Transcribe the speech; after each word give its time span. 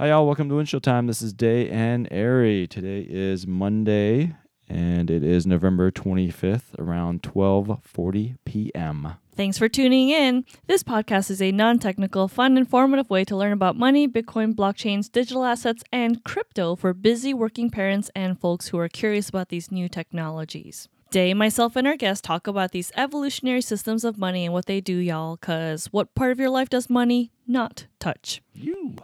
Hi, 0.00 0.08
y'all. 0.08 0.24
Welcome 0.24 0.48
to 0.48 0.54
Windshield 0.54 0.82
Time. 0.82 1.08
This 1.08 1.20
is 1.20 1.34
Dae 1.34 1.68
and 1.68 2.08
Arry. 2.10 2.66
Today 2.66 3.06
is 3.06 3.46
Monday, 3.46 4.34
and 4.66 5.10
it 5.10 5.22
is 5.22 5.46
November 5.46 5.90
25th, 5.90 6.74
around 6.78 7.22
12:40 7.22 8.36
p.m. 8.46 9.16
Thanks 9.36 9.58
for 9.58 9.68
tuning 9.68 10.08
in. 10.08 10.46
This 10.66 10.82
podcast 10.82 11.30
is 11.30 11.42
a 11.42 11.52
non 11.52 11.78
technical, 11.78 12.28
fun, 12.28 12.56
informative 12.56 13.10
way 13.10 13.26
to 13.26 13.36
learn 13.36 13.52
about 13.52 13.76
money, 13.76 14.08
Bitcoin, 14.08 14.54
blockchains, 14.54 15.12
digital 15.12 15.44
assets, 15.44 15.84
and 15.92 16.24
crypto 16.24 16.76
for 16.76 16.94
busy 16.94 17.34
working 17.34 17.68
parents 17.68 18.10
and 18.16 18.40
folks 18.40 18.68
who 18.68 18.78
are 18.78 18.88
curious 18.88 19.28
about 19.28 19.50
these 19.50 19.70
new 19.70 19.86
technologies. 19.86 20.88
Dae, 21.10 21.34
myself, 21.34 21.76
and 21.76 21.86
our 21.86 21.98
guests 21.98 22.22
talk 22.22 22.46
about 22.46 22.72
these 22.72 22.90
evolutionary 22.96 23.60
systems 23.60 24.04
of 24.04 24.16
money 24.16 24.46
and 24.46 24.54
what 24.54 24.64
they 24.64 24.80
do, 24.80 24.96
y'all, 24.96 25.36
because 25.36 25.88
what 25.88 26.14
part 26.14 26.32
of 26.32 26.40
your 26.40 26.48
life 26.48 26.70
does 26.70 26.88
money 26.88 27.32
not 27.46 27.86
touch? 27.98 28.40
You. 28.54 28.96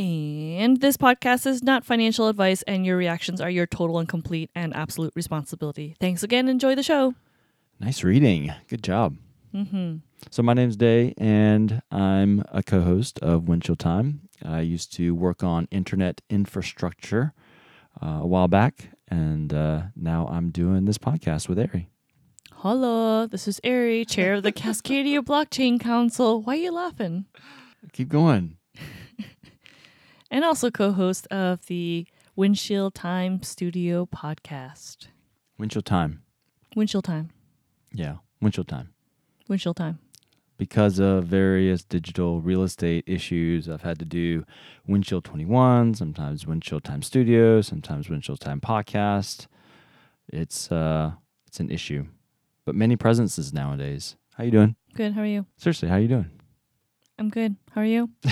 And 0.00 0.80
this 0.80 0.96
podcast 0.96 1.46
is 1.46 1.62
not 1.62 1.84
financial 1.84 2.28
advice, 2.28 2.62
and 2.62 2.86
your 2.86 2.96
reactions 2.96 3.38
are 3.38 3.50
your 3.50 3.66
total 3.66 3.98
and 3.98 4.08
complete 4.08 4.50
and 4.54 4.74
absolute 4.74 5.12
responsibility. 5.14 5.94
Thanks 6.00 6.22
again. 6.22 6.48
Enjoy 6.48 6.74
the 6.74 6.82
show. 6.82 7.14
Nice 7.78 8.02
reading. 8.02 8.50
Good 8.68 8.82
job. 8.82 9.18
Mm-hmm. 9.54 9.96
So 10.30 10.42
my 10.42 10.54
name's 10.54 10.78
Dae, 10.78 11.12
and 11.18 11.82
I'm 11.90 12.42
a 12.50 12.62
co-host 12.62 13.18
of 13.18 13.46
Windshield 13.46 13.78
Time. 13.78 14.22
I 14.42 14.60
used 14.60 14.90
to 14.94 15.14
work 15.14 15.42
on 15.42 15.68
internet 15.70 16.22
infrastructure 16.30 17.34
uh, 18.02 18.20
a 18.22 18.26
while 18.26 18.48
back, 18.48 18.92
and 19.06 19.52
uh, 19.52 19.82
now 19.94 20.26
I'm 20.28 20.50
doing 20.50 20.86
this 20.86 20.96
podcast 20.96 21.46
with 21.46 21.58
Arry. 21.58 21.90
Hello, 22.54 23.26
this 23.26 23.46
is 23.46 23.60
Arry, 23.62 24.06
chair 24.06 24.32
of 24.34 24.44
the 24.44 24.52
Cascadia 24.64 25.20
Blockchain 25.20 25.78
Council. 25.78 26.40
Why 26.40 26.54
are 26.54 26.56
you 26.56 26.72
laughing? 26.72 27.26
Keep 27.92 28.08
going. 28.08 28.56
And 30.30 30.44
also 30.44 30.70
co 30.70 30.92
host 30.92 31.26
of 31.28 31.66
the 31.66 32.06
Windshield 32.36 32.94
Time 32.94 33.42
Studio 33.42 34.06
podcast. 34.06 35.08
Windshield 35.58 35.86
Time. 35.86 36.22
Windshield 36.76 37.04
Time. 37.04 37.30
Yeah, 37.92 38.16
Windshield 38.40 38.68
Time. 38.68 38.92
Windshield 39.48 39.76
Time. 39.76 39.98
because 40.56 40.98
of 41.00 41.24
various 41.24 41.82
digital 41.82 42.40
real 42.42 42.62
estate 42.62 43.02
issues, 43.06 43.68
I've 43.68 43.82
had 43.82 43.98
to 43.98 44.04
do 44.04 44.44
Windshield 44.86 45.24
21, 45.24 45.94
sometimes 45.94 46.46
Windshield 46.46 46.84
Time 46.84 47.02
Studio, 47.02 47.60
sometimes 47.62 48.08
Windshield 48.08 48.40
Time 48.40 48.60
Podcast. 48.60 49.46
It's 50.28 50.70
uh 50.70 51.12
it's 51.48 51.58
an 51.60 51.70
issue. 51.70 52.06
But 52.64 52.76
many 52.76 52.94
presences 52.94 53.52
nowadays. 53.52 54.16
How 54.36 54.44
you 54.44 54.52
doing? 54.52 54.76
Good. 54.94 55.14
How 55.14 55.22
are 55.22 55.26
you? 55.26 55.46
Seriously, 55.56 55.88
how 55.88 55.96
you 55.96 56.06
doing? 56.08 56.30
I'm 57.20 57.28
good. 57.28 57.56
How 57.72 57.82
are 57.82 57.84
you? 57.84 58.08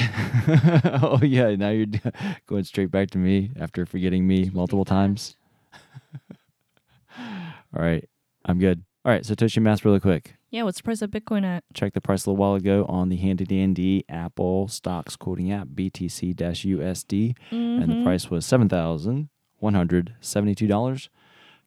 oh 1.03 1.21
yeah, 1.23 1.55
now 1.57 1.69
you're 1.69 1.87
d- 1.87 2.01
going 2.47 2.65
straight 2.65 2.91
back 2.91 3.11
to 3.11 3.19
me 3.19 3.51
after 3.61 3.85
forgetting 3.85 4.27
me 4.27 4.51
multiple 4.53 4.87
times. 4.87 5.37
All 7.19 7.83
right, 7.83 8.09
I'm 8.47 8.59
good. 8.59 8.83
All 9.05 9.13
right, 9.13 9.23
Satoshi 9.23 9.61
Math 9.61 9.85
really 9.85 10.01
quick. 10.01 10.37
Yeah, 10.51 10.63
what's 10.63 10.79
the 10.79 10.85
price 10.85 11.03
of 11.03 11.11
Bitcoin 11.11 11.45
at? 11.45 11.65
Check 11.75 11.93
the 11.93 12.01
price 12.01 12.25
a 12.25 12.31
little 12.31 12.39
while 12.43 12.55
ago 12.55 12.87
on 12.89 13.11
the 13.11 13.17
handy 13.17 13.45
dandy 13.45 14.05
Apple 14.09 14.69
stocks 14.69 15.17
quoting 15.17 15.53
app 15.53 15.69
BTC 15.75 16.35
USD, 16.35 17.35
and 17.51 17.83
the 17.83 17.95
Mhm. 17.97 18.05
price 18.05 18.31
was 18.31 18.47
seven 18.47 18.71
thousand 18.71 19.29
one 19.59 19.75
hundred 19.75 20.15
seventy-two 20.23 20.67
dollars. 20.67 21.11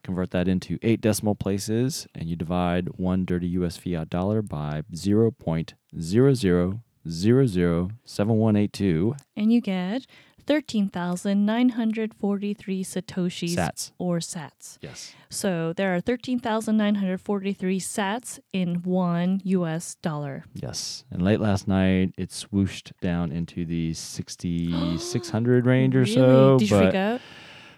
Convert 0.04 0.32
that 0.32 0.48
into 0.48 0.80
eight 0.82 1.00
decimal 1.02 1.36
places, 1.36 2.08
and 2.16 2.28
you 2.28 2.36
divide 2.36 2.98
one 2.98 3.26
dirty 3.26 3.48
US 3.50 3.78
fiat 3.78 4.10
dollar 4.10 4.42
by 4.42 4.82
zero 4.96 5.30
point 5.30 5.76
zero 6.00 6.34
zero 6.34 6.82
zero 7.10 7.46
zero 7.48 7.90
seven 8.06 8.36
one 8.38 8.56
eight 8.56 8.74
two 8.74 9.16
And 9.36 9.52
you 9.54 9.62
get 9.62 10.06
13,943 10.48 12.84
Satoshis 12.84 13.56
sats. 13.56 13.92
or 13.98 14.20
sats. 14.20 14.78
Yes. 14.82 15.14
So 15.30 15.74
there 15.74 15.96
are 15.96 16.02
13,943 16.02 17.80
sats 17.80 18.40
in 18.52 18.76
one 18.84 19.42
US 19.44 19.96
dollar. 19.96 20.44
Yes. 20.54 21.06
And 21.12 21.22
late 21.22 21.40
last 21.40 21.68
night, 21.68 22.14
it 22.18 22.30
swooshed 22.30 22.92
down 23.02 23.32
into 23.32 23.66
the 23.66 23.94
sixty 24.12 24.98
six 24.98 25.30
hundred 25.30 25.66
range 25.66 25.96
or 25.96 26.00
really? 26.02 26.14
so. 26.16 26.58
Did 26.60 26.70
you 26.72 26.78
freak 26.78 26.96
out? 26.96 27.22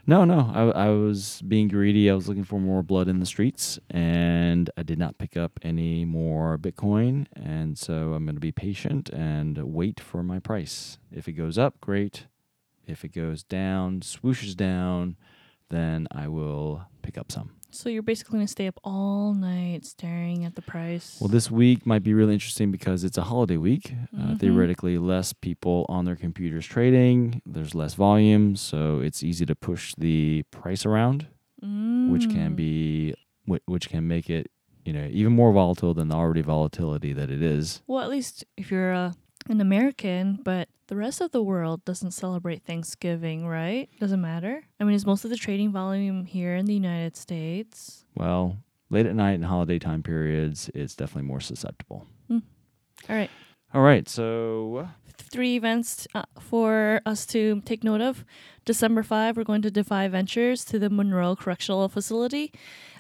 No, 0.06 0.26
no. 0.26 0.52
I, 0.54 0.88
I 0.88 0.90
was 0.90 1.42
being 1.48 1.70
greedy. 1.70 2.10
I 2.10 2.14
was 2.14 2.28
looking 2.28 2.44
for 2.44 2.60
more 2.60 2.84
blood 2.84 3.08
in 3.08 3.20
the 3.20 3.26
streets, 3.26 3.80
and 3.90 4.70
I 4.76 4.84
did 4.84 5.00
not 5.00 5.18
pick 5.18 5.38
up 5.38 5.58
any 5.62 6.04
more 6.04 6.58
Bitcoin. 6.58 7.28
And 7.34 7.78
so 7.78 8.14
I'm 8.14 8.26
going 8.26 8.36
to 8.36 8.42
be 8.42 8.52
patient 8.52 9.10
and 9.10 9.58
wait 9.58 10.02
for 10.02 10.22
my 10.22 10.40
price. 10.40 10.98
If 11.10 11.30
it 11.30 11.34
goes 11.34 11.58
up, 11.58 11.80
great. 11.80 12.28
If 12.86 13.06
it 13.06 13.14
goes 13.14 13.44
down, 13.44 14.02
swooshes 14.02 14.58
down, 14.58 15.16
then 15.70 16.08
I 16.12 16.28
will 16.28 16.86
pick 17.02 17.18
up 17.18 17.32
some. 17.32 17.52
So 17.74 17.90
you're 17.90 18.04
basically 18.04 18.38
going 18.38 18.46
to 18.46 18.52
stay 18.52 18.68
up 18.68 18.80
all 18.84 19.34
night 19.34 19.84
staring 19.86 20.46
at 20.46 20.56
the 20.56 20.62
price. 20.62 21.18
Well, 21.20 21.28
this 21.28 21.50
week 21.50 21.86
might 21.86 22.04
be 22.04 22.14
really 22.14 22.34
interesting 22.34 22.72
because 22.72 23.04
it's 23.04 23.18
a 23.18 23.24
holiday 23.24 23.58
week. 23.58 23.94
Uh, 24.18 24.34
Mhm. 24.34 24.40
theoretically, 24.40 24.98
less 25.00 25.34
people 25.34 25.86
on 25.90 26.06
their 26.06 26.16
computers 26.16 26.66
trading. 26.68 27.42
There's 27.46 27.74
less 27.74 27.96
volume, 27.96 28.56
so 28.56 29.00
it's 29.00 29.24
easy 29.24 29.46
to 29.48 29.56
push 29.56 29.96
the 29.98 30.44
price 30.52 30.86
around. 30.86 31.28
which 32.10 32.30
can 32.30 32.52
Mm. 32.52 32.56
be 32.58 33.14
which 33.66 33.88
can 33.90 34.06
make 34.06 34.30
it 34.30 34.52
you 34.84 34.92
know 34.92 35.08
even 35.10 35.32
more 35.32 35.54
volatile 35.54 35.94
than 35.94 36.10
the 36.10 36.16
already 36.16 36.42
volatility 36.42 37.14
that 37.14 37.32
it 37.32 37.42
is. 37.42 37.82
Well, 37.88 38.02
at 38.04 38.10
least 38.10 38.44
if 38.58 38.70
you're 38.70 38.94
uh, 38.94 39.14
an 39.48 39.62
American, 39.62 40.40
but 40.44 40.70
the 40.88 40.96
rest 40.96 41.22
of 41.22 41.32
the 41.32 41.42
world 41.42 41.84
doesn't 41.86 42.12
celebrate 42.12 42.64
Thanksgiving, 42.64 43.48
right? 43.48 43.90
Doesn't 44.00 44.22
matter. 44.22 44.64
I 44.80 44.84
mean, 44.84 44.96
is 44.96 45.06
most 45.06 45.24
of 45.24 45.30
the 45.30 45.38
trading 45.38 45.72
volume 45.72 46.26
here 46.26 46.56
in 46.56 46.66
the 46.66 46.74
United 46.74 47.16
States? 47.18 48.06
Well, 48.16 48.58
late 48.90 49.06
at 49.06 49.16
night 49.16 49.34
and 49.34 49.46
holiday 49.46 49.80
time 49.80 50.04
periods, 50.04 50.70
it's 50.74 50.96
definitely 50.96 51.28
more 51.28 51.42
susceptible. 51.42 52.08
All 53.10 53.16
right. 53.16 53.30
All 53.74 53.82
right, 53.82 54.08
so 54.08 54.88
Three 55.18 55.56
events 55.56 56.08
uh, 56.14 56.24
for 56.40 57.02
us 57.06 57.26
to 57.28 57.62
take 57.66 57.84
note 57.84 58.02
of. 58.02 58.24
December 58.66 59.04
5, 59.04 59.36
we're 59.36 59.44
going 59.44 59.62
to 59.64 59.72
Defy 59.72 60.08
Ventures 60.08 60.64
to 60.66 60.80
the 60.80 60.90
Monroe 60.90 61.36
Correctional 61.36 61.90
Facility 61.90 62.54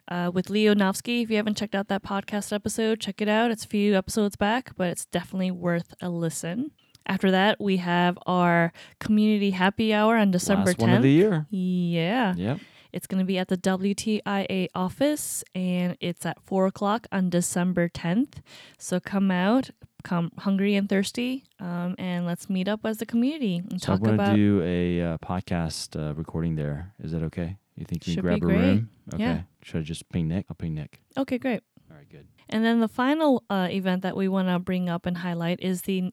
uh, 0.07 0.31
with 0.33 0.49
Leo 0.49 0.73
Novsky. 0.73 1.23
If 1.23 1.29
you 1.29 1.37
haven't 1.37 1.57
checked 1.57 1.75
out 1.75 1.87
that 1.87 2.03
podcast 2.03 2.53
episode, 2.53 2.99
check 2.99 3.21
it 3.21 3.27
out. 3.27 3.51
It's 3.51 3.65
a 3.65 3.67
few 3.67 3.95
episodes 3.95 4.35
back, 4.35 4.71
but 4.75 4.89
it's 4.89 5.05
definitely 5.05 5.51
worth 5.51 5.93
a 6.01 6.09
listen. 6.09 6.71
After 7.05 7.31
that, 7.31 7.59
we 7.59 7.77
have 7.77 8.17
our 8.25 8.71
community 8.99 9.51
happy 9.51 9.93
hour 9.93 10.15
on 10.17 10.31
December 10.31 10.67
last 10.67 10.77
10th. 10.77 10.81
one 10.81 10.93
of 10.93 11.03
the 11.03 11.11
year. 11.11 11.45
Yeah. 11.49 12.33
Yep. 12.35 12.59
It's 12.93 13.07
going 13.07 13.19
to 13.19 13.25
be 13.25 13.39
at 13.39 13.47
the 13.47 13.57
WTIA 13.57 14.67
office 14.75 15.43
and 15.55 15.97
it's 15.99 16.25
at 16.25 16.39
4 16.43 16.67
o'clock 16.67 17.07
on 17.11 17.29
December 17.29 17.89
10th. 17.89 18.35
So 18.77 18.99
come 18.99 19.31
out, 19.31 19.71
come 20.03 20.31
hungry 20.37 20.75
and 20.75 20.87
thirsty, 20.87 21.43
um, 21.59 21.95
and 21.97 22.27
let's 22.27 22.49
meet 22.51 22.67
up 22.67 22.81
as 22.85 23.01
a 23.01 23.05
community 23.05 23.63
and 23.69 23.81
So 23.81 23.93
I 23.93 23.95
talk 23.97 24.05
want 24.05 24.19
to 24.19 24.35
do 24.35 24.61
a 24.63 25.01
uh, 25.01 25.17
podcast 25.17 25.99
uh, 25.99 26.13
recording 26.13 26.55
there. 26.55 26.93
Is 27.03 27.13
that 27.13 27.23
okay? 27.23 27.57
You 27.75 27.85
think 27.85 28.07
you 28.07 28.13
can 28.13 28.21
grab 28.21 28.37
a 28.37 28.39
great. 28.39 28.57
room? 28.59 28.89
Okay. 29.15 29.23
Yeah. 29.23 29.41
Should 29.63 29.81
I 29.81 29.83
just 29.83 30.09
ping 30.09 30.27
Nick? 30.27 30.45
I'll 30.49 30.55
ping 30.55 30.73
Nick. 30.73 30.99
Okay, 31.17 31.37
great. 31.37 31.61
All 31.89 31.97
right, 31.97 32.09
good. 32.09 32.27
And 32.49 32.63
then 32.63 32.79
the 32.79 32.87
final 32.87 33.43
uh, 33.49 33.67
event 33.71 34.03
that 34.03 34.15
we 34.15 34.27
want 34.27 34.47
to 34.47 34.59
bring 34.59 34.89
up 34.89 35.05
and 35.05 35.17
highlight 35.17 35.59
is 35.61 35.83
the 35.83 36.11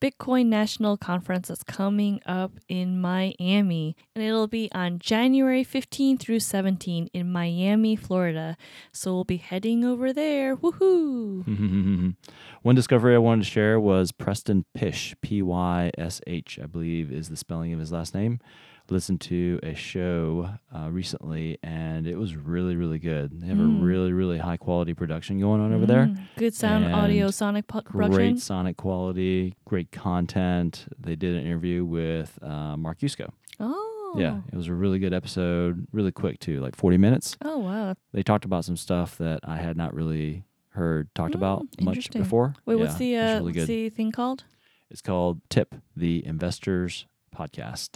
Bitcoin 0.00 0.46
National 0.46 0.96
Conference 0.96 1.48
that's 1.48 1.62
coming 1.62 2.20
up 2.24 2.52
in 2.68 3.00
Miami. 3.00 3.96
And 4.14 4.24
it'll 4.24 4.46
be 4.46 4.70
on 4.72 4.98
January 4.98 5.62
15 5.62 6.18
through 6.18 6.40
17 6.40 7.08
in 7.12 7.30
Miami, 7.30 7.96
Florida. 7.96 8.56
So 8.92 9.12
we'll 9.14 9.24
be 9.24 9.36
heading 9.36 9.84
over 9.84 10.12
there. 10.12 10.56
Woohoo! 10.56 12.14
One 12.62 12.74
discovery 12.74 13.14
I 13.14 13.18
wanted 13.18 13.44
to 13.44 13.50
share 13.50 13.78
was 13.78 14.12
Preston 14.12 14.64
Pysh, 14.74 15.14
P 15.20 15.42
Y 15.42 15.90
S 15.98 16.20
H, 16.26 16.58
I 16.62 16.66
believe 16.66 17.12
is 17.12 17.28
the 17.28 17.36
spelling 17.36 17.72
of 17.72 17.80
his 17.80 17.92
last 17.92 18.14
name. 18.14 18.40
Listened 18.90 19.20
to 19.20 19.60
a 19.62 19.72
show 19.72 20.50
uh, 20.74 20.90
recently, 20.90 21.58
and 21.62 22.08
it 22.08 22.16
was 22.18 22.34
really, 22.34 22.74
really 22.74 22.98
good. 22.98 23.40
They 23.40 23.46
have 23.46 23.56
Mm. 23.56 23.80
a 23.80 23.84
really, 23.84 24.12
really 24.12 24.38
high 24.38 24.56
quality 24.56 24.94
production 24.94 25.38
going 25.38 25.60
on 25.60 25.72
over 25.72 25.86
there. 25.86 26.06
Mm, 26.06 26.18
Good 26.36 26.54
sound, 26.54 26.86
audio, 26.92 27.26
And 27.26 27.34
sonic 27.34 27.68
po- 27.68 27.82
Great 27.82 28.40
sonic 28.40 28.76
quality, 28.76 29.54
great 29.64 29.92
content. 29.92 30.86
They 30.98 31.14
did 31.14 31.36
an 31.36 31.46
interview 31.46 31.84
with 31.84 32.36
uh, 32.42 32.76
Mark 32.76 32.98
Yusko. 32.98 33.30
Oh. 33.60 34.16
Yeah, 34.18 34.40
it 34.52 34.56
was 34.56 34.66
a 34.66 34.74
really 34.74 34.98
good 34.98 35.14
episode, 35.14 35.86
really 35.92 36.10
quick 36.10 36.40
too, 36.40 36.58
like 36.60 36.74
40 36.74 36.96
minutes. 36.98 37.36
Oh, 37.44 37.58
wow. 37.58 37.94
They 38.12 38.24
talked 38.24 38.44
about 38.44 38.64
some 38.64 38.76
stuff 38.76 39.16
that 39.18 39.38
I 39.44 39.58
had 39.58 39.76
not 39.76 39.94
really 39.94 40.42
heard 40.70 41.14
talked 41.14 41.34
Mm, 41.34 41.36
about 41.36 41.66
much 41.80 42.10
before. 42.10 42.56
Wait, 42.66 42.74
what's 42.74 42.96
the 42.96 43.16
uh, 43.16 43.34
really 43.38 43.52
what's 43.52 43.66
the 43.68 43.88
thing 43.90 44.10
called? 44.10 44.42
It's 44.90 45.00
called 45.00 45.42
Tip, 45.48 45.76
the 45.94 46.26
Investors 46.26 47.06
Podcast. 47.32 47.90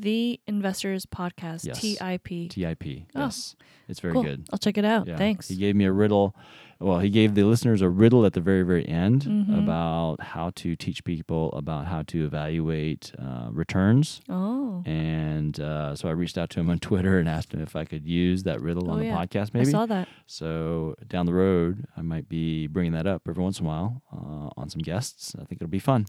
The 0.00 0.40
Investors 0.46 1.04
Podcast, 1.06 1.66
Yes. 1.66 1.80
TIP. 1.80 2.48
TIP. 2.50 3.06
Oh, 3.14 3.20
Yes, 3.20 3.54
it's 3.88 4.00
very 4.00 4.14
cool. 4.14 4.22
good. 4.22 4.46
I'll 4.50 4.58
check 4.58 4.78
it 4.78 4.84
out. 4.84 5.06
Yeah. 5.06 5.16
Thanks. 5.18 5.48
He 5.48 5.56
gave 5.56 5.76
me 5.76 5.84
a 5.84 5.92
riddle. 5.92 6.34
Well, 6.82 7.00
he 7.00 7.10
gave 7.10 7.34
the 7.34 7.44
listeners 7.44 7.82
a 7.82 7.90
riddle 7.90 8.24
at 8.24 8.32
the 8.32 8.40
very, 8.40 8.62
very 8.62 8.88
end 8.88 9.24
Mhm. 9.24 9.58
about 9.62 10.20
how 10.22 10.48
to 10.56 10.74
teach 10.76 11.04
people 11.04 11.52
about 11.52 11.86
how 11.86 12.02
to 12.04 12.24
evaluate 12.24 13.12
uh, 13.18 13.48
returns. 13.52 14.22
oh, 14.30 14.82
And 14.86 15.60
uh, 15.60 15.94
so 15.94 16.08
I 16.08 16.12
reached 16.12 16.38
out 16.38 16.48
to 16.50 16.60
him 16.60 16.70
on 16.70 16.78
Twitter 16.88 17.18
and 17.18 17.28
asked 17.28 17.52
him 17.52 17.60
if 17.60 17.76
I 17.76 17.84
could 17.84 18.06
use 18.06 18.44
that 18.44 18.62
riddle 18.62 18.88
Oh, 18.88 18.92
on 18.94 18.98
the 19.00 19.06
yeah. 19.06 19.16
podcast, 19.16 19.50
I 19.54 19.64
saw 19.64 19.84
that. 19.86 20.08
So 20.26 20.94
down 21.06 21.26
the 21.26 21.34
road, 21.34 21.84
I 21.96 22.02
might 22.02 22.28
be 22.30 22.66
bringing 22.66 22.92
that 22.92 23.06
up 23.06 23.22
every 23.28 23.42
once 23.42 23.60
in 23.60 23.66
a 23.66 23.68
while 23.68 24.02
uh, 24.12 24.48
on 24.60 24.70
some 24.70 24.80
guests. 24.80 25.34
I 25.34 25.44
think 25.44 25.60
it'll 25.60 25.68
be 25.68 25.78
fun. 25.78 26.06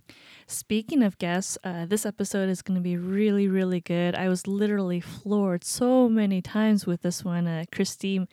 Speaking 0.48 1.04
of 1.04 1.18
guests, 1.18 1.58
uh, 1.66 1.86
this 1.86 2.06
episode 2.06 2.50
is 2.50 2.62
going 2.62 2.76
to 2.76 2.82
be 2.84 2.96
really, 2.98 3.48
really 3.50 3.82
good. 3.82 4.16
I 4.16 4.30
was 4.30 4.48
literally 4.48 5.02
floored 5.02 5.64
so 5.66 6.08
many 6.08 6.42
times 6.42 6.86
with 6.86 7.02
this 7.02 7.26
one. 7.26 7.46
Uh, 7.48 7.66
Kristy 7.72 8.26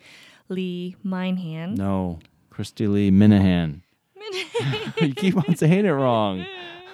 Leigh 0.49 0.95
Minehan. 1.03 1.75
No, 1.75 2.19
Kristy-Leigh 2.51 3.11
Minehan. 3.11 3.81
you 5.01 5.13
keep 5.15 5.37
on 5.37 5.55
saying 5.55 5.85
it 5.85 5.91
wrong. 5.91 6.45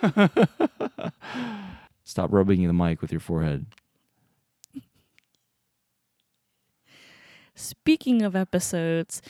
Stop 2.03 2.31
rubbing 2.31 2.65
the 2.67 2.73
mic 2.73 3.01
with 3.01 3.11
your 3.11 3.19
forehead. 3.19 3.65
Speaking 7.55 8.21
of 8.21 8.35
episodes, 8.35 9.21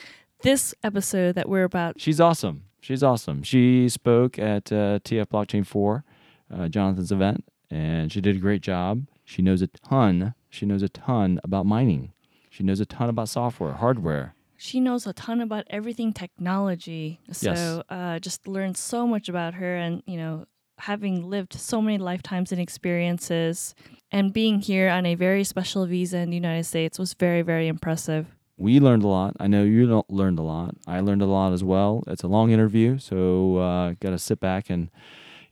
this 0.42 0.74
episode 0.82 1.36
that 1.36 1.48
we're 1.48 1.64
about, 1.64 2.00
She's 2.00 2.20
awesome. 2.20 2.64
She's 2.80 3.02
awesome. 3.02 3.42
She 3.42 3.88
spoke 3.88 4.38
at 4.38 4.70
uh, 4.70 4.98
TF 5.00 5.26
Blockchain 5.26 5.66
4, 5.66 6.04
uh, 6.52 6.68
Jonathan's 6.68 7.10
event, 7.12 7.44
and 7.70 8.12
she 8.12 8.20
did 8.20 8.36
a 8.36 8.40
great 8.40 8.62
job. 8.62 9.06
She 9.24 9.42
knows 9.42 9.62
a 9.62 9.66
ton. 9.68 10.34
She 10.50 10.66
knows 10.66 10.82
a 10.82 10.88
ton 10.88 11.40
about 11.42 11.66
mining. 11.66 12.12
She 12.56 12.62
knows 12.62 12.80
a 12.80 12.86
ton 12.86 13.10
about 13.10 13.28
software, 13.28 13.74
hardware. 13.74 14.32
she 14.56 14.80
knows 14.80 15.06
a 15.06 15.12
ton 15.12 15.42
about 15.42 15.64
everything 15.68 16.14
technology. 16.14 17.20
So 17.30 17.50
Yes. 17.50 17.82
uh, 17.90 18.18
just 18.18 18.48
learned 18.48 18.78
so 18.78 19.06
much 19.06 19.28
about 19.28 19.52
her 19.60 19.76
and, 19.76 20.02
you 20.06 20.16
know, 20.16 20.46
having 20.78 21.28
lived 21.28 21.52
so 21.52 21.82
many 21.82 21.98
lifetimes 21.98 22.52
and 22.52 22.60
experiences 22.60 23.74
and 24.10 24.32
being 24.32 24.60
here 24.60 24.88
on 24.88 25.04
a 25.04 25.14
very 25.14 25.44
special 25.44 25.84
visa 25.84 26.16
in 26.18 26.30
the 26.30 26.36
United 26.36 26.64
States 26.64 26.98
was 26.98 27.12
very, 27.12 27.42
very 27.42 27.68
impressive. 27.68 28.24
We 28.56 28.80
learned 28.80 29.02
a 29.04 29.08
lot. 29.08 29.36
I 29.38 29.46
know 29.48 29.62
you 29.64 30.02
learned 30.08 30.38
a 30.38 30.42
lot. 30.42 30.74
I 30.86 31.00
learned 31.00 31.20
a 31.20 31.26
lot 31.26 31.52
as 31.52 31.62
well. 31.62 32.02
It's 32.06 32.22
a 32.22 32.28
long 32.28 32.50
interview, 32.50 32.96
so 32.98 33.58
uh, 33.58 33.94
got 34.00 34.10
to 34.10 34.18
sit 34.18 34.40
back 34.40 34.70
and, 34.70 34.88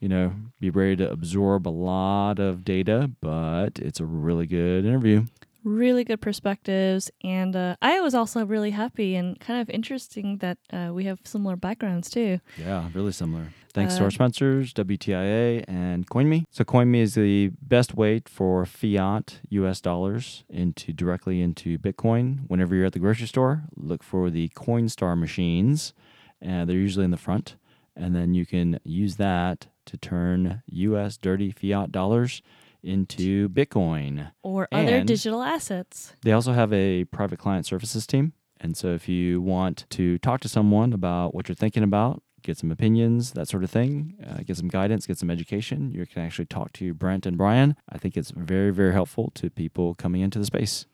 you 0.00 0.08
know, 0.08 0.32
be 0.60 0.70
ready 0.70 0.96
to 0.96 1.10
absorb 1.10 1.68
a 1.68 1.76
lot 1.90 2.38
of 2.38 2.64
data. 2.64 3.10
But 3.20 3.78
it's 3.78 4.00
a 4.00 4.06
really 4.06 4.46
good 4.46 4.86
interview. 4.86 5.26
Really 5.64 6.04
good 6.04 6.20
perspectives 6.20 7.10
and 7.24 7.56
uh, 7.56 7.74
i 7.82 8.00
was 8.00 8.14
also 8.14 8.44
really 8.44 8.70
happy 8.70 9.16
and 9.16 9.40
kind 9.40 9.60
of 9.60 9.68
interesting 9.70 10.38
that 10.38 10.58
uh, 10.72 10.90
we 10.92 11.04
have 11.04 11.18
similar 11.24 11.56
backgrounds 11.56 12.10
too 12.10 12.38
Yeah, 12.58 12.88
really 12.94 13.12
similar. 13.12 13.48
Thanks 13.72 13.96
to 13.96 14.02
our 14.02 14.06
Uh, 14.06 14.10
sponsors, 14.10 14.72
WTIA 14.72 15.64
and 15.66 16.06
CoinMe. 16.06 16.44
So 16.52 16.62
CoinMe 16.62 16.98
is 17.00 17.14
the 17.14 17.50
best 17.60 17.96
way 17.96 18.22
for 18.24 18.64
fiat 18.64 19.40
US 19.50 19.80
dollars 19.80 20.44
into 20.48 20.92
directly 20.92 21.40
into 21.40 21.76
Bitcoin. 21.78 22.40
Whenever 22.46 22.76
you're 22.76 22.86
at 22.86 22.92
the 22.92 23.00
grocery 23.00 23.26
store, 23.26 23.64
look 23.74 24.04
for 24.04 24.30
the 24.30 24.48
Coinstar 24.50 25.18
machines. 25.18 25.92
And 26.40 26.68
they're 26.70 26.76
usually 26.76 27.04
in 27.04 27.10
the 27.10 27.16
front. 27.16 27.56
And 27.96 28.14
then 28.14 28.32
you 28.32 28.46
can 28.46 28.78
use 28.84 29.16
that 29.16 29.66
to 29.86 29.96
turn 29.96 30.62
US 30.66 31.16
dirty 31.16 31.50
fiat 31.50 31.90
dollars 31.90 32.42
into 32.84 33.48
Bitcoin. 33.48 34.30
or 34.42 34.68
other 34.72 35.02
digital 35.02 35.42
assets 35.42 36.12
They 36.22 36.32
also 36.32 36.52
have 36.52 36.72
a 36.72 37.04
private 37.04 37.38
client 37.38 37.66
services 37.66 38.06
team. 38.06 38.32
And 38.60 38.76
so 38.76 38.88
if 38.88 39.08
you 39.08 39.40
want 39.42 39.84
to 39.90 40.18
talk 40.18 40.40
to 40.40 40.48
someone 40.48 40.92
about 40.92 41.34
what 41.34 41.48
you're 41.48 41.56
thinking 41.56 41.82
about, 41.82 42.22
get 42.42 42.56
some 42.58 42.70
opinions, 42.70 43.32
that 43.32 43.48
sort 43.48 43.64
of 43.64 43.70
thing, 43.70 44.14
uh, 44.24 44.42
get 44.46 44.56
some 44.56 44.68
guidance, 44.68 45.06
get 45.06 45.18
some 45.18 45.30
education, 45.30 45.90
you 45.90 46.06
can 46.06 46.22
actually 46.22 46.46
talk 46.46 46.72
to 46.74 46.94
Brent 46.94 47.26
and 47.26 47.36
Brian. 47.36 47.74
I 47.88 47.98
think 47.98 48.16
it's 48.16 48.30
very, 48.30 48.70
very 48.70 48.92
helpful 48.92 49.32
to 49.34 49.50
people 49.50 49.94
coming 49.94 50.20
into 50.20 50.38
the 50.38 50.44
space. 50.44 50.86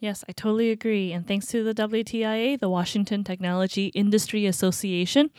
Yes, 0.00 0.24
I 0.28 0.32
totally 0.32 0.70
agree. 0.70 1.12
And 1.12 1.26
thanks 1.26 1.46
to 1.46 1.64
the 1.64 1.74
WTIA, 1.74 2.60
the 2.60 2.68
Washington 2.68 3.24
Technology 3.24 3.86
Industry 3.88 4.46
Association, 4.46 5.30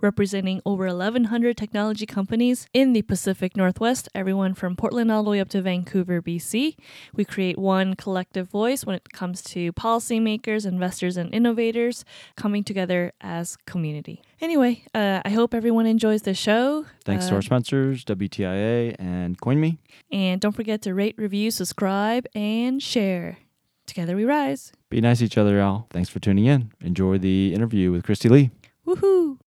representing 0.00 0.62
over 0.64 0.86
1,100 0.86 1.54
technology 1.54 2.06
companies 2.06 2.66
in 2.72 2.94
the 2.94 3.02
Pacific 3.02 3.58
Northwest, 3.58 4.08
everyone 4.14 4.54
from 4.54 4.74
Portland 4.74 5.12
all 5.12 5.22
the 5.22 5.28
way 5.28 5.38
up 5.38 5.50
to 5.50 5.60
Vancouver, 5.60 6.22
BC. 6.22 6.76
We 7.14 7.26
create 7.26 7.58
one 7.58 7.94
collective 7.94 8.48
voice 8.48 8.86
when 8.86 8.96
it 8.96 9.12
comes 9.12 9.42
to 9.42 9.70
policymakers, 9.74 10.64
investors, 10.64 11.18
and 11.18 11.34
innovators 11.34 12.02
coming 12.36 12.64
together 12.64 13.12
as 13.20 13.58
community. 13.66 14.22
Anyway, 14.40 14.84
uh, 14.94 15.20
I 15.26 15.30
hope 15.30 15.52
everyone 15.52 15.84
enjoys 15.84 16.22
the 16.22 16.32
show. 16.34 16.86
Thanks 17.04 17.26
Uh, 17.26 17.30
to 17.30 17.34
our 17.36 17.42
sponsors, 17.42 18.02
WTIA 18.04 18.96
and 18.98 19.38
CoinMe. 19.38 19.76
And 20.10 20.40
don't 20.40 20.52
forget 20.52 20.80
to 20.82 20.94
rate, 20.94 21.16
review, 21.18 21.50
subscribe, 21.50 22.26
and 22.34 22.82
share. 22.82 23.38
Together 23.86 24.16
we 24.16 24.24
rise. 24.24 24.72
Be 24.90 25.00
nice 25.00 25.18
to 25.20 25.24
each 25.26 25.38
other, 25.38 25.56
y'all. 25.58 25.86
Thanks 25.90 26.08
for 26.08 26.18
tuning 26.20 26.46
in. 26.46 26.72
Enjoy 26.80 27.18
the 27.18 27.54
interview 27.54 27.92
with 27.92 28.04
Kristy-Leigh. 28.04 28.50
Woohoo! 28.86 29.38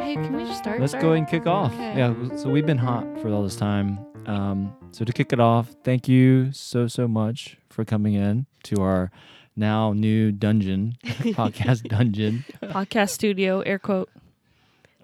Hey, 0.00 0.14
can 0.16 0.36
we 0.36 0.44
just 0.44 0.58
start? 0.58 0.80
Let's 0.80 0.94
go 0.94 1.12
and 1.12 1.26
kick 1.26 1.46
off. 1.46 1.72
Okay. 1.72 1.96
Yeah, 1.98 2.14
so 2.36 2.50
we've 2.50 2.66
been 2.66 2.78
hot 2.78 3.04
for 3.20 3.28
all 3.30 3.42
this 3.42 3.56
time. 3.56 3.98
Um, 4.26 4.72
so 4.92 5.04
to 5.04 5.12
kick 5.12 5.32
it 5.32 5.40
off, 5.40 5.74
thank 5.82 6.08
you 6.08 6.52
so 6.52 6.86
so 6.86 7.08
much 7.08 7.56
for 7.70 7.84
coming 7.84 8.14
in 8.14 8.46
to 8.64 8.82
our 8.82 9.10
now 9.56 9.92
new 9.92 10.30
dungeon 10.32 10.96
podcast 11.04 11.88
dungeon. 11.88 12.44
Podcast 12.62 13.10
studio, 13.10 13.60
air 13.60 13.78
quote. 13.78 14.10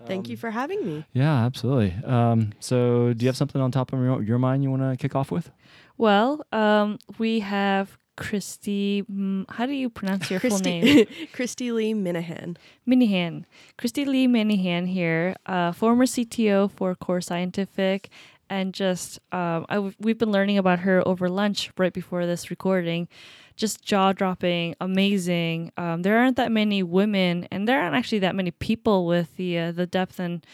Thank 0.06 0.28
you 0.28 0.36
for 0.36 0.50
having 0.50 0.84
me. 0.84 1.04
Yeah, 1.12 1.44
absolutely. 1.44 1.94
Um, 2.04 2.52
so 2.60 3.12
do 3.12 3.24
you 3.24 3.28
have 3.28 3.36
something 3.36 3.60
on 3.60 3.70
top 3.70 3.92
of 3.92 4.00
your, 4.00 4.22
your 4.22 4.38
mind 4.38 4.62
you 4.62 4.70
want 4.70 4.82
to 4.82 4.96
kick 4.96 5.14
off 5.14 5.30
with? 5.30 5.50
Well, 5.98 6.44
um, 6.52 6.98
we 7.18 7.40
have 7.40 7.98
Kristy. 8.16 9.04
mm, 9.06 9.44
How 9.50 9.66
do 9.66 9.72
you 9.72 9.88
pronounce 9.90 10.30
your 10.30 10.40
full 10.40 10.58
name? 10.58 10.84
Kristy, 10.84 11.32
Christy 11.32 11.72
Lee 11.72 11.94
Minahan. 11.94 12.56
Minehan. 12.88 13.44
Christy 13.78 14.04
Lee 14.04 14.26
Minihan 14.28 14.86
here, 14.88 15.36
uh, 15.46 15.72
former 15.72 16.06
CTO 16.06 16.70
for 16.70 16.94
Core 16.94 17.20
Scientific. 17.20 18.10
And 18.48 18.74
just, 18.74 19.20
um, 19.30 19.64
I 19.68 19.76
w- 19.76 19.94
we've 20.00 20.18
been 20.18 20.32
learning 20.32 20.58
about 20.58 20.80
her 20.80 21.06
over 21.06 21.28
lunch 21.28 21.70
right 21.78 21.92
before 21.92 22.26
this 22.26 22.50
recording. 22.50 23.06
Just 23.60 23.84
jaw 23.84 24.14
dropping, 24.14 24.74
amazing. 24.80 25.70
Um, 25.76 26.00
there 26.00 26.16
aren't 26.16 26.38
that 26.38 26.50
many 26.50 26.82
women, 26.82 27.46
and 27.50 27.68
there 27.68 27.78
aren't 27.78 27.94
actually 27.94 28.20
that 28.20 28.34
many 28.34 28.50
people 28.52 29.04
with 29.04 29.36
the 29.36 29.58
uh, 29.58 29.72
the 29.72 29.86
depth 29.86 30.18
and 30.18 30.46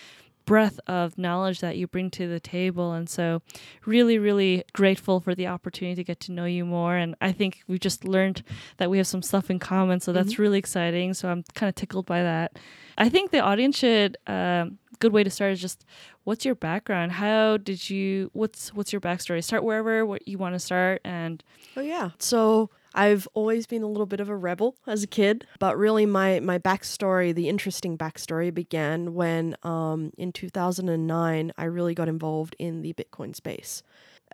breadth 0.44 0.80
of 0.88 1.16
knowledge 1.16 1.60
that 1.60 1.76
you 1.76 1.86
bring 1.86 2.10
to 2.10 2.26
the 2.26 2.40
table. 2.40 2.92
And 2.92 3.08
so, 3.08 3.42
really, 3.84 4.18
really 4.18 4.64
grateful 4.72 5.20
for 5.20 5.36
the 5.36 5.46
opportunity 5.46 5.94
to 5.94 6.02
get 6.02 6.18
to 6.20 6.32
know 6.32 6.46
you 6.46 6.64
more. 6.64 6.96
And 6.96 7.14
I 7.20 7.30
think 7.30 7.62
we 7.68 7.78
just 7.78 8.04
learned 8.04 8.42
that 8.78 8.90
we 8.90 8.98
have 8.98 9.06
some 9.06 9.22
stuff 9.22 9.50
in 9.50 9.60
common. 9.60 10.00
So 10.00 10.12
that's 10.12 10.36
really 10.36 10.58
exciting. 10.58 11.14
So 11.14 11.28
I'm 11.28 11.44
kind 11.54 11.68
of 11.68 11.76
tickled 11.76 12.06
by 12.06 12.24
that. 12.24 12.58
I 12.98 13.08
think 13.08 13.30
the 13.30 13.40
audience 13.40 13.78
should. 13.78 14.16
Um, 14.26 14.78
good 14.98 15.12
way 15.12 15.22
to 15.22 15.30
start 15.30 15.52
is 15.52 15.60
just 15.60 15.84
what's 16.24 16.46
your 16.46 16.54
background 16.54 17.12
how 17.12 17.58
did 17.58 17.90
you 17.90 18.30
what's 18.32 18.72
what's 18.72 18.94
your 18.94 19.00
backstory 19.00 19.44
start 19.44 19.62
wherever 19.62 20.06
what 20.06 20.26
you 20.26 20.38
want 20.38 20.54
to 20.54 20.58
start 20.58 21.02
and 21.04 21.44
Oh 21.76 21.82
yeah. 21.82 22.10
So 22.18 22.70
I've 22.96 23.28
always 23.34 23.66
been 23.66 23.82
a 23.82 23.86
little 23.86 24.06
bit 24.06 24.20
of 24.20 24.28
a 24.28 24.36
rebel 24.36 24.76
as 24.86 25.02
a 25.02 25.06
kid, 25.06 25.46
but 25.58 25.76
really 25.76 26.06
my 26.06 26.40
my 26.40 26.58
backstory, 26.58 27.34
the 27.34 27.48
interesting 27.48 27.98
backstory, 27.98 28.52
began 28.52 29.14
when 29.14 29.54
um, 29.62 30.12
in 30.16 30.32
2009 30.32 31.52
I 31.56 31.64
really 31.64 31.94
got 31.94 32.08
involved 32.08 32.56
in 32.58 32.82
the 32.82 32.94
Bitcoin 32.94 33.36
space. 33.36 33.82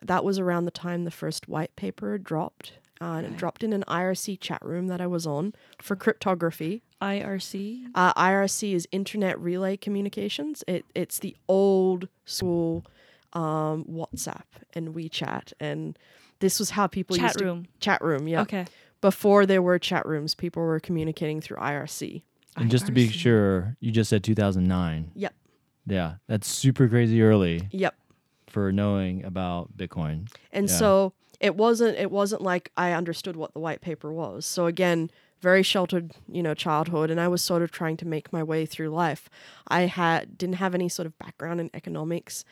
That 0.00 0.24
was 0.24 0.38
around 0.38 0.64
the 0.64 0.70
time 0.70 1.04
the 1.04 1.10
first 1.10 1.48
white 1.48 1.74
paper 1.76 2.16
dropped. 2.18 2.72
Uh, 3.00 3.16
and 3.16 3.26
it 3.26 3.36
dropped 3.36 3.64
in 3.64 3.72
an 3.72 3.82
IRC 3.88 4.38
chat 4.38 4.64
room 4.64 4.86
that 4.86 5.00
I 5.00 5.08
was 5.08 5.26
on 5.26 5.54
for 5.80 5.96
cryptography. 5.96 6.82
irc 7.00 7.84
Uh, 7.96 8.14
IRC 8.14 8.72
is 8.74 8.86
Internet 8.92 9.40
Relay 9.40 9.76
Communications. 9.76 10.62
It 10.68 10.84
it's 10.94 11.18
the 11.18 11.36
old 11.48 12.06
school 12.24 12.84
um, 13.32 13.84
WhatsApp 13.90 14.44
and 14.72 14.94
WeChat, 14.94 15.52
and 15.58 15.98
this 16.42 16.58
was 16.58 16.68
how 16.70 16.86
people 16.86 17.16
chat 17.16 17.28
used 17.28 17.38
to 17.38 17.44
room 17.46 17.66
chat 17.80 18.02
room. 18.02 18.28
Yeah, 18.28 18.42
okay 18.42 18.66
before 19.02 19.44
there 19.44 19.60
were 19.60 19.78
chat 19.78 20.06
rooms, 20.06 20.34
people 20.34 20.62
were 20.62 20.80
communicating 20.80 21.40
through 21.42 21.58
IRC. 21.58 22.22
And 22.56 22.70
just 22.70 22.86
to 22.86 22.92
be 22.92 23.08
sure, 23.08 23.76
you 23.80 23.90
just 23.90 24.08
said 24.08 24.22
2009. 24.24 25.10
Yep. 25.14 25.34
Yeah, 25.86 26.14
that's 26.28 26.46
super 26.48 26.88
crazy 26.88 27.20
early 27.20 27.68
Yep. 27.72 27.94
for 28.46 28.70
knowing 28.72 29.24
about 29.24 29.76
Bitcoin. 29.76 30.30
And 30.52 30.68
Yeah. 30.68 30.76
so 30.76 31.12
it 31.40 31.56
wasn't 31.56 31.98
it 31.98 32.10
wasn't 32.12 32.42
like 32.42 32.70
I 32.76 32.92
understood 32.92 33.34
what 33.36 33.52
the 33.52 33.58
white 33.58 33.80
paper 33.80 34.12
was. 34.12 34.46
So 34.46 34.66
again, 34.66 35.10
very 35.40 35.64
sheltered, 35.64 36.12
you 36.30 36.40
know, 36.42 36.54
childhood, 36.54 37.10
and 37.10 37.20
I 37.20 37.26
was 37.26 37.42
sort 37.42 37.62
of 37.62 37.72
trying 37.72 37.96
to 37.96 38.06
make 38.06 38.32
my 38.32 38.44
way 38.44 38.64
through 38.64 38.90
life. 38.90 39.28
I 39.66 39.82
had 39.86 40.38
didn't 40.38 40.56
have 40.56 40.74
any 40.76 40.88
sort 40.88 41.06
of 41.06 41.18
background 41.18 41.60
in 41.60 41.70
economics. 41.74 42.44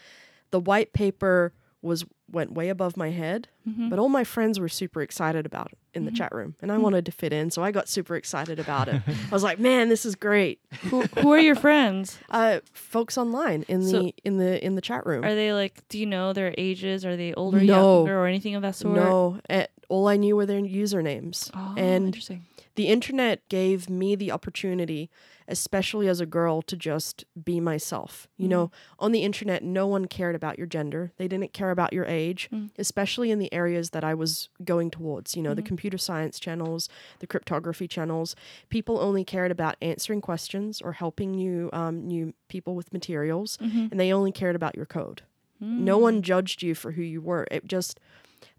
The 0.51 0.59
white 0.59 0.93
paper 0.93 1.53
was 1.83 2.05
went 2.31 2.53
way 2.53 2.69
above 2.69 2.97
my 2.97 3.11
head, 3.11 3.49
but 3.65 3.99
all 3.99 4.09
my 4.09 4.23
friends 4.25 4.61
were 4.61 4.69
super 4.69 5.01
excited 5.03 5.47
about 5.47 5.69
it 5.73 5.79
in 5.95 6.05
the 6.05 6.11
chat 6.11 6.33
room, 6.35 6.55
and 6.63 6.71
I 6.71 6.79
wanted 6.79 7.07
to 7.07 7.13
fit 7.13 7.33
in, 7.33 7.51
so 7.51 7.63
I 7.63 7.71
got 7.73 7.89
super 7.89 8.15
excited 8.17 8.59
about 8.59 8.89
it. 8.89 9.01
I 9.07 9.33
was 9.33 9.43
like, 9.43 9.59
"Man, 9.69 9.89
this 9.89 10.05
is 10.05 10.15
great!" 10.15 10.61
who, 10.91 11.03
who 11.19 11.33
are 11.33 11.39
your 11.39 11.55
friends? 11.57 12.19
Uh, 12.31 12.61
folks 12.73 13.17
online 13.19 13.65
in 13.69 13.83
So- 13.83 14.03
the 14.03 14.15
in 14.25 14.37
the 14.39 14.65
in 14.65 14.75
the 14.75 14.81
chat 14.83 15.07
room. 15.07 15.25
Are 15.25 15.35
they 15.35 15.53
like? 15.53 15.87
Do 15.89 15.99
you 15.99 16.07
know 16.07 16.33
their 16.33 16.55
ages? 16.59 17.05
Are 17.05 17.17
they 17.17 17.33
older, 17.35 17.61
No. 17.61 17.99
younger, 17.99 18.19
or 18.21 18.27
anything 18.27 18.55
of 18.55 18.63
that 18.63 18.77
sort? 18.77 18.97
No, 18.97 19.41
eh, 19.49 19.67
all 19.89 20.07
I 20.09 20.17
knew 20.17 20.37
were 20.37 20.47
their 20.47 20.61
usernames. 20.61 21.51
Oh, 21.55 21.75
and 21.77 22.07
interesting. 22.07 22.45
the 22.77 22.87
internet 22.89 23.49
gave 23.49 23.89
me 23.91 24.15
the 24.17 24.31
opportunity, 24.33 25.11
especially 25.51 26.09
as 26.09 26.21
a 26.21 26.27
girl, 26.27 26.63
to 26.63 26.77
just 26.77 27.25
be 27.43 27.61
myself. 27.61 28.29
You 28.37 28.45
mm-hmm. 28.45 28.51
know, 28.51 28.71
on 28.99 29.13
the 29.13 29.23
internet, 29.23 29.63
no 29.63 29.87
one 29.87 30.07
cared 30.07 30.35
about 30.35 30.57
your 30.57 30.67
gender. 30.67 31.13
They 31.17 31.29
didn't 31.29 31.53
care 31.53 31.71
about 31.71 31.93
your 31.93 32.07
age, 32.07 32.49
mm. 32.53 32.71
especially 32.79 33.31
in 33.31 33.39
the 33.39 33.53
areas 33.53 33.91
that 33.91 34.05
I 34.05 34.15
was 34.15 34.49
going 34.65 34.91
towards. 34.91 35.37
You 35.37 35.43
know, 35.43 35.55
the 35.55 35.61
mm-hmm. 35.61 35.67
computer 35.67 35.99
science 35.99 36.39
channels, 36.39 36.89
the 37.19 37.27
cryptography 37.27 37.89
channels. 37.89 38.37
People 38.69 38.99
only 39.01 39.25
cared 39.25 39.51
about 39.51 39.77
answering 39.83 40.21
questions 40.21 40.81
or 40.81 40.93
helping 40.93 41.33
new 41.33 41.69
um, 41.73 42.07
new 42.07 42.33
people 42.49 42.75
with 42.75 42.93
materials, 42.93 43.59
mm-hmm. 43.59 43.89
and 43.91 43.99
they 43.99 44.13
only 44.13 44.33
cared 44.33 44.57
about 44.57 44.77
your 44.77 44.87
code. 44.87 45.23
No 45.63 45.99
one 45.99 46.21
mm. 46.21 46.23
judged 46.23 46.63
you 46.63 46.75
for 46.75 46.93
who 46.93 47.03
you 47.03 47.21
were. 47.21 47.47
It 47.51 47.67
just 47.67 48.01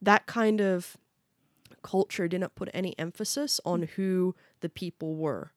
that 0.01 0.27
kind 0.27 0.61
of 0.61 0.97
culture 1.81 2.27
didn't 2.27 2.53
put 2.53 2.69
any 2.75 2.93
emphasis 2.99 3.59
on 3.65 3.81
mm. 3.81 3.89
who 3.91 4.35
the 4.59 4.69
people 4.69 5.15
were. 5.15 5.51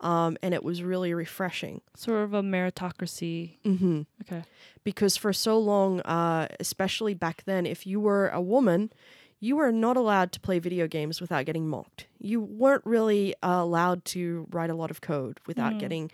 Um, 0.00 0.38
and 0.42 0.54
it 0.54 0.62
was 0.64 0.82
really 0.82 1.12
refreshing 1.12 1.82
Sort 1.94 2.22
of 2.22 2.32
a 2.32 2.42
meritocracy. 2.42 3.56
hmm 3.64 4.02
Okay. 4.22 4.42
because 4.82 5.16
for 5.18 5.32
so 5.32 5.58
long, 5.58 6.00
uh, 6.02 6.48
especially 6.58 7.12
back 7.14 7.42
then, 7.44 7.66
if 7.66 7.86
you 7.86 8.00
were 8.00 8.28
a 8.28 8.40
woman, 8.40 8.90
you 9.40 9.56
were 9.56 9.72
not 9.72 9.96
allowed 9.96 10.32
to 10.32 10.40
play 10.40 10.58
video 10.58 10.86
games 10.86 11.20
without 11.20 11.44
getting 11.46 11.68
mocked. 11.68 12.06
You 12.18 12.40
weren't 12.40 12.84
really 12.86 13.34
uh, 13.42 13.60
allowed 13.62 14.04
to 14.06 14.46
write 14.50 14.70
a 14.70 14.74
lot 14.74 14.90
of 14.90 15.00
code 15.00 15.38
without 15.46 15.78
getting. 15.78 16.10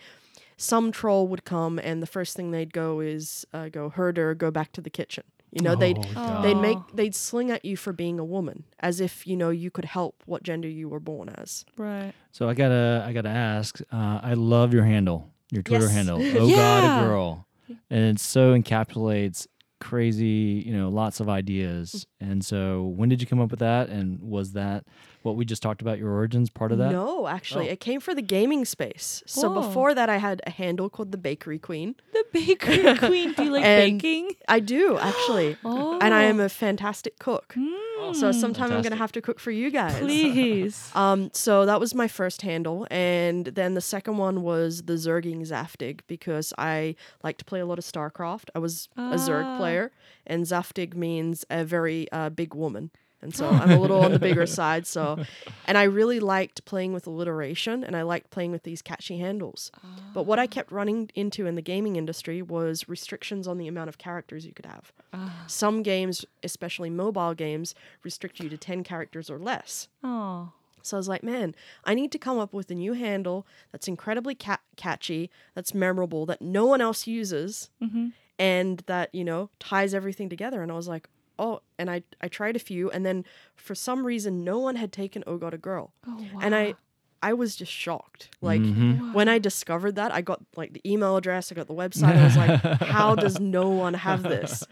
Some 0.57 0.91
troll 0.91 1.29
would 1.29 1.45
come, 1.45 1.79
and 1.79 2.03
the 2.03 2.07
first 2.07 2.35
thing 2.37 2.51
they'd 2.51 2.73
go 2.73 3.01
is 3.01 3.47
uh, 3.53 3.69
go 3.69 3.89
herder, 3.91 4.35
go 4.35 4.51
back 4.51 4.73
to 4.73 4.81
the 4.81 4.91
kitchen. 4.91 5.25
You 5.57 5.63
know, 5.63 5.75
they'd 5.75 5.99
Oh, 6.17 6.43
they'd 6.43 6.57
make 6.57 6.79
they'd 6.95 7.15
sling 7.15 7.51
at 7.51 7.65
you 7.65 7.77
for 7.77 7.93
being 7.93 8.19
a 8.19 8.25
woman, 8.25 8.65
as 8.81 9.01
if 9.01 9.27
you 9.27 9.37
know 9.37 9.51
you 9.51 9.71
could 9.71 9.87
help 9.87 10.23
what 10.27 10.43
gender 10.43 10.69
you 10.69 10.89
were 10.89 11.01
born 11.01 11.31
as. 11.31 11.65
Right. 11.79 12.13
So 12.33 12.49
I 12.49 12.55
gotta 12.55 13.05
I 13.07 13.13
gotta 13.15 13.31
ask. 13.31 13.81
Uh, 13.93 14.21
I 14.23 14.35
love 14.35 14.75
your 14.75 14.85
handle, 14.85 15.33
your 15.51 15.63
Twitter 15.63 15.85
Yes. 15.85 15.93
handle. 15.93 16.21
Oh 16.41 16.49
Yeah. 16.49 16.57
God, 16.57 16.85
a 16.85 16.89
girl, 17.01 17.47
and 17.91 18.05
it 18.05 18.21
so 18.21 18.55
encapsulates 18.59 19.47
crazy, 19.81 20.63
you 20.67 20.73
know, 20.77 20.89
lots 20.89 21.21
of 21.21 21.29
ideas. 21.29 22.07
And 22.21 22.45
so, 22.45 22.83
when 22.97 23.09
did 23.09 23.21
you 23.21 23.27
come 23.27 23.41
up 23.41 23.51
with 23.51 23.61
that? 23.61 23.89
And 23.89 24.21
was 24.23 24.53
that 24.53 24.85
what 25.27 25.37
we 25.37 25.45
just 25.45 25.63
talked 25.63 25.83
about? 25.83 25.99
Your 25.99 26.11
origins, 26.13 26.49
part 26.49 26.73
of 26.73 26.79
that? 26.79 26.93
No, 26.93 27.27
actually, 27.27 27.69
Oh. 27.69 27.73
it 27.73 27.81
came 27.81 28.01
for 28.01 28.15
the 28.15 28.23
gaming 28.23 28.65
space. 28.65 29.23
So 29.27 29.51
Whoa. 29.51 29.63
before 29.63 29.95
that, 29.95 30.09
I 30.09 30.17
had 30.17 30.41
a 30.47 30.51
handle 30.51 30.89
called 30.89 31.13
the 31.13 31.19
Bakery 31.19 31.59
Queen. 31.59 31.95
The 32.13 32.25
bakery 32.33 32.97
queen. 32.99 33.33
Do 33.35 33.45
you 33.45 33.51
like 33.51 33.63
baking? 33.65 34.33
I 34.49 34.61
do 34.61 34.97
actually, 34.99 35.57
Oh. 35.65 35.99
and 36.01 36.15
I 36.15 36.23
am 36.25 36.41
a 36.41 36.49
fantastic 36.49 37.19
cook. 37.19 37.55
Mm, 37.57 38.15
So 38.15 38.31
sometime 38.33 38.71
I'm 38.73 38.83
gonna 38.83 38.97
have 38.97 39.13
to 39.13 39.21
cook 39.21 39.41
for 39.41 39.51
you 39.51 39.71
guys. 39.71 39.99
please. 39.99 40.91
Um, 40.97 41.31
so 41.33 41.67
that 41.67 41.81
was 41.81 41.95
my 41.95 42.09
first 42.09 42.43
handle, 42.43 42.87
and 42.91 43.47
then 43.47 43.75
the 43.75 43.81
second 43.81 44.17
one 44.19 44.43
was 44.43 44.83
the 44.85 44.95
Zerging 44.95 45.41
Zaftig 45.47 46.01
because 46.07 46.53
I 46.57 46.95
like 47.23 47.37
to 47.39 47.45
play 47.45 47.61
a 47.61 47.67
lot 47.67 47.79
of 47.79 47.85
StarCraft. 47.85 48.49
I 48.55 48.61
was 48.61 48.89
a 48.97 49.17
Zerg 49.27 49.45
Ah. 49.45 49.59
player, 49.59 49.91
and 50.27 50.45
Zaftig 50.45 50.95
means 50.95 51.45
a 51.51 51.65
very 51.65 52.11
uh, 52.13 52.31
big 52.31 52.55
woman, 52.55 52.91
and 53.27 53.35
so 53.35 53.49
I'm 53.49 53.73
a 53.73 53.79
little 53.79 54.01
on 54.01 54.13
the 54.13 54.21
bigger 54.21 54.47
side. 54.61 54.87
So, 54.87 55.25
and 55.67 55.77
I 55.77 55.83
really 55.83 56.21
liked 56.21 56.65
playing 56.65 56.93
with 56.93 57.09
alliteration, 57.09 57.83
and 57.83 57.97
I 57.97 58.03
liked 58.03 58.31
playing 58.31 58.53
with 58.53 58.63
these 58.63 58.83
catchy 58.83 59.19
handles. 59.19 59.73
But 60.15 60.23
what 60.23 60.39
I 60.39 60.45
ah. 60.45 60.47
kept 60.47 60.71
running 60.71 61.11
into 61.17 61.45
in 61.47 61.57
the 61.57 61.63
gaming 61.63 61.97
industry 61.97 62.41
was 62.41 62.89
restrictions 62.89 63.49
on 63.49 63.59
the 63.59 63.67
amount 63.67 63.89
of 63.89 63.99
characters 63.99 64.47
you 64.47 64.53
could 64.53 64.65
have. 64.67 64.93
Ah. 65.13 65.45
Some 65.49 65.83
games, 65.83 66.25
especially 66.45 66.89
mobile 66.89 67.35
games, 67.35 67.75
restrict 68.05 68.39
you 68.39 68.49
to 68.49 68.57
10 68.57 68.85
characters 68.85 69.29
or 69.29 69.39
less. 69.39 69.89
Oh. 70.05 70.53
So 70.83 70.97
I 70.97 70.99
was 70.99 71.09
like, 71.09 71.25
man, 71.25 71.57
I 71.85 71.95
need 71.95 72.13
to 72.13 72.19
come 72.19 72.39
up 72.39 72.53
with 72.53 72.71
a 72.71 72.75
new 72.75 72.93
handle 72.93 73.45
that's 73.73 73.89
incredibly 73.89 74.37
ca- 74.37 74.61
catchy, 74.77 75.31
that's 75.57 75.75
memorable, 75.75 76.27
that 76.27 76.41
no 76.41 76.65
one 76.65 76.81
else 76.81 77.09
uses, 77.09 77.71
mm-hmm. 77.83 78.11
and 78.39 78.85
that, 78.87 79.13
you 79.13 79.25
know, 79.25 79.51
ties 79.59 79.95
everything 79.95 80.29
together. 80.29 80.63
And 80.63 80.71
I 80.71 80.77
was 80.77 80.87
like, 80.87 81.09
oh, 81.39 81.61
and 81.79 81.91
I, 81.91 82.03
I 82.21 82.29
tried 82.29 82.57
a 82.57 82.59
few, 82.59 82.91
and 82.91 83.05
then 83.05 83.25
for 83.55 83.75
some 83.75 84.07
reason, 84.07 84.43
no 84.45 84.59
one 84.59 84.77
had 84.77 84.93
taken 84.93 85.23
Oh 85.27 85.37
God 85.37 85.55
a 85.55 85.59
Girl. 85.59 85.93
Oh 86.07 86.17
wow. 86.33 86.41
And 86.43 86.55
I, 86.55 86.75
I 87.23 87.33
was 87.33 87.57
just 87.57 87.73
shocked. 87.73 88.29
Like 88.41 88.61
Mhm. 88.61 89.13
when 89.15 89.29
I 89.29 89.39
discovered 89.39 89.97
that, 89.97 90.13
I 90.15 90.21
got 90.21 90.41
like 90.57 90.73
the 90.75 90.83
email 90.91 91.17
address, 91.17 91.51
I 91.51 91.55
got 91.55 91.67
the 91.67 91.75
website. 91.75 92.15
I 92.17 92.25
was 92.25 92.37
like, 92.37 92.61
how 92.83 93.15
does 93.15 93.41
no 93.41 93.71
one 93.71 93.95
have 93.95 94.23
this? 94.23 94.65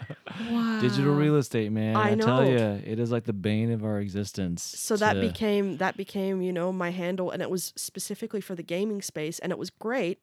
wow. 0.50 0.78
Digital 0.80 1.14
real 1.14 1.36
estate, 1.36 1.72
man. 1.72 1.96
I 1.96 2.12
I, 2.12 2.14
tell 2.14 2.42
know. 2.44 2.48
you, 2.50 2.58
it 2.84 2.98
is 2.98 3.10
like 3.10 3.24
the 3.24 3.32
bane 3.32 3.72
of 3.72 3.84
our 3.84 3.98
existence. 4.00 4.62
so 4.62 4.96
that 4.96 5.20
became 5.20 5.78
that 5.78 5.96
became 5.96 6.42
you 6.42 6.52
know 6.52 6.72
my 6.72 6.90
handle 6.90 7.30
and 7.30 7.40
it 7.42 7.50
was 7.50 7.72
specifically 7.76 8.40
for 8.40 8.54
the 8.54 8.62
gaming 8.62 9.02
space 9.02 9.38
and 9.38 9.50
it 9.52 9.58
was 9.58 9.70
great 9.70 10.18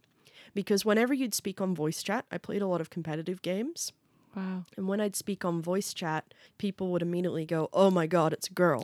because 0.53 0.83
whenever 0.85 1.13
you'd 1.13 1.33
speak 1.33 1.59
on 1.61 1.73
voice 1.73 2.03
chat 2.03 2.25
i 2.31 2.37
played 2.37 2.61
a 2.61 2.67
lot 2.67 2.81
of 2.81 2.89
competitive 2.89 3.41
games 3.41 3.91
Wow. 4.35 4.65
and 4.77 4.87
when 4.87 4.99
i'd 5.01 5.15
speak 5.15 5.43
on 5.45 5.61
voice 5.61 5.93
chat 5.93 6.33
people 6.57 6.89
would 6.91 7.01
immediately 7.01 7.45
go 7.45 7.69
oh 7.73 7.91
my 7.91 8.07
god 8.07 8.33
it's 8.33 8.47
a 8.47 8.53
girl 8.53 8.83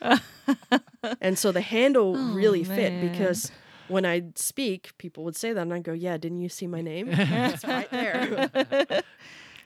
and 1.20 1.38
so 1.38 1.52
the 1.52 1.60
handle 1.60 2.14
Oh, 2.16 2.34
really 2.34 2.64
fit 2.64 3.00
because 3.00 3.50
when 3.88 4.04
i'd 4.04 4.38
speak 4.38 4.96
people 4.98 5.24
would 5.24 5.36
say 5.36 5.52
that 5.52 5.60
and 5.62 5.72
i'd 5.74 5.82
go 5.84 5.92
yeah 5.92 6.16
didn't 6.16 6.40
you 6.40 6.48
see 6.48 6.66
my 6.66 6.80
name 6.80 7.08
it's 7.12 7.64
right 7.64 7.90
there 7.90 8.50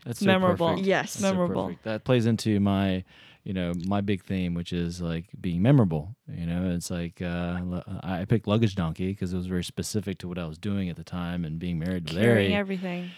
That's 0.05 0.19
so 0.19 0.27
memorable. 0.27 0.71
perfect. 0.71 0.85
Yes. 0.89 1.15
That's 1.15 1.23
Memorable. 1.33 1.67
perfect. 1.67 1.85
That 1.85 2.03
plays 2.03 2.27
into 2.27 2.59
my, 2.59 3.05
you 3.45 3.53
know, 3.53 3.73
my 3.87 4.01
big 4.01 4.25
theme, 4.25 4.53
which 4.53 4.73
is 4.73 5.01
like 5.01 5.27
being 5.41 5.62
memorable. 5.62 6.17
You 6.29 6.45
know, 6.45 6.73
it's 6.75 6.91
like 6.91 7.23
uh, 7.23 7.61
I 8.03 8.25
picked 8.29 8.49
luggage 8.49 8.75
donkey 8.75 9.11
because 9.12 9.33
it 9.33 9.37
was 9.37 9.47
very 9.47 9.62
specific 9.62 10.19
to 10.19 10.27
what 10.29 10.39
I 10.39 10.47
was 10.47 10.59
doing 10.59 10.89
at 10.89 10.97
the 10.97 11.05
time 11.05 11.45
and 11.45 11.57
being 11.61 11.79
married 11.79 12.09
to 12.09 12.15
Carrying 12.15 12.51
Larry, 12.51 12.55
everything. 12.55 13.11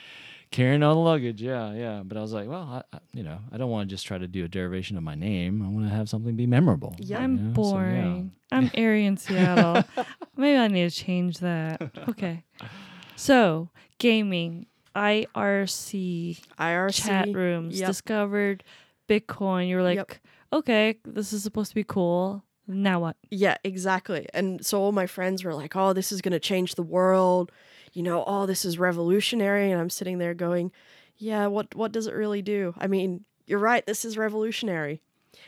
Carrying 0.51 0.83
all 0.83 0.95
the 0.95 1.01
luggage. 1.01 1.43
Yeah, 1.43 1.73
yeah. 1.73 2.03
But 2.05 2.17
I 2.17 2.21
was 2.21 2.33
like, 2.33 2.49
well, 2.49 2.63
I, 2.93 2.97
I, 2.97 3.01
you 3.13 3.23
know, 3.23 3.39
I 3.53 3.57
don't 3.57 3.71
want 3.71 3.89
to 3.89 3.95
just 3.95 4.07
try 4.07 4.19
to 4.19 4.27
do 4.27 4.45
a 4.45 4.49
derivation 4.49 4.97
of 4.97 5.03
my 5.03 5.15
name. 5.15 5.63
I 5.63 5.69
want 5.69 5.89
to 5.89 5.95
have 5.95 6.09
something 6.09 6.37
be 6.37 6.47
memorable. 6.47 6.95
Yeah. 6.99 7.19
I'm 7.19 7.37
know? 7.37 7.55
So, 7.55 7.63
yeah. 7.63 7.73
boring. 7.73 8.33
I'm 8.53 8.71
airy 8.75 9.05
in 9.07 9.17
Seattle. 9.17 9.83
Maybe 10.37 10.57
I 10.57 10.69
need 10.69 10.91
to 10.91 10.97
change 10.97 11.39
that. 11.39 11.83
Okay. 12.09 12.45
So, 13.17 13.71
gaming, 13.99 14.67
IRC, 14.95 16.41
irc 16.59 16.95
chat 16.95 17.33
rooms, 17.33 17.79
yep. 17.79 17.89
discovered 17.89 18.65
Bitcoin. 19.09 19.69
You're 19.69 19.83
like, 19.83 19.97
Yep. 19.97 20.13
okay, 20.53 20.99
this 21.05 21.33
is 21.33 21.43
supposed 21.43 21.71
to 21.71 21.75
be 21.75 21.85
cool. 21.85 22.45
Now 22.67 23.01
what? 23.01 23.17
Yeah, 23.31 23.57
exactly. 23.63 24.27
And 24.33 24.65
so 24.65 24.81
all 24.81 24.93
my 24.93 25.07
friends 25.07 25.45
were 25.45 25.55
like, 25.55 25.77
"Oh, 25.77 25.93
this 25.93 26.11
is 26.11 26.23
going 26.23 26.33
to 26.33 26.41
change 26.41 26.77
the 26.77 26.83
world." 26.83 27.53
You 27.95 28.03
know, 28.03 28.25
"Oh, 28.27 28.45
this 28.47 28.65
is 28.67 28.79
revolutionary." 28.79 29.71
And 29.73 29.81
I'm 29.81 29.91
sitting 29.91 30.19
there 30.19 30.35
going, 30.35 30.73
"Yeah, 31.17 31.47
what 31.47 31.75
what 31.75 31.93
does 31.93 32.07
it 32.07 32.15
really 32.15 32.43
do?" 32.43 32.75
I 32.79 32.87
mean, 32.89 33.25
you're 33.47 33.59
right, 33.59 33.87
this 33.87 34.05
is 34.05 34.19
revolutionary. 34.19 35.01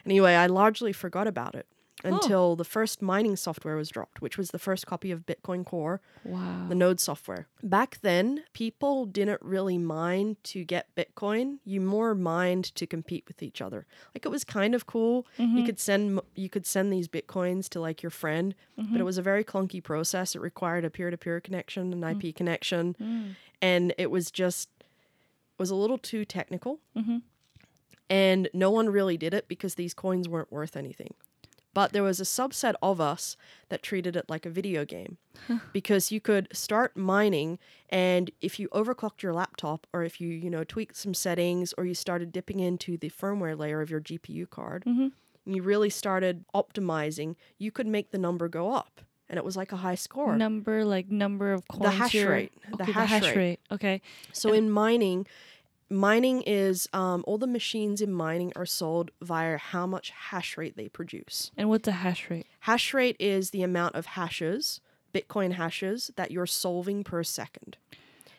Anyway, 0.07 0.35
I 0.35 0.47
largely 0.47 0.93
forgot 0.93 1.27
about 1.27 1.55
it 1.55 1.67
until 2.05 2.57
the 2.57 2.65
first 2.65 3.01
mining 3.01 3.37
software 3.37 3.77
was 3.77 3.89
dropped, 3.89 4.21
which 4.21 4.37
was 4.37 4.51
the 4.51 4.59
first 4.59 4.87
copy 4.87 5.11
of 5.11 5.25
Bitcoin 5.25 5.65
Core, 5.65 6.01
Wow. 6.25 6.67
the 6.69 6.75
node 6.75 7.01
software. 7.01 7.49
Back 7.63 7.99
then, 8.03 8.45
people 8.53 9.07
didn't 9.07 9.41
really 9.43 9.79
mine 9.79 10.37
to 10.45 10.65
get 10.65 10.95
Bitcoin. 10.95 11.59
You 11.65 11.81
more 11.81 12.15
mined 12.15 12.75
to 12.75 12.87
compete 12.87 13.25
with 13.27 13.43
each 13.43 13.63
other. 13.63 13.87
Like 14.15 14.27
it 14.27 14.29
was 14.29 14.45
kind 14.45 14.75
of 14.75 14.87
cool. 14.87 15.27
You 15.39 15.47
mm-hmm. 15.47 15.67
could 15.67 15.81
send 15.81 16.21
you 16.35 16.49
could 16.49 16.67
send 16.67 16.93
these 16.93 17.09
Bitcoins 17.09 17.69
to 17.71 17.81
like 17.81 18.03
your 18.03 18.11
friend, 18.11 18.55
but 18.77 18.85
it 18.85 18.89
mm-hmm. 18.89 19.05
was 19.05 19.19
a 19.19 19.23
very 19.23 19.45
clunky 19.45 19.83
process. 19.83 20.35
It 20.35 20.41
required 20.41 20.85
a 20.85 20.91
peer-to-peer 20.91 21.41
connection, 21.41 21.93
an 21.93 22.01
mm. 22.01 22.25
IP 22.25 22.35
connection, 22.35 22.95
mm. 23.01 23.35
and 23.63 23.95
it 23.97 24.11
was 24.11 24.31
just 24.31 24.69
it 24.79 25.59
was 25.59 25.71
a 25.71 25.75
little 25.75 25.99
too 25.99 26.25
technical. 26.25 26.81
Mm-hmm. 26.97 27.19
And 28.09 28.49
no 28.53 28.71
one 28.71 28.89
really 28.89 29.17
did 29.17 29.35
it 29.35 29.49
because 29.49 29.75
these 29.75 29.93
coins 29.93 30.29
weren't 30.29 30.53
worth 30.53 30.77
anything. 30.77 31.15
But 31.77 31.93
there 31.93 32.03
was 32.03 32.21
a 32.21 32.25
subset 32.25 32.73
of 32.81 33.03
us 33.03 33.37
that 33.69 33.83
treated 33.83 34.17
it 34.17 34.31
like 34.31 34.47
a 34.47 34.51
video 34.51 34.87
game 34.87 35.19
because 35.75 36.11
you 36.11 36.23
could 36.23 36.49
start 36.51 36.97
mining 36.97 37.59
and 37.91 38.31
if 38.41 38.59
you 38.59 38.71
overclocked 38.71 39.21
your 39.21 39.35
laptop 39.35 39.87
or 39.93 40.03
if 40.03 40.19
you, 40.19 40.29
you 40.29 40.49
know, 40.49 40.65
tweaked 40.65 40.97
some 40.97 41.13
settings 41.13 41.75
or 41.77 41.85
you 41.85 41.93
started 41.93 42.33
dipping 42.33 42.61
into 42.61 42.97
the 42.97 43.11
firmware 43.11 43.59
layer 43.59 43.83
of 43.83 43.91
your 43.91 44.01
GPU 44.01 44.49
card 44.49 44.85
mm-hmm. 44.87 45.09
and 45.45 45.55
you 45.55 45.61
really 45.61 45.91
started 45.91 46.47
optimizing, 46.55 47.37
you 47.59 47.71
could 47.71 47.87
make 47.87 48.11
the 48.11 48.17
number 48.17 48.49
go 48.49 48.73
up. 48.73 49.03
and 49.29 49.37
it 49.37 49.45
was 49.45 49.55
like 49.55 49.71
a 49.71 49.77
high 49.77 49.97
score. 49.97 50.35
Number 50.35 50.83
like 50.83 51.11
number 51.11 51.53
of 51.53 51.69
coins. 51.69 51.83
The 51.83 51.91
hash 51.91 52.15
rate, 52.15 52.53
the 52.75 52.85
hash 52.87 53.37
rate. 53.37 53.61
Okay. 53.71 54.01
So 54.33 54.55
in 54.55 54.71
mining, 54.71 55.27
mining 55.89 56.43
is 56.43 56.89
um, 56.93 57.23
all 57.27 57.39
the 57.39 57.47
machines 57.47 58.01
in 58.01 58.13
mining 58.13 58.53
are 58.57 58.67
sold 58.67 59.11
via 59.23 59.57
how 59.59 59.87
much 59.87 60.11
hash 60.11 60.57
rate 60.57 60.77
they 60.77 60.89
produce. 60.89 61.51
And 61.57 61.69
what's 61.69 61.87
a 61.89 61.93
hash 61.93 62.29
rate? 62.31 62.47
Hash 62.61 62.93
rate 62.95 63.17
is 63.21 63.51
the 63.51 63.63
amount 63.63 63.95
of 63.95 64.07
hashes, 64.07 64.81
Bitcoin 65.15 65.53
hashes, 65.53 66.11
that 66.17 66.31
you're 66.31 66.47
solving 66.47 67.05
per 67.05 67.23
second. 67.23 67.77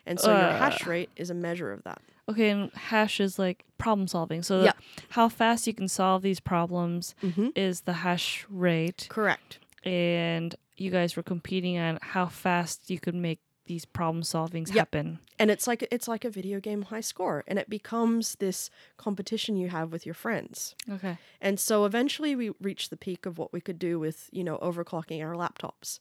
And 0.05 0.19
so 0.19 0.31
your 0.31 0.51
hash 0.57 0.85
rate 0.85 1.09
is 1.15 1.29
a 1.29 1.33
measure 1.33 1.71
of 1.71 1.83
that. 1.83 2.01
Okay, 2.29 2.49
and 2.49 2.71
hash 2.73 3.19
is 3.21 3.39
like 3.39 3.63
problem 3.77 4.07
solving. 4.07 4.41
So 4.43 4.63
Yeah. 4.63 4.73
how 5.09 5.29
fast 5.29 5.65
you 5.67 5.73
can 5.73 5.87
solve 5.87 6.21
these 6.21 6.39
problems 6.41 7.15
Mm-hmm. 7.23 7.47
is 7.55 7.81
the 7.81 7.93
hash 7.93 8.45
rate. 8.49 9.07
Correct. 9.09 9.59
And 9.83 10.53
you 10.75 10.91
guys 10.91 11.15
were 11.15 11.23
competing 11.23 11.77
on 11.77 11.99
how 12.01 12.25
fast 12.27 12.89
you 12.89 12.99
could 12.99 13.15
make 13.15 13.39
these 13.67 13.85
problem 13.85 14.23
solvings 14.23 14.69
Yep. 14.69 14.77
happen. 14.77 15.19
And 15.39 15.51
it's 15.51 15.67
like 15.67 15.87
it's 15.91 16.07
like 16.07 16.25
a 16.25 16.29
video 16.31 16.59
game 16.59 16.83
high 16.83 17.01
score, 17.01 17.43
and 17.47 17.59
it 17.59 17.69
becomes 17.69 18.35
this 18.35 18.69
competition 18.97 19.55
you 19.55 19.69
have 19.69 19.91
with 19.91 20.05
your 20.05 20.15
friends. 20.15 20.73
Okay. 20.91 21.17
And 21.39 21.59
so 21.59 21.85
eventually 21.85 22.35
we 22.35 22.51
reached 22.59 22.89
the 22.89 22.97
peak 22.97 23.25
of 23.25 23.37
what 23.37 23.53
we 23.53 23.61
could 23.61 23.77
do 23.77 23.99
with, 23.99 24.29
you 24.31 24.43
know, 24.43 24.57
overclocking 24.57 25.21
our 25.23 25.35
laptops. 25.35 25.99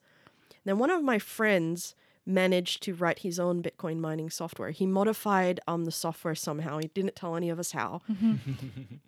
Then 0.64 0.78
one 0.78 0.90
of 0.90 1.02
my 1.02 1.18
friends 1.18 1.94
managed 2.26 2.83
to 2.83 2.92
write 2.95 3.21
his 3.21 3.38
own 3.38 3.62
Bitcoin 3.62 3.99
mining 3.99 4.28
software. 4.30 4.71
He 4.71 4.85
modified 4.85 5.61
um, 5.68 5.85
the 5.85 5.92
software 5.92 6.35
somehow. 6.35 6.78
He 6.78 6.88
didn't 6.88 7.14
tell 7.14 7.37
any 7.37 7.49
of 7.50 7.59
us 7.61 7.71
how. 7.73 8.02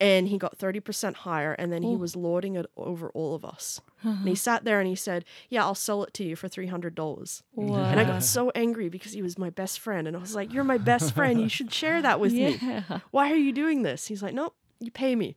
and 0.01 0.29
he 0.29 0.39
got 0.39 0.57
30% 0.59 1.15
higher 1.15 1.53
and 1.53 1.73
then 1.73 1.83
he 1.83 1.97
was 1.97 2.15
lording 2.17 2.55
it 2.57 2.67
over 2.77 3.11
all 3.11 3.35
of 3.35 3.45
us. 3.45 3.81
and 4.05 4.29
he 4.29 4.35
sat 4.35 4.65
there 4.65 4.79
and 4.79 4.89
he 4.89 4.95
said, 4.95 5.25
"Yeah, 5.49 5.65
I'll 5.65 5.75
sell 5.75 6.05
it 6.05 6.15
to 6.15 6.25
you 6.25 6.37
for 6.37 6.49
$300." 6.49 7.43
And 7.57 8.01
I 8.01 8.05
got 8.05 8.23
so 8.23 8.51
angry 8.55 8.89
because 8.89 9.13
he 9.13 9.23
was 9.23 9.37
my 9.37 9.51
best 9.51 9.81
friend 9.81 10.07
and 10.07 10.17
I 10.17 10.21
was 10.21 10.35
like, 10.37 10.53
"You're 10.53 10.65
my 10.65 10.79
best 10.79 11.15
friend. 11.15 11.41
You 11.41 11.49
should 11.49 11.73
share 11.73 12.01
that 12.03 12.21
with 12.21 12.33
me." 12.33 12.59
why 13.11 13.33
are 13.33 13.37
you 13.37 13.53
doing 13.53 13.83
this? 13.83 14.07
He's 14.07 14.23
like, 14.23 14.35
nope, 14.35 14.55
you 14.81 14.91
pay 14.91 15.17
me. 15.17 15.37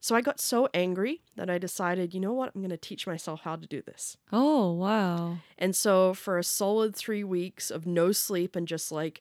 So 0.00 0.16
I 0.16 0.22
got 0.22 0.40
so 0.40 0.66
angry 0.72 1.20
that 1.36 1.50
I 1.50 1.58
decided, 1.58 2.14
you 2.14 2.20
know 2.20 2.32
what? 2.32 2.52
I'm 2.54 2.62
going 2.62 2.70
to 2.70 2.78
teach 2.78 3.06
myself 3.06 3.42
how 3.42 3.56
to 3.56 3.66
do 3.66 3.82
this. 3.82 4.16
Oh, 4.32 4.72
wow. 4.72 5.38
And 5.58 5.76
so 5.76 6.14
for 6.14 6.38
a 6.38 6.44
solid 6.44 6.96
three 6.96 7.22
weeks 7.22 7.70
of 7.70 7.86
no 7.86 8.10
sleep 8.10 8.56
and 8.56 8.66
just 8.66 8.90
like 8.90 9.20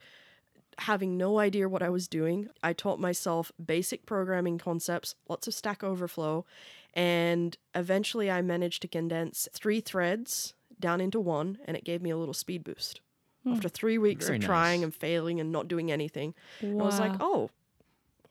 having 0.79 1.17
no 1.17 1.39
idea 1.39 1.67
what 1.67 1.83
I 1.83 1.89
was 1.89 2.07
doing, 2.07 2.48
I 2.63 2.71
taught 2.71 3.00
myself 3.00 3.51
basic 3.63 4.05
programming 4.05 4.57
concepts, 4.57 5.15
lots 5.27 5.48
of 5.48 5.53
Stack 5.53 5.83
Overflow, 5.83 6.45
and 6.93 7.57
eventually 7.75 8.31
I 8.31 8.41
managed 8.41 8.81
to 8.83 8.88
condense 8.88 9.50
three 9.53 9.81
threads 9.81 10.53
down 10.79 11.01
into 11.01 11.19
one, 11.19 11.57
and 11.65 11.75
it 11.75 11.83
gave 11.83 12.01
me 12.01 12.09
a 12.09 12.17
little 12.17 12.33
speed 12.33 12.63
boost. 12.63 13.01
Hmm. 13.43 13.53
After 13.53 13.67
three 13.67 13.98
weeks 13.98 14.27
Very 14.27 14.38
of 14.38 14.45
trying 14.45 14.83
and 14.83 14.95
failing 14.95 15.41
and 15.41 15.51
not 15.51 15.67
doing 15.67 15.91
anything, 15.91 16.33
wow. 16.62 16.83
I 16.83 16.86
was 16.86 17.00
like, 17.00 17.13
oh, 17.19 17.50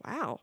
wow. 0.06 0.40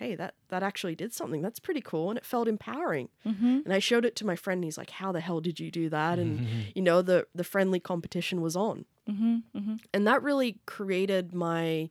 Hey, 0.00 0.14
that, 0.14 0.32
that 0.48 0.62
actually 0.62 0.94
did 0.94 1.12
something. 1.12 1.42
That's 1.42 1.58
pretty 1.60 1.82
cool. 1.82 2.08
And 2.08 2.16
it 2.16 2.24
felt 2.24 2.48
empowering. 2.48 3.10
mm-hmm. 3.26 3.58
And 3.66 3.70
I 3.70 3.80
showed 3.80 4.06
it 4.06 4.16
to 4.16 4.26
my 4.26 4.34
friend. 4.34 4.58
And 4.58 4.64
he's 4.64 4.78
like, 4.78 4.88
how 4.88 5.12
the 5.12 5.20
hell 5.20 5.42
did 5.42 5.60
you 5.60 5.70
do 5.70 5.90
that? 5.90 6.18
And, 6.18 6.46
you 6.74 6.80
know, 6.80 7.02
the, 7.02 7.26
the 7.34 7.44
friendly 7.44 7.80
competition 7.80 8.40
was 8.40 8.56
on. 8.56 8.86
Mm-hmm. 9.06 9.36
Mm-hmm. 9.54 9.74
And 9.92 10.06
that 10.06 10.22
really 10.22 10.58
created 10.64 11.34
my. 11.34 11.90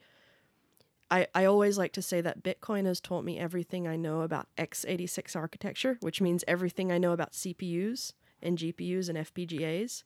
I, 1.12 1.28
I 1.36 1.46
always 1.46 1.78
like 1.78 1.94
to 1.94 2.02
say 2.02 2.20
that 2.22 2.44
Bitcoin 2.44 2.86
has 2.86 3.00
taught 3.00 3.24
me 3.24 3.38
everything 3.38 3.88
I 3.88 3.96
know 3.96 4.22
about 4.22 4.48
x86 4.58 5.36
architecture, 5.36 5.98
which 6.02 6.20
means 6.20 6.44
everything 6.48 6.92
I 6.92 6.98
know 6.98 7.12
about 7.14 7.34
CPUs 7.34 8.14
and 8.42 8.58
GPUs 8.58 9.08
and 9.10 9.20
FPGAs. 9.20 10.04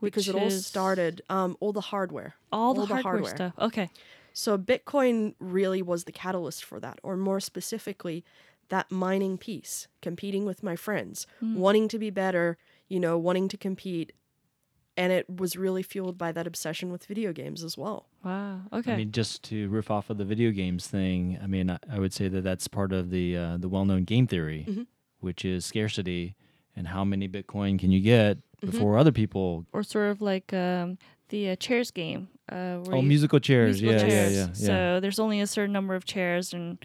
Because 0.00 0.28
it 0.28 0.34
all 0.34 0.50
started, 0.50 1.22
um, 1.30 1.56
all 1.60 1.72
the 1.72 1.80
hardware. 1.80 2.34
All 2.52 2.74
the, 2.74 2.80
all 2.80 2.86
the 2.86 2.94
hardware, 2.94 3.12
hardware. 3.12 3.36
stuff. 3.36 3.52
Okay. 3.58 3.90
So 4.36 4.58
Bitcoin 4.58 5.34
really 5.38 5.80
was 5.80 6.04
the 6.04 6.12
catalyst 6.12 6.64
for 6.64 6.80
that, 6.80 6.98
or 7.02 7.16
more 7.16 7.38
specifically, 7.40 8.24
that 8.68 8.90
mining 8.90 9.38
piece, 9.38 9.86
competing 10.02 10.44
with 10.44 10.62
my 10.62 10.74
friends, 10.76 11.26
wanting 11.40 11.86
to 11.88 11.98
be 11.98 12.10
better, 12.10 12.58
you 12.88 12.98
know, 12.98 13.16
wanting 13.16 13.46
to 13.48 13.56
compete. 13.56 14.12
And 14.96 15.12
it 15.12 15.28
was 15.28 15.56
really 15.56 15.82
fueled 15.82 16.18
by 16.18 16.32
that 16.32 16.46
obsession 16.46 16.90
with 16.92 17.04
video 17.06 17.32
games 17.32 17.62
as 17.64 17.76
well. 17.78 18.08
Wow. 18.24 18.60
Okay. 18.72 18.92
I 18.92 18.96
mean, 18.96 19.12
just 19.12 19.42
to 19.44 19.68
riff 19.68 19.90
off 19.90 20.10
of 20.10 20.18
the 20.18 20.24
video 20.24 20.50
games 20.50 20.86
thing, 20.88 21.38
I 21.42 21.46
mean, 21.46 21.70
I, 21.70 21.78
I 21.90 21.98
would 22.00 22.12
say 22.12 22.28
that 22.28 22.42
that's 22.42 22.66
part 22.68 22.92
of 22.92 23.10
the 23.10 23.36
uh, 23.36 23.56
the 23.56 23.68
well 23.68 23.84
known 23.84 24.04
game 24.04 24.26
theory, 24.26 24.66
Mhm. 24.68 24.86
which 25.20 25.44
is 25.44 25.64
scarcity 25.64 26.34
and 26.76 26.88
how 26.88 27.04
many 27.04 27.28
Bitcoin 27.28 27.78
can 27.78 27.90
you 27.92 28.00
get 28.00 28.38
Mm-hmm. 28.62 28.70
before 28.70 28.96
other 28.96 29.12
people. 29.12 29.66
or 29.72 29.82
sort 29.82 30.10
of 30.10 30.22
like 30.22 30.52
um, 30.54 30.96
the 31.28 31.50
uh, 31.50 31.56
chairs 31.56 31.90
game. 31.90 32.28
Uh, 32.50 32.76
where 32.78 32.96
Oh, 32.96 33.02
musical 33.02 33.40
chairs. 33.40 33.80
musical 33.80 34.08
yeah, 34.08 34.14
chairs. 34.14 34.32
yeah, 34.34 34.38
yeah, 34.40 34.46
yeah. 34.46 34.52
So 34.94 35.00
there's 35.00 35.18
only 35.18 35.40
a 35.40 35.46
certain 35.46 35.72
number 35.72 35.94
of 35.94 36.04
chairs, 36.04 36.52
and 36.52 36.78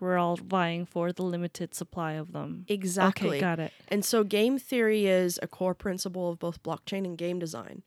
we're 0.00 0.18
all 0.18 0.36
vying 0.36 0.86
for 0.86 1.12
the 1.12 1.22
limited 1.22 1.74
supply 1.74 2.12
of 2.12 2.32
them. 2.32 2.64
Exactly. 2.68 3.28
Okay, 3.30 3.40
got 3.40 3.58
it. 3.58 3.72
And 3.88 4.04
so 4.04 4.22
game 4.24 4.58
theory 4.58 5.06
is 5.06 5.38
a 5.42 5.46
core 5.48 5.74
principle 5.74 6.30
of 6.30 6.38
both 6.38 6.62
blockchain 6.62 7.04
and 7.04 7.16
game 7.18 7.38
design. 7.38 7.82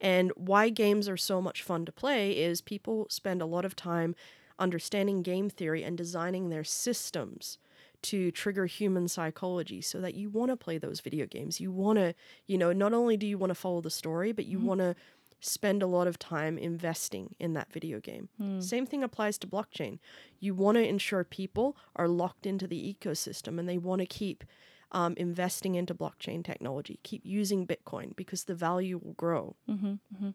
And 0.00 0.32
why 0.36 0.68
games 0.68 1.08
are 1.08 1.16
so 1.16 1.40
much 1.40 1.62
fun 1.62 1.86
to 1.86 1.92
play 1.92 2.32
is 2.32 2.60
people 2.60 3.06
spend 3.08 3.40
a 3.40 3.46
lot 3.46 3.64
of 3.64 3.74
time 3.74 4.14
understanding 4.58 5.22
game 5.22 5.48
theory 5.48 5.82
and 5.82 5.96
designing 5.96 6.48
their 6.50 6.64
systems 6.64 7.58
to 8.02 8.30
trigger 8.30 8.66
human 8.66 9.08
psychology 9.08 9.80
so 9.80 10.00
that 10.00 10.14
you 10.14 10.28
want 10.28 10.50
to 10.50 10.56
play 10.56 10.78
those 10.78 11.00
video 11.00 11.26
games. 11.26 11.60
You 11.60 11.72
want 11.72 11.98
to, 11.98 12.14
you 12.46 12.58
know, 12.58 12.72
not 12.72 12.92
only 12.92 13.16
do 13.16 13.26
you 13.26 13.38
want 13.38 13.50
to 13.50 13.54
follow 13.54 13.80
the 13.80 13.90
story, 13.90 14.32
but 14.32 14.44
you 14.46 14.58
want 14.58 14.80
to 14.80 14.94
spend 15.40 15.82
a 15.82 15.86
lot 15.86 16.06
of 16.06 16.18
time 16.18 16.58
investing 16.58 17.34
in 17.38 17.52
that 17.54 17.72
video 17.72 18.00
game. 18.00 18.28
Same 18.60 18.86
thing 18.86 19.02
applies 19.02 19.38
to 19.38 19.46
blockchain. 19.46 19.98
You 20.40 20.54
want 20.54 20.76
to 20.76 20.86
ensure 20.86 21.24
people 21.24 21.76
are 21.94 22.08
locked 22.08 22.46
into 22.46 22.66
the 22.66 22.94
ecosystem 22.94 23.58
and 23.58 23.68
they 23.68 23.78
want 23.78 24.00
to 24.00 24.06
keep 24.06 24.44
um, 24.92 25.14
investing 25.16 25.74
into 25.74 25.94
blockchain 25.94 26.44
technology, 26.44 27.00
keep 27.02 27.22
using 27.24 27.66
Bitcoin 27.66 28.14
because 28.16 28.44
the 28.44 28.54
value 28.54 28.98
will 29.02 29.14
grow. 29.14 29.56
Mm-hmm, 29.68 30.28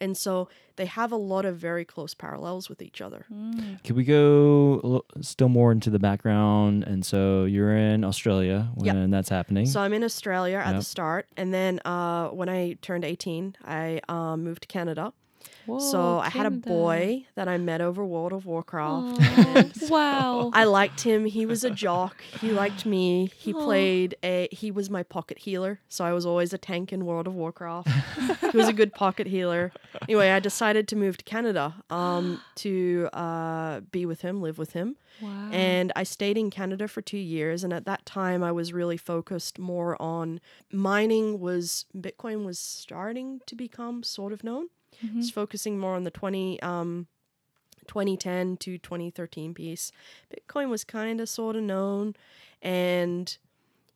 And 0.00 0.16
so 0.16 0.48
they 0.76 0.86
have 0.86 1.12
a 1.12 1.16
lot 1.16 1.44
of 1.44 1.56
very 1.56 1.84
close 1.84 2.14
parallels 2.14 2.68
with 2.68 2.82
each 2.82 3.00
other. 3.00 3.26
Mm. 3.32 3.82
Can 3.84 3.96
we 3.96 4.04
go 4.04 4.80
little- 4.82 5.04
still 5.20 5.48
more 5.48 5.70
into 5.72 5.88
the 5.90 5.98
background? 6.00 6.82
And 6.84 7.04
so 7.06 7.44
you're 7.44 7.76
in 7.76 8.04
Australia 8.04 8.70
when 8.74 8.86
Yep. 9.02 9.10
that's 9.10 9.28
happening. 9.28 9.66
So 9.66 9.80
I'm 9.80 9.92
in 9.92 10.02
Australia 10.04 10.56
at 10.58 10.68
Yep. 10.68 10.76
the 10.76 10.84
start, 10.84 11.26
and 11.36 11.54
then 11.54 11.80
uh, 11.84 12.28
when 12.30 12.48
I 12.48 12.74
turned 12.82 13.04
18, 13.04 13.56
I 13.64 14.00
um, 14.08 14.42
moved 14.44 14.62
to 14.62 14.68
Canada. 14.68 15.12
Whoa, 15.66 15.78
so 15.78 16.18
I 16.18 16.28
had 16.28 16.46
a 16.46 16.50
boy 16.50 17.26
that 17.36 17.48
I 17.48 17.56
met 17.58 17.80
over 17.80 18.04
World 18.04 18.32
of 18.32 18.46
Warcraft. 18.46 19.20
Wow. 19.90 20.50
I 20.52 20.64
liked 20.64 21.02
him. 21.02 21.24
He 21.24 21.46
was 21.46 21.64
a 21.64 21.70
jock. 21.70 22.22
He 22.40 22.50
liked 22.50 22.86
me. 22.86 23.30
He 23.36 23.52
Aw. 23.52 23.64
played 23.64 24.16
a. 24.22 24.48
He 24.50 24.70
was 24.70 24.88
my 24.90 25.02
pocket 25.02 25.38
healer. 25.38 25.80
So 25.88 26.04
I 26.04 26.12
was 26.12 26.24
always 26.26 26.52
a 26.52 26.58
tank 26.58 26.92
in 26.92 27.04
World 27.06 27.26
of 27.26 27.34
Warcraft. 27.34 27.88
he 28.50 28.56
was 28.56 28.68
a 28.68 28.72
good 28.72 28.92
pocket 28.94 29.26
healer. 29.26 29.72
Anyway, 30.02 30.30
I 30.30 30.40
decided 30.40 30.88
to 30.88 30.96
move 30.96 31.16
to 31.18 31.24
Canada 31.24 31.74
um, 31.90 32.40
to 32.56 33.08
uh, 33.12 33.80
be 33.80 34.06
with 34.06 34.22
him, 34.22 34.40
live 34.42 34.58
with 34.58 34.72
him. 34.72 34.96
wow. 35.20 35.50
And 35.52 35.92
I 35.96 36.02
stayed 36.04 36.38
in 36.38 36.50
Canada 36.50 36.88
for 36.88 37.02
two 37.02 37.18
years. 37.18 37.62
And 37.64 37.72
at 37.72 37.84
that 37.86 38.04
time, 38.06 38.42
I 38.42 38.52
was 38.52 38.72
really 38.72 38.96
focused 38.96 39.58
more 39.58 40.00
on 40.00 40.40
mining. 40.72 41.40
Was 41.40 41.86
Bitcoin 41.96 42.44
was 42.44 42.58
starting 42.58 43.40
to 43.46 43.54
become 43.54 44.02
sort 44.02 44.32
of 44.32 44.42
known. 44.44 44.68
Mhm. 45.02 45.18
It's 45.18 45.30
focusing 45.30 45.78
more 45.78 45.94
on 45.94 46.04
the 46.04 46.10
20, 46.10 46.60
um, 46.62 47.06
2010 47.86 48.56
to 48.58 48.78
2013 48.78 49.54
piece. 49.54 49.92
Bitcoin 50.32 50.70
was 50.70 50.84
kind 50.84 51.20
of 51.20 51.28
sort 51.28 51.56
of 51.56 51.62
known, 51.62 52.14
and 52.62 53.36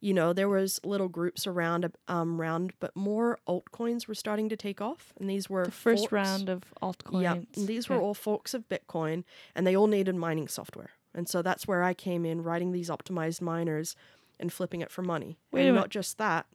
you 0.01 0.13
know 0.15 0.33
there 0.33 0.49
was 0.49 0.79
little 0.85 1.09
groups 1.09 1.47
around 1.47 1.91
um 2.07 2.41
round, 2.41 2.73
but 2.81 2.95
more 2.95 3.39
altcoins 3.49 4.07
were 4.07 4.15
starting 4.15 4.49
to 4.51 4.57
take 4.57 4.81
off, 4.81 5.13
and 5.19 5.29
these 5.29 5.49
were 5.49 5.65
the 5.65 5.71
first 5.71 6.03
forks. 6.11 6.13
round 6.13 6.49
of 6.49 6.63
altcoins. 6.83 7.23
Yeah, 7.23 7.37
these 7.67 7.89
were 7.89 7.97
all 8.01 8.15
forks 8.15 8.55
of 8.55 8.69
Bitcoin, 8.69 9.25
and 9.55 9.67
they 9.67 9.77
all 9.77 9.87
needed 9.87 10.15
mining 10.17 10.49
software. 10.49 10.91
And 11.15 11.29
so 11.29 11.41
that's 11.43 11.67
where 11.67 11.83
I 11.83 11.95
came 11.95 12.25
in, 12.27 12.43
writing 12.43 12.73
these 12.73 12.91
optimized 12.91 13.41
miners 13.41 13.97
and 14.39 14.53
flipping 14.53 14.83
it 14.83 14.91
for 14.91 15.03
money. 15.03 15.39
Wait 15.51 15.67
and 15.67 15.75
not 15.75 15.89
just 15.89 16.19
that, 16.19 16.47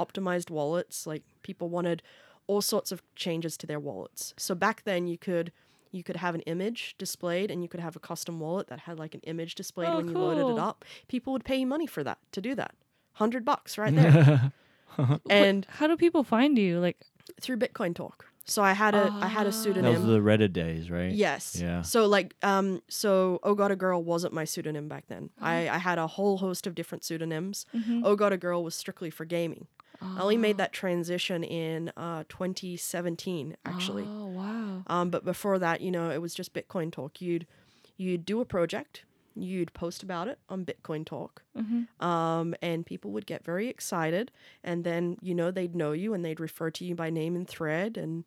optimized 0.00 0.50
wallets. 0.50 1.06
Like 1.06 1.22
people 1.42 1.68
wanted 1.68 2.02
all 2.48 2.60
sorts 2.60 2.90
of 2.90 3.02
changes 3.14 3.56
to 3.58 3.66
their 3.68 3.78
wallets. 3.78 4.34
So 4.36 4.54
back 4.56 4.82
then 4.84 5.06
you 5.06 5.16
could 5.16 5.52
you 5.92 6.02
could 6.02 6.16
have 6.16 6.34
an 6.34 6.40
image 6.42 6.94
displayed 6.98 7.50
and 7.50 7.62
you 7.62 7.68
could 7.68 7.80
have 7.80 7.94
a 7.96 7.98
custom 8.00 8.40
wallet 8.40 8.66
that 8.66 8.80
had 8.80 8.98
like 8.98 9.14
an 9.14 9.20
image 9.22 9.54
displayed 9.54 9.88
Oh, 9.88 9.96
when 9.98 10.08
you 10.08 10.14
loaded 10.18 10.46
it 10.52 10.58
up. 10.58 10.84
People 11.08 11.32
would 11.32 11.44
pay 11.44 11.56
you 11.56 11.66
money 11.66 11.86
for 11.86 12.02
that 12.04 12.18
to 12.32 12.40
do 12.42 12.54
that. 12.56 12.72
100 13.16 13.44
bucks 13.44 13.78
right 13.78 13.94
there. 13.94 14.52
and 15.30 15.66
How 15.70 15.86
do 15.86 15.96
people 15.96 16.24
find 16.24 16.58
you? 16.58 16.78
Like, 16.80 16.98
through 17.40 17.56
Bitcoin 17.58 17.94
Talk. 17.94 18.26
So 18.44 18.62
I 18.62 18.72
had 18.72 18.94
a 18.94 19.10
I 19.12 19.26
had 19.26 19.44
a 19.44 19.48
Ah. 19.48 19.52
that 19.52 19.52
pseudonym. 19.52 19.92
was 19.92 20.02
the 20.04 20.20
Reddit 20.20 20.54
days, 20.54 20.90
right? 20.90 21.12
Yes. 21.12 21.54
Yeah. 21.60 21.82
So 21.82 22.06
like 22.06 22.34
um 22.42 22.80
so 22.88 23.38
Oh 23.42 23.54
God 23.54 23.70
a 23.70 23.76
Girl 23.76 24.02
wasn't 24.02 24.32
my 24.32 24.44
pseudonym 24.44 24.88
back 24.88 25.04
then. 25.08 25.28
Uh-huh. 25.38 25.50
I, 25.50 25.68
I 25.74 25.78
had 25.78 25.98
a 25.98 26.06
whole 26.06 26.38
host 26.38 26.66
of 26.66 26.74
different 26.74 27.04
pseudonyms. 27.04 27.66
Mhm. 27.76 28.00
Oh 28.04 28.16
God 28.16 28.32
a 28.32 28.38
Girl 28.38 28.64
was 28.64 28.74
strictly 28.74 29.10
for 29.10 29.26
gaming. 29.26 29.66
I 30.00 30.20
only 30.20 30.36
made 30.36 30.58
that 30.58 30.72
transition 30.72 31.42
in 31.42 31.90
uh, 31.96 32.24
2017, 32.28 33.56
actually. 33.64 34.04
Oh 34.06 34.26
wow. 34.26 34.82
Um, 34.86 35.10
but 35.10 35.24
before 35.24 35.58
that, 35.58 35.80
you 35.80 35.90
know, 35.90 36.10
it 36.10 36.20
was 36.22 36.34
just 36.34 36.52
Bitcoin 36.54 36.92
Talk. 36.92 37.20
You'd 37.20 37.46
you'd 37.96 38.24
do 38.24 38.40
a 38.40 38.44
project, 38.44 39.04
you'd 39.34 39.72
post 39.74 40.02
about 40.04 40.28
it 40.28 40.38
on 40.48 40.64
Bitcoin 40.64 41.04
Talk, 41.04 41.42
um, 42.00 42.54
and 42.62 42.86
people 42.86 43.10
would 43.10 43.26
get 43.26 43.44
very 43.44 43.68
excited, 43.68 44.30
and 44.62 44.84
then 44.84 45.16
you 45.20 45.34
know 45.34 45.50
they'd 45.50 45.74
know 45.74 45.92
you 45.92 46.14
and 46.14 46.24
they'd 46.24 46.38
refer 46.40 46.70
to 46.70 46.84
you 46.84 46.94
by 46.94 47.10
name 47.10 47.34
and 47.34 47.48
thread, 47.48 47.96
and 47.96 48.24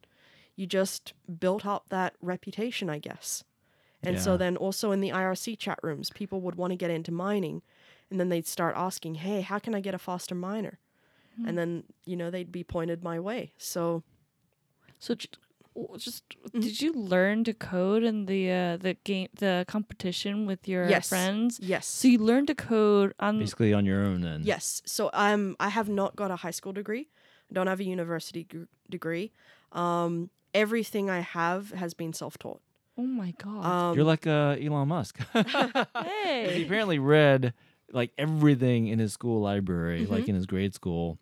you 0.58 0.66
just 0.68 1.14
built 1.40 1.66
up 1.66 1.86
that 1.90 2.16
reputation, 2.22 2.90
I 2.90 3.00
guess. 3.00 3.44
And 4.04 4.20
so 4.20 4.36
then 4.36 4.58
also 4.58 4.92
in 4.92 5.00
the 5.00 5.10
IRC 5.12 5.58
chat 5.60 5.80
rooms, 5.84 6.10
people 6.10 6.42
would 6.42 6.56
want 6.56 6.72
to 6.72 6.76
get 6.76 6.92
into 6.92 7.12
mining, 7.14 7.62
and 8.10 8.20
then 8.20 8.28
they'd 8.30 8.48
start 8.48 8.76
asking, 8.76 9.16
"Hey, 9.16 9.40
how 9.42 9.58
can 9.60 9.74
I 9.74 9.80
get 9.80 9.94
a 9.96 10.00
faster 10.00 10.36
miner?" 10.36 10.80
And 11.46 11.58
then 11.58 11.84
you 12.06 12.16
know 12.16 12.30
they'd 12.30 12.52
be 12.52 12.64
pointed 12.64 13.04
my 13.04 13.20
way. 13.20 13.54
So 13.58 14.04
So 15.00 15.16
j- 15.16 15.30
w- 15.76 15.98
just 15.98 16.24
Mm-hmm. 16.30 16.60
did 16.60 16.82
you 16.82 16.92
learn 16.94 17.44
to 17.46 17.54
code 17.54 18.04
in 18.04 18.26
the 18.26 18.52
uh, 18.52 18.78
the 18.78 18.94
game 19.04 19.28
the 19.40 19.64
competition 19.68 20.46
with 20.46 20.68
your 20.68 20.90
Yes. 20.90 21.08
friends? 21.10 21.60
yes, 21.62 21.86
So 21.88 22.08
you 22.08 22.18
learned 22.20 22.48
to 22.48 22.56
code 22.56 23.14
on 23.20 23.40
Basically 23.40 23.74
on 23.74 23.86
your 23.86 24.02
own 24.04 24.22
then. 24.22 24.42
Yes. 24.44 24.82
So 24.86 25.10
um, 25.14 25.56
I 25.60 25.70
have 25.70 25.88
not 25.90 26.16
got 26.16 26.30
a 26.32 26.36
high 26.36 26.52
school 26.52 26.74
degree. 26.74 27.08
I 27.50 27.54
don't 27.54 27.68
have 27.68 27.80
a 27.80 27.84
university 27.86 28.44
g- 28.52 28.66
degree. 28.90 29.32
Um, 29.72 30.30
everything 30.54 31.10
I 31.10 31.20
have 31.22 31.72
has 31.72 31.94
been 31.94 32.12
self-taught. 32.14 32.62
Oh 32.98 33.04
my 33.08 33.34
god. 33.38 33.66
Um, 33.66 33.96
You're 33.96 34.04
like 34.06 34.28
uh, 34.28 34.58
Elon 34.60 34.88
Musk. 34.90 35.20
hey. 35.96 36.52
he 36.58 36.64
apparently 36.66 37.00
read 37.00 37.54
like 37.94 38.12
everything 38.18 38.88
in 38.88 39.00
his 39.00 39.14
school 39.14 39.42
library, 39.42 40.04
Mm-hmm. 40.04 40.14
like 40.14 40.28
in 40.28 40.36
his 40.36 40.46
grade 40.46 40.74
school. 40.74 41.18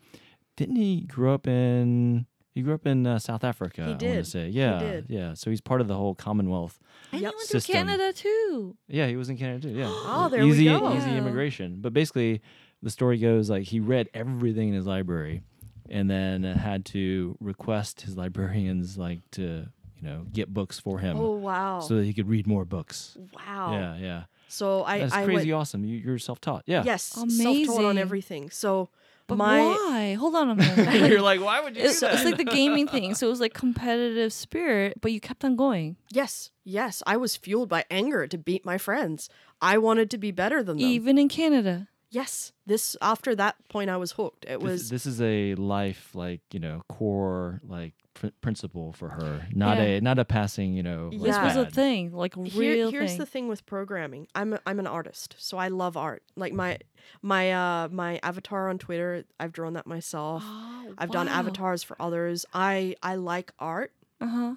Didn't 0.57 0.75
he 0.75 1.01
grow 1.01 1.33
up 1.33 1.47
in? 1.47 2.25
He 2.53 2.61
grew 2.63 2.73
up 2.73 2.85
in 2.85 3.05
uh, 3.07 3.19
South 3.19 3.43
Africa. 3.43 3.83
I 3.83 3.87
want 3.89 3.99
did. 3.99 4.25
to 4.25 4.29
say, 4.29 4.49
yeah, 4.49 4.79
did. 4.79 5.05
yeah. 5.07 5.33
So 5.33 5.49
he's 5.49 5.61
part 5.61 5.79
of 5.81 5.87
the 5.87 5.95
whole 5.95 6.15
Commonwealth. 6.15 6.79
And 7.11 7.21
Yep. 7.21 7.31
you 7.31 7.37
went 7.37 7.49
to 7.65 7.71
Canada 7.71 8.11
too. 8.13 8.75
Yeah, 8.87 9.07
he 9.07 9.15
was 9.15 9.29
in 9.29 9.37
Canada 9.37 9.69
too. 9.69 9.73
Yeah. 9.75 9.87
Oh, 9.89 10.27
there 10.29 10.43
we 10.43 10.51
easy, 10.51 10.65
go. 10.65 10.93
Easy 10.97 11.15
immigration. 11.15 11.77
But 11.79 11.93
basically, 11.93 12.41
the 12.81 12.89
story 12.89 13.17
goes 13.19 13.49
like 13.49 13.63
he 13.63 13.79
read 13.79 14.09
everything 14.13 14.69
in 14.69 14.73
his 14.73 14.85
library, 14.87 15.43
and 15.89 16.09
then 16.09 16.43
had 16.43 16.85
to 16.85 17.37
request 17.39 18.01
his 18.01 18.17
librarians 18.17 18.97
like 18.97 19.21
to 19.31 19.67
you 19.97 20.03
know 20.03 20.25
get 20.33 20.53
books 20.53 20.79
for 20.79 20.99
him 20.99 21.17
oh 21.19 21.31
wow! 21.35 21.79
so 21.81 21.95
that 21.97 22.05
he 22.05 22.13
could 22.13 22.27
read 22.27 22.47
more 22.47 22.65
books. 22.65 23.17
wow. 23.35 23.71
Yeah, 23.73 23.97
yeah. 23.97 24.23
So 24.49 24.83
I 24.83 24.99
That's 24.99 25.13
I 25.13 25.23
crazy 25.25 25.51
went, 25.51 25.61
awesome. 25.61 25.85
You, 25.85 25.97
you're 25.97 26.17
self-taught. 26.19 26.63
Yeah. 26.65 26.83
yes, 26.83 27.15
Amazing. 27.15 27.65
self-taught 27.65 27.85
on 27.85 27.97
everything. 27.97 28.49
So 28.49 28.89
But 29.27 29.37
my 29.37 29.61
why? 29.61 30.13
Hold 30.15 30.35
on 30.35 30.49
a 30.49 30.55
minute. 30.55 31.09
you're 31.09 31.21
like, 31.21 31.39
why 31.39 31.61
would 31.61 31.75
you 31.77 31.83
it's, 31.83 31.99
do 31.99 32.07
that? 32.07 32.15
it's 32.15 32.25
like 32.25 32.37
the 32.37 32.43
gaming 32.59 32.87
thing. 32.87 33.13
So 33.15 33.27
it 33.27 33.29
was 33.29 33.39
like 33.39 33.53
competitive 33.53 34.33
spirit, 34.33 34.99
but 35.01 35.11
you 35.11 35.19
kept 35.21 35.45
on 35.45 35.55
going. 35.55 35.97
yes, 36.11 36.49
yes, 36.63 37.01
I 37.05 37.15
was 37.17 37.35
fueled 37.35 37.69
by 37.69 37.85
anger 37.91 38.27
to 38.27 38.37
beat 38.37 38.65
my 38.65 38.77
friends. 38.77 39.29
I 39.61 39.77
wanted 39.77 40.09
to 40.11 40.17
be 40.17 40.31
better 40.31 40.63
than 40.63 40.77
them. 40.77 40.85
Even 40.85 41.17
in 41.17 41.29
Canada. 41.29 41.87
Yes, 42.09 42.51
this 42.65 42.95
after 43.01 43.35
that 43.35 43.55
point 43.69 43.89
I 43.89 43.97
was 43.97 44.13
hooked. 44.13 44.45
It 44.47 44.59
was 44.61 44.89
this, 44.89 45.05
is 45.05 45.21
a 45.21 45.55
life 45.55 46.11
like 46.13 46.41
you 46.51 46.59
know 46.59 46.81
core 46.89 47.61
like 47.63 47.93
pr- 48.13 48.27
principle 48.41 48.93
for 48.93 49.09
her, 49.09 49.47
not 49.53 49.77
Yeah. 49.77 49.83
a 49.83 50.01
not 50.01 50.19
a 50.19 50.25
passing 50.25 50.73
you 50.73 50.83
know. 50.83 51.09
like, 51.13 51.21
This 51.21 51.37
was 51.37 51.55
a 51.55 51.65
thing, 51.69 52.11
like 52.11 52.35
a 52.37 52.43
Here- 52.43 52.59
real 52.75 52.91
here's 52.91 53.11
thing. 53.11 53.17
the 53.19 53.25
thing 53.25 53.47
with 53.47 53.65
programming. 53.65 54.27
I'm 54.35 54.53
a, 54.53 54.59
I'm 54.65 54.79
an 54.79 54.87
artist, 54.87 55.35
so 55.37 55.57
I 55.57 55.67
love 55.69 55.95
art. 55.97 56.23
Like 56.35 56.53
my 56.53 56.77
my 57.21 57.51
uh 57.51 57.87
my 57.89 58.19
avatar 58.23 58.69
on 58.69 58.77
Twitter, 58.77 59.25
I've 59.39 59.51
drawn 59.51 59.73
that 59.73 59.87
myself. 59.87 60.43
Oh, 60.45 60.93
I've 60.97 61.11
done 61.11 61.27
avatars 61.27 61.83
for 61.83 61.95
others. 62.01 62.45
I 62.53 62.95
I 63.03 63.15
like 63.15 63.51
art, 63.59 63.93
Uh-huh. 64.21 64.55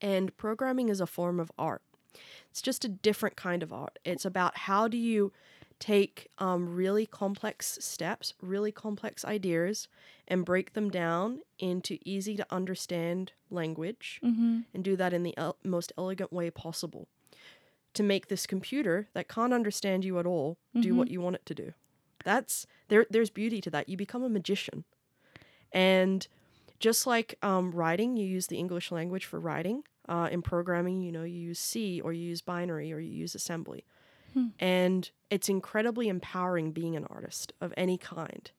and 0.00 0.36
programming 0.36 0.88
is 0.88 1.00
a 1.00 1.06
form 1.06 1.40
of 1.40 1.50
art. 1.58 1.82
It's 2.50 2.62
just 2.62 2.84
a 2.84 2.88
different 2.88 3.36
kind 3.36 3.62
of 3.62 3.72
art. 3.72 3.98
It's 4.04 4.24
about 4.24 4.56
how 4.66 4.88
do 4.88 4.96
you 4.96 5.32
take 5.80 6.28
um, 6.38 6.68
really 6.74 7.06
complex 7.06 7.78
steps, 7.80 8.34
really 8.40 8.70
complex 8.70 9.24
ideas, 9.24 9.88
and 10.28 10.44
break 10.44 10.74
them 10.74 10.90
down 10.90 11.40
into 11.58 11.98
easy 12.04 12.36
to 12.36 12.46
understand 12.50 13.32
language 13.50 14.20
Mm-hmm. 14.22 14.60
and 14.72 14.84
do 14.84 14.94
that 14.96 15.12
in 15.12 15.22
the 15.24 15.36
el- 15.36 15.56
most 15.64 15.92
elegant 15.98 16.32
way 16.32 16.50
possible 16.50 17.08
to 17.94 18.02
make 18.04 18.28
this 18.28 18.46
computer 18.46 19.08
that 19.14 19.26
can't 19.28 19.52
understand 19.52 20.04
you 20.04 20.18
at 20.20 20.26
all 20.26 20.58
do 20.80 20.94
what 20.94 21.10
you 21.10 21.20
want 21.20 21.34
it 21.36 21.46
to 21.46 21.54
do. 21.54 21.72
That's 22.24 22.66
there. 22.88 23.06
There's 23.10 23.30
beauty 23.30 23.60
to 23.62 23.70
that. 23.70 23.88
You 23.88 23.96
become 23.96 24.22
a 24.22 24.28
magician, 24.28 24.84
and 25.72 26.26
just 26.78 27.06
like 27.06 27.36
um, 27.42 27.72
writing, 27.72 28.16
you 28.16 28.26
use 28.26 28.46
the 28.48 28.58
English 28.58 28.92
language 28.92 29.24
for 29.24 29.40
writing. 29.40 29.82
Uh, 30.08 30.28
in 30.32 30.42
programming, 30.42 31.00
you 31.02 31.12
know, 31.12 31.22
you 31.22 31.38
use 31.38 31.58
C 31.60 32.00
or 32.00 32.12
you 32.12 32.22
use 32.28 32.42
binary 32.42 32.92
or 32.92 32.98
you 32.98 33.12
use 33.12 33.34
assembly, 33.36 33.84
and 34.58 35.10
it's 35.30 35.48
incredibly 35.48 36.08
empowering 36.08 36.72
being 36.72 36.96
an 36.96 37.06
artist 37.10 37.52
of 37.60 37.72
any 37.76 37.98
kind. 37.98 38.50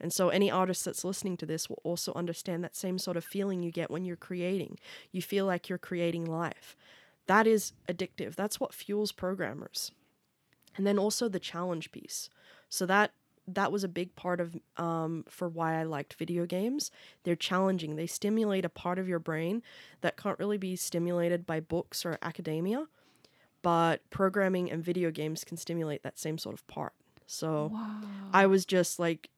And 0.00 0.12
so, 0.12 0.30
any 0.30 0.50
artist 0.50 0.84
that's 0.84 1.04
listening 1.04 1.36
to 1.38 1.46
this 1.46 1.68
will 1.68 1.80
also 1.84 2.12
understand 2.14 2.64
that 2.64 2.74
same 2.74 2.98
sort 2.98 3.16
of 3.16 3.24
feeling 3.24 3.62
you 3.62 3.70
get 3.70 3.90
when 3.90 4.04
you're 4.04 4.16
creating. 4.16 4.78
You 5.12 5.22
feel 5.22 5.46
like 5.46 5.68
you're 5.68 5.78
creating 5.78 6.24
life. 6.24 6.76
That 7.26 7.46
is 7.46 7.72
addictive. 7.88 8.34
That's 8.34 8.58
what 8.58 8.74
fuels 8.74 9.12
programmers. 9.12 9.92
And 10.76 10.86
then 10.86 10.98
also 10.98 11.28
the 11.28 11.38
challenge 11.38 11.92
piece. 11.92 12.28
So 12.68 12.84
that 12.86 13.12
that 13.48 13.72
was 13.72 13.84
a 13.84 13.88
big 13.88 14.14
part 14.14 14.40
of 14.40 14.56
um, 14.76 15.24
for 15.28 15.48
why 15.48 15.80
I 15.80 15.82
liked 15.84 16.14
video 16.14 16.46
games. 16.46 16.90
They're 17.24 17.36
challenging. 17.36 17.96
They 17.96 18.06
stimulate 18.06 18.64
a 18.64 18.68
part 18.68 18.98
of 18.98 19.08
your 19.08 19.18
brain 19.18 19.62
that 20.00 20.16
can't 20.16 20.38
really 20.38 20.58
be 20.58 20.76
stimulated 20.76 21.46
by 21.46 21.60
books 21.60 22.04
or 22.04 22.18
academia, 22.22 22.86
but 23.62 24.08
programming 24.10 24.70
and 24.70 24.84
video 24.84 25.10
games 25.10 25.44
can 25.44 25.56
stimulate 25.56 26.02
that 26.02 26.18
same 26.18 26.38
sort 26.38 26.54
of 26.54 26.66
part. 26.66 26.92
So 27.26 27.72
I 28.32 28.46
was 28.46 28.66
just 28.66 28.98
like 28.98 29.30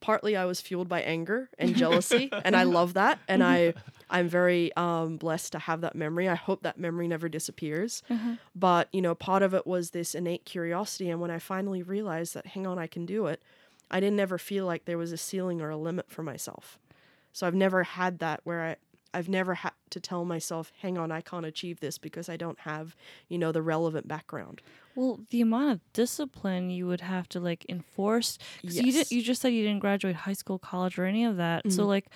partly 0.00 0.36
I 0.36 0.44
was 0.46 0.60
fueled 0.60 0.88
by 0.88 1.00
anger 1.02 1.48
and 1.58 1.76
jealousy 1.76 2.28
and 2.44 2.56
I 2.56 2.62
love 2.78 2.94
that 2.94 3.20
and 3.28 3.42
I 3.42 3.74
I'm 4.10 4.28
very 4.28 4.74
um, 4.76 5.16
blessed 5.16 5.52
to 5.52 5.58
have 5.60 5.80
that 5.82 5.94
memory. 5.94 6.28
I 6.28 6.34
hope 6.34 6.64
that 6.64 6.78
memory 6.78 7.08
never 7.08 7.28
disappears. 7.30 8.02
But, 8.54 8.88
you 8.92 9.00
know, 9.00 9.14
part 9.14 9.42
of 9.42 9.54
it 9.54 9.66
was 9.66 9.90
this 9.90 10.14
innate 10.14 10.44
curiosity 10.44 11.08
and 11.08 11.20
when 11.20 11.30
I 11.30 11.38
finally 11.38 11.82
realized 11.82 12.34
that 12.34 12.46
hang 12.46 12.66
on 12.66 12.78
I 12.78 12.86
can 12.88 13.06
do 13.06 13.26
it, 13.26 13.40
I 13.90 14.00
didn't 14.00 14.20
ever 14.20 14.38
feel 14.38 14.66
like 14.66 14.84
there 14.86 14.98
was 14.98 15.12
a 15.12 15.16
ceiling 15.16 15.60
or 15.60 15.70
a 15.70 15.76
limit 15.76 16.10
for 16.10 16.22
myself. 16.22 16.78
So 17.32 17.46
I've 17.46 17.54
never 17.54 17.84
had 17.84 18.18
that 18.18 18.40
where 18.44 18.62
I 18.62 18.76
I've 19.14 19.28
never 19.28 19.54
had 19.54 19.72
to 19.90 20.00
tell 20.00 20.24
myself, 20.24 20.72
hang 20.80 20.96
on, 20.98 21.12
I 21.12 21.20
can't 21.20 21.44
achieve 21.46 21.80
this 21.80 21.98
because 21.98 22.28
I 22.28 22.36
don't 22.36 22.58
have, 22.60 22.96
you 23.28 23.38
know, 23.38 23.52
the 23.52 23.62
relevant 23.62 24.08
background. 24.08 24.62
Well, 24.94 25.20
the 25.30 25.40
amount 25.40 25.70
of 25.72 25.92
discipline 25.92 26.70
you 26.70 26.86
would 26.86 27.00
have 27.00 27.28
to 27.30 27.40
like 27.40 27.64
enforce. 27.68 28.38
'cause 28.62 28.78
you 28.78 28.92
Yes. 28.92 29.08
did. 29.08 29.16
You 29.16 29.22
just 29.22 29.40
said 29.42 29.48
you 29.48 29.62
didn't 29.64 29.80
graduate 29.80 30.16
high 30.16 30.32
school, 30.34 30.58
college, 30.58 30.98
or 30.98 31.04
any 31.04 31.24
of 31.24 31.36
that. 31.36 31.70
So 31.72 31.84
Mhm. 31.84 31.88
like, 31.88 32.06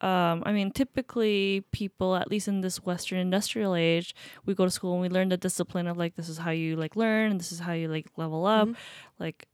um, 0.00 0.42
I 0.46 0.52
mean, 0.52 0.70
typically 0.72 1.64
people, 1.72 2.14
at 2.16 2.30
least 2.30 2.46
in 2.48 2.60
this 2.60 2.82
Western 2.84 3.18
industrial 3.18 3.74
age, 3.74 4.14
we 4.46 4.54
go 4.54 4.64
to 4.64 4.70
school 4.70 4.92
and 4.94 5.02
we 5.02 5.08
learn 5.08 5.28
the 5.28 5.36
discipline 5.36 5.86
of 5.88 5.96
like 5.96 6.14
this 6.16 6.28
is 6.28 6.38
how 6.38 6.50
you 6.52 6.76
like 6.76 6.94
learn, 6.96 7.32
and 7.32 7.40
this 7.40 7.50
is 7.52 7.60
how 7.60 7.72
you 7.72 7.88
like 7.88 8.06
level 8.16 8.46
up, 8.46 8.68
like. 9.18 9.48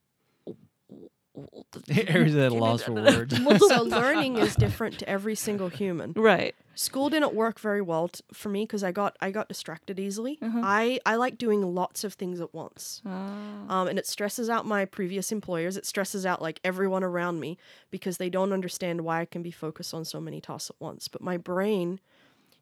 Areas 1.91 2.37
at 2.37 2.53
a 2.53 2.55
loss 2.55 2.83
for 2.83 2.93
words. 2.93 3.37
so 3.37 3.83
learning 3.83 4.37
is 4.39 4.55
different 4.55 4.99
to 5.01 5.09
every 5.09 5.35
single 5.35 5.69
human. 5.69 6.13
Right. 6.15 6.55
School 6.77 7.09
didn't 7.11 7.35
work 7.35 7.59
very 7.59 7.81
well 7.83 8.09
t- 8.09 8.23
for 8.33 8.49
me 8.49 8.63
because 8.65 8.83
I 8.85 8.93
got 8.93 9.17
I 9.21 9.31
got 9.31 9.49
distracted 9.49 9.99
easily. 9.99 10.39
Uh-huh. 10.41 10.61
I 10.63 11.01
I 11.07 11.17
like 11.17 11.37
doing 11.39 11.63
lots 11.75 12.05
of 12.05 12.15
things 12.15 12.41
at 12.41 12.55
once. 12.55 13.03
Ah. 13.07 13.81
Um, 13.81 13.89
and 13.89 13.99
it 13.99 14.07
stresses 14.07 14.49
out 14.49 14.67
my 14.67 14.85
previous 14.85 15.33
employers. 15.33 15.77
It 15.77 15.87
stresses 15.87 16.25
out 16.25 16.41
like 16.43 16.61
everyone 16.65 17.03
around 17.05 17.41
me 17.41 17.59
because 17.91 18.19
they 18.19 18.31
don't 18.31 18.53
understand 18.53 19.01
why 19.03 19.21
I 19.21 19.25
can 19.25 19.43
be 19.43 19.51
focused 19.51 19.93
on 19.95 20.05
so 20.05 20.21
many 20.21 20.41
tasks 20.41 20.71
at 20.71 20.77
once. 20.81 21.09
But 21.09 21.21
my 21.21 21.37
brain 21.37 22.01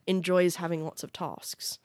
enjoys 0.06 0.56
having 0.56 0.82
lots 0.84 1.02
of 1.02 1.12
tasks. 1.12 1.78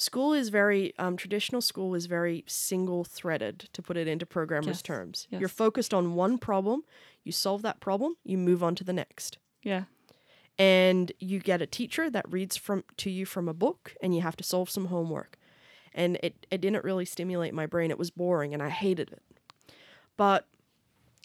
School 0.00 0.32
is 0.32 0.48
very 0.48 0.94
um, 0.98 1.16
traditional. 1.16 1.60
School 1.60 1.94
is 1.94 2.06
very 2.06 2.44
single 2.46 3.04
threaded, 3.04 3.68
to 3.72 3.82
put 3.82 3.96
it 3.96 4.08
into 4.08 4.24
programmers' 4.24 4.68
Yes, 4.68 4.82
terms. 4.82 5.26
yes. 5.28 5.40
You're 5.40 5.48
focused 5.48 5.92
on 5.92 6.14
one 6.14 6.38
problem. 6.38 6.84
You 7.24 7.32
solve 7.32 7.62
that 7.62 7.80
problem. 7.80 8.14
You 8.24 8.38
move 8.38 8.62
on 8.62 8.74
to 8.76 8.84
the 8.84 8.92
next 8.92 9.38
yeah. 9.62 9.84
and 10.58 11.12
you 11.18 11.38
get 11.38 11.62
a 11.62 11.66
teacher 11.66 12.10
that 12.10 12.30
reads 12.30 12.56
from 12.56 12.84
to 12.96 13.10
you 13.10 13.26
from 13.26 13.48
a 13.48 13.54
book 13.54 13.94
and 14.02 14.14
you 14.14 14.22
have 14.22 14.36
to 14.36 14.44
solve 14.44 14.70
some 14.70 14.86
homework 14.86 15.38
and 15.94 16.18
it, 16.22 16.46
it 16.50 16.60
didn't 16.60 16.84
really 16.84 17.04
stimulate 17.04 17.54
my 17.54 17.66
brain 17.66 17.90
it 17.90 17.98
was 17.98 18.10
boring 18.10 18.54
and 18.54 18.62
i 18.62 18.68
hated 18.68 19.10
it 19.12 19.22
but 20.16 20.46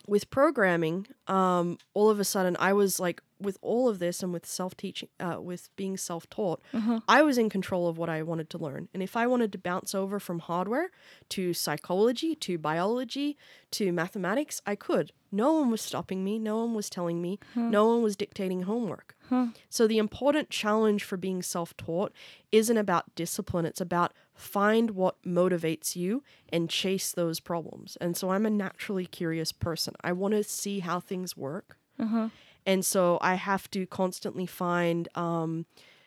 with 0.08 0.30
programming, 0.30 1.08
um, 1.28 1.78
all 1.94 2.10
of 2.10 2.20
a 2.20 2.24
sudden 2.24 2.56
I 2.60 2.74
was 2.74 3.00
like, 3.00 3.22
with 3.40 3.58
all 3.62 3.90
of 3.90 4.00
this 4.00 4.24
and 4.24 4.32
with 4.32 4.46
self 4.46 4.76
teaching, 4.78 5.10
uh, 5.20 5.38
with 5.42 5.70
being 5.76 5.98
self 5.98 6.30
taught, 6.30 6.62
Uh-huh. 6.74 7.02
I 7.10 7.22
was 7.24 7.38
in 7.38 7.50
control 7.50 7.88
of 7.90 7.98
what 7.98 8.10
I 8.10 8.22
wanted 8.24 8.50
to 8.52 8.58
learn. 8.58 8.88
And 8.94 9.04
if 9.04 9.18
I 9.18 9.28
wanted 9.28 9.52
to 9.52 9.58
bounce 9.58 9.94
over 9.94 10.18
from 10.20 10.40
hardware 10.40 10.92
to 11.30 11.54
psychology 11.54 12.36
to 12.36 12.58
biology 12.58 13.38
to 13.72 13.92
mathematics, 13.92 14.62
I 14.66 14.76
could. 14.76 15.12
No 15.32 15.52
one 15.54 15.72
was 15.72 15.82
stopping 15.82 16.24
me. 16.24 16.40
No 16.40 16.60
one 16.60 16.74
was 16.74 16.90
telling 16.90 17.22
me. 17.22 17.40
No 17.56 17.88
one 17.88 18.02
was 18.02 18.16
dictating 18.16 18.62
homework. 18.64 19.16
Huh. 19.30 19.48
So 19.70 19.88
the 19.88 19.98
important 19.98 20.50
challenge 20.50 21.04
for 21.04 21.18
being 21.18 21.42
self-taught 21.42 22.14
isn't 22.52 22.78
about 22.78 23.14
discipline. 23.16 23.66
It's 23.66 23.82
about 23.82 24.14
find 24.36 24.92
what 24.92 25.22
motivates 25.24 25.96
you 25.96 26.24
and 26.50 26.70
chase 26.70 27.12
those 27.12 27.40
problems. 27.40 27.98
And 28.02 28.18
so 28.18 28.32
I'm 28.32 28.46
a 28.46 28.50
naturally 28.50 29.06
curious 29.06 29.52
person. 29.52 29.96
I 30.02 30.12
want 30.12 30.34
to 30.34 30.44
see 30.44 30.80
how 30.80 31.00
things 31.00 31.38
work. 31.38 31.78
Uh-huh. 32.00 32.30
And 32.66 32.86
so 32.86 33.18
I 33.22 33.36
have 33.36 33.70
to 33.72 33.86
constantly 33.86 34.46
find, 34.46 35.08
um, 35.16 35.66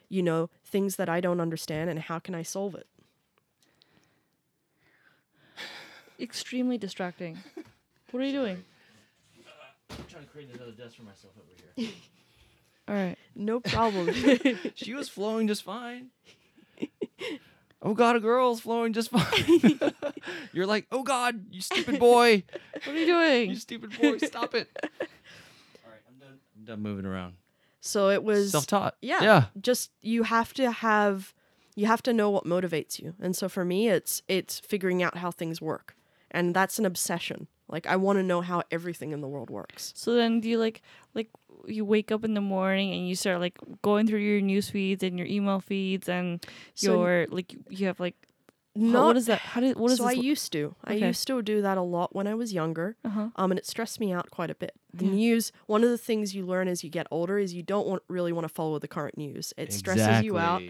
you 0.08 0.22
know, 0.22 0.50
things 0.64 0.96
that 0.96 1.08
I 1.08 1.20
don't 1.20 1.40
understand 1.40 1.90
and 1.90 1.98
how 2.00 2.18
can 2.18 2.34
I 2.34 2.42
solve 2.42 2.74
it. 2.74 2.86
Extremely 6.18 6.78
distracting. 6.78 7.38
What 8.12 8.22
are 8.22 8.26
you 8.26 8.32
doing? 8.32 8.64
I'm 9.90 10.04
trying 10.08 10.22
to 10.22 10.30
create 10.30 10.48
another 10.54 10.70
desk 10.70 10.96
for 10.96 11.02
myself 11.02 11.32
over 11.36 11.74
here. 11.76 11.90
All 12.88 12.94
right. 12.94 13.16
No 13.34 13.60
problem. 13.60 14.14
she 14.74 14.94
was 14.94 15.08
flowing 15.08 15.48
just 15.48 15.64
fine. 15.64 16.10
Oh 17.82 17.94
God, 17.94 18.16
a 18.16 18.20
girl's 18.20 18.60
flowing 18.60 18.92
just 18.92 19.10
fine. 19.10 19.80
You're 20.52 20.66
like, 20.66 20.86
oh 20.90 21.02
God, 21.02 21.44
you 21.50 21.60
stupid 21.60 21.98
boy, 21.98 22.42
What 22.84 22.88
are 22.88 22.98
you 22.98 23.06
doing? 23.06 23.50
you 23.50 23.56
stupid 23.56 23.98
boy, 24.00 24.18
stop 24.18 24.54
it. 24.54 24.68
All 24.82 25.90
right, 25.90 26.00
I'm 26.08 26.18
done. 26.18 26.38
I'm 26.58 26.64
done 26.64 26.80
moving 26.80 27.04
around. 27.06 27.34
so 27.80 28.08
it 28.10 28.22
was 28.24 28.52
Self-taught. 28.52 28.96
yeah, 29.02 29.22
Yeah. 29.22 29.44
just 29.60 29.90
you 30.02 30.22
have 30.24 30.52
to 30.54 30.70
have 30.70 31.34
you 31.74 31.86
have 31.86 32.02
to 32.04 32.12
know 32.12 32.30
what 32.30 32.44
motivates 32.44 32.98
you. 32.98 33.14
And 33.20 33.36
so 33.36 33.48
for 33.48 33.64
me 33.64 33.88
it's 33.88 34.22
it's 34.28 34.58
figuring 34.58 35.02
out 35.02 35.18
how 35.18 35.30
things 35.30 35.60
work. 35.60 35.94
And 36.30 36.54
that's 36.54 36.78
an 36.78 36.86
obsession. 36.86 37.46
Like 37.68 37.86
I 37.86 37.96
want 37.96 38.18
to 38.18 38.22
know 38.22 38.40
how 38.40 38.62
everything 38.70 39.12
in 39.12 39.20
the 39.20 39.28
world 39.28 39.50
works. 39.50 39.92
So 39.96 40.14
then 40.14 40.40
do 40.40 40.48
you 40.48 40.58
like 40.58 40.80
like 41.14 41.28
you 41.68 41.84
wake 41.84 42.10
up 42.12 42.24
in 42.24 42.34
the 42.34 42.40
morning 42.40 42.92
and 42.92 43.08
you 43.08 43.14
start 43.14 43.40
like 43.40 43.58
going 43.82 44.06
through 44.06 44.20
your 44.20 44.40
news 44.40 44.70
feeds 44.70 45.02
and 45.02 45.18
your 45.18 45.26
email 45.26 45.60
feeds 45.60 46.08
and 46.08 46.44
So 46.74 46.92
your 46.92 47.26
like 47.28 47.54
you 47.68 47.86
have 47.86 48.00
like 48.00 48.16
how- 48.78 49.06
what 49.06 49.16
is 49.16 49.24
that? 49.26 49.38
How 49.38 49.60
did 49.62 49.78
what 49.78 49.90
is 49.90 49.98
so 49.98 50.04
I 50.04 50.12
used 50.12 50.52
to. 50.52 50.74
I 50.84 50.94
used 50.94 51.26
to 51.28 51.40
do 51.40 51.62
that 51.62 51.78
a 51.78 51.82
lot 51.82 52.14
when 52.14 52.26
I 52.26 52.34
was 52.34 52.52
younger. 52.52 52.96
uh-huh. 53.06 53.30
Um, 53.36 53.50
and 53.50 53.58
it 53.58 53.64
stressed 53.66 53.98
me 54.00 54.12
out 54.12 54.30
quite 54.30 54.50
a 54.50 54.54
bit. 54.54 54.72
The 54.92 55.06
Yeah. 55.06 55.12
news, 55.12 55.50
one 55.66 55.82
of 55.82 55.88
the 55.88 55.96
things 55.96 56.34
you 56.34 56.44
learn 56.44 56.68
as 56.68 56.84
you 56.84 56.90
get 56.90 57.06
older 57.10 57.38
is 57.38 57.54
you 57.54 57.62
don't 57.62 57.86
want, 57.86 58.02
really 58.08 58.32
want 58.32 58.44
to 58.46 58.52
follow 58.52 58.78
the 58.78 58.86
current 58.88 59.16
news. 59.16 59.54
It 59.56 59.72
stresses 59.72 60.22
you 60.22 60.36
out, 60.36 60.60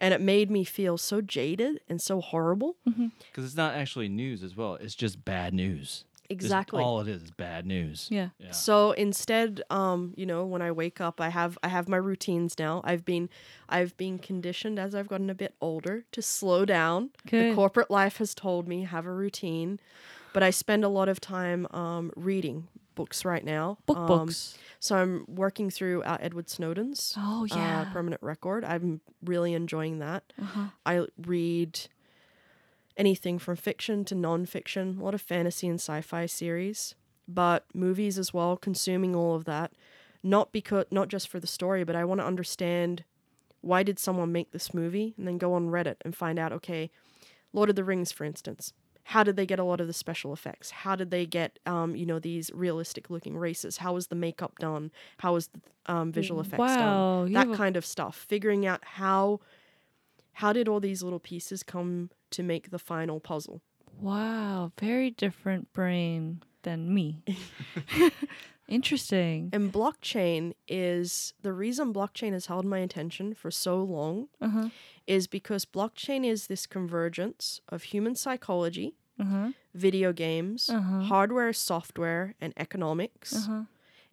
and 0.00 0.12
it 0.12 0.20
made 0.20 0.50
me 0.50 0.64
feel 0.64 0.98
so 0.98 1.20
jaded 1.20 1.78
and 1.88 2.02
so 2.02 2.20
horrible. 2.20 2.74
Because 2.84 3.44
it's 3.44 3.54
not 3.56 3.74
actually 3.74 4.08
news 4.08 4.42
as 4.42 4.56
well. 4.56 4.74
It's 4.74 4.96
just 4.96 5.24
bad 5.24 5.54
news. 5.54 6.04
Just 6.30 6.44
Exactly. 6.44 6.82
all 6.82 7.00
it 7.00 7.08
is 7.08 7.22
is 7.22 7.30
bad 7.30 7.66
news. 7.66 8.08
Yeah. 8.10 8.30
Yeah. 8.38 8.50
So 8.52 8.92
instead, 8.92 9.62
um, 9.70 10.14
you 10.16 10.26
know, 10.26 10.44
when 10.46 10.62
I 10.62 10.72
wake 10.72 11.00
up, 11.00 11.20
I 11.20 11.28
have 11.28 11.58
I 11.62 11.68
have 11.68 11.88
my 11.88 11.96
routines 11.98 12.58
now. 12.58 12.80
I've 12.84 13.04
been 13.04 13.28
I've 13.68 13.96
been 13.96 14.18
conditioned 14.18 14.78
as 14.78 14.94
I've 14.94 15.08
gotten 15.08 15.30
a 15.30 15.34
bit 15.34 15.54
older 15.60 16.04
to 16.12 16.22
slow 16.22 16.64
down. 16.64 17.10
The 17.28 17.52
corporate 17.54 17.90
life 17.90 18.16
has 18.18 18.34
told 18.34 18.66
me 18.66 18.84
have 18.84 19.06
a 19.06 19.12
routine, 19.12 19.78
but 20.32 20.42
I 20.42 20.50
spend 20.50 20.84
a 20.84 20.88
lot 20.88 21.08
of 21.08 21.20
time 21.20 21.66
um, 21.72 22.10
reading 22.16 22.68
books 22.94 23.24
right 23.24 23.44
now. 23.44 23.78
Book 23.86 23.98
Um, 23.98 24.06
books. 24.06 24.56
So 24.80 24.96
I'm 24.96 25.24
working 25.28 25.70
through 25.70 26.02
uh, 26.02 26.18
Edward 26.20 26.48
Snowden's 26.48 27.14
Oh 27.16 27.42
uh, 27.50 27.56
yeah. 27.56 27.84
Permanent 27.92 28.22
Record. 28.22 28.64
I'm 28.64 29.00
really 29.24 29.52
enjoying 29.54 29.98
that. 29.98 30.32
uh-huh. 30.40 30.66
I 30.86 31.06
read 31.18 31.80
anything 32.96 33.38
from 33.38 33.56
fiction 33.56 34.04
to 34.06 34.14
nonfiction, 34.14 35.00
a 35.00 35.04
lot 35.04 35.14
of 35.14 35.20
fantasy 35.20 35.66
and 35.68 35.80
sci-fi 35.80 36.26
series, 36.26 36.94
but 37.26 37.64
movies 37.74 38.18
as 38.18 38.32
well. 38.32 38.56
Consuming 38.56 39.14
all 39.16 39.34
of 39.34 39.44
that, 39.44 39.72
not 40.22 40.52
because 40.52 40.86
not 40.90 41.08
just 41.08 41.28
for 41.28 41.40
the 41.40 41.46
story, 41.46 41.84
but 41.84 41.96
I 41.96 42.04
want 42.04 42.20
to 42.20 42.26
understand 42.26 43.04
why 43.60 43.82
did 43.82 43.98
someone 43.98 44.30
make 44.30 44.52
this 44.52 44.74
movie, 44.74 45.14
and 45.16 45.26
then 45.26 45.38
go 45.38 45.54
on 45.54 45.70
Reddit 45.70 45.96
and 46.04 46.14
find 46.14 46.38
out. 46.38 46.52
Okay, 46.52 46.90
Lord 47.52 47.70
of 47.70 47.76
the 47.76 47.84
Rings, 47.84 48.12
for 48.12 48.24
instance. 48.24 48.72
How 49.08 49.22
did 49.22 49.36
they 49.36 49.44
get 49.44 49.58
a 49.58 49.64
lot 49.64 49.82
of 49.82 49.86
the 49.86 49.92
special 49.92 50.32
effects? 50.32 50.70
How 50.70 50.96
did 50.96 51.10
they 51.10 51.26
get, 51.26 51.58
um, 51.66 51.94
you 51.94 52.06
know, 52.06 52.18
these 52.18 52.50
realistic-looking 52.54 53.36
races? 53.36 53.76
How 53.76 53.92
was 53.92 54.06
the 54.06 54.14
makeup 54.14 54.58
done? 54.58 54.90
How 55.18 55.34
was 55.34 55.48
the 55.48 55.60
um, 55.84 56.10
visual 56.10 56.40
effects 56.40 56.74
done? 56.74 56.78
Wow, 56.78 57.24
you 57.24 57.34
that 57.34 57.50
a- 57.50 57.54
kind 57.54 57.76
of 57.76 57.84
stuff 57.84 58.16
figuring 58.16 58.64
out 58.64 58.80
how 58.82 59.40
how 60.34 60.52
did 60.52 60.68
all 60.68 60.80
these 60.80 61.02
little 61.02 61.18
pieces 61.20 61.62
come 61.62 62.10
to 62.30 62.42
make 62.42 62.70
the 62.70 62.78
final 62.78 63.20
puzzle 63.20 63.60
Wow, 64.00 64.72
very 64.78 65.10
different 65.10 65.72
brain 65.72 66.42
than 66.62 66.92
me. 66.92 67.22
Interesting. 68.68 69.50
and 69.52 69.72
blockchain 69.72 70.54
is 70.66 71.34
the 71.42 71.52
reason 71.52 71.92
blockchain 71.92 72.32
has 72.32 72.46
held 72.46 72.64
my 72.64 72.78
attention 72.78 73.34
for 73.34 73.50
so 73.50 73.82
long 73.82 74.28
Uh-huh. 74.40 74.68
is 75.06 75.26
because 75.26 75.64
blockchain 75.66 76.24
is 76.24 76.46
this 76.46 76.66
convergence 76.66 77.60
of 77.68 77.84
human 77.84 78.14
psychology 78.14 78.94
Uh-huh. 79.20 79.52
video 79.74 80.12
games 80.12 80.70
Uh-huh. 80.70 81.02
hardware 81.02 81.52
software 81.52 82.34
and 82.40 82.52
economics 82.56 83.34
Uh-huh. 83.34 83.64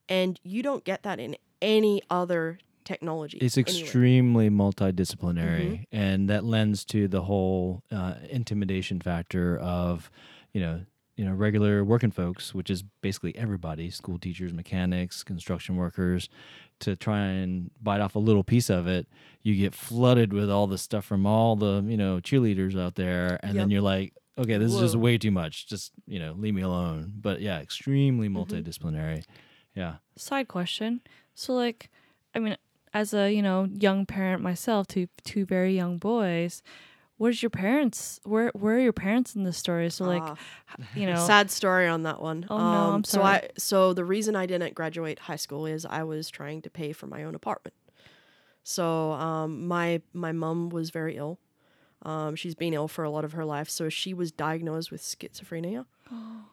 and 0.09 0.39
you 0.43 0.61
don't 0.61 0.83
get 0.83 1.03
that 1.03 1.19
in 1.19 1.37
any 1.61 2.01
other 2.09 2.59
technology 2.85 3.37
It's 3.39 3.57
extremely 3.57 4.49
multidisciplinary, 4.49 5.71
Mm-hmm. 5.71 5.83
and 5.95 6.29
that 6.29 6.43
lends 6.43 6.85
to 6.85 7.07
the 7.07 7.21
whole 7.23 7.83
uh, 7.91 8.15
intimidation 8.29 8.99
factor 9.01 9.57
of, 9.57 10.09
you 10.53 10.61
know, 10.61 10.81
you 11.17 11.25
know, 11.25 11.33
regular 11.33 11.83
working 11.83 12.09
folks, 12.11 12.55
which 12.55 12.69
is 12.69 12.83
basically 13.01 13.35
everybody, 13.35 13.89
school 13.91 14.17
teachers, 14.17 14.53
mechanics, 14.53 15.23
construction 15.23 15.75
workers, 15.75 16.29
to 16.79 16.95
try 16.95 17.19
and 17.19 17.69
bite 17.81 18.01
off 18.01 18.15
a 18.15 18.19
little 18.19 18.43
piece 18.43 18.69
of 18.69 18.87
it. 18.87 19.07
You 19.43 19.55
get 19.55 19.75
flooded 19.75 20.33
with 20.33 20.49
all 20.49 20.65
the 20.67 20.77
stuff 20.79 21.05
from 21.05 21.25
all 21.27 21.55
the, 21.55 21.83
you 21.85 21.97
know, 21.97 22.17
cheerleaders 22.19 22.79
out 22.79 22.95
there, 22.95 23.39
and 23.43 23.57
then 23.59 23.69
you're 23.69 23.81
like, 23.81 24.13
okay, 24.37 24.57
this 24.57 24.73
is 24.73 24.79
just 24.79 24.95
way 24.95 25.17
too 25.19 25.29
much. 25.31 25.67
Just 25.67 25.91
you 26.07 26.17
know, 26.17 26.33
leave 26.37 26.55
me 26.55 26.61
alone. 26.63 27.13
But 27.21 27.41
yeah, 27.41 27.59
extremely 27.59 28.27
Mm-hmm. 28.27 28.37
multidisciplinary. 28.55 29.23
Yeah. 29.75 29.95
Side 30.15 30.47
question. 30.47 31.01
So 31.35 31.53
like 31.53 31.89
I 32.33 32.39
mean 32.39 32.57
as 32.93 33.13
a, 33.13 33.31
you 33.33 33.41
know, 33.41 33.67
young 33.79 34.05
parent 34.05 34.41
myself 34.41 34.87
to 34.87 35.07
two 35.23 35.45
very 35.45 35.75
young 35.75 35.97
boys, 35.97 36.61
where's 37.17 37.41
your 37.43 37.49
parents? 37.49 38.19
Where 38.23 38.51
where 38.53 38.75
are 38.75 38.79
your 38.79 38.93
parents 38.93 39.35
in 39.35 39.43
this 39.43 39.57
story? 39.57 39.89
So 39.89 40.05
like, 40.05 40.23
Ah. 40.23 40.35
h- 40.79 40.85
you 40.95 41.05
know, 41.05 41.25
sad 41.25 41.49
story 41.51 41.87
on 41.87 42.03
that 42.03 42.21
one. 42.21 42.45
Oh, 42.49 42.57
no, 42.57 42.91
I'm 42.93 43.03
sorry. 43.03 43.23
So. 43.23 43.45
I 43.45 43.49
so 43.57 43.93
the 43.93 44.03
reason 44.05 44.35
I 44.35 44.45
didn't 44.45 44.73
graduate 44.75 45.19
high 45.19 45.35
school 45.37 45.65
is 45.65 45.85
I 45.85 46.03
was 46.03 46.29
trying 46.29 46.61
to 46.63 46.69
pay 46.69 46.91
for 46.93 47.07
my 47.07 47.23
own 47.23 47.35
apartment. 47.35 47.75
So 48.63 49.11
um, 49.13 49.67
my 49.67 50.01
my 50.13 50.31
mom 50.31 50.69
was 50.69 50.89
very 50.89 51.15
ill. 51.17 51.39
Um, 52.03 52.35
she's 52.35 52.55
been 52.55 52.73
ill 52.73 52.87
for 52.87 53.03
a 53.03 53.09
lot 53.11 53.23
of 53.23 53.33
her 53.33 53.45
life, 53.45 53.69
so 53.69 53.87
she 53.87 54.13
was 54.13 54.31
diagnosed 54.31 54.91
with 54.91 55.01
schizophrenia, 55.03 55.85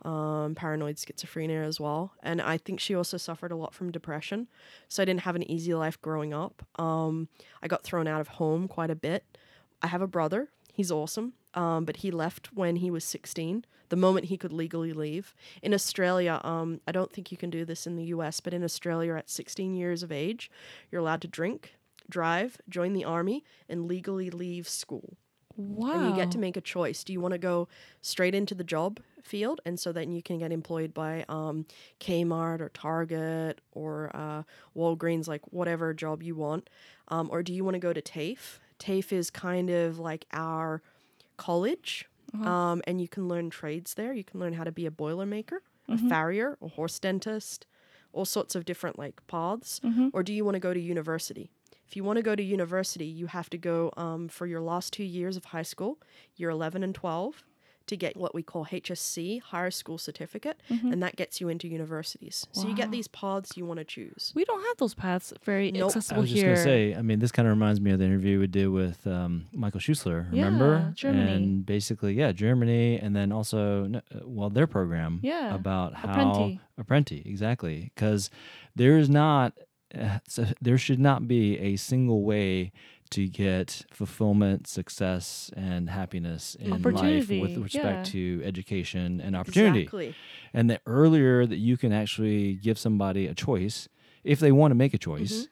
um, 0.02 0.54
paranoid 0.54 0.96
schizophrenia 0.96 1.64
as 1.64 1.80
well, 1.80 2.12
and 2.22 2.40
I 2.40 2.58
think 2.58 2.80
she 2.80 2.94
also 2.94 3.16
suffered 3.16 3.52
a 3.52 3.56
lot 3.56 3.74
from 3.74 3.90
depression. 3.90 4.48
So 4.88 5.02
I 5.02 5.06
didn't 5.06 5.22
have 5.22 5.36
an 5.36 5.48
easy 5.50 5.74
life 5.74 6.00
growing 6.00 6.32
up. 6.32 6.64
Um, 6.78 7.28
I 7.62 7.68
got 7.68 7.82
thrown 7.84 8.06
out 8.06 8.20
of 8.20 8.28
home 8.28 8.68
quite 8.68 8.90
a 8.90 8.96
bit. 8.96 9.24
I 9.82 9.88
have 9.88 10.02
a 10.02 10.06
brother. 10.06 10.48
He's 10.72 10.92
awesome, 10.92 11.32
um, 11.54 11.84
but 11.84 11.98
he 11.98 12.10
left 12.10 12.52
when 12.54 12.76
he 12.76 12.90
was 12.90 13.04
16, 13.04 13.64
the 13.88 13.96
moment 13.96 14.26
he 14.26 14.36
could 14.36 14.52
legally 14.52 14.92
leave. 14.92 15.34
In 15.62 15.74
Australia, 15.74 16.40
um, 16.44 16.80
I 16.86 16.92
don't 16.92 17.12
think 17.12 17.32
you 17.32 17.36
can 17.36 17.50
do 17.50 17.64
this 17.64 17.86
in 17.86 17.96
the 17.96 18.04
US, 18.04 18.40
but 18.40 18.54
in 18.54 18.62
Australia, 18.62 19.14
at 19.16 19.30
16 19.30 19.74
years 19.74 20.02
of 20.02 20.12
age, 20.12 20.50
you're 20.90 21.00
allowed 21.00 21.22
to 21.22 21.28
drink, 21.28 21.74
drive, 22.08 22.58
join 22.68 22.92
the 22.92 23.04
army, 23.04 23.44
and 23.68 23.88
legally 23.88 24.30
leave 24.30 24.68
school. 24.68 25.16
Wow. 25.58 25.92
And 25.92 26.08
you 26.10 26.16
get 26.16 26.30
to 26.30 26.38
make 26.38 26.56
a 26.56 26.60
choice. 26.62 27.04
Do 27.04 27.12
you 27.12 27.20
want 27.20 27.32
to 27.32 27.38
go 27.38 27.68
straight 28.00 28.34
into 28.34 28.54
the 28.54 28.64
job 28.64 29.00
field, 29.22 29.60
and 29.66 29.78
so 29.78 29.92
then 29.92 30.12
you 30.12 30.22
can 30.22 30.38
get 30.38 30.52
employed 30.52 30.94
by 30.94 31.24
um, 31.28 31.66
Kmart 32.00 32.60
or 32.60 32.70
Target 32.70 33.60
or 33.72 34.10
uh, 34.14 34.42
Walgreens, 34.74 35.28
like 35.28 35.42
whatever 35.52 35.92
job 35.92 36.22
you 36.22 36.34
want, 36.34 36.70
um, 37.08 37.28
or 37.30 37.42
do 37.42 37.52
you 37.52 37.64
want 37.64 37.74
to 37.74 37.78
go 37.80 37.92
to 37.92 38.00
TAFE? 38.00 38.58
TAFE 38.78 39.12
is 39.12 39.28
kind 39.30 39.68
of 39.68 39.98
like 39.98 40.24
our 40.32 40.80
college, 41.36 42.08
um, 42.42 42.80
and 42.86 43.00
you 43.00 43.08
can 43.08 43.28
learn 43.28 43.50
trades 43.50 43.94
there. 43.94 44.12
You 44.14 44.24
can 44.24 44.38
learn 44.40 44.52
how 44.54 44.64
to 44.64 44.72
be 44.72 44.86
a 44.86 44.90
boilermaker, 44.90 45.58
a 45.88 45.96
farrier, 46.08 46.56
a 46.62 46.68
horse 46.68 46.98
dentist, 46.98 47.66
all 48.12 48.24
sorts 48.24 48.54
of 48.54 48.64
different 48.64 48.98
like 48.98 49.26
paths. 49.26 49.80
Or 50.12 50.22
do 50.22 50.32
you 50.32 50.44
want 50.44 50.54
to 50.54 50.60
go 50.60 50.72
to 50.72 50.80
university? 50.80 51.50
If 51.88 51.96
you 51.96 52.04
want 52.04 52.18
to 52.18 52.22
go 52.22 52.34
to 52.36 52.42
university, 52.42 53.06
you 53.06 53.26
have 53.28 53.48
to 53.50 53.58
go 53.58 53.90
um, 53.96 54.28
for 54.28 54.46
your 54.46 54.60
last 54.60 54.92
two 54.92 55.04
years 55.04 55.36
of 55.36 55.46
high 55.46 55.62
school, 55.62 55.98
year 56.36 56.50
11 56.50 56.82
and 56.82 56.94
12, 56.94 57.44
to 57.86 57.96
get 57.96 58.14
what 58.18 58.34
we 58.34 58.42
call 58.42 58.66
HSC, 58.66 59.40
higher 59.40 59.70
school 59.70 59.96
certificate, 59.96 60.62
Mhm. 60.68 60.92
and 60.92 61.02
that 61.02 61.16
gets 61.16 61.40
you 61.40 61.48
into 61.48 61.66
universities. 61.66 62.46
So 62.52 62.68
you 62.68 62.74
get 62.74 62.90
these 62.90 63.08
paths 63.08 63.56
you 63.56 63.64
want 63.64 63.78
to 63.78 63.84
choose. 63.84 64.30
We 64.36 64.44
don't 64.44 64.60
have 64.60 64.76
those 64.76 64.92
paths 64.92 65.32
very 65.42 65.72
Nope. 65.72 65.86
accessible 65.86 66.18
I 66.18 66.20
was 66.20 66.28
just 66.30 66.42
here. 66.42 66.52
gonna 66.52 66.62
say. 66.64 66.94
I 66.94 67.00
mean, 67.00 67.18
this 67.20 67.32
kind 67.32 67.48
of 67.48 67.52
reminds 67.54 67.80
me 67.80 67.90
of 67.92 67.98
the 67.98 68.04
interview 68.04 68.38
we 68.40 68.46
did 68.46 68.68
with 68.68 69.06
um, 69.06 69.46
Michael 69.54 69.80
Schuessler. 69.80 70.26
Yeah, 70.30 70.44
Remember? 70.44 70.92
Germany. 70.94 71.32
And 71.32 71.64
basically, 71.64 72.12
yeah, 72.12 72.32
Germany, 72.32 72.98
and 72.98 73.16
then 73.16 73.32
also, 73.32 73.90
uh, 73.94 74.00
well, 74.24 74.50
their 74.50 74.66
program. 74.66 75.20
Yeah, 75.22 75.54
About 75.54 75.94
how 75.94 76.08
Apprenti. 76.12 76.60
apprenti 76.78 77.24
exactly 77.24 77.90
because 77.94 78.28
there 78.76 78.98
is 78.98 79.08
not 79.08 79.54
uh, 79.96 80.18
so 80.28 80.46
there 80.60 80.78
should 80.78 80.98
not 81.00 81.26
be 81.28 81.58
a 81.58 81.76
single 81.76 82.22
way 82.24 82.72
to 83.10 83.26
get 83.26 83.86
fulfillment 83.90 84.66
success 84.66 85.50
and 85.56 85.88
happiness 85.88 86.54
in 86.60 86.70
life 86.70 87.28
with 87.40 87.56
respect 87.56 87.98
yeah. 87.98 88.02
to 88.12 88.42
education 88.44 89.20
and 89.20 89.34
opportunity 89.34 89.80
Exactly. 89.82 90.14
and 90.52 90.68
the 90.68 90.78
earlier 90.84 91.46
that 91.46 91.56
you 91.56 91.76
can 91.78 91.90
actually 91.92 92.54
give 92.56 92.78
somebody 92.78 93.26
a 93.26 93.34
choice 93.34 93.88
if 94.24 94.40
they 94.40 94.52
want 94.52 94.72
to 94.72 94.74
make 94.74 94.92
a 94.92 94.98
choice 94.98 95.48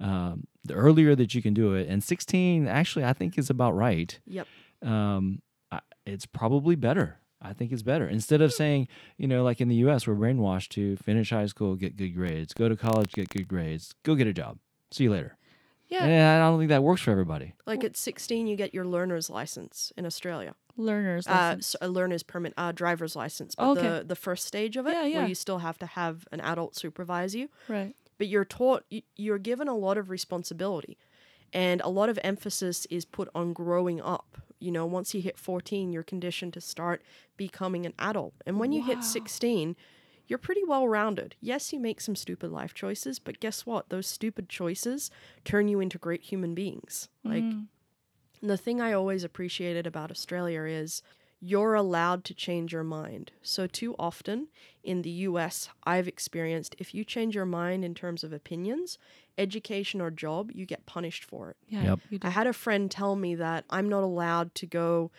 um, 0.00 0.46
the 0.64 0.72
earlier 0.74 1.14
that 1.14 1.34
you 1.34 1.42
can 1.42 1.52
do 1.52 1.74
it 1.74 1.88
and 1.88 2.02
16 2.02 2.66
actually 2.66 3.04
i 3.04 3.12
think 3.12 3.36
is 3.36 3.50
about 3.50 3.72
right 3.76 4.18
Yep. 4.26 4.46
um, 4.82 5.42
I, 5.70 5.80
it's 6.06 6.26
probably 6.26 6.76
better. 6.76 7.18
I 7.44 7.52
think 7.52 7.70
it's 7.72 7.82
better 7.82 8.08
instead 8.08 8.40
of 8.40 8.52
saying, 8.52 8.88
you 9.18 9.26
know, 9.28 9.44
like 9.44 9.60
in 9.60 9.68
the 9.68 9.76
U.S., 9.86 10.06
we're 10.06 10.14
brainwashed 10.14 10.70
to 10.70 10.96
finish 10.96 11.30
high 11.30 11.46
school, 11.46 11.76
get 11.76 11.96
good 11.96 12.14
grades, 12.14 12.52
go 12.54 12.68
to 12.68 12.76
college, 12.76 13.12
get 13.12 13.28
good 13.28 13.46
grades, 13.46 13.94
go 14.02 14.14
get 14.14 14.26
a 14.26 14.32
job, 14.32 14.58
see 14.90 15.04
you 15.04 15.10
later. 15.10 15.36
Yeah, 15.88 16.04
And 16.04 16.42
I 16.42 16.48
don't 16.48 16.58
think 16.58 16.70
that 16.70 16.82
works 16.82 17.02
for 17.02 17.10
everybody. 17.10 17.52
Like 17.66 17.84
at 17.84 17.96
16, 17.96 18.46
you 18.46 18.56
get 18.56 18.72
your 18.72 18.86
learner's 18.86 19.28
license 19.30 19.92
in 19.96 20.06
Australia. 20.06 20.54
learners. 20.76 21.28
Uh, 21.28 21.30
license. 21.30 21.74
s- 21.74 21.80
a 21.82 21.88
learner's 21.88 22.22
permit, 22.24 22.52
uh, 22.56 22.72
driver's 22.72 23.14
license. 23.14 23.54
But 23.54 23.64
Oh, 23.64 23.70
Okay. 23.72 23.98
the, 23.98 24.04
the 24.04 24.16
first 24.16 24.44
stage 24.46 24.76
of 24.76 24.86
it, 24.88 24.92
Yeah, 24.94 25.04
yeah. 25.04 25.18
where 25.18 25.28
you 25.28 25.34
still 25.36 25.58
have 25.58 25.78
to 25.78 25.86
have 25.86 26.26
an 26.32 26.40
adult 26.40 26.74
supervise 26.74 27.34
you. 27.34 27.48
right. 27.68 27.94
But 28.18 28.26
you're 28.28 28.44
taught, 28.44 28.84
you're 29.16 29.38
given 29.38 29.68
a 29.68 29.76
lot 29.76 29.98
of 29.98 30.08
responsibility. 30.10 30.96
And 31.52 31.80
a 31.82 31.88
lot 31.88 32.08
of 32.08 32.18
emphasis 32.24 32.86
is 32.90 33.04
put 33.04 33.28
on 33.34 33.52
growing 33.52 34.00
up. 34.00 34.38
You 34.64 34.72
know, 34.72 34.86
once 34.86 35.14
you 35.14 35.20
hit 35.20 35.38
14, 35.38 35.92
you're 35.92 36.02
conditioned 36.02 36.54
to 36.54 36.60
start 36.60 37.02
becoming 37.36 37.86
an 37.86 37.94
adult. 37.98 38.34
And 38.46 38.58
when 38.58 38.72
you 38.72 38.80
Wow. 38.80 38.86
hit 38.86 39.04
16, 39.04 39.76
you're 40.26 40.38
pretty 40.38 40.64
well 40.64 40.88
rounded. 40.88 41.36
Yes, 41.40 41.72
you 41.72 41.80
make 41.80 42.00
some 42.00 42.16
stupid 42.16 42.50
life 42.50 42.74
choices, 42.74 43.18
but 43.18 43.40
guess 43.40 43.66
what? 43.66 43.90
Those 43.90 44.06
stupid 44.06 44.48
choices 44.48 45.10
turn 45.44 45.68
you 45.68 45.80
into 45.80 45.98
great 45.98 46.22
human 46.22 46.54
beings. 46.54 47.08
Like, 47.24 47.56
Mm. 47.56 47.68
the 48.42 48.56
thing 48.56 48.80
I 48.80 48.92
always 48.92 49.24
appreciated 49.24 49.86
about 49.86 50.10
Australia 50.10 50.62
is 50.64 51.02
you're 51.46 51.74
allowed 51.74 52.24
to 52.24 52.32
change 52.32 52.72
your 52.72 52.82
mind. 52.82 53.30
So, 53.42 53.66
too 53.66 53.94
often 53.98 54.48
in 54.82 55.02
the 55.02 55.10
US, 55.10 55.68
I've 55.84 56.08
experienced 56.08 56.74
if 56.78 56.94
you 56.94 57.04
change 57.04 57.34
your 57.34 57.44
mind 57.44 57.84
in 57.84 57.94
terms 57.94 58.24
of 58.24 58.32
opinions, 58.32 58.98
education, 59.36 60.00
or 60.00 60.10
job, 60.10 60.50
you 60.54 60.64
get 60.64 60.86
punished 60.86 61.22
for 61.22 61.50
it. 61.50 61.56
Yeah, 61.68 61.82
Yep. 61.82 61.98
I 62.22 62.30
had 62.30 62.46
a 62.46 62.54
friend 62.54 62.90
tell 62.90 63.14
me 63.14 63.34
that 63.34 63.66
I'm 63.68 63.90
not 63.90 64.02
allowed 64.02 64.54
to 64.54 64.66
go. 64.66 65.10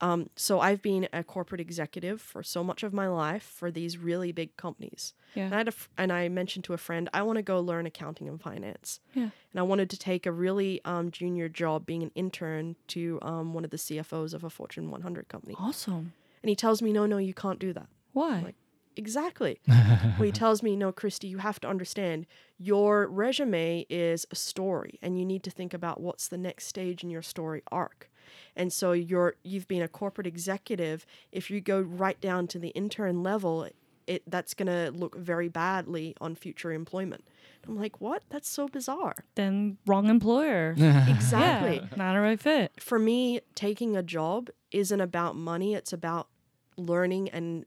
Um, 0.00 0.30
so 0.36 0.60
I've 0.60 0.80
been 0.80 1.08
a 1.12 1.24
corporate 1.24 1.60
executive 1.60 2.20
for 2.20 2.42
so 2.42 2.62
much 2.62 2.82
of 2.82 2.92
my 2.92 3.08
life 3.08 3.42
for 3.42 3.70
these 3.70 3.98
really 3.98 4.30
big 4.32 4.56
companies. 4.56 5.12
And 5.34 5.44
I 5.44 5.48
yeah, 5.48 5.58
had 5.58 5.68
a 5.68 5.70
f- 5.72 5.88
and 5.98 6.12
I 6.12 6.28
mentioned 6.28 6.64
to 6.66 6.72
a 6.72 6.78
friend, 6.78 7.08
I 7.12 7.22
want 7.22 7.36
to 7.36 7.42
go 7.42 7.60
learn 7.60 7.84
accounting 7.86 8.28
and 8.28 8.40
finance. 8.40 9.00
Yeah. 9.14 9.30
And 9.52 9.56
I 9.58 9.62
wanted 9.62 9.90
to 9.90 9.98
take 9.98 10.24
a 10.26 10.32
really 10.32 10.80
um, 10.84 11.10
junior 11.10 11.48
job 11.48 11.84
being 11.84 12.02
an 12.02 12.12
intern 12.14 12.76
to 12.88 13.18
um, 13.22 13.54
one 13.54 13.64
of 13.64 13.70
the 13.70 13.76
CFOs 13.76 14.34
of 14.34 14.44
a 14.44 14.50
Fortune 14.50 14.90
100 14.90 15.28
company. 15.28 15.54
awesome. 15.58 16.12
And 16.42 16.48
he 16.50 16.54
tells 16.54 16.80
me, 16.80 16.92
no, 16.92 17.04
no, 17.06 17.18
you 17.18 17.34
can't 17.34 17.58
do 17.58 17.72
that. 17.72 17.88
Why? 18.12 18.40
Like- 18.40 18.54
Exactly. 18.96 19.60
well, 19.68 20.22
he 20.22 20.32
tells 20.32 20.60
me, 20.60 20.74
no, 20.74 20.90
Kristy, 20.92 21.28
you 21.30 21.38
have 21.38 21.60
to 21.60 21.68
understand 21.68 22.26
your 22.58 23.06
resume 23.06 23.86
is 23.88 24.26
a 24.32 24.34
story 24.34 24.98
and 25.00 25.16
you 25.16 25.24
need 25.24 25.44
to 25.44 25.50
think 25.52 25.72
about 25.72 26.00
what's 26.00 26.26
the 26.26 26.36
next 26.36 26.66
stage 26.66 27.04
in 27.04 27.10
your 27.10 27.22
story 27.22 27.62
arc. 27.70 28.10
And 28.56 28.72
so 28.72 28.92
you're 28.92 29.36
you've 29.42 29.68
been 29.68 29.82
a 29.82 29.88
corporate 29.88 30.26
executive. 30.26 31.06
If 31.32 31.50
you 31.50 31.60
go 31.60 31.80
right 31.80 32.20
down 32.20 32.46
to 32.48 32.58
the 32.58 32.68
intern 32.68 33.22
level, 33.22 33.68
it 34.06 34.22
that's 34.26 34.54
gonna 34.54 34.90
look 34.92 35.16
very 35.16 35.48
badly 35.48 36.14
on 36.20 36.34
future 36.34 36.72
employment. 36.72 37.24
I'm 37.66 37.76
like, 37.76 38.00
what? 38.00 38.22
That's 38.30 38.48
so 38.48 38.68
bizarre. 38.68 39.16
then 39.34 39.76
wrong 39.86 40.08
employer. 40.08 40.74
Exactly. 41.08 41.76
Yeah, 41.76 41.96
not 41.96 42.16
a 42.16 42.20
right 42.20 42.40
fit. 42.40 42.72
For 42.80 42.98
me, 42.98 43.40
taking 43.54 43.96
a 43.96 44.02
job 44.02 44.48
isn't 44.70 45.00
about 45.00 45.36
money. 45.36 45.74
It's 45.74 45.92
about 45.92 46.28
learning 46.76 47.28
and 47.30 47.66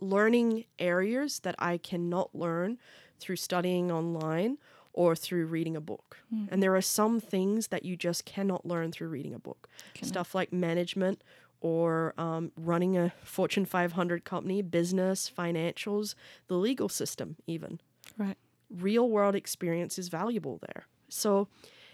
learning 0.00 0.64
areas 0.78 1.40
that 1.40 1.54
I 1.58 1.78
cannot 1.78 2.34
learn 2.34 2.78
through 3.18 3.36
studying 3.36 3.90
online 3.90 4.58
or 4.92 5.14
through 5.16 5.46
reading 5.46 5.76
a 5.76 5.80
book. 5.80 6.18
And 6.50 6.62
there 6.62 6.74
are 6.74 6.80
some 6.82 7.20
things 7.20 7.68
that 7.68 7.84
you 7.84 7.96
just 7.96 8.24
cannot 8.24 8.66
learn 8.66 8.92
through 8.92 9.08
reading 9.08 9.34
a 9.34 9.38
book. 9.38 9.68
Stuff 10.06 10.34
like 10.34 10.52
management 10.52 11.22
or 11.60 12.14
um, 12.18 12.52
running 12.56 12.96
a 12.96 13.12
Fortune 13.22 13.66
500 13.66 14.24
company, 14.24 14.62
business, 14.62 15.30
financials, 15.36 16.14
the 16.48 16.54
legal 16.56 16.88
system, 16.88 17.36
even 17.46 17.80
Right. 18.18 18.36
real 18.70 19.08
world 19.08 19.34
experience 19.34 19.98
is 19.98 20.08
valuable 20.08 20.58
there. 20.66 20.86
So, 21.08 21.48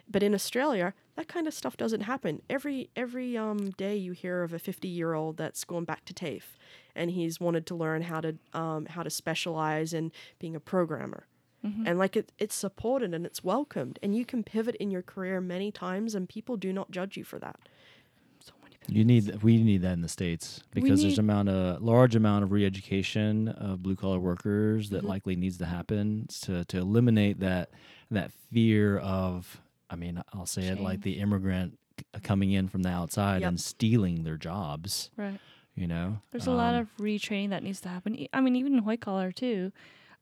but 0.09 0.22
in 0.22 0.35
Australia, 0.35 0.94
that 1.16 1.26
kind 1.26 1.46
of 1.48 1.54
stuff 1.54 1.76
doesn't 1.76 2.02
happen. 2.02 2.42
Every 2.48 2.90
every 2.94 3.37
um, 3.37 3.70
day 3.70 3.96
you 3.96 4.12
hear 4.12 4.42
of 4.44 4.52
a 4.52 4.59
50 4.59 4.87
year 4.87 5.14
old 5.14 5.37
that's 5.37 5.64
gone 5.64 5.85
back 5.85 6.04
to 6.04 6.14
TAFE, 6.14 6.56
and 6.94 7.11
he's 7.11 7.40
wanted 7.40 7.66
to 7.66 7.74
learn 7.74 8.02
how 8.02 8.20
to 8.20 8.37
um, 8.52 8.87
how 8.87 9.02
to 9.02 9.11
specialize 9.11 9.92
in 9.92 10.12
being 10.38 10.54
a 10.54 10.61
programmer. 10.61 11.26
And 11.87 11.98
like 11.98 12.16
it, 12.16 12.33
it's 12.38 12.55
supported 12.55 13.12
and 13.14 13.26
it's 13.26 13.42
welcomed, 13.42 13.98
and 14.02 14.14
you 14.16 14.24
can 14.24 14.42
pivot 14.42 14.74
in 14.76 14.90
your 14.90 15.02
career 15.02 15.40
many 15.40 15.70
times, 15.72 16.14
and 16.14 16.29
people 16.29 16.57
do 16.57 16.72
not 16.72 16.90
judge 16.90 17.16
you 17.16 17.24
for 17.24 17.38
that. 17.40 17.59
So 18.40 18.52
many 18.62 18.76
You 18.88 19.05
need 19.05 19.42
we 19.42 19.62
need 19.62 19.83
that 19.83 19.92
in 19.94 20.02
the 20.02 20.09
states 20.09 20.62
because 20.72 21.02
there's 21.02 21.18
amount 21.18 21.48
of 21.48 21.83
large 21.83 22.14
amount 22.14 22.44
of 22.44 22.52
re-education 22.52 23.48
of 23.48 23.83
blue 23.83 23.96
collar 23.96 24.20
workers 24.20 24.90
that 24.90 25.02
Mhm. 25.05 25.09
likely 25.09 25.37
needs 25.37 25.59
to 25.59 25.66
happen 25.66 26.26
to 26.42 26.64
to 26.66 26.79
eliminate 26.79 27.40
that 27.40 27.70
that 28.11 28.31
fear 28.52 28.98
of 28.98 29.61
I 29.90 29.96
mean 29.96 30.22
I'll 30.33 30.46
say 30.46 30.66
it 30.68 30.79
like 30.81 31.02
the 31.02 31.18
immigrant 31.18 31.79
coming 32.22 32.52
in 32.52 32.68
from 32.68 32.83
the 32.83 32.90
outside 32.90 33.40
Yep. 33.42 33.48
and 33.48 33.61
stealing 33.61 34.22
their 34.24 34.37
jobs. 34.37 35.11
Right. 35.16 35.40
You 35.74 35.87
know, 35.87 36.20
There's 36.31 36.46
a 36.46 36.52
lot 36.52 36.74
Um, 36.74 36.81
of 36.83 36.96
retraining 36.98 37.50
that 37.50 37.62
needs 37.62 37.81
to 37.83 37.88
happen. 37.90 38.26
I 38.33 38.40
mean, 38.40 38.57
even 38.57 38.74
in 38.79 38.85
white 38.85 39.00
collar 39.02 39.31
too. 39.33 39.72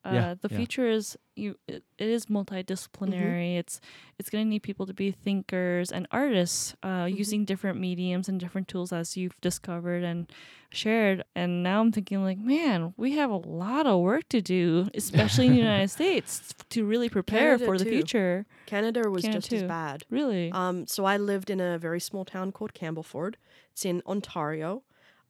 Uh, 0.05 0.11
Yeah, 0.13 0.35
the 0.41 0.49
yeah. 0.51 0.57
future 0.57 0.87
is 0.87 1.17
you. 1.35 1.57
It, 1.67 1.83
it 1.99 2.09
is 2.09 2.27
multidisciplinary. 2.27 3.57
It's 3.57 3.81
it's 4.19 4.31
going 4.31 4.45
to 4.45 4.49
need 4.49 4.63
people 4.63 4.87
to 4.87 4.95
be 4.95 5.11
thinkers 5.11 5.91
and 5.91 6.07
artists, 6.11 6.75
uh, 6.83 7.09
using 7.11 7.45
different 7.45 7.81
mediums 7.81 8.29
and 8.29 8.39
different 8.39 8.69
tools 8.69 8.93
as 8.93 9.17
you've 9.17 9.41
discovered 9.41 10.05
and 10.05 10.31
shared. 10.71 11.25
And 11.35 11.63
now 11.63 11.81
I'm 11.81 11.91
thinking 11.93 12.23
like, 12.23 12.39
man, 12.39 12.95
we 12.97 13.13
have 13.13 13.31
a 13.31 13.37
lot 13.37 13.87
of 13.87 14.01
work 14.01 14.29
to 14.31 14.41
do, 14.41 14.89
especially 14.95 15.47
in 15.47 15.53
the 15.53 15.59
United 15.59 15.89
States, 15.99 16.55
to 16.71 16.85
really 16.85 17.09
prepare 17.09 17.57
Canada 17.59 17.65
for 17.65 17.79
the 17.79 17.85
future. 17.87 18.47
Canada 18.67 19.11
was 19.11 19.23
Canada 19.23 19.41
just 19.41 19.53
as 19.53 19.63
bad. 19.63 20.03
Really. 20.11 20.51
Um, 20.53 20.87
so 20.87 21.05
I 21.05 21.17
lived 21.17 21.49
in 21.51 21.61
a 21.61 21.79
very 21.79 22.01
small 22.01 22.25
town 22.25 22.53
called 22.53 22.75
Campbellford. 22.75 23.35
It's 23.73 23.85
in 23.85 24.03
Ontario. 24.07 24.83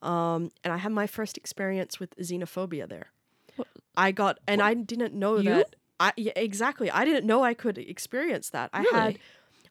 Um, 0.02 0.50
and 0.62 0.72
I 0.72 0.76
had 0.78 0.92
my 0.92 1.06
first 1.06 1.38
experience 1.38 1.98
with 1.98 2.14
xenophobia 2.16 2.86
there. 2.86 3.10
What- 3.94 4.02
I 4.06 4.12
got, 4.12 4.38
and 4.46 4.60
I 4.62 4.74
didn't 4.74 5.14
know 5.14 5.36
You? 5.38 5.50
that. 5.50 5.76
I 6.00 6.12
yeah, 6.16 6.32
exactly. 6.36 6.90
I 6.90 7.04
didn't 7.04 7.26
know 7.26 7.42
I 7.44 7.54
could 7.54 7.78
experience 7.78 8.50
that. 8.50 8.70
I 8.72 8.82
had, 8.92 9.06
Really? 9.06 9.18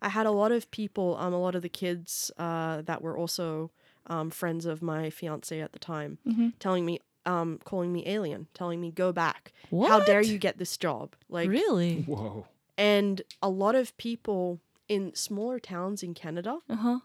I 0.01 0.09
had 0.09 0.25
a 0.25 0.31
lot 0.31 0.51
of 0.51 0.69
people, 0.71 1.17
um, 1.17 1.33
a 1.33 1.39
lot 1.39 1.55
of 1.55 1.62
the 1.62 1.69
kids, 1.69 2.31
uh, 2.38 2.81
that 2.83 3.01
were 3.01 3.17
also, 3.17 3.71
um, 4.07 4.29
friends 4.29 4.65
of 4.65 4.81
my 4.81 5.09
fiance 5.09 5.59
at 5.59 5.71
the 5.73 5.79
time, 5.79 6.17
Mhm. 6.25 6.53
telling 6.59 6.86
me, 6.86 6.99
um, 7.25 7.59
calling 7.65 7.91
me 7.93 8.03
alien, 8.07 8.47
telling 8.53 8.79
me 8.81 8.91
go 8.91 9.12
back. 9.12 9.51
What? 9.69 9.89
How 9.89 9.99
dare 10.01 10.21
you 10.21 10.38
get 10.38 10.57
this 10.57 10.77
job? 10.77 11.15
Like, 11.29 11.49
really? 11.49 12.03
Whoa. 12.03 12.47
and 12.77 13.21
a 13.41 13.49
lot 13.49 13.75
of 13.75 13.95
people 13.97 14.59
in 14.89 15.13
smaller 15.13 15.59
towns 15.59 16.01
in 16.03 16.13
Canada, 16.15 16.59
Uh 16.69 16.75
huh. 16.75 16.99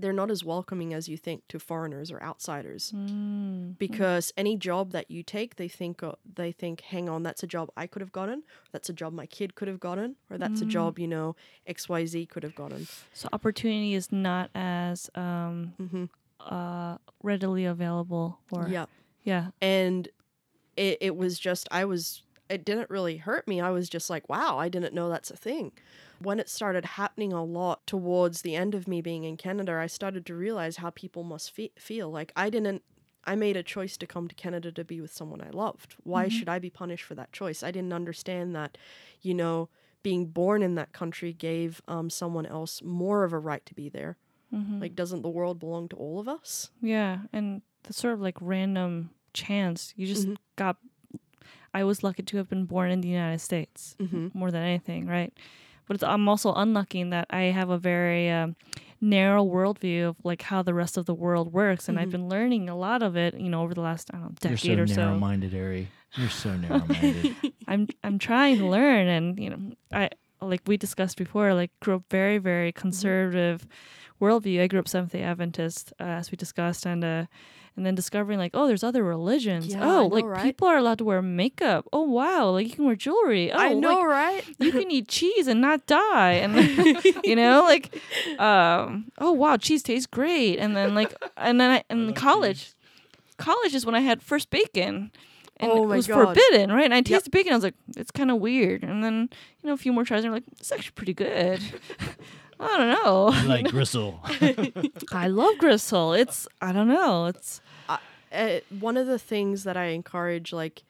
They're 0.00 0.12
not 0.22 0.30
as 0.30 0.42
welcoming 0.44 0.94
as 0.94 1.08
you 1.08 1.16
think 1.16 1.46
to 1.48 1.58
foreigners 1.58 2.10
or 2.10 2.22
outsiders 2.22 2.92
Mm. 2.94 3.78
because 3.78 4.32
any 4.36 4.56
job 4.56 4.92
that 4.92 5.10
you 5.10 5.22
take 5.22 5.56
they 5.56 5.68
think 5.68 6.02
uh, 6.02 6.12
they 6.40 6.50
think 6.52 6.80
hang 6.80 7.08
on 7.08 7.22
that's 7.22 7.42
a 7.42 7.46
job 7.46 7.70
I 7.76 7.86
could 7.86 8.02
have 8.02 8.12
gotten 8.12 8.42
that's 8.72 8.88
a 8.88 8.92
job 8.92 9.12
my 9.12 9.26
kid 9.26 9.54
could 9.54 9.68
have 9.68 9.80
gotten 9.80 10.16
or 10.30 10.38
that's 10.38 10.60
a 10.62 10.64
Mm. 10.66 10.68
job 10.70 10.98
you 10.98 11.06
know 11.08 11.36
XYZ 11.68 12.28
could 12.28 12.42
have 12.42 12.54
gotten 12.54 12.86
So 13.12 13.28
opportunity 13.32 13.94
is 13.94 14.10
not 14.10 14.50
as 14.54 15.10
um, 15.14 15.74
hmm 15.78 16.04
uh, 16.40 16.96
readily 17.22 17.64
available. 17.66 18.38
Or 18.50 18.66
yeah 18.68 18.86
yeah, 19.22 19.50
and 19.60 20.08
it, 20.76 20.96
it 21.02 21.16
was 21.16 21.38
just 21.38 21.68
I 21.70 21.84
was 21.84 22.22
it 22.48 22.64
didn't 22.64 22.88
really 22.90 23.18
hurt 23.18 23.46
me 23.46 23.60
I 23.60 23.70
was 23.70 23.88
just 23.88 24.08
like 24.10 24.28
wow 24.28 24.58
I 24.58 24.68
didn't 24.68 24.94
know 24.94 25.08
that's 25.10 25.30
a 25.30 25.36
thing 25.36 25.72
when 26.22 26.38
it 26.38 26.48
started 26.48 26.84
happening 26.84 27.32
a 27.32 27.42
lot 27.44 27.86
towards 27.86 28.42
the 28.42 28.54
end 28.54 28.74
of 28.74 28.86
me 28.86 29.00
being 29.00 29.24
in 29.24 29.36
Canada 29.36 29.72
I 29.74 29.86
started 29.86 30.24
to 30.26 30.34
realize 30.34 30.76
how 30.76 30.90
people 30.90 31.22
must 31.24 31.50
fe- 31.52 31.72
feel 31.78 32.10
like 32.10 32.32
I 32.36 32.50
didn't 32.50 32.82
I 33.24 33.34
made 33.34 33.56
a 33.56 33.62
choice 33.62 33.96
to 33.98 34.06
come 34.06 34.28
to 34.28 34.34
Canada 34.34 34.72
to 34.72 34.82
be 34.84 34.98
with 35.00 35.12
someone 35.12 35.42
I 35.42 35.50
loved. 35.50 35.94
Why 36.04 36.28
should 36.28 36.48
I 36.48 36.58
be 36.58 36.70
punished 36.70 37.04
for 37.04 37.14
that 37.16 37.32
choice? 37.32 37.62
I 37.62 37.70
didn't 37.70 37.92
understand 37.92 38.56
that, 38.56 38.78
you 39.20 39.34
know, 39.34 39.68
being 40.02 40.24
born 40.28 40.62
in 40.62 40.74
that 40.76 40.94
country 40.94 41.34
gave 41.34 41.82
um, 41.86 42.08
someone 42.08 42.46
else 42.46 42.80
more 42.82 43.22
of 43.24 43.34
a 43.34 43.38
right 43.38 43.64
to 43.66 43.74
be 43.74 43.90
there. 43.90 44.16
Mm-hmm. 44.54 44.80
Like, 44.80 44.96
doesn't 44.96 45.20
the 45.20 45.28
world 45.28 45.58
belong 45.60 45.86
to 45.90 45.96
all 45.96 46.18
of 46.18 46.28
us? 46.28 46.70
Yeah, 46.80 47.18
and 47.30 47.60
the 47.82 47.92
sort 47.92 48.14
of 48.14 48.22
like 48.22 48.38
random 48.40 49.10
chance 49.34 49.92
you 49.98 50.06
just 50.06 50.26
Mhm. 50.26 50.36
got. 50.56 50.78
I 51.74 51.84
was 51.84 52.02
lucky 52.02 52.22
to 52.22 52.36
have 52.38 52.48
been 52.48 52.64
born 52.64 52.90
in 52.90 53.02
the 53.02 53.08
United 53.08 53.40
States 53.40 53.96
Mm-hmm. 54.00 54.28
more 54.32 54.50
than 54.50 54.62
anything, 54.62 55.06
right? 55.06 55.32
But 55.90 55.96
it's, 55.96 56.04
I'm 56.04 56.28
also 56.28 56.54
unlucky 56.54 57.00
in 57.00 57.10
that 57.10 57.26
I 57.30 57.50
have 57.50 57.68
a 57.68 57.76
very 57.76 58.30
um, 58.30 58.54
narrow 59.00 59.44
worldview 59.44 60.10
of 60.10 60.16
like 60.22 60.42
how 60.42 60.62
the 60.62 60.72
rest 60.72 60.96
of 60.96 61.04
the 61.06 61.14
world 61.14 61.52
works, 61.52 61.88
and 61.88 61.98
I've 61.98 62.10
Mhm. 62.10 62.12
been 62.12 62.28
learning 62.28 62.68
a 62.68 62.76
lot 62.76 63.02
of 63.02 63.16
it, 63.16 63.34
you 63.34 63.48
know, 63.48 63.62
over 63.62 63.74
the 63.74 63.80
last 63.80 64.08
I 64.14 64.18
don't 64.18 64.22
know 64.22 64.34
You're 64.48 64.52
decade 64.56 64.78
so 64.78 64.82
or 64.84 64.86
so. 64.86 64.94
narrow-minded, 64.94 65.52
Arry. 65.52 65.88
You're 66.14 66.28
so 66.28 66.56
narrow-minded. 66.56 67.34
I'm 67.66 67.88
I'm 68.04 68.20
trying 68.20 68.58
to 68.58 68.66
learn, 68.68 69.08
and 69.08 69.36
you 69.40 69.50
know, 69.50 69.72
I 69.92 70.10
like 70.40 70.60
we 70.68 70.76
discussed 70.76 71.16
before, 71.16 71.54
like 71.54 71.72
grew 71.80 71.96
up 71.96 72.04
very 72.08 72.38
very 72.38 72.70
conservative 72.70 73.66
worldview. 74.20 74.62
I 74.62 74.68
grew 74.68 74.78
up 74.78 74.86
Seventh 74.86 75.10
Day 75.10 75.22
Adventist, 75.22 75.92
uh, 75.98 76.04
as 76.04 76.30
we 76.30 76.36
discussed, 76.36 76.86
and 76.86 77.02
uh, 77.04 77.26
and 77.76 77.86
then 77.86 77.94
discovering 77.94 78.38
like, 78.38 78.50
oh, 78.54 78.66
there's 78.66 78.82
other 78.84 79.02
religions. 79.02 79.66
Yeah, 79.68 79.82
oh, 79.82 79.86
know, 80.02 80.06
like 80.06 80.24
right? 80.24 80.42
people 80.42 80.68
are 80.68 80.76
allowed 80.76 80.98
to 80.98 81.04
wear 81.04 81.22
makeup. 81.22 81.86
Oh 81.92 82.02
wow, 82.02 82.50
like 82.50 82.66
you 82.66 82.72
can 82.74 82.84
wear 82.84 82.96
jewelry. 82.96 83.50
Oh, 83.52 83.58
I 83.58 83.72
know, 83.72 83.88
like, 84.00 84.06
right? 84.06 84.44
you 84.58 84.72
can 84.72 84.90
eat 84.90 85.08
cheese 85.08 85.46
and 85.46 85.60
not 85.60 85.86
die 85.86 86.32
and 86.32 86.54
you 87.24 87.36
know 87.36 87.62
like 87.62 87.94
um 88.38 89.06
oh 89.18 89.32
wow 89.32 89.56
cheese 89.56 89.82
tastes 89.82 90.06
great 90.06 90.58
and 90.58 90.76
then 90.76 90.94
like 90.94 91.14
and 91.36 91.60
then 91.60 91.70
I, 91.70 91.84
in 91.94 92.12
college 92.14 92.74
college 93.38 93.74
is 93.74 93.86
when 93.86 93.94
i 93.94 94.00
had 94.00 94.22
first 94.22 94.50
bacon 94.50 95.10
and 95.56 95.70
Oh 95.72 95.84
it 95.84 95.86
was 95.86 96.06
God. 96.06 96.36
forbidden 96.36 96.72
right 96.72 96.84
and 96.84 96.94
i 96.94 97.00
tasted 97.00 97.30
bacon 97.30 97.52
i 97.52 97.56
was 97.56 97.64
like 97.64 97.74
it's 97.96 98.10
kind 98.10 98.30
of 98.30 98.38
weird 98.38 98.82
and 98.82 99.02
then 99.02 99.28
you 99.62 99.68
know 99.68 99.72
a 99.72 99.76
few 99.78 99.92
more 99.92 100.04
tries 100.04 100.24
and 100.24 100.28
i'm 100.28 100.34
like 100.34 100.44
it's 100.58 100.72
actually 100.72 100.92
pretty 100.94 101.14
good 101.14 101.60
i 102.60 102.76
don't 102.78 102.88
know 103.04 103.30
I 103.32 103.44
like 103.46 103.68
gristle. 103.68 104.20
i 105.12 105.28
love 105.28 105.58
gristle 105.58 106.12
it's 106.12 106.46
i 106.60 106.72
don't 106.72 106.88
know 106.88 107.26
it's 107.26 107.60
uh, 108.32 108.60
one 108.78 108.96
of 108.96 109.06
the 109.06 109.18
things 109.18 109.64
that 109.64 109.76
I 109.76 109.86
encourage, 109.86 110.52
like, 110.52 110.82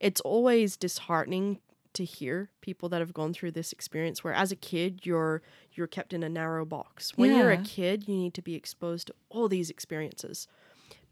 it's 0.00 0.20
always 0.20 0.76
disheartening 0.76 1.60
to 1.94 2.04
hear 2.04 2.50
people 2.60 2.88
that 2.88 3.00
have 3.00 3.14
gone 3.14 3.32
through 3.32 3.52
this 3.52 3.72
experience 3.72 4.24
where 4.24 4.34
as 4.34 4.50
a 4.50 4.56
kid 4.56 5.02
you're 5.04 5.42
you're 5.72 5.86
kept 5.86 6.12
in 6.12 6.24
a 6.24 6.28
narrow 6.28 6.64
box. 6.64 7.12
When 7.16 7.34
you're 7.36 7.52
a 7.52 7.62
kid, 7.62 8.08
you 8.08 8.16
need 8.16 8.34
to 8.34 8.42
be 8.42 8.56
exposed 8.56 9.06
to 9.06 9.14
all 9.28 9.48
these 9.48 9.70
experiences 9.70 10.48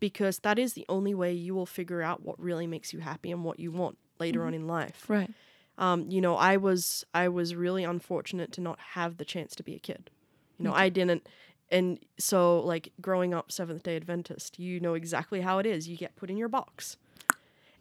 because 0.00 0.40
that 0.40 0.58
is 0.58 0.72
the 0.74 0.84
only 0.88 1.14
way 1.14 1.32
you 1.32 1.54
will 1.54 1.66
figure 1.66 2.02
out 2.02 2.24
what 2.24 2.38
really 2.38 2.66
makes 2.66 2.92
you 2.92 2.98
happy 2.98 3.30
and 3.30 3.44
what 3.44 3.60
you 3.60 3.70
want 3.70 3.96
later 4.18 4.44
on 4.44 4.54
in 4.54 4.66
life. 4.66 5.04
right 5.08 5.30
Um, 5.78 6.10
you 6.10 6.20
know, 6.20 6.36
I 6.36 6.56
was 6.56 7.04
I 7.14 7.28
was 7.28 7.54
really 7.54 7.84
unfortunate 7.84 8.52
to 8.52 8.60
not 8.60 8.78
have 8.94 9.16
the 9.16 9.24
chance 9.24 9.54
to 9.56 9.62
be 9.62 9.74
a 9.74 9.78
kid. 9.78 10.10
You 10.58 10.66
know, 10.66 10.74
I 10.74 10.90
didn't 10.90 11.26
and 11.72 11.98
so 12.18 12.60
like 12.60 12.92
growing 13.00 13.32
up 13.32 13.50
Seventh 13.50 13.82
Day 13.82 13.96
Adventist, 13.96 14.58
you 14.58 14.78
know 14.78 14.94
exactly 14.94 15.40
how 15.40 15.58
it 15.58 15.66
is. 15.66 15.88
You 15.88 15.96
get 15.96 16.14
put 16.14 16.30
in 16.30 16.36
your 16.36 16.48
box. 16.48 16.98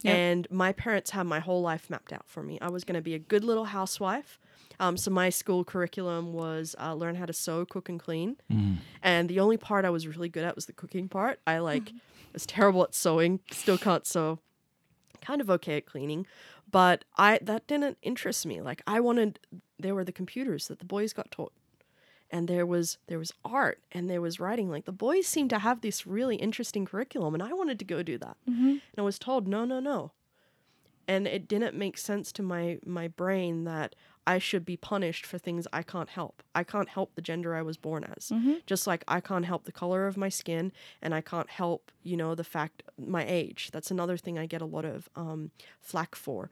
Yep. 0.02 0.16
And 0.16 0.48
my 0.50 0.72
parents 0.72 1.12
had 1.12 1.24
my 1.28 1.39
whole 1.39 1.62
life 1.62 1.89
mapped 1.89 2.12
out 2.12 2.28
for 2.28 2.42
me. 2.42 2.58
I 2.60 2.70
was 2.70 2.84
going 2.84 2.96
to 2.96 3.02
be 3.02 3.14
a 3.14 3.20
good 3.20 3.44
little 3.44 3.66
housewife. 3.66 4.39
Um, 4.80 4.98
so 4.98 5.12
my 5.12 5.30
school 5.30 5.64
curriculum 5.64 6.34
was 6.34 6.76
uh, 6.80 6.96
learn 6.96 7.16
how 7.16 7.28
to 7.28 7.34
sew, 7.34 7.66
cook, 7.66 7.88
and 7.88 8.00
clean. 8.00 8.38
Mm. 8.52 8.78
And 9.04 9.30
the 9.30 9.39
only 9.39 9.58
part 9.58 9.86
I 9.86 9.92
was 9.92 10.08
really 10.08 10.30
good 10.30 10.44
at 10.44 10.56
was 10.56 10.66
the 10.66 10.74
cooking 10.74 11.08
part. 11.08 11.39
I 11.46 11.60
like 11.60 11.92
was 12.34 12.48
terrible 12.48 12.84
at 12.84 12.96
sewing, 12.96 13.42
still 13.52 13.78
can't 13.78 14.08
sew. 14.08 14.39
Kind 15.22 15.39
of 15.39 15.52
okay 15.52 15.78
at 15.78 15.86
cleaning, 15.86 16.26
but 16.72 17.06
I 17.18 17.40
that 17.42 17.68
didn't 17.68 17.98
interest 18.02 18.46
me. 18.46 18.62
Like 18.62 18.82
I 18.88 19.00
wanted 19.00 19.40
there 19.80 19.96
were 19.96 20.04
the 20.04 20.12
computers 20.12 20.68
that 20.68 20.80
the 20.80 20.86
boys 20.86 21.14
got 21.14 21.32
taught. 21.32 21.54
And 22.34 22.48
there 22.48 22.66
was 22.66 22.98
there 23.08 23.20
was 23.20 23.34
art 23.44 23.82
and 23.92 24.10
there 24.10 24.22
was 24.22 24.40
writing. 24.40 24.70
Like 24.70 24.86
the 24.86 24.94
boys 24.94 25.28
seemed 25.28 25.50
to 25.50 25.60
have 25.60 25.82
this 25.82 26.08
really 26.08 26.38
interesting 26.38 26.86
curriculum 26.86 27.34
and 27.34 27.44
I 27.44 27.52
wanted 27.54 27.78
to 27.80 27.86
go 27.86 28.02
do 28.04 28.18
that. 28.20 28.38
mm-hmm. 28.50 28.70
And 28.70 28.98
I 28.98 29.02
was 29.02 29.20
told, 29.20 29.48
no, 29.48 29.66
no, 29.66 29.80
no. 29.80 30.12
And 31.08 31.28
it 31.28 31.48
didn't 31.48 31.76
make 31.76 31.98
sense 31.98 32.32
to 32.34 32.44
my 32.44 32.80
my 32.86 33.10
brain 33.10 33.66
that 33.66 33.96
I 34.28 34.38
should 34.38 34.66
be 34.66 34.78
punished 34.78 35.26
for 35.26 35.38
things 35.40 35.68
I 35.74 35.82
can't 35.84 36.10
help. 36.10 36.44
I 36.54 36.64
can't 36.64 36.90
help 36.90 37.16
the 37.16 37.22
gender 37.22 37.56
I 37.56 37.62
was 37.64 37.78
born 37.78 38.04
as. 38.16 38.30
Mm-hmm. 38.30 38.54
Just 38.68 38.86
like 38.86 39.04
I 39.08 39.20
can't 39.20 39.46
help 39.46 39.64
the 39.66 39.72
color 39.72 40.06
of 40.08 40.16
my 40.16 40.30
skin 40.30 40.72
and 41.02 41.14
I 41.16 41.22
can't 41.22 41.50
help, 41.50 41.92
you 42.04 42.16
know, 42.16 42.36
the 42.36 42.44
fact 42.44 42.84
my 43.00 43.26
age. 43.28 43.70
That's 43.74 43.90
another 43.92 44.18
thing 44.18 44.38
I 44.38 44.46
get 44.46 44.62
a 44.62 44.66
lot 44.66 44.86
of 44.86 45.10
um, 45.16 45.52
flack 45.80 46.14
for. 46.16 46.52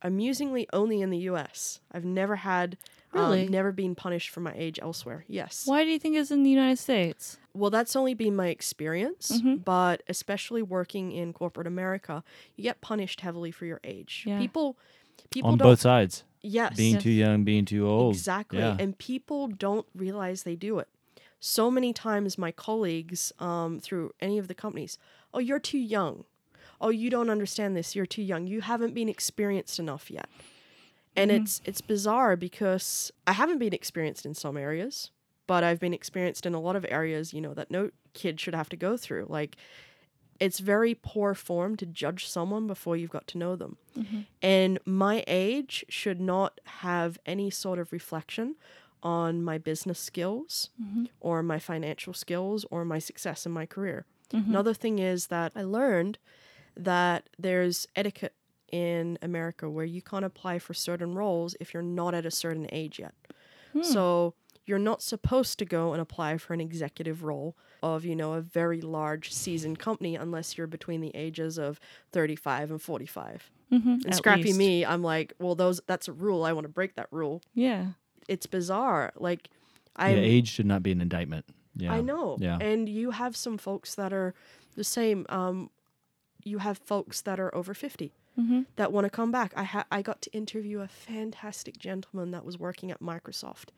Amusingly, 0.00 0.68
only 0.72 1.00
in 1.02 1.10
the 1.10 1.18
U.S. 1.18 1.80
I've 1.90 2.04
never 2.04 2.36
had, 2.36 2.78
Really? 3.12 3.46
um, 3.46 3.48
never 3.48 3.72
been 3.72 3.96
punished 3.96 4.30
for 4.30 4.38
my 4.38 4.52
age 4.54 4.78
elsewhere. 4.80 5.24
Yes. 5.26 5.66
why 5.66 5.82
do 5.82 5.90
you 5.90 5.98
think 5.98 6.14
it's 6.14 6.30
in 6.30 6.44
the 6.44 6.50
united 6.50 6.78
states 6.78 7.36
Well, 7.52 7.70
that's 7.70 7.96
only 7.96 8.14
been 8.14 8.36
my 8.36 8.46
experience, 8.46 9.40
Mhm. 9.40 9.64
but 9.64 10.04
especially 10.06 10.62
working 10.62 11.10
in 11.10 11.32
corporate 11.32 11.66
America, 11.66 12.22
you 12.54 12.62
get 12.62 12.80
punished 12.80 13.22
heavily 13.22 13.50
for 13.50 13.66
your 13.66 13.80
age. 13.82 14.22
Yeah. 14.24 14.38
People, 14.38 14.78
people 15.30 15.50
On 15.50 15.58
both 15.58 15.80
sides. 15.80 16.24
yes, 16.40 16.76
Being 16.76 16.98
too 16.98 17.10
young, 17.10 17.44
being 17.44 17.64
too 17.64 17.86
old. 17.86 18.14
exactly, 18.14 18.58
Yeah. 18.58 18.76
and 18.78 18.96
people 18.98 19.48
don't 19.48 19.86
realize 19.94 20.42
they 20.44 20.56
do 20.56 20.78
it. 20.78 20.88
So 21.40 21.70
many 21.70 21.92
times, 21.92 22.36
my 22.38 22.50
colleagues, 22.50 23.32
um, 23.38 23.78
through 23.80 24.12
any 24.20 24.38
of 24.38 24.48
the 24.48 24.54
companies, 24.54 24.98
oh, 25.32 25.38
you're 25.38 25.60
too 25.60 25.78
young. 25.78 26.24
Oh, 26.80 26.88
you 26.90 27.10
don't 27.10 27.30
understand 27.30 27.76
this. 27.76 27.94
You're 27.96 28.06
too 28.06 28.22
young. 28.22 28.46
You 28.46 28.60
haven't 28.60 28.94
been 28.94 29.08
experienced 29.08 29.78
enough 29.78 30.10
yet. 30.10 30.28
And 31.16 31.30
it's 31.32 31.60
it's 31.64 31.80
bizarre 31.80 32.36
because 32.36 33.10
I 33.26 33.32
haven't 33.32 33.58
been 33.58 33.72
experienced 33.72 34.24
in 34.24 34.34
some 34.34 34.56
areas, 34.56 35.10
but 35.48 35.64
I've 35.64 35.80
been 35.80 35.92
experienced 35.94 36.46
in 36.46 36.54
a 36.54 36.60
lot 36.60 36.76
of 36.76 36.86
areas, 36.88 37.32
you 37.34 37.40
know, 37.40 37.54
that 37.54 37.70
no 37.72 37.90
kid 38.14 38.38
should 38.40 38.54
have 38.54 38.68
to 38.68 38.76
go 38.76 38.96
through. 38.96 39.26
Like 39.28 39.56
it's 40.40 40.60
very 40.60 40.94
poor 40.94 41.34
form 41.34 41.76
to 41.76 41.86
judge 41.86 42.26
someone 42.28 42.66
before 42.66 42.96
you've 42.96 43.10
got 43.10 43.26
to 43.28 43.38
know 43.38 43.56
them. 43.56 43.76
Mm-hmm. 43.96 44.20
And 44.42 44.78
my 44.84 45.24
age 45.26 45.84
should 45.88 46.20
not 46.20 46.60
have 46.64 47.18
any 47.26 47.50
sort 47.50 47.78
of 47.78 47.92
reflection 47.92 48.56
on 49.02 49.42
my 49.42 49.58
business 49.58 49.98
skills 49.98 50.70
mm-hmm. 50.80 51.04
or 51.20 51.42
my 51.42 51.58
financial 51.58 52.12
skills 52.12 52.64
or 52.70 52.84
my 52.84 52.98
success 52.98 53.46
in 53.46 53.52
my 53.52 53.66
career. 53.66 54.06
Mm-hmm. 54.32 54.50
Another 54.50 54.74
thing 54.74 54.98
is 54.98 55.28
that 55.28 55.52
I 55.54 55.62
learned 55.62 56.18
that 56.76 57.28
there's 57.38 57.86
etiquette 57.96 58.34
in 58.70 59.18
America 59.22 59.68
where 59.68 59.84
you 59.84 60.02
can't 60.02 60.24
apply 60.24 60.58
for 60.58 60.74
certain 60.74 61.14
roles 61.14 61.56
if 61.60 61.72
you're 61.72 61.82
not 61.82 62.14
at 62.14 62.26
a 62.26 62.30
certain 62.30 62.68
age 62.70 62.98
yet. 62.98 63.14
Hmm. 63.72 63.82
So 63.82 64.34
you're 64.68 64.78
not 64.78 65.02
supposed 65.02 65.58
to 65.58 65.64
go 65.64 65.92
and 65.92 66.00
apply 66.00 66.36
for 66.36 66.52
an 66.52 66.60
executive 66.60 67.24
role 67.24 67.56
of, 67.82 68.04
you 68.04 68.14
know, 68.14 68.34
a 68.34 68.40
very 68.40 68.80
large 68.80 69.32
seasoned 69.32 69.78
company 69.78 70.14
unless 70.14 70.58
you're 70.58 70.66
between 70.66 71.00
the 71.00 71.10
ages 71.14 71.58
of 71.58 71.80
35 72.12 72.72
and 72.72 72.82
45. 72.82 73.50
mm-hmm. 73.72 73.88
And 74.04 74.14
scrappy 74.14 74.52
me, 74.52 74.84
I'm 74.84 75.02
like, 75.02 75.32
well, 75.38 75.54
those 75.54 75.80
that's 75.86 76.08
a 76.08 76.12
rule. 76.12 76.44
I 76.44 76.52
want 76.52 76.66
to 76.66 76.72
break 76.72 76.96
that 76.96 77.08
rule. 77.10 77.40
yeah 77.54 77.86
It's 78.28 78.46
bizarre. 78.46 79.12
Like, 79.16 79.48
I 79.96 80.10
yeah, 80.10 80.20
age 80.20 80.48
should 80.48 80.66
not 80.66 80.82
be 80.82 80.92
an 80.92 81.00
indictment. 81.00 81.46
Yeah. 81.74 81.92
I 81.92 82.00
know. 82.00 82.36
Yeah. 82.40 82.58
And 82.60 82.88
you 82.88 83.12
have 83.12 83.36
some 83.36 83.56
folks 83.56 83.94
that 83.94 84.12
are 84.12 84.34
the 84.76 84.84
same. 84.84 85.24
Um, 85.28 85.70
you 86.44 86.58
have 86.58 86.78
folks 86.78 87.20
that 87.22 87.40
are 87.40 87.54
over 87.54 87.74
50 87.74 88.12
mm-hmm. 88.38 88.62
that 88.76 88.92
want 88.92 89.04
to 89.04 89.10
come 89.10 89.30
back. 89.30 89.52
I 89.56 89.64
ha- 89.64 89.86
I 89.90 90.02
got 90.02 90.20
to 90.22 90.32
interview 90.32 90.80
a 90.80 90.88
fantastic 90.88 91.78
gentleman 91.78 92.32
that 92.32 92.44
was 92.44 92.58
working 92.58 92.90
at 92.90 93.00
Microsoft. 93.00 93.70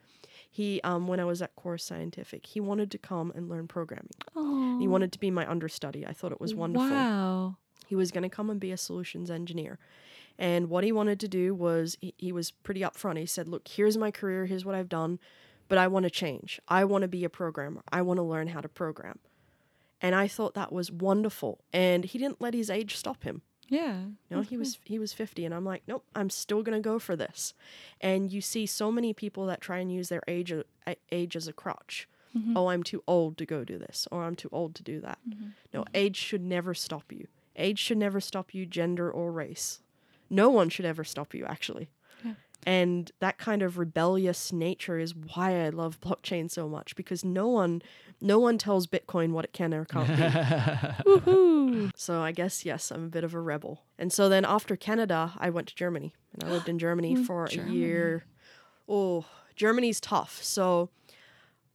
He, 0.53 0.81
um, 0.83 1.07
when 1.07 1.21
I 1.21 1.25
was 1.25 1.41
at 1.41 1.55
Core 1.55 1.79
Scientific, 1.79 2.45
he 2.45 2.61
wanted 2.61 2.91
to 2.91 2.99
come 2.99 3.33
and 3.37 3.49
learn 3.49 3.69
programming. 3.69 4.11
oh 4.35 4.79
He 4.81 4.89
wanted 4.89 5.13
to 5.13 5.19
be 5.21 5.31
my 5.31 5.49
understudy. 5.49 6.05
I 6.05 6.13
thought 6.13 6.33
it 6.33 6.41
was 6.41 6.55
wonderful. 6.55 6.89
wow 6.91 7.57
He 7.87 7.95
was 7.95 8.11
going 8.11 8.25
to 8.25 8.29
come 8.29 8.51
and 8.51 8.59
be 8.61 8.73
a 8.73 8.77
solutions 8.77 9.31
engineer. 9.31 9.79
And 10.39 10.69
what 10.69 10.85
he 10.85 10.91
wanted 10.91 11.21
to 11.21 11.29
do 11.29 11.55
was, 11.55 11.97
he, 12.01 12.15
he 12.19 12.33
was 12.33 12.51
pretty 12.51 12.81
upfront. 12.81 13.19
He 13.19 13.27
said, 13.27 13.47
Look, 13.49 13.69
here's 13.69 13.97
my 13.97 14.11
career, 14.11 14.47
here's 14.47 14.65
what 14.65 14.75
I've 14.75 14.89
done, 14.89 15.19
but 15.69 15.79
I 15.79 15.87
want 15.87 16.05
to 16.05 16.11
change. 16.11 16.61
I 16.67 16.85
want 16.85 17.03
to 17.03 17.09
be 17.09 17.25
a 17.25 17.31
programmer. 17.31 17.83
I 17.93 18.03
want 18.03 18.19
to 18.19 18.23
learn 18.23 18.49
how 18.49 18.61
to 18.61 18.69
program. 18.69 19.19
And 20.01 20.15
I 20.15 20.27
thought 20.29 20.55
that 20.55 20.73
was 20.73 20.91
wonderful. 20.91 21.61
And 21.73 22.05
he 22.07 22.19
didn't 22.19 22.41
let 22.41 22.55
his 22.55 22.71
age 22.71 22.97
stop 22.97 23.23
him. 23.23 23.43
Yeah 23.71 23.97
No, 24.31 24.43
he 24.43 24.57
was 24.59 24.79
he 24.85 24.99
was 24.99 25.13
50 25.15 25.47
and 25.47 25.55
I'm 25.55 25.65
like, 25.65 25.83
"Nope, 25.87 26.05
I'm 26.15 26.29
still 26.29 26.63
going 26.63 26.77
to 26.77 26.87
go 26.87 26.99
for 26.99 27.17
this." 27.17 27.55
And 28.01 28.31
you 28.31 28.41
see 28.41 28.67
so 28.67 28.93
many 28.93 29.15
people 29.15 29.47
that 29.47 29.61
try 29.61 29.79
and 29.79 29.91
use 29.91 30.09
their 30.11 30.23
age 30.29 30.53
a- 30.53 30.97
age 31.11 31.37
as 31.37 31.49
a 31.49 31.53
crutch. 31.53 32.09
Mm-hmm. 32.37 32.57
Oh, 32.57 32.69
I'm 32.69 32.83
too 32.83 33.03
old 33.07 33.39
to 33.39 33.47
go 33.47 33.65
do 33.65 33.79
this 33.79 34.07
or 34.11 34.25
I'm 34.25 34.37
too 34.37 34.49
old 34.53 34.75
to 34.77 34.83
do 34.83 35.01
that. 35.01 35.19
Mm-hmm. 35.29 35.49
No, 35.73 35.81
mm-hmm. 35.83 35.97
age 35.97 36.17
should 36.17 36.43
never 36.43 36.75
stop 36.75 37.11
you. 37.13 37.27
Age 37.57 37.79
should 37.79 37.99
never 37.99 38.21
stop 38.21 38.55
you 38.55 38.67
gender 38.67 39.11
or 39.11 39.33
race. 39.33 39.81
No 40.29 40.49
one 40.51 40.69
should 40.69 40.85
ever 40.85 41.05
stop 41.05 41.35
you 41.35 41.45
actually. 41.45 41.91
Yeah. 42.25 42.35
And 42.65 43.11
that 43.21 43.39
kind 43.39 43.63
of 43.63 43.79
rebellious 43.79 44.53
nature 44.53 44.99
is 44.99 45.15
why 45.15 45.65
I 45.65 45.71
love 45.71 46.01
blockchain 46.01 46.51
so 46.51 46.69
much 46.69 46.95
because 46.97 47.25
no 47.25 47.49
one 47.49 47.83
no 48.21 48.39
one 48.39 48.59
tells 48.59 48.87
Bitcoin 48.87 49.33
what 49.33 49.45
it 49.45 49.53
can 49.53 49.73
or 49.73 49.85
can't 49.85 50.09
be. 50.09 50.15
Woohoo! 51.11 51.91
So 51.97 52.21
I 52.21 52.33
guess 52.33 52.65
yes, 52.65 52.91
I'm 52.91 53.05
a 53.05 53.09
bit 53.09 53.25
of 53.25 53.35
a 53.35 53.41
rebel. 53.41 53.83
And 53.99 54.13
so 54.13 54.29
then 54.29 54.45
after 54.45 54.77
Canada, 54.77 55.33
I 55.39 55.51
went 55.51 55.69
to 55.69 55.75
Germany, 55.75 56.15
and 56.35 56.45
I 56.45 56.53
lived 56.53 56.69
in 56.69 56.79
Germany 56.79 57.15
hmm, 57.15 57.23
for 57.25 57.47
a 57.47 57.71
year. 57.71 58.25
Oh, 58.89 59.25
Germany's 59.57 60.01
tough. 60.01 60.43
So 60.43 60.91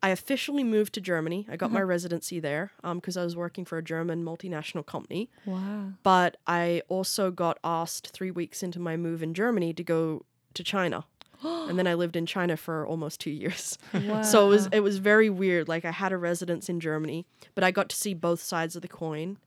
I 0.06 0.10
officially 0.10 0.64
moved 0.64 0.94
to 0.94 1.02
Germany. 1.02 1.48
I 1.50 1.56
got 1.56 1.72
my 1.72 1.80
mm-hmm. 1.80 1.90
residency 1.90 2.40
there 2.40 2.72
um, 2.84 2.98
because 2.98 3.18
I 3.18 3.24
was 3.24 3.36
working 3.36 3.66
for 3.66 3.78
a 3.80 3.84
German 3.84 4.24
multinational 4.24 4.86
company. 4.86 5.32
Wow. 5.46 5.94
But 6.04 6.38
I 6.46 6.84
also 6.90 7.32
got 7.32 7.58
asked 7.64 8.10
three 8.10 8.30
weeks 8.30 8.62
into 8.62 8.80
my 8.80 8.98
move 8.98 9.24
in 9.24 9.34
Germany 9.34 9.74
to 9.74 9.84
go 9.84 10.26
to 10.54 10.64
China. 10.64 11.06
And 11.46 11.78
then 11.80 11.88
I 11.88 11.94
lived 11.94 12.16
in 12.16 12.26
China 12.26 12.58
for 12.58 12.86
almost 12.86 13.20
two 13.22 13.32
years. 13.32 13.78
Wow. 13.94 14.22
So 14.32 14.46
it 14.46 14.50
was 14.50 14.70
it 14.72 14.80
was 14.82 14.98
very 14.98 15.30
weird. 15.30 15.68
Like 15.68 15.86
I 15.86 15.92
had 15.92 16.12
a 16.12 16.18
residence 16.18 16.70
in 16.70 16.80
Germany, 16.80 17.26
but 17.54 17.64
I 17.64 17.72
got 17.72 17.90
to 17.90 17.96
see 17.96 18.14
both 18.14 18.42
sides 18.42 18.76
of 18.76 18.82
the 18.82 18.88
coin. 18.88 19.38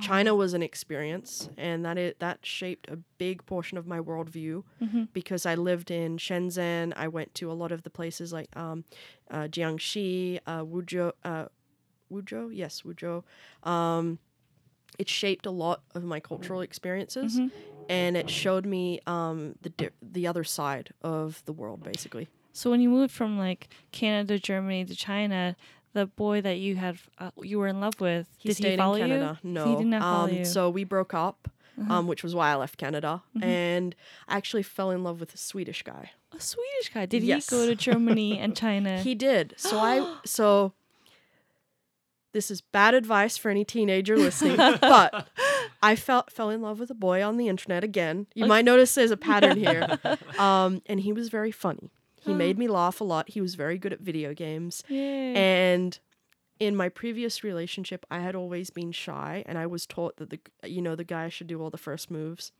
China 0.00 0.34
was 0.34 0.54
an 0.54 0.62
experience, 0.62 1.50
and 1.58 1.84
that 1.84 1.98
it 1.98 2.20
that 2.20 2.38
shaped 2.42 2.88
a 2.88 2.96
big 3.18 3.44
portion 3.44 3.76
of 3.76 3.86
my 3.86 3.98
worldview 4.00 4.62
because 5.12 5.44
I 5.44 5.56
lived 5.56 5.90
in 5.90 6.16
Shenzhen. 6.16 6.92
I 6.96 7.08
went 7.08 7.34
to 7.34 7.50
a 7.50 7.54
lot 7.54 7.72
of 7.72 7.82
the 7.82 7.90
places 7.90 8.32
like 8.32 8.48
um, 8.56 8.84
uh, 9.30 9.48
Jiangxi, 9.48 10.38
uh, 10.46 10.62
Wuzhou, 10.64 11.12
uh, 11.24 11.46
Wuzhou, 12.10 12.50
yes, 12.54 12.82
Wuzhou. 12.82 13.24
Um, 13.68 14.18
it 14.98 15.08
shaped 15.08 15.44
a 15.46 15.50
lot 15.50 15.82
of 15.94 16.02
my 16.04 16.20
cultural 16.20 16.60
experiences, 16.60 17.38
and 17.88 18.16
it 18.16 18.28
showed 18.30 18.66
me 18.66 19.00
um, 19.06 19.54
the 19.62 19.70
di- 19.70 19.88
the 20.02 20.26
other 20.26 20.44
side 20.44 20.90
of 21.02 21.42
the 21.46 21.52
world, 21.52 21.82
basically. 21.82 22.28
So 22.52 22.70
when 22.70 22.80
you 22.80 22.88
moved 22.88 23.12
from 23.12 23.38
like 23.38 23.68
Canada, 23.92 24.38
Germany 24.38 24.84
to 24.84 24.94
China, 24.94 25.56
the 25.92 26.06
boy 26.06 26.40
that 26.40 26.58
you 26.58 26.76
had 26.76 26.98
uh, 27.18 27.30
you 27.42 27.58
were 27.58 27.68
in 27.68 27.80
love 27.80 28.00
with, 28.00 28.26
He 28.38 28.48
did 28.50 28.56
stayed 28.56 28.70
he 28.72 28.76
follow 28.76 28.94
in 28.94 29.00
Canada. 29.08 29.38
you? 29.42 29.50
No, 29.50 29.64
he 29.66 29.76
did 29.76 29.86
not 29.86 30.02
follow 30.02 30.24
um, 30.28 30.34
you. 30.34 30.44
so 30.44 30.68
we 30.70 30.84
broke 30.84 31.14
up, 31.14 31.48
um, 31.88 32.06
which 32.06 32.22
was 32.22 32.34
why 32.34 32.50
I 32.50 32.56
left 32.56 32.76
Canada, 32.76 33.22
and 33.40 33.94
I 34.28 34.36
actually 34.36 34.62
fell 34.64 34.90
in 34.90 35.02
love 35.04 35.20
with 35.20 35.32
a 35.34 35.38
Swedish 35.38 35.82
guy. 35.82 36.10
a 36.36 36.40
Swedish 36.40 36.90
guy. 36.92 37.06
Did 37.06 37.22
Yes. 37.22 37.48
he 37.48 37.56
go 37.56 37.66
to 37.66 37.74
Germany 37.74 38.38
and 38.42 38.56
China? 38.56 38.98
He 39.00 39.14
did. 39.14 39.54
So 39.56 39.78
I 39.78 40.16
so 40.24 40.72
this 42.32 42.50
is 42.50 42.60
bad 42.60 42.94
advice 42.94 43.36
for 43.36 43.50
any 43.50 43.64
teenager 43.64 44.16
listening, 44.16 44.56
but 44.80 45.26
I 45.82 45.96
felt 45.96 46.30
fell 46.30 46.50
in 46.50 46.60
love 46.60 46.78
with 46.78 46.90
a 46.90 46.94
boy 46.94 47.22
on 47.24 47.36
the 47.36 47.48
internet 47.48 47.82
again. 47.84 48.26
You 48.34 48.46
might 48.46 48.64
notice 48.64 48.94
there's 48.94 49.10
a 49.10 49.16
pattern 49.16 49.56
here. 49.66 49.98
Um, 50.38 50.82
and 50.86 51.00
he 51.00 51.12
was 51.12 51.28
very 51.30 51.50
funny. 51.50 51.90
He 52.22 52.34
made 52.34 52.58
me 52.58 52.68
laugh 52.68 53.00
a 53.00 53.04
lot. 53.04 53.30
He 53.30 53.40
was 53.40 53.54
very 53.54 53.78
good 53.78 53.94
at 53.94 54.00
video 54.00 54.34
games. 54.34 54.82
Yay. 54.88 55.34
And 55.34 55.98
in 56.58 56.76
my 56.76 56.90
previous 56.90 57.42
relationship, 57.42 58.04
I 58.10 58.18
had 58.20 58.34
always 58.34 58.68
been 58.68 58.92
shy, 58.92 59.42
and 59.46 59.56
I 59.56 59.66
was 59.66 59.86
taught 59.86 60.18
that 60.18 60.28
the 60.28 60.38
you 60.68 60.82
know 60.82 60.94
the 60.94 61.04
guy 61.04 61.30
should 61.30 61.46
do 61.46 61.62
all 61.62 61.70
the 61.70 61.78
first 61.78 62.10
moves. 62.10 62.52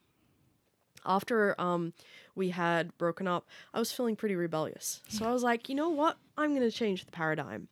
After 1.04 1.58
um, 1.60 1.92
we 2.34 2.50
had 2.50 2.96
broken 2.98 3.26
up, 3.26 3.46
I 3.72 3.78
was 3.78 3.92
feeling 3.92 4.16
pretty 4.16 4.34
rebellious. 4.34 5.00
So 5.08 5.26
I 5.26 5.32
was 5.32 5.42
like, 5.42 5.68
you 5.68 5.74
know 5.74 5.88
what? 5.90 6.16
I'm 6.36 6.54
gonna 6.54 6.70
change 6.70 7.04
the 7.04 7.10
paradigm. 7.12 7.68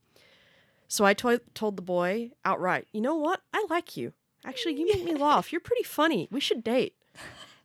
So 0.89 1.05
I 1.05 1.15
to- 1.15 1.41
told 1.55 1.77
the 1.77 1.83
boy 1.83 2.31
outright, 2.45 2.89
you 2.93 3.01
know 3.01 3.17
what? 3.17 3.41
I 3.53 3.67
like 3.71 3.97
you. 3.97 4.13
Actually, 4.45 4.79
you 4.79 4.87
make 4.87 5.05
me 5.05 5.15
laugh. 5.29 5.53
You're 5.53 5.61
pretty 5.61 5.83
funny. 5.85 6.29
We 6.31 6.41
should 6.41 6.63
date. 6.65 6.95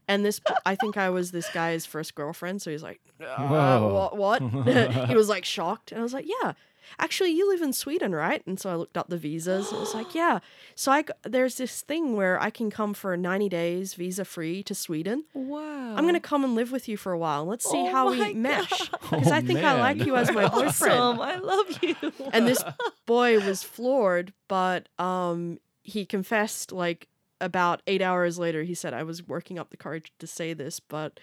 And 0.08 0.26
this, 0.26 0.42
I 0.66 0.76
think 0.76 0.98
I 0.98 1.10
was 1.10 1.32
this 1.32 1.50
guy's 1.52 1.86
first 1.86 2.14
girlfriend. 2.16 2.62
So 2.62 2.72
he's 2.72 2.84
like, 2.84 3.00
uh, 3.26 3.80
what? 3.80 4.18
what? 4.18 4.42
he 5.08 5.16
was 5.16 5.30
like 5.30 5.46
shocked. 5.46 5.92
And 5.92 6.00
I 6.00 6.04
was 6.04 6.14
like, 6.14 6.26
yeah. 6.28 6.54
Actually, 7.00 7.30
you 7.32 7.50
live 7.50 7.62
in 7.62 7.72
Sweden, 7.72 8.14
right? 8.14 8.46
And 8.46 8.60
so 8.60 8.70
I 8.70 8.76
looked 8.76 8.98
up 8.98 9.08
the 9.08 9.16
visas. 9.18 9.70
And 9.70 9.78
it 9.78 9.80
was 9.80 9.94
like, 9.94 10.14
yeah. 10.16 10.40
So 10.76 10.92
I, 10.92 11.06
there's 11.24 11.56
this 11.56 11.82
thing 11.82 12.18
where 12.18 12.38
I 12.42 12.50
can 12.50 12.70
come 12.70 12.94
for 12.94 13.16
90 13.16 13.48
days 13.48 13.94
visa 13.94 14.26
free 14.26 14.62
to 14.64 14.76
Sweden. 14.76 15.24
wow. 15.34 15.96
I'm 15.96 16.04
going 16.04 16.16
to 16.16 16.20
come 16.20 16.44
and 16.44 16.54
live 16.54 16.74
with 16.74 16.90
you 16.90 16.98
for 16.98 17.14
a 17.14 17.18
while. 17.18 17.46
Let's 17.46 17.64
see 17.64 17.78
Oh 17.78 17.90
how 17.92 18.10
my 18.10 18.28
we 18.30 18.34
mesh. 18.34 18.90
God. 18.90 19.00
Because 19.10 19.32
I 19.32 19.38
Oh, 19.38 19.42
think 19.42 19.60
I 19.64 19.80
like 19.80 20.06
you 20.06 20.18
as 20.18 20.30
my 20.32 20.50
boyfriend 20.50 21.00
awesome. 21.00 21.22
I 21.22 21.36
love 21.38 21.82
you. 21.82 21.96
and 22.34 22.46
this 22.46 22.62
boy 23.06 23.40
was 23.40 23.64
floored 23.64 24.34
but 24.50 24.90
um 25.00 25.60
he 25.84 26.06
confessed 26.06 26.72
like 26.72 27.08
about 27.42 27.82
eight 27.88 28.02
hours 28.02 28.40
later 28.40 28.64
he 28.64 28.74
said 28.74 28.94
i 28.94 29.04
was 29.04 29.28
working 29.28 29.60
up 29.60 29.70
the 29.70 29.78
courage 29.78 30.12
to 30.20 30.26
say 30.26 30.54
this 30.54 30.80
but 30.80 31.20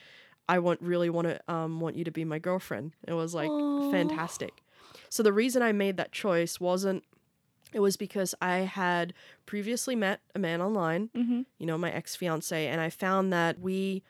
i 0.48 0.58
want 0.58 0.80
really 0.82 1.08
want 1.08 1.26
to 1.26 1.40
um 1.52 1.80
want 1.80 1.96
you 1.96 2.04
to 2.04 2.10
be 2.10 2.24
my 2.24 2.38
girlfriend 2.38 2.92
it 3.08 3.14
was 3.14 3.34
like 3.34 3.48
Aw. 3.50 3.90
fantastic 3.90 4.62
so 5.08 5.22
the 5.22 5.32
reason 5.32 5.62
i 5.62 5.72
made 5.72 5.96
that 5.96 6.12
choice 6.12 6.60
wasn't 6.60 7.02
it 7.72 7.80
was 7.80 7.96
because 7.96 8.34
i 8.42 8.58
had 8.58 9.14
previously 9.46 9.96
met 9.96 10.20
a 10.34 10.38
man 10.38 10.60
online 10.60 11.08
Mhm. 11.16 11.46
you 11.58 11.66
know 11.66 11.78
my 11.78 11.90
ex-fiance 11.90 12.66
and 12.66 12.80
i 12.80 12.90
found 12.90 13.32
that 13.32 13.58
we 13.60 14.02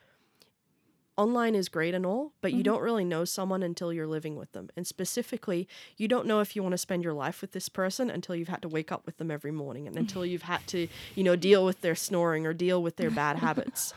online 1.21 1.55
is 1.55 1.69
great 1.69 1.95
and 1.95 2.07
all, 2.07 2.33
but 2.41 2.53
you 2.53 2.59
mm-hmm. 2.59 2.73
don't 2.73 2.83
really 2.83 3.05
know 3.05 3.27
someone 3.27 3.63
until 3.63 3.93
you're 3.93 4.07
living 4.07 4.37
with 4.37 4.53
them. 4.53 4.71
And 4.75 4.87
specifically, 4.87 5.69
you 5.99 6.09
don't 6.09 6.27
know 6.27 6.41
if 6.41 6.57
you 6.57 6.63
want 6.63 6.73
to 6.73 6.79
spend 6.79 7.05
your 7.05 7.13
life 7.13 7.43
with 7.43 7.53
this 7.53 7.69
person 7.69 8.09
until 8.09 8.35
you've 8.35 8.49
had 8.49 8.63
to 8.63 8.69
wake 8.69 8.91
up 8.91 9.05
with 9.05 9.19
them 9.19 9.31
every 9.31 9.51
morning 9.51 9.87
and 9.87 9.97
until 9.99 10.25
you've 10.25 10.43
had 10.43 10.67
to, 10.69 10.89
you 11.15 11.23
know, 11.23 11.37
deal 11.37 11.63
with 11.63 11.83
their 11.83 11.95
snoring 11.95 12.47
or 12.47 12.55
deal 12.55 12.83
with 12.83 12.97
their 12.97 13.11
bad 13.11 13.37
habits. 13.37 13.93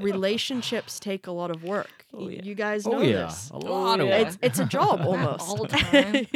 Relationships 0.00 1.00
take 1.00 1.26
a 1.26 1.30
lot 1.30 1.50
of 1.50 1.64
work. 1.64 2.06
Oh, 2.12 2.28
yeah. 2.28 2.42
You 2.42 2.54
guys 2.54 2.86
oh, 2.86 2.90
know 2.90 2.98
Oh 2.98 3.02
yeah, 3.02 3.26
this. 3.26 3.50
a 3.50 3.58
lot 3.58 4.00
of 4.00 4.06
yeah. 4.06 4.18
work. 4.18 4.28
It's 4.28 4.38
it's 4.42 4.58
a 4.58 4.64
job 4.64 5.00
almost. 5.06 5.48
All 5.48 5.56
the 5.56 5.68
time. 5.68 6.26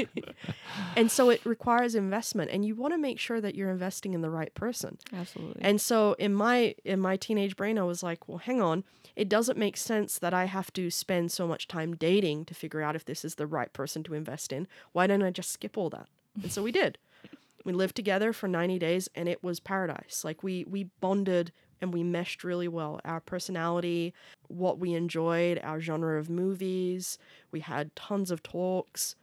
and 0.96 1.11
so 1.11 1.30
it 1.30 1.44
requires 1.44 1.94
investment 1.94 2.50
and 2.50 2.64
you 2.64 2.74
want 2.74 2.94
to 2.94 2.98
make 2.98 3.18
sure 3.18 3.40
that 3.40 3.54
you're 3.54 3.70
investing 3.70 4.14
in 4.14 4.20
the 4.20 4.30
right 4.30 4.52
person. 4.54 4.98
Absolutely. 5.12 5.62
And 5.62 5.80
so 5.80 6.14
in 6.14 6.34
my 6.34 6.74
in 6.84 7.00
my 7.00 7.16
teenage 7.16 7.56
brain 7.56 7.78
I 7.78 7.84
was 7.84 8.02
like, 8.02 8.28
well, 8.28 8.38
hang 8.38 8.61
on. 8.61 8.84
It 9.18 9.28
doesn't 9.28 9.58
make 9.58 9.76
sense 9.76 10.16
that 10.20 10.32
I 10.32 10.44
have 10.44 10.72
to 10.74 10.92
spend 10.92 11.32
so 11.32 11.48
much 11.48 11.66
time 11.66 11.96
dating 11.96 12.44
to 12.44 12.54
figure 12.54 12.82
out 12.82 12.94
if 12.94 13.04
this 13.04 13.24
is 13.24 13.34
the 13.34 13.48
right 13.48 13.72
person 13.72 14.04
to 14.04 14.14
invest 14.14 14.52
in. 14.52 14.68
Why 14.92 15.08
don't 15.08 15.24
I 15.24 15.30
just 15.30 15.50
skip 15.50 15.76
all 15.76 15.90
that? 15.90 16.06
And 16.40 16.52
so 16.52 16.62
we 16.62 16.72
did. 16.72 16.98
We 17.64 17.72
lived 17.74 17.96
together 17.96 18.32
for 18.32 18.48
90 18.48 18.78
days 18.78 19.10
and 19.14 19.28
it 19.28 19.42
was 19.42 19.60
paradise. 19.60 20.22
Like 20.24 20.42
we 20.42 20.64
we 20.64 20.84
bonded 21.00 21.52
and 21.82 21.92
we 21.92 22.02
meshed 22.02 22.42
really 22.42 22.68
well. 22.68 23.00
Our 23.04 23.20
personality, 23.20 24.14
what 24.46 24.78
we 24.78 24.94
enjoyed, 24.94 25.60
our 25.62 25.78
genre 25.78 26.18
of 26.18 26.30
movies. 26.30 27.18
We 27.50 27.60
had 27.60 27.94
tons 27.96 28.30
of 28.30 28.42
talks. 28.42 29.16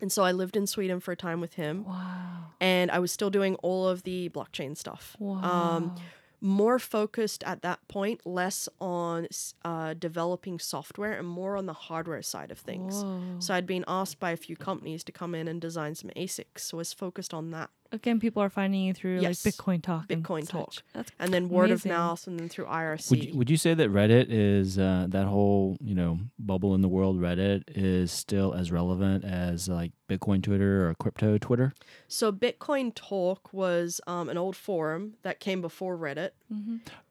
And 0.00 0.10
so 0.10 0.22
I 0.22 0.32
lived 0.32 0.56
in 0.56 0.66
Sweden 0.66 1.00
for 1.00 1.12
a 1.12 1.16
time 1.16 1.40
with 1.40 1.54
him 1.54 1.84
wow. 1.84 2.52
and 2.60 2.90
I 2.90 3.00
was 3.00 3.10
still 3.10 3.30
doing 3.30 3.56
all 3.56 3.88
of 3.88 4.04
the 4.04 4.28
blockchain 4.30 4.76
stuff. 4.76 5.16
Wow. 5.18 5.42
Um, 5.42 5.96
more 6.40 6.78
focused 6.78 7.42
at 7.44 7.62
that 7.62 7.86
point, 7.88 8.24
less 8.26 8.68
on 8.80 9.28
uh, 9.64 9.94
developing 9.94 10.58
software 10.58 11.12
and 11.12 11.26
more 11.26 11.56
on 11.56 11.66
the 11.66 11.72
hardware 11.72 12.22
side 12.22 12.50
of 12.50 12.58
things. 12.58 13.02
Whoa. 13.02 13.20
So 13.40 13.54
I'd 13.54 13.66
been 13.66 13.84
asked 13.88 14.18
by 14.20 14.30
a 14.30 14.36
few 14.36 14.56
companies 14.56 15.02
to 15.04 15.12
come 15.12 15.34
in 15.34 15.48
and 15.48 15.60
design 15.60 15.94
some 15.94 16.10
ASICs. 16.16 16.60
So 16.60 16.76
I 16.76 16.78
was 16.78 16.92
focused 16.92 17.34
on 17.34 17.50
that. 17.50 17.70
Again, 17.90 18.20
people 18.20 18.42
are 18.42 18.50
finding 18.50 18.82
you 18.82 18.92
through 18.92 19.20
Yes. 19.20 19.44
like 19.46 19.54
Bitcoin 19.54 19.82
talk. 19.82 20.08
Bitcoin 20.08 20.42
such. 20.42 20.50
talk. 20.50 20.74
That's 20.92 21.10
And 21.18 21.32
then 21.32 21.48
word 21.48 21.70
Amazing. 21.70 21.90
of 21.92 21.96
mouth 21.98 22.26
and 22.26 22.38
then 22.38 22.48
through 22.50 22.66
IRC. 22.66 23.10
Would 23.10 23.24
you, 23.24 23.34
would 23.38 23.50
you 23.50 23.56
say 23.56 23.72
that 23.72 23.90
Reddit 23.90 24.26
is 24.28 24.78
uh, 24.78 25.06
that 25.08 25.24
whole 25.26 25.76
you 25.82 25.94
know 25.94 26.18
bubble 26.38 26.74
in 26.74 26.82
the 26.82 26.88
world 26.88 27.18
Reddit 27.18 27.62
is 27.68 28.12
still 28.12 28.52
as 28.52 28.70
relevant 28.70 29.24
as 29.24 29.68
like 29.68 29.92
Bitcoin 30.08 30.42
Twitter 30.42 30.88
or 30.88 30.94
crypto 30.96 31.38
Twitter? 31.38 31.72
so 32.08 32.30
Bitcoin 32.30 32.92
Talk 32.94 33.52
was 33.54 34.00
um, 34.06 34.28
an 34.28 34.36
old 34.36 34.54
forum 34.56 35.14
that 35.22 35.40
came 35.40 35.60
before 35.62 35.96
Reddit. 35.96 36.30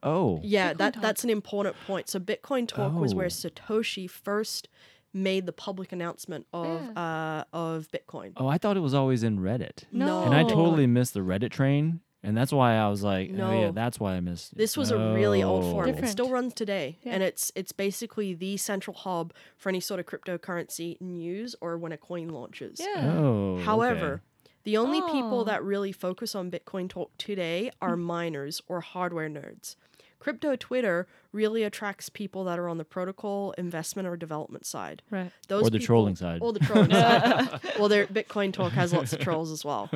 Oh, 0.02 0.40
Yeah, 0.42 0.72
Bitcoin 0.72 0.76
that 0.78 0.94
Talk. 0.94 1.02
that's 1.02 1.24
an 1.24 1.30
important 1.30 1.76
point. 1.86 2.08
So 2.08 2.20
Bitcoin 2.20 2.68
Talk 2.68 2.92
was 2.94 3.14
where 3.14 3.26
Oh. 3.26 3.28
Satoshi 3.28 4.08
first 4.08 4.68
made 5.12 5.46
the 5.46 5.52
public 5.52 5.92
announcement 5.92 6.46
of 6.52 6.96
uh, 6.96 7.44
of 7.52 7.88
Bitcoin. 7.92 8.32
oh, 8.36 8.46
I 8.46 8.58
thought 8.58 8.76
it 8.76 8.80
was 8.80 8.94
always 8.94 9.22
in 9.22 9.38
Reddit, 9.38 9.84
No. 9.92 10.22
and 10.24 10.34
I 10.34 10.42
Oh. 10.42 10.48
totally 10.48 10.86
missed 10.86 11.14
the 11.14 11.20
Reddit 11.20 11.50
train, 11.50 12.00
and 12.22 12.36
that's 12.36 12.52
why 12.52 12.74
I 12.76 12.88
was 12.88 13.02
like, 13.02 13.30
oh 13.30 13.34
yeah, 13.36 13.66
No. 13.66 13.72
that's 13.72 13.98
why 13.98 14.14
I 14.14 14.20
missed. 14.20 14.52
it. 14.52 14.58
This 14.58 14.76
was 14.76 14.90
a 14.90 14.98
really 15.14 15.42
old 15.42 15.64
Oh. 15.64 15.70
forum. 15.72 15.90
It 15.90 16.08
still 16.08 16.30
runs 16.30 16.52
today, 16.54 16.98
Yeah. 17.02 17.14
and 17.14 17.22
it's 17.22 17.50
it's 17.54 17.72
basically 17.72 18.34
the 18.34 18.56
central 18.58 18.94
hub 18.96 19.32
for 19.56 19.68
any 19.70 19.80
sort 19.80 19.98
of 20.00 20.06
cryptocurrency 20.06 21.00
news 21.00 21.56
or 21.60 21.78
when 21.78 21.92
a 21.92 21.96
coin 21.98 22.28
launches. 22.28 22.78
Yeah. 22.80 23.14
Oh, 23.18 23.54
okay. 23.54 23.62
However, 23.64 24.22
the 24.64 24.76
only 24.76 25.00
people 25.00 25.40
Oh. 25.40 25.44
that 25.44 25.62
really 25.64 25.92
focus 25.92 26.34
on 26.34 26.50
Bitcoin 26.50 26.90
Talk 26.90 27.16
today 27.16 27.70
are 27.80 27.96
miners 27.96 28.60
or 28.68 28.82
hardware 28.82 29.30
nerds. 29.30 29.76
Crypto 30.18 30.56
Twitter 30.56 31.06
really 31.32 31.62
attracts 31.62 32.08
people 32.08 32.44
that 32.44 32.58
are 32.58 32.68
on 32.68 32.78
the 32.78 32.84
protocol, 32.84 33.52
investment, 33.58 34.08
or 34.08 34.16
development 34.16 34.66
side. 34.66 35.02
Right. 35.10 35.30
Those 35.48 35.62
Or 35.62 35.70
the 35.70 35.78
people- 35.78 35.86
trolling 35.86 36.16
side. 36.16 36.40
Or 36.42 36.52
the 36.52 36.60
trolling 36.60 36.90
side. 36.92 37.60
Well, 37.78 37.88
their 37.88 38.06
Bitcoin 38.06 38.52
Talk 38.52 38.72
has 38.72 38.92
lots 38.92 39.12
of 39.12 39.20
trolls 39.20 39.50
as 39.52 39.64
well. 39.64 39.88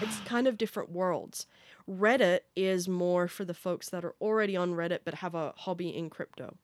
It's 0.00 0.18
kind 0.20 0.46
of 0.48 0.58
different 0.58 0.90
worlds. 0.90 1.46
Reddit 1.88 2.40
is 2.56 2.88
more 2.88 3.28
for 3.28 3.44
the 3.44 3.54
folks 3.54 3.88
that 3.90 4.04
are 4.04 4.14
already 4.20 4.56
on 4.56 4.72
Reddit 4.74 5.00
but 5.04 5.14
have 5.14 5.34
a 5.34 5.54
hobby 5.56 5.88
in 5.88 6.10
crypto. 6.10 6.54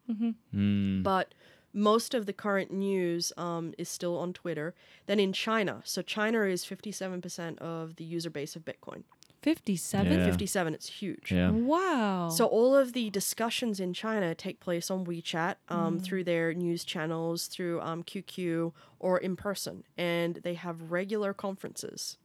Mm. 0.55 1.03
But 1.03 1.35
most 1.73 2.15
of 2.15 2.27
the 2.27 2.33
current 2.33 2.71
news 2.73 3.33
um, 3.37 3.75
is 3.79 3.89
still 3.89 4.19
on 4.19 4.33
Twitter. 4.33 4.75
Then 5.07 5.19
in 5.19 5.33
China, 5.33 5.81
so 5.85 6.03
China 6.03 6.43
is 6.43 6.65
57% 6.65 7.59
of 7.59 7.97
the 7.97 8.05
user 8.05 8.31
base 8.31 8.55
of 8.55 8.65
Bitcoin. 8.65 9.03
57? 9.45 10.11
Yeah. 10.11 10.24
57, 10.24 10.74
it's 10.74 10.88
huge. 10.88 11.30
Yeah. 11.30 11.51
Wow. 11.51 12.30
So 12.30 12.47
all 12.47 12.74
of 12.74 12.95
the 12.95 13.11
discussions 13.11 13.78
in 13.78 13.92
China 13.92 14.34
take 14.34 14.59
place 14.59 14.90
on 14.90 15.05
WeChat 15.05 15.57
um, 15.68 15.99
through 16.01 16.24
their 16.24 16.55
news 16.55 16.82
channels, 16.84 17.47
through 17.47 17.80
um, 17.82 18.03
QQ, 18.03 18.72
or 18.99 19.18
in 19.18 19.36
person, 19.36 19.84
and 19.99 20.36
they 20.42 20.55
have 20.55 20.90
regular 20.90 21.34
conferences. 21.34 22.16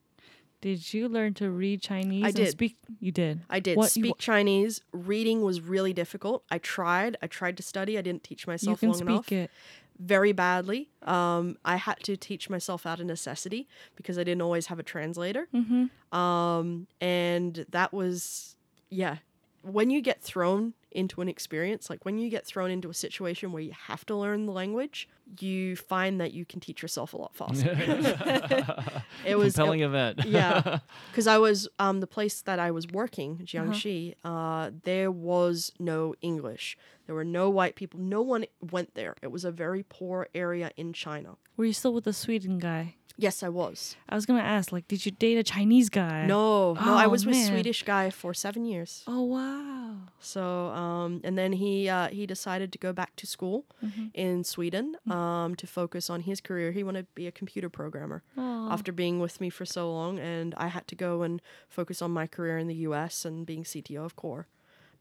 did 0.62 0.94
you 0.94 1.08
learn 1.08 1.34
to 1.34 1.50
read 1.50 1.82
Chinese? 1.82 2.24
and 2.26 2.34
did. 2.36 2.50
Speak? 2.52 2.78
You 3.00 3.12
did. 3.12 3.42
I 3.50 3.60
did 3.60 3.78
What- 3.78 3.96
you- 3.96 4.04
speak 4.04 4.18
Chinese. 4.18 4.82
Reading 4.94 5.42
was 5.42 5.62
really 5.62 5.94
difficult. 5.94 6.44
I 6.50 6.58
tried. 6.58 7.16
I 7.22 7.28
tried 7.28 7.56
to 7.58 7.64
study. 7.64 7.98
I 7.98 8.02
didn't 8.02 8.24
teach 8.24 8.46
You 8.48 8.52
myself 8.52 8.80
can 8.80 8.90
long 8.90 8.98
speak 8.98 9.08
enough. 9.08 9.32
it. 9.32 9.52
Very 10.00 10.32
badly. 10.32 10.90
Um, 11.04 11.58
I 11.66 11.76
had 11.76 12.00
to 12.04 12.16
teach 12.16 12.50
myself 12.50 12.86
out 12.86 13.00
of 13.02 13.06
necessity 13.06 13.68
because 13.96 14.18
I 14.18 14.24
didn't 14.24 14.42
always 14.42 14.68
have 14.68 14.80
a 14.80 14.84
translator. 14.84 15.48
Mm-hmm. 15.54 16.18
Um, 16.18 16.88
and 17.02 17.66
that 17.70 17.94
was, 17.94 18.56
yeah. 18.90 19.18
When 19.62 19.90
you 19.90 20.02
get 20.02 20.22
thrown 20.22 20.74
into 20.92 21.22
an 21.22 21.30
experience, 21.30 21.90
like 21.90 22.06
when 22.06 22.18
you 22.18 22.30
get 22.30 22.46
thrown 22.46 22.72
into 22.72 22.90
a 22.90 22.94
situation 22.94 23.52
where 23.52 23.62
you 23.62 23.74
have 23.88 24.06
to 24.08 24.16
learn 24.16 24.46
the 24.46 24.52
language, 24.52 25.08
you 25.40 25.76
find 25.76 26.20
that 26.20 26.34
you 26.34 26.46
can 26.46 26.60
teach 26.60 26.82
yourself 26.82 27.14
a 27.14 27.18
lot 27.18 27.36
faster. 27.36 27.72
it 29.26 29.38
was 29.38 29.54
a 29.54 29.58
compelling 29.58 29.82
event. 29.82 30.26
yeah, 30.26 30.80
because 31.12 31.28
I 31.28 31.38
was 31.38 31.68
um 31.78 32.00
the 32.00 32.08
place 32.08 32.42
that 32.42 32.60
I 32.60 32.72
was 32.72 32.88
working, 32.88 33.38
Jiangxi. 33.38 34.16
uh 34.24 34.72
there 34.84 35.12
was 35.12 35.72
no 35.80 36.16
English. 36.22 36.78
There 37.06 37.16
were 37.16 37.26
no 37.26 37.50
white 37.50 37.76
people. 37.76 38.00
No 38.00 38.22
one 38.22 38.46
went 38.72 38.94
there. 38.94 39.16
It 39.22 39.32
was 39.32 39.44
a 39.44 39.52
very 39.52 39.84
poor 39.84 40.28
area 40.36 40.72
in 40.78 40.94
China. 40.94 41.38
Were 41.58 41.66
you 41.66 41.74
still 41.74 41.94
with 41.94 42.04
the 42.04 42.14
Sweden 42.14 42.60
guy? 42.60 42.96
Yes, 43.22 43.44
I 43.44 43.50
was. 43.50 43.98
I 44.08 44.16
was 44.16 44.26
gonna 44.26 44.40
ask, 44.58 44.72
like, 44.72 44.88
did 44.88 45.06
you 45.06 45.12
date 45.12 45.38
a 45.38 45.44
Chinese 45.44 45.90
guy? 45.90 46.26
No, 46.26 46.74
no, 46.74 46.94
I 46.96 47.06
Oh, 47.06 47.10
was 47.10 47.26
with 47.26 47.36
man. 47.36 47.52
Swedish 47.52 47.84
guy 47.84 48.10
for 48.12 48.34
seven 48.34 48.64
years. 48.66 49.04
Oh 49.08 49.24
wow. 49.24 49.96
So, 50.22 50.68
um, 50.70 51.20
and 51.26 51.38
then 51.38 51.52
he 51.54 51.90
uh, 51.90 52.08
he 52.08 52.26
decided 52.26 52.72
to 52.72 52.78
go 52.80 52.94
back 52.94 53.16
to 53.18 53.28
school 53.28 53.66
Mm-hmm. 53.84 54.06
in 54.14 54.44
Sweden 54.46 54.96
um, 55.10 55.56
to 55.56 55.68
focus 55.68 56.10
on 56.10 56.22
his 56.22 56.40
career. 56.42 56.72
He 56.72 56.84
wanted 56.84 57.08
to 57.08 57.14
be 57.16 57.28
a 57.28 57.32
computer 57.32 57.70
programmer 57.70 58.24
Aw. 58.38 58.72
after 58.74 58.92
being 58.94 59.20
with 59.20 59.42
me 59.42 59.50
for 59.50 59.66
so 59.66 59.92
long, 59.92 60.18
and 60.20 60.54
I 60.56 60.68
had 60.68 60.88
to 60.88 60.96
go 60.96 61.22
and 61.24 61.42
focus 61.68 62.02
on 62.02 62.12
my 62.12 62.26
career 62.28 62.58
in 62.58 62.68
the 62.68 62.76
U.S. 62.88 63.26
and 63.26 63.46
being 63.46 63.64
CTO 63.66 64.06
of 64.06 64.16
Core. 64.16 64.48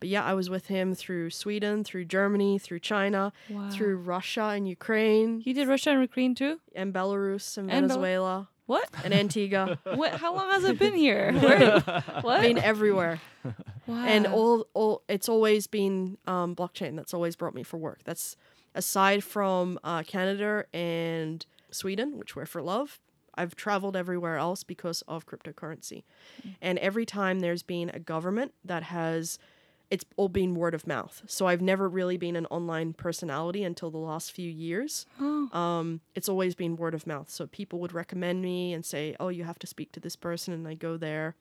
But 0.00 0.08
yeah, 0.08 0.24
I 0.24 0.34
was 0.34 0.48
with 0.48 0.66
him 0.68 0.94
through 0.94 1.30
Sweden, 1.30 1.82
through 1.84 2.04
Germany, 2.04 2.58
through 2.58 2.80
China, 2.80 3.32
Wow. 3.50 3.70
through 3.70 3.96
Russia 3.98 4.52
and 4.54 4.68
Ukraine, 4.68 5.40
He 5.40 5.52
did 5.52 5.66
Russia 5.68 5.90
and 5.90 6.00
Ukraine 6.00 6.34
too? 6.34 6.60
and 6.74 6.94
Belarus 6.94 7.56
and 7.58 7.70
And 7.70 7.88
Venezuela 7.88 8.48
What? 8.66 8.88
and 9.04 9.12
Antigua. 9.12 9.78
what? 9.94 10.12
How 10.20 10.34
long 10.34 10.50
has 10.50 10.64
it 10.64 10.78
been 10.78 10.94
here? 10.94 11.32
Where, 11.40 11.80
what? 12.22 12.40
I 12.40 12.42
mean, 12.42 12.58
everywhere. 12.58 13.20
wow. 13.86 14.04
and 14.06 14.26
all, 14.26 14.66
all 14.74 15.02
it's 15.08 15.28
always 15.28 15.66
been 15.66 16.18
um, 16.26 16.54
blockchain 16.54 16.94
that's 16.96 17.12
always 17.14 17.34
brought 17.36 17.54
me 17.54 17.62
for 17.62 17.76
work 17.78 18.00
that's 18.04 18.36
aside 18.74 19.24
from 19.24 19.78
uh, 19.82 20.02
canada 20.02 20.64
and 20.74 21.46
sweden 21.70 22.18
which 22.18 22.36
were 22.36 22.44
for 22.44 22.60
love 22.60 23.00
i've 23.34 23.54
traveled 23.56 23.96
everywhere 23.96 24.36
else 24.36 24.62
because 24.62 25.02
of 25.08 25.24
cryptocurrency 25.26 26.02
and 26.60 26.78
every 26.80 27.06
time 27.06 27.40
there's 27.40 27.62
been 27.62 27.88
a 27.94 27.98
government 27.98 28.52
that 28.64 28.82
has 28.84 29.38
it's 29.90 30.04
all 30.16 30.28
been 30.28 30.54
word 30.54 30.74
of 30.74 30.86
mouth. 30.86 31.22
So 31.26 31.46
i've 31.46 31.62
never 31.62 31.88
really 31.88 32.16
been 32.16 32.36
an 32.36 32.46
online 32.46 32.92
personality 32.92 33.64
until 33.64 33.90
the 33.90 33.98
last 33.98 34.32
few 34.32 34.50
years. 34.50 35.06
Oh. 35.20 35.48
um, 35.58 36.00
it's 36.14 36.28
always 36.28 36.54
been 36.54 36.76
word 36.76 36.94
of 36.94 37.06
mouth. 37.06 37.30
So 37.30 37.46
people 37.46 37.78
would 37.80 37.92
recommend 37.92 38.42
me 38.42 38.72
and 38.72 38.84
say 38.84 39.16
oh 39.18 39.28
you 39.28 39.44
have 39.44 39.58
to 39.60 39.66
speak 39.66 39.92
to 39.92 40.00
this 40.00 40.16
person 40.16 40.52
and 40.54 40.66
i 40.68 40.74
go 40.74 40.96
there 40.96 41.36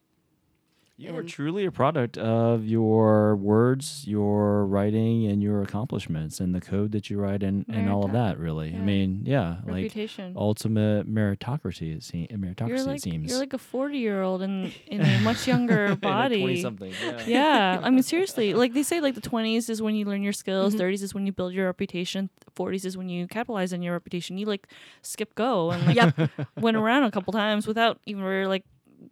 You 1.00 1.16
are 1.16 1.22
truly 1.22 1.64
a 1.66 1.72
product 1.72 2.18
of 2.18 2.66
your 2.66 3.36
words, 3.36 4.04
your 4.08 4.66
writing, 4.66 5.28
and 5.28 5.44
your 5.44 5.62
accomplishments, 5.62 6.40
and 6.40 6.56
the 6.56 6.60
code 6.60 6.92
that 6.94 7.12
you 7.12 7.20
write, 7.20 7.44
and, 7.44 7.66
and 7.70 7.88
all 7.88 8.04
of 8.04 8.14
that. 8.14 8.40
Really, 8.40 8.72
yeah. 8.72 8.78
I 8.80 8.82
mean, 8.82 9.22
yeah, 9.24 9.58
like 9.68 9.96
ultimate 10.36 11.08
meritocracy. 11.08 11.98
It, 11.98 12.04
se- 12.04 12.30
meritocracy. 12.34 12.68
you're 12.70 12.84
like 12.84 12.98
it 12.98 13.02
seems. 13.04 13.30
you're 13.30 13.40
like 13.40 13.54
a 13.54 13.60
forty 13.60 14.00
year 14.00 14.24
old 14.24 14.42
in 14.42 14.72
in 14.88 15.02
a 15.02 15.20
much 15.22 15.48
younger 15.52 15.96
body. 15.96 16.40
Twenty 16.40 16.62
something. 16.62 16.92
Yeah. 17.04 17.24
yeah, 17.28 17.80
I 17.84 17.92
mean 17.92 18.02
seriously, 18.02 18.56
like 18.56 18.74
they 18.74 18.82
say, 18.84 19.00
like 19.00 19.14
the 19.14 19.22
twenties 19.22 19.70
is 19.70 19.82
when 19.84 19.94
you 19.94 20.06
learn 20.06 20.24
your 20.24 20.34
skills, 20.34 20.74
Mhm. 20.74 20.80
30s 20.80 21.04
is 21.04 21.14
when 21.14 21.28
you 21.28 21.32
build 21.32 21.54
your 21.54 21.68
reputation, 21.68 22.32
forties 22.56 22.86
is 22.86 22.98
when 22.98 23.08
you 23.08 23.28
capitalize 23.28 23.72
on 23.72 23.84
your 23.84 23.94
reputation. 23.94 24.40
You 24.40 24.48
like 24.48 24.68
skip 25.04 25.36
go 25.36 25.70
and 25.70 25.86
like 25.96 25.96
yep 25.96 26.32
went 26.60 26.76
around 26.76 27.04
a 27.04 27.12
couple 27.12 27.34
times 27.34 27.68
without 27.68 28.00
even 28.08 28.24
really 28.24 28.48
like 28.48 28.66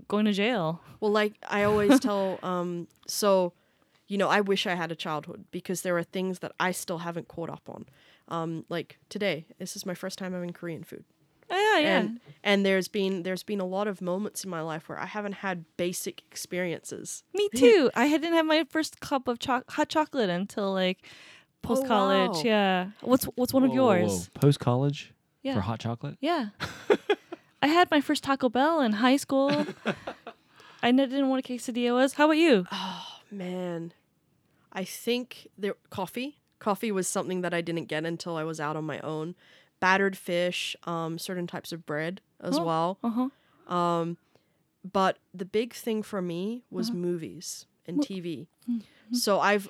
going 0.08 0.26
to 0.26 0.34
jail. 0.34 0.82
Well, 1.00 1.12
like 1.12 1.34
I 1.48 1.64
always 1.64 2.00
tell, 2.00 2.40
um, 2.44 2.88
so, 3.08 3.54
you 4.08 4.18
know, 4.18 4.30
I 4.30 4.42
wish 4.42 4.66
I 4.68 4.76
had 4.76 4.92
a 4.92 4.96
childhood 4.96 5.46
because 5.52 5.82
there 5.82 5.98
are 5.98 6.04
things 6.04 6.40
that 6.40 6.52
I 6.60 6.72
still 6.72 7.00
haven't 7.00 7.28
caught 7.28 7.50
up 7.50 7.70
on. 7.70 7.86
Um, 8.28 8.66
like 8.70 8.98
today, 9.10 9.46
this 9.60 9.76
is 9.76 9.86
my 9.86 9.94
first 9.94 10.18
time 10.18 10.34
having 10.34 10.52
Korean 10.52 10.84
food, 10.84 11.04
Oh, 11.52 11.56
yeah, 11.78 11.80
yeah. 11.82 12.00
and 12.00 12.20
and 12.44 12.66
there's 12.66 12.88
been 12.88 13.22
there's 13.22 13.44
been 13.44 13.60
a 13.60 13.66
lot 13.66 13.88
of 13.88 14.02
moments 14.02 14.44
in 14.44 14.50
my 14.50 14.62
life 14.62 14.90
where 14.90 14.98
I 15.00 15.06
haven't 15.06 15.34
had 15.34 15.64
basic 15.78 16.24
experiences. 16.32 17.24
Me 17.36 17.50
too. 17.56 17.92
I 17.96 18.08
didn't 18.10 18.34
have 18.34 18.48
my 18.48 18.64
first 18.68 19.00
cup 19.00 19.28
of 19.28 19.38
cho- 19.38 19.62
hot 19.70 19.90
chocolate 19.90 20.32
until 20.32 20.74
like 20.74 21.06
post 21.62 21.86
college. 21.86 22.32
wow. 22.38 22.42
Yeah. 22.44 22.86
What's 23.02 23.26
what's 23.36 23.54
one 23.54 23.64
of 23.64 23.74
yours? 23.76 24.30
Post 24.34 24.60
college 24.60 25.14
Yeah. 25.44 25.54
for 25.54 25.62
hot 25.62 25.80
chocolate. 25.80 26.18
Yeah. 26.20 26.48
I 27.66 27.68
had 27.70 27.90
my 27.90 28.00
first 28.00 28.24
Taco 28.24 28.48
Bell 28.48 28.80
in 28.82 28.92
high 28.94 29.18
school. 29.18 29.50
I 30.84 30.92
didn't 30.92 31.30
what 31.30 31.40
a 31.40 31.42
quesadilla 31.42 31.94
was. 31.96 32.14
How 32.14 32.26
about 32.26 32.38
you? 32.38 32.68
Oh 32.72 33.06
man, 33.32 33.92
I 34.72 34.84
think 34.84 35.48
there 35.58 35.74
coffee. 35.90 36.38
Coffee 36.60 36.92
was 36.92 37.08
something 37.08 37.42
that 37.42 37.56
I 37.56 37.62
didn't 37.62 37.86
get 37.86 38.06
until 38.06 38.38
I 38.38 38.44
was 38.44 38.60
out 38.60 38.76
on 38.76 38.84
my 38.84 39.00
own. 39.00 39.34
Battered 39.80 40.16
fish, 40.16 40.76
um, 40.84 41.18
certain 41.18 41.48
types 41.48 41.72
of 41.72 41.88
bread 41.88 42.22
as 42.40 42.60
Oh. 42.60 42.64
well. 42.66 42.98
Uh 43.04 43.10
huh. 43.68 43.74
Um, 43.76 44.18
but 44.94 45.18
the 45.34 45.46
big 45.46 45.74
thing 45.74 46.04
for 46.04 46.22
me 46.22 46.62
was 46.70 46.90
Uh-huh. 46.90 46.98
movies 47.00 47.66
and 47.88 47.98
Well- 47.98 48.06
TV. 48.06 48.48
Mm-hmm. 48.70 49.16
So 49.16 49.40
I've 49.40 49.70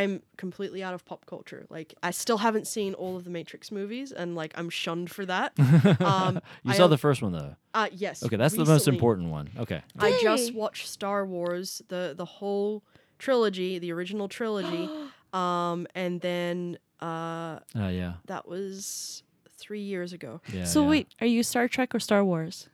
I'm 0.00 0.22
completely 0.36 0.82
out 0.82 0.94
of 0.94 1.04
pop 1.04 1.26
culture. 1.26 1.66
Like 1.68 1.94
I 2.02 2.10
still 2.12 2.38
haven't 2.38 2.66
seen 2.66 2.94
all 2.94 3.16
of 3.16 3.24
the 3.24 3.30
Matrix 3.30 3.70
movies, 3.70 4.10
and 4.12 4.34
like 4.34 4.52
I'm 4.56 4.70
shunned 4.70 5.10
for 5.10 5.24
that. 5.26 5.52
Um, 6.00 6.40
You 6.64 6.72
I 6.72 6.76
saw 6.76 6.82
al- 6.84 6.88
the 6.88 6.98
first 7.06 7.20
one 7.22 7.32
though. 7.32 7.54
uh, 7.74 7.88
yes. 7.92 8.22
Okay, 8.24 8.36
that's 8.36 8.54
the 8.56 8.64
most 8.64 8.88
important 8.88 9.28
one. 9.30 9.50
Okay. 9.58 9.82
I 9.98 10.18
just 10.22 10.54
watched 10.54 10.86
Star 10.88 11.26
Wars, 11.26 11.82
the 11.88 12.14
the 12.16 12.24
whole 12.24 12.82
trilogy, 13.18 13.78
the 13.78 13.92
original 13.92 14.28
trilogy, 14.28 14.88
um, 15.32 15.86
and 15.94 16.20
then 16.20 16.78
uh, 17.00 17.58
Oh 17.76 17.88
yeah. 17.88 18.14
that 18.26 18.48
was 18.48 19.22
three 19.58 19.80
years 19.82 20.12
ago. 20.12 20.40
Yeah. 20.52 20.64
so 20.64 20.82
yeah. 20.82 20.88
wait, 20.88 21.06
are 21.20 21.26
you 21.26 21.42
Star 21.42 21.68
Trek 21.68 21.94
or 21.94 22.00
Star 22.00 22.24
Wars? 22.24 22.68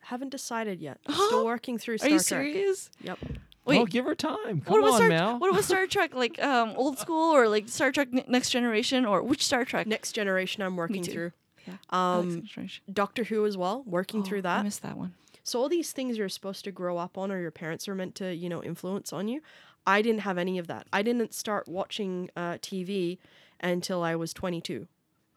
Haven't 0.00 0.30
decided 0.30 0.80
yet. 0.80 0.98
Still 1.10 1.44
working 1.44 1.78
through 1.78 1.98
Star 1.98 2.08
are 2.08 2.12
you 2.12 2.18
Trek. 2.18 2.26
serious? 2.26 2.90
Yep. 3.02 3.18
Wait, 3.66 3.78
oh, 3.80 3.84
give 3.84 4.04
her 4.04 4.14
time. 4.14 4.60
Come 4.60 4.72
what 4.72 4.78
about 4.78 4.90
on, 4.92 4.96
Star? 4.96 5.08
Mel. 5.08 5.38
What 5.38 5.50
about 5.50 5.64
Star 5.72 5.86
Trek? 5.86 6.14
Like 6.14 6.42
um, 6.42 6.72
old 6.76 6.98
school 6.98 7.34
or 7.34 7.48
like 7.48 7.68
Star 7.68 7.90
Trek 7.92 8.08
N- 8.12 8.24
Next 8.28 8.50
Generation 8.50 9.04
or 9.04 9.22
which 9.22 9.44
Star 9.44 9.64
Trek? 9.64 9.86
Next 9.86 10.12
generation, 10.12 10.62
I'm 10.62 10.76
working 10.76 11.02
too. 11.02 11.12
through. 11.12 11.32
Yeah. 11.66 11.74
I 11.90 12.16
like 12.18 12.26
Um, 12.26 12.48
Doctor 12.92 13.24
Who 13.24 13.44
as 13.44 13.56
well, 13.56 13.82
working 13.86 14.20
Oh, 14.20 14.24
through 14.24 14.42
that. 14.42 14.54
I 14.54 14.56
that. 14.58 14.64
missed 14.64 14.82
that 14.82 14.96
one. 14.96 15.14
So 15.42 15.60
all 15.60 15.68
these 15.68 15.92
things 15.92 16.16
you're 16.18 16.28
supposed 16.28 16.64
to 16.64 16.70
grow 16.72 16.96
up 16.98 17.18
on 17.18 17.30
or 17.32 17.40
your 17.40 17.50
parents 17.50 17.88
are 17.88 17.94
meant 17.94 18.14
to, 18.16 18.34
you 18.34 18.48
know, 18.48 18.62
influence 18.62 19.12
on 19.12 19.28
you. 19.28 19.40
I 19.86 20.02
didn't 20.02 20.20
have 20.22 20.38
any 20.38 20.58
of 20.58 20.66
that. 20.68 20.86
I 20.92 21.02
didn't 21.02 21.34
start 21.34 21.68
watching 21.68 22.30
uh, 22.36 22.54
TV 22.54 23.18
until 23.60 24.02
I 24.02 24.16
was 24.16 24.32
22. 24.32 24.88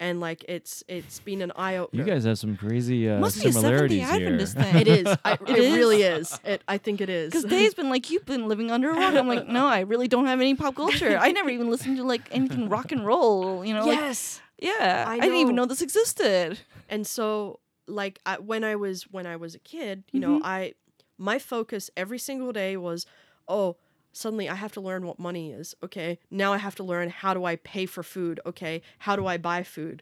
And 0.02 0.22
like 0.22 0.46
it's 0.48 0.82
it's 0.88 1.20
been 1.20 1.42
an 1.42 1.52
eye 1.58 1.76
opener. 1.76 2.04
You 2.04 2.10
guys 2.10 2.24
have 2.24 2.40
some 2.40 2.56
crazy 2.56 3.10
uh, 3.10 3.20
Must 3.20 3.42
be 3.44 3.50
a 3.50 3.52
similarities 3.52 4.08
Seventh 4.08 4.20
Day 4.22 4.38
here. 4.38 4.46
Thing. 4.48 4.76
it 4.82 4.88
is. 4.88 5.18
I, 5.26 5.34
it 5.48 5.50
is? 5.60 5.74
really 5.76 6.02
is. 6.04 6.40
It 6.46 6.62
I 6.70 6.78
think 6.78 7.02
it 7.02 7.10
is. 7.10 7.32
Because 7.32 7.44
Dae's 7.44 7.74
been 7.74 7.90
like, 7.90 8.10
you've 8.10 8.26
been 8.26 8.48
living 8.48 8.72
under 8.72 8.92
a 8.92 8.94
rock. 8.94 9.14
I'm 9.16 9.28
like, 9.28 9.48
no, 9.48 9.68
I 9.68 9.82
really 9.82 10.08
don't 10.08 10.26
have 10.28 10.40
any 10.40 10.56
pop 10.56 10.76
culture. 10.76 11.18
I 11.20 11.32
never 11.34 11.50
even 11.50 11.70
listened 11.70 11.98
to 11.98 12.04
like 12.04 12.22
anything 12.32 12.70
rock 12.70 12.92
and 12.94 13.06
roll. 13.06 13.66
You 13.66 13.74
know, 13.74 13.86
like, 13.86 14.00
yes. 14.00 14.40
yeah, 14.58 15.04
I 15.06 15.16
I, 15.16 15.20
didn't 15.20 15.36
even 15.36 15.56
know. 15.56 15.64
know 15.64 15.68
this 15.68 15.82
existed. 15.82 16.60
and 16.88 17.06
so 17.06 17.60
like 17.86 18.20
I, 18.26 18.38
when 18.38 18.64
I 18.64 18.78
was 18.78 19.04
when 19.12 19.26
I 19.26 19.36
was 19.36 19.54
a 19.54 19.60
kid, 19.60 20.06
you 20.14 20.22
know, 20.22 20.40
Mhm. 20.40 20.46
I 20.46 20.74
my 21.18 21.40
focus 21.40 21.90
every 21.98 22.20
single 22.20 22.54
day 22.54 22.78
was, 22.78 23.06
oh, 23.50 23.76
suddenly 24.12 24.50
I 24.50 24.56
have 24.56 24.72
to 24.74 24.82
learn 24.82 25.06
what 25.06 25.20
money 25.20 25.52
is. 25.52 25.76
Okay, 25.84 26.20
now 26.32 26.54
I 26.54 26.58
have 26.58 26.76
to 26.76 26.84
learn 26.84 27.10
how 27.10 27.34
do 27.34 27.46
I 27.46 27.56
pay 27.58 27.86
for 27.86 28.04
food. 28.04 28.40
Okay, 28.46 28.82
how 29.00 29.16
do 29.16 29.28
I 29.28 29.38
buy 29.38 29.64
food? 29.64 30.02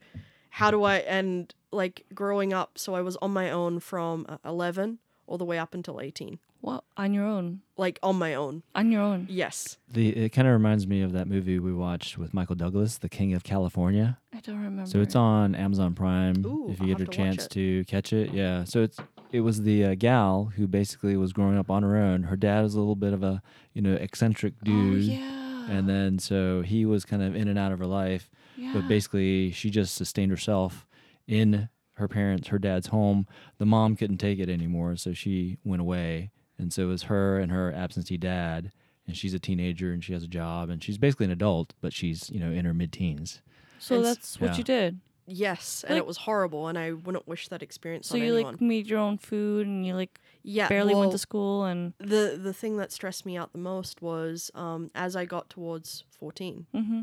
How 0.52 0.72
do 0.72 0.84
I 0.84 0.98
and 0.98 1.54
like 1.72 2.06
growing 2.14 2.54
up, 2.54 2.78
so 2.78 2.96
I 2.96 3.02
was 3.02 3.16
on 3.18 3.32
my 3.32 3.52
own 3.52 3.80
from 3.80 4.26
uh, 4.28 4.38
11 4.46 5.00
all 5.28 5.38
the 5.38 5.46
way 5.46 5.60
up 5.60 5.74
until 5.74 6.00
18. 6.02 6.40
Well, 6.62 6.84
on 6.98 7.14
your 7.14 7.26
own. 7.26 7.62
like 7.78 8.00
on 8.02 8.18
my 8.18 8.34
own. 8.34 8.64
On 8.74 8.92
your 8.92 9.02
own. 9.02 9.28
Yes. 9.30 9.78
The 9.88 10.10
it 10.10 10.30
kind 10.30 10.48
of 10.48 10.54
reminds 10.54 10.88
me 10.88 11.02
of 11.04 11.12
that 11.12 11.28
movie 11.28 11.60
we 11.60 11.72
watched 11.72 12.18
with 12.18 12.34
Michael 12.34 12.56
Douglas, 12.56 12.98
The 12.98 13.10
King 13.10 13.34
of 13.36 13.44
California. 13.44 14.18
I 14.34 14.40
don't 14.40 14.58
remember. 14.64 14.90
So 14.90 15.00
it's 15.00 15.16
on 15.16 15.54
Amazon 15.54 15.94
Prime 15.94 16.44
Ooh, 16.46 16.70
if 16.72 16.82
I'll 16.82 16.88
you 16.88 16.96
get 16.96 17.00
have 17.02 17.08
a 17.08 17.12
to 17.12 17.16
chance 17.18 17.48
to 17.50 17.86
catch 17.86 18.12
it. 18.12 18.34
Yeah. 18.34 18.64
So 18.64 18.82
it's 18.82 18.98
it 19.32 19.42
was 19.42 19.62
the 19.64 19.84
uh, 19.86 19.96
gal 19.96 20.52
who 20.56 20.68
basically 20.68 21.18
was 21.18 21.34
growing 21.34 21.58
up 21.58 21.70
on 21.70 21.84
her 21.84 21.96
own. 21.98 22.24
Her 22.24 22.36
dad 22.38 22.62
was 22.64 22.76
a 22.76 22.80
little 22.80 22.96
bit 22.96 23.14
of 23.14 23.24
a 23.24 23.42
you 23.74 23.82
know 23.82 23.94
eccentric 23.96 24.54
dude, 24.64 24.76
Oh, 24.76 24.92
dude, 24.96 25.04
yeah. 25.04 25.68
and 25.70 25.88
then 25.90 26.20
so 26.20 26.62
he 26.62 26.86
was 26.86 27.06
kind 27.06 27.22
of 27.22 27.36
in 27.36 27.48
and 27.48 27.60
out 27.60 27.72
of 27.72 27.80
her 27.80 27.86
life. 27.86 28.30
yeah. 28.56 28.72
But 28.74 28.88
basically, 28.88 29.52
she 29.52 29.70
just 29.70 29.96
sustained 29.96 30.32
herself 30.32 30.86
in 31.28 31.70
her 31.94 32.08
parents, 32.08 32.50
her 32.50 32.60
dad's 32.60 32.88
home. 32.88 33.26
The 33.58 33.66
mom 33.66 33.96
couldn't 33.96 34.18
take 34.20 34.40
it 34.40 34.50
anymore, 34.50 34.96
so 34.98 35.14
she 35.14 35.58
went 35.64 35.82
away. 35.82 36.32
And 36.60 36.72
so 36.72 36.84
it 36.84 36.86
was 36.88 37.04
her 37.04 37.38
and 37.40 37.52
her 37.52 37.72
absentee 37.74 38.18
dad. 38.18 38.72
And 39.08 39.16
she's 39.16 39.34
a 39.34 39.40
teenager 39.40 39.92
and 39.94 40.04
she 40.04 40.14
has 40.14 40.24
a 40.24 40.28
job 40.28 40.70
and 40.70 40.84
she's 40.84 40.98
basically 40.98 41.26
an 41.28 41.32
adult, 41.32 41.74
but 41.82 41.94
she's, 41.94 42.30
you 42.30 42.40
know, 42.40 42.52
in 42.52 42.66
her 42.66 42.74
mid 42.74 42.92
teens. 42.92 43.42
so 43.80 43.96
and 43.98 44.06
s- 44.06 44.16
that's 44.16 44.42
what 44.42 44.58
you 44.58 44.64
did. 44.64 45.00
Yes, 45.30 45.84
and 45.84 45.96
Like- 45.96 46.04
it 46.04 46.08
was 46.08 46.18
horrible, 46.18 46.68
and 46.68 46.78
I 46.78 46.94
wouldn't 46.94 47.28
wish 47.28 47.50
that 47.50 47.62
experience 47.62 48.08
So 48.08 48.16
on 48.16 48.22
you 48.24 48.34
anyone. 48.34 48.54
like 48.54 48.62
made 48.62 48.88
your 48.88 49.00
own 49.00 49.18
food 49.18 49.68
and 49.68 49.86
you 49.86 49.94
like 49.94 50.20
yeah, 50.42 50.70
barely 50.70 50.96
went 50.96 51.12
to 51.12 51.18
school 51.18 51.66
and 51.66 51.94
The 52.00 52.40
the 52.42 52.54
thing 52.54 52.78
that 52.78 52.92
stressed 52.94 53.26
me 53.26 53.36
out 53.38 53.52
the 53.52 53.58
most 53.60 54.02
was 54.02 54.50
um, 54.56 54.90
as 54.96 55.16
I 55.16 55.26
got 55.26 55.50
towards 55.50 56.04
fourteen, 56.10 56.66
hmm 56.74 57.02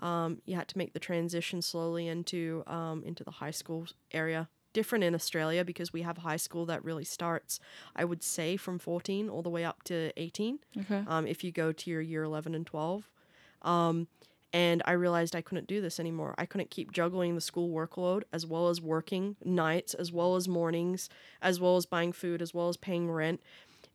um, 0.00 0.42
you 0.44 0.56
had 0.56 0.66
to 0.68 0.76
make 0.78 0.92
the 0.92 0.98
transition 0.98 1.62
slowly 1.62 2.08
into 2.08 2.62
um, 2.66 3.02
into 3.04 3.22
the 3.24 3.30
high 3.32 3.52
school 3.52 3.86
area. 4.12 4.48
Different 4.72 5.04
in 5.04 5.14
Australia 5.14 5.64
because 5.64 5.92
we 5.92 6.02
have 6.02 6.18
high 6.18 6.36
school 6.36 6.66
that 6.66 6.84
really 6.84 7.04
starts, 7.04 7.60
I 7.94 8.04
would 8.04 8.22
say, 8.24 8.56
from 8.56 8.78
fourteen 8.80 9.28
all 9.28 9.42
the 9.42 9.50
way 9.50 9.64
up 9.64 9.82
to 9.84 10.12
eighteen. 10.16 10.58
okay. 10.80 11.04
um, 11.06 11.26
if 11.28 11.42
you 11.44 11.52
go 11.52 11.70
to 11.72 11.90
your 11.90 12.00
year 12.00 12.22
11 12.24 12.54
and 12.56 12.66
12. 12.66 13.08
And 14.54 14.82
I 14.86 14.92
realized 14.92 15.34
I 15.34 15.42
couldn't 15.42 15.66
do 15.66 15.80
this 15.80 15.98
anymore. 15.98 16.34
I 16.38 16.46
couldn't 16.46 16.70
keep 16.70 16.92
juggling 16.92 17.34
the 17.34 17.40
school 17.40 17.70
workload 17.70 18.22
as 18.32 18.46
well 18.46 18.68
as 18.68 18.80
working 18.80 19.34
nights, 19.44 19.94
as 19.94 20.12
well 20.12 20.36
as 20.36 20.46
mornings, 20.46 21.08
as 21.42 21.58
well 21.58 21.76
as 21.76 21.86
buying 21.86 22.12
food, 22.12 22.40
as 22.40 22.54
well 22.54 22.68
as 22.68 22.76
paying 22.76 23.10
rent. 23.10 23.40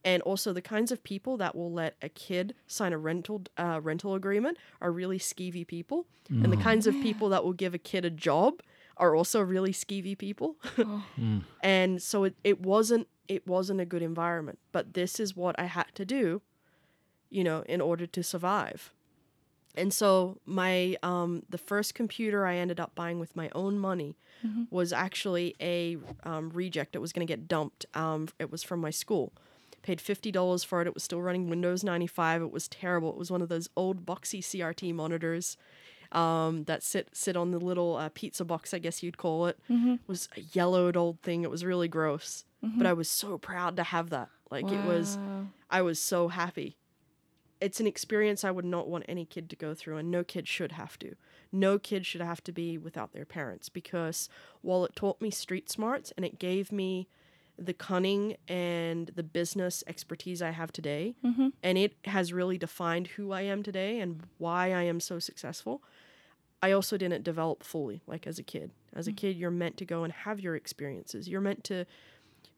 And 0.04 0.22
also, 0.24 0.52
the 0.54 0.62
kinds 0.62 0.92
of 0.92 1.02
people 1.02 1.38
that 1.38 1.56
will 1.56 1.72
let 1.72 1.96
a 2.02 2.10
kid 2.10 2.56
sign 2.68 2.92
a 2.94 2.98
rental 2.98 3.44
uh, 3.58 3.80
rental 3.82 4.16
agreement 4.16 4.58
are 4.82 4.92
really 4.92 5.18
skeevy 5.18 5.66
people, 5.66 6.06
and 6.30 6.52
the 6.52 6.58
kinds 6.58 6.86
of 6.88 6.94
people 7.02 7.30
that 7.30 7.44
will 7.44 7.54
give 7.54 7.74
a 7.74 7.78
kid 7.80 8.04
a 8.06 8.10
job 8.10 8.62
are 8.98 9.16
also 9.16 9.42
really 9.42 9.72
skeevy 9.74 10.18
people. 10.18 10.58
Oh. 10.78 11.04
and 11.62 12.02
so 12.02 12.26
it, 12.26 12.36
it 12.44 12.62
wasn't 12.62 13.08
it 13.28 13.48
wasn't 13.48 13.80
a 13.82 13.86
good 13.86 14.02
environment 14.02 14.60
but 14.72 14.94
this 14.94 15.20
is 15.20 15.36
what 15.36 15.56
i 15.60 15.66
had 15.66 15.88
to 15.94 16.06
do 16.06 16.42
you 17.30 17.44
know 17.44 17.64
in 17.68 17.80
order 17.82 18.06
to 18.08 18.24
survive 18.24 18.92
and 19.76 19.94
so 19.94 20.38
my 20.46 20.98
um, 21.04 21.44
the 21.50 21.58
first 21.58 21.94
computer 21.94 22.46
i 22.46 22.56
ended 22.56 22.80
up 22.80 22.94
buying 22.96 23.20
with 23.20 23.36
my 23.36 23.50
own 23.54 23.78
money 23.80 24.16
was 24.72 24.94
actually 24.94 25.54
a 25.60 25.98
um, 26.24 26.50
reject 26.52 26.96
it 26.96 27.00
was 27.00 27.12
going 27.12 27.26
to 27.28 27.32
get 27.32 27.48
dumped 27.48 27.86
um, 27.94 28.28
it 28.40 28.50
was 28.52 28.64
from 28.64 28.80
my 28.80 28.90
school 28.90 29.34
paid 29.82 30.00
$50 30.00 30.66
for 30.66 30.82
it 30.82 30.88
it 30.88 30.94
was 30.94 31.04
still 31.04 31.22
running 31.22 31.50
windows 31.50 31.84
95 31.84 32.42
it 32.44 32.52
was 32.52 32.68
terrible 32.68 33.10
it 33.10 33.18
was 33.18 33.30
one 33.32 33.42
of 33.42 33.50
those 33.50 33.68
old 33.76 34.06
boxy 34.06 34.40
crt 34.40 34.94
monitors 34.94 35.58
um, 36.12 36.64
that 36.64 36.82
sit 36.84 37.10
sit 37.14 37.38
on 37.38 37.52
the 37.52 37.60
little 37.60 37.96
uh, 37.96 38.10
pizza 38.14 38.44
box, 38.44 38.74
I 38.74 38.80
guess 38.80 39.04
you'd 39.04 39.18
call 39.18 39.46
it. 39.46 39.60
it 39.70 40.00
Was 40.08 40.28
a 40.36 40.42
yellowed 40.54 40.98
old 40.98 41.20
thing. 41.22 41.44
It 41.44 41.52
was 41.52 41.64
really 41.64 41.88
gross, 41.88 42.46
but 42.64 42.88
I 42.88 42.94
was 42.94 43.10
so 43.12 43.38
proud 43.38 43.76
to 43.78 43.84
have 43.84 44.10
that. 44.10 44.30
Like 44.50 44.66
it 44.72 44.84
was, 44.88 45.20
I 45.70 45.84
was 45.84 46.00
so 46.02 46.28
happy. 46.30 46.78
It's 47.62 47.80
an 47.80 47.88
experience 47.88 48.44
I 48.44 48.52
would 48.52 48.66
not 48.66 48.88
want 48.88 49.06
any 49.08 49.26
kid 49.26 49.50
to 49.50 49.56
go 49.56 49.74
through, 49.74 49.98
and 49.98 50.10
no 50.10 50.24
kid 50.24 50.48
should 50.48 50.74
have 50.74 50.98
to. 51.00 51.16
No 51.52 51.78
kid 51.78 52.06
should 52.06 52.22
have 52.22 52.44
to 52.46 52.52
be 52.52 52.78
without 52.78 53.14
their 53.14 53.26
parents 53.26 53.70
because 53.70 54.30
while 54.62 54.86
it 54.86 54.96
taught 54.96 55.22
me 55.22 55.30
street 55.30 55.70
smarts 55.70 56.14
and 56.16 56.26
it 56.26 56.40
gave 56.40 56.72
me 56.72 57.08
the 57.58 57.74
cunning 57.74 58.38
and 58.48 59.12
the 59.16 59.24
business 59.24 59.84
expertise 59.88 60.42
I 60.42 60.52
have 60.52 60.72
today, 60.72 61.16
mm-hmm. 61.26 61.50
and 61.62 61.78
it 61.78 61.96
has 62.06 62.32
really 62.32 62.58
defined 62.58 63.08
who 63.08 63.32
I 63.32 63.42
am 63.42 63.64
today 63.64 64.00
and 64.00 64.22
why 64.38 64.68
I 64.68 64.84
am 64.84 65.00
so 65.00 65.20
successful. 65.20 65.84
I 66.62 66.72
also 66.72 66.98
didn't 66.98 67.24
develop 67.24 67.64
fully 67.64 68.02
like 68.08 68.28
as 68.28 68.40
a 68.40 68.44
kid. 68.44 68.72
As 68.94 69.08
a 69.08 69.12
mm. 69.12 69.18
kid, 69.18 69.38
you're 69.38 69.52
meant 69.52 69.78
to 69.78 69.86
go 69.86 70.04
and 70.04 70.12
have 70.12 70.40
your 70.40 70.56
experiences. 70.56 71.30
You're 71.30 71.42
meant 71.42 71.64
to 71.66 71.86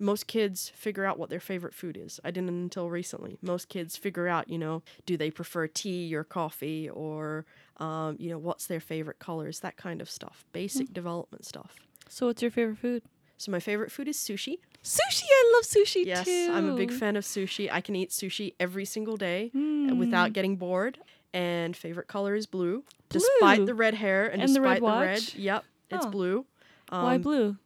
most 0.02 0.28
kids 0.28 0.70
figure 0.76 1.06
out 1.06 1.18
what 1.20 1.30
their 1.30 1.40
favorite 1.40 1.74
food 1.74 1.96
is. 1.96 2.20
I 2.24 2.32
didn't 2.32 2.50
until 2.50 2.90
recently. 2.90 3.38
Most 3.42 3.70
kids 3.70 3.96
figure 3.96 4.28
out, 4.28 4.50
you 4.50 4.58
know, 4.58 4.82
do 5.06 5.16
they 5.16 5.32
prefer 5.32 5.68
tea 5.68 6.14
or 6.16 6.24
coffee 6.24 6.90
or, 6.90 7.46
um, 7.78 8.18
you 8.20 8.30
know, 8.30 8.38
what's 8.40 8.66
their 8.68 8.80
favorite 8.80 9.20
colors, 9.20 9.60
that 9.62 9.78
kind 9.78 10.02
of 10.02 10.10
stuff. 10.10 10.44
Basic 10.52 10.92
development 10.94 11.46
stuff. 11.46 11.76
So 12.10 12.28
what's 12.28 12.42
your 12.42 12.52
favorite 12.52 12.78
food? 12.80 13.04
So 13.38 13.52
my 13.52 13.60
favorite 13.60 13.92
food 13.92 14.08
is 14.08 14.18
sushi. 14.18 14.58
Sushi. 14.84 15.24
I 15.24 15.54
love 15.56 15.64
sushi 15.66 16.06
Yes, 16.06 16.26
too. 16.26 16.50
I'm 16.52 16.70
a 16.70 16.76
big 16.76 16.92
fan 16.92 17.16
of 17.16 17.24
sushi. 17.24 17.70
I 17.72 17.82
can 17.82 17.96
eat 17.96 18.10
sushi 18.10 18.54
every 18.60 18.86
single 18.86 19.18
day 19.18 19.52
Mm. 19.56 19.98
without 19.98 20.34
getting 20.34 20.58
bored. 20.58 20.98
And 21.34 21.76
favorite 21.78 22.08
color 22.08 22.36
is 22.36 22.46
blue. 22.46 22.84
Despite 23.10 23.66
the 23.66 23.74
red 23.74 23.94
hair 23.94 24.28
and, 24.28 24.42
And 24.42 24.54
the 24.56 24.62
red 24.62 24.82
despite 24.82 24.82
the 24.82 25.00
red, 25.02 25.34
yep, 25.36 25.64
it's 25.90 26.06
Oh. 26.06 26.10
blue. 26.10 26.46
Why 26.90 27.16
Um, 27.16 27.22
blue? 27.22 27.58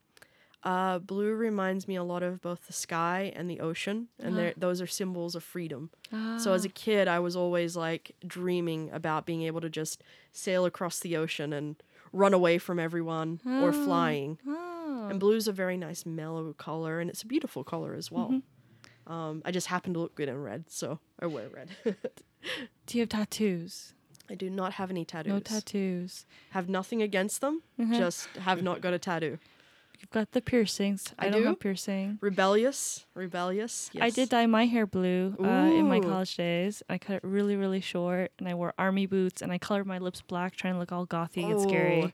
Uh, 0.65 0.97
blue 0.97 1.35
reminds 1.35 1.87
me 1.87 1.95
a 1.95 2.03
lot 2.03 2.23
of 2.23 2.41
both 2.41 2.65
the 2.65 2.73
sky 2.73 3.31
and 3.35 3.47
the 3.47 3.59
ocean, 3.59 4.07
and 4.17 4.29
uh-huh. 4.29 4.35
they're 4.35 4.53
those 4.57 4.81
are 4.81 4.87
symbols 4.87 5.35
of 5.35 5.43
freedom. 5.43 5.91
So 6.39 6.53
as 6.53 6.65
a 6.65 6.69
ah. 6.69 6.71
kid, 6.73 7.07
I 7.07 7.19
was 7.19 7.35
always 7.35 7.75
like 7.75 8.15
dreaming 8.25 8.89
about 8.91 9.27
being 9.27 9.43
able 9.43 9.61
to 9.61 9.69
just 9.69 10.03
sail 10.31 10.65
across 10.65 10.99
the 10.99 11.15
ocean 11.17 11.53
and 11.53 11.75
run 12.11 12.33
away 12.33 12.57
from 12.57 12.79
everyone 12.79 13.41
or 13.45 13.69
ah. 13.69 13.71
flying. 13.71 14.39
Oh. 14.47 15.07
And 15.09 15.19
blue's 15.19 15.47
a 15.47 15.51
very 15.51 15.77
nice 15.77 16.03
mellow 16.03 16.53
color, 16.53 16.99
and 16.99 17.11
it's 17.11 17.21
a 17.21 17.27
beautiful 17.27 17.63
color 17.63 17.93
as 17.93 18.09
well. 18.09 18.29
Mm-hmm. 18.29 19.13
Um, 19.13 19.43
I 19.45 19.51
just 19.51 19.67
happen 19.67 19.93
to 19.93 19.99
look 19.99 20.15
good 20.15 20.29
in 20.29 20.41
red, 20.41 20.65
so 20.67 20.99
I 21.19 21.27
wear 21.27 21.47
red. 21.49 21.69
Do 22.87 22.97
you 22.97 23.01
have 23.03 23.09
tattoos? 23.09 23.93
I 24.27 24.33
do 24.33 24.49
not 24.49 24.73
have 24.73 24.89
any 24.89 25.05
tattoos. 25.05 25.31
No 25.31 25.39
tattoos. 25.39 26.25
Have 26.49 26.67
nothing 26.67 27.03
against 27.03 27.41
them. 27.41 27.61
Mm-hmm. 27.79 27.93
Just 27.93 28.27
have 28.37 28.63
not 28.63 28.81
got 28.81 28.93
a 28.93 28.99
tattoo. 28.99 29.37
You've 29.99 30.11
got 30.11 30.31
the 30.31 30.41
piercings. 30.41 31.13
I, 31.17 31.27
I 31.27 31.29
don't 31.29 31.41
do? 31.41 31.47
have 31.47 31.59
piercing. 31.59 32.17
Rebellious, 32.21 33.05
rebellious. 33.13 33.89
Yes. 33.93 34.03
I 34.03 34.09
did 34.09 34.29
dye 34.29 34.45
my 34.45 34.65
hair 34.65 34.85
blue 34.85 35.35
uh, 35.39 35.47
in 35.47 35.87
my 35.87 35.99
college 35.99 36.35
days. 36.35 36.83
I 36.89 36.97
cut 36.97 37.17
it 37.17 37.23
really, 37.23 37.55
really 37.55 37.81
short, 37.81 38.31
and 38.39 38.47
I 38.47 38.53
wore 38.53 38.73
army 38.77 39.05
boots, 39.05 39.41
and 39.41 39.51
I 39.51 39.57
colored 39.57 39.87
my 39.87 39.97
lips 39.97 40.21
black, 40.21 40.55
trying 40.55 40.73
to 40.73 40.79
look 40.79 40.91
all 40.91 41.05
gothy 41.05 41.49
and 41.49 41.61
scary. 41.61 42.13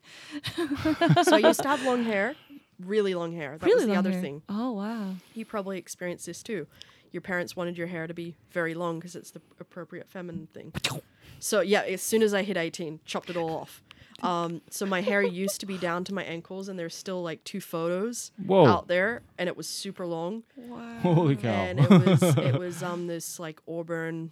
so 1.24 1.36
I 1.36 1.40
used 1.40 1.62
to 1.62 1.68
have 1.68 1.84
long 1.84 2.04
hair, 2.04 2.36
really 2.80 3.14
long 3.14 3.34
hair. 3.34 3.58
That 3.58 3.66
really 3.66 3.86
was 3.86 3.88
the 3.88 3.96
other 3.96 4.12
hair. 4.12 4.22
thing. 4.22 4.42
Oh 4.50 4.72
wow! 4.72 5.16
You 5.34 5.46
probably 5.46 5.78
experienced 5.78 6.26
this 6.26 6.44
too. 6.44 6.68
Your 7.12 7.22
parents 7.22 7.56
wanted 7.56 7.78
your 7.78 7.88
hair 7.88 8.08
to 8.08 8.14
be 8.14 8.36
very 8.52 8.74
long 8.74 9.00
because 9.00 9.16
it's 9.16 9.32
the 9.32 9.42
appropriate 9.60 10.10
feminine 10.10 10.48
thing. 10.54 10.74
So 11.44 11.62
yeah, 11.62 11.82
as 11.82 12.04
soon 12.04 12.22
as 12.22 12.36
I 12.36 12.44
hit 12.44 12.56
18, 12.56 13.00
chopped 13.04 13.32
it 13.32 13.36
all 13.36 13.50
off. 13.50 13.82
Um, 14.22 14.62
so 14.70 14.86
my 14.86 15.02
hair 15.02 15.22
used 15.22 15.60
to 15.62 15.66
be 15.66 15.78
down 15.78 16.04
to 16.06 16.14
my 16.14 16.24
ankles, 16.24 16.70
and 16.70 16.78
there's 16.78 16.96
still 16.96 17.22
like 17.24 17.44
two 17.44 17.62
photos 17.62 18.32
Whoa. 18.46 18.66
out 18.66 18.88
there, 18.88 19.22
and 19.38 19.48
it 19.48 19.58
was 19.58 19.68
super 19.68 20.06
long. 20.06 20.44
Wow. 20.56 21.00
Holy 21.02 21.36
cow. 21.36 21.50
and 21.50 21.80
it 21.80 21.90
was 21.90 22.22
it 22.38 22.60
was 22.60 22.84
um 22.84 23.08
this 23.08 23.40
like 23.40 23.60
auburn 23.68 24.32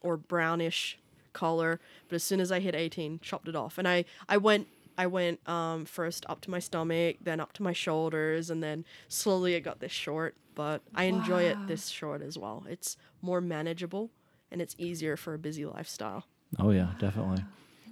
or 0.00 0.16
brownish 0.16 0.98
color. 1.32 1.80
But 2.08 2.16
as 2.16 2.24
soon 2.24 2.40
as 2.40 2.50
I 2.50 2.60
hit 2.60 2.74
18, 2.74 3.20
chopped 3.20 3.48
it 3.48 3.56
off, 3.56 3.78
and 3.78 3.86
I 3.86 4.04
I 4.28 4.36
went 4.38 4.68
I 4.96 5.06
went 5.06 5.46
um 5.48 5.84
first 5.84 6.24
up 6.28 6.40
to 6.42 6.50
my 6.50 6.58
stomach, 6.58 7.16
then 7.20 7.40
up 7.40 7.52
to 7.54 7.62
my 7.62 7.72
shoulders, 7.72 8.50
and 8.50 8.62
then 8.62 8.84
slowly 9.08 9.54
it 9.54 9.60
got 9.60 9.80
this 9.80 9.92
short. 9.92 10.36
But 10.54 10.82
I 10.94 11.04
enjoy 11.04 11.44
it 11.44 11.56
this 11.66 11.88
short 11.88 12.20
as 12.20 12.36
well. 12.36 12.64
It's 12.68 12.98
more 13.22 13.40
manageable 13.40 14.10
and 14.52 14.60
it's 14.60 14.76
easier 14.78 15.16
for 15.16 15.34
a 15.34 15.38
busy 15.38 15.64
lifestyle. 15.64 16.24
Oh 16.58 16.70
yeah, 16.70 16.90
definitely. 16.98 17.42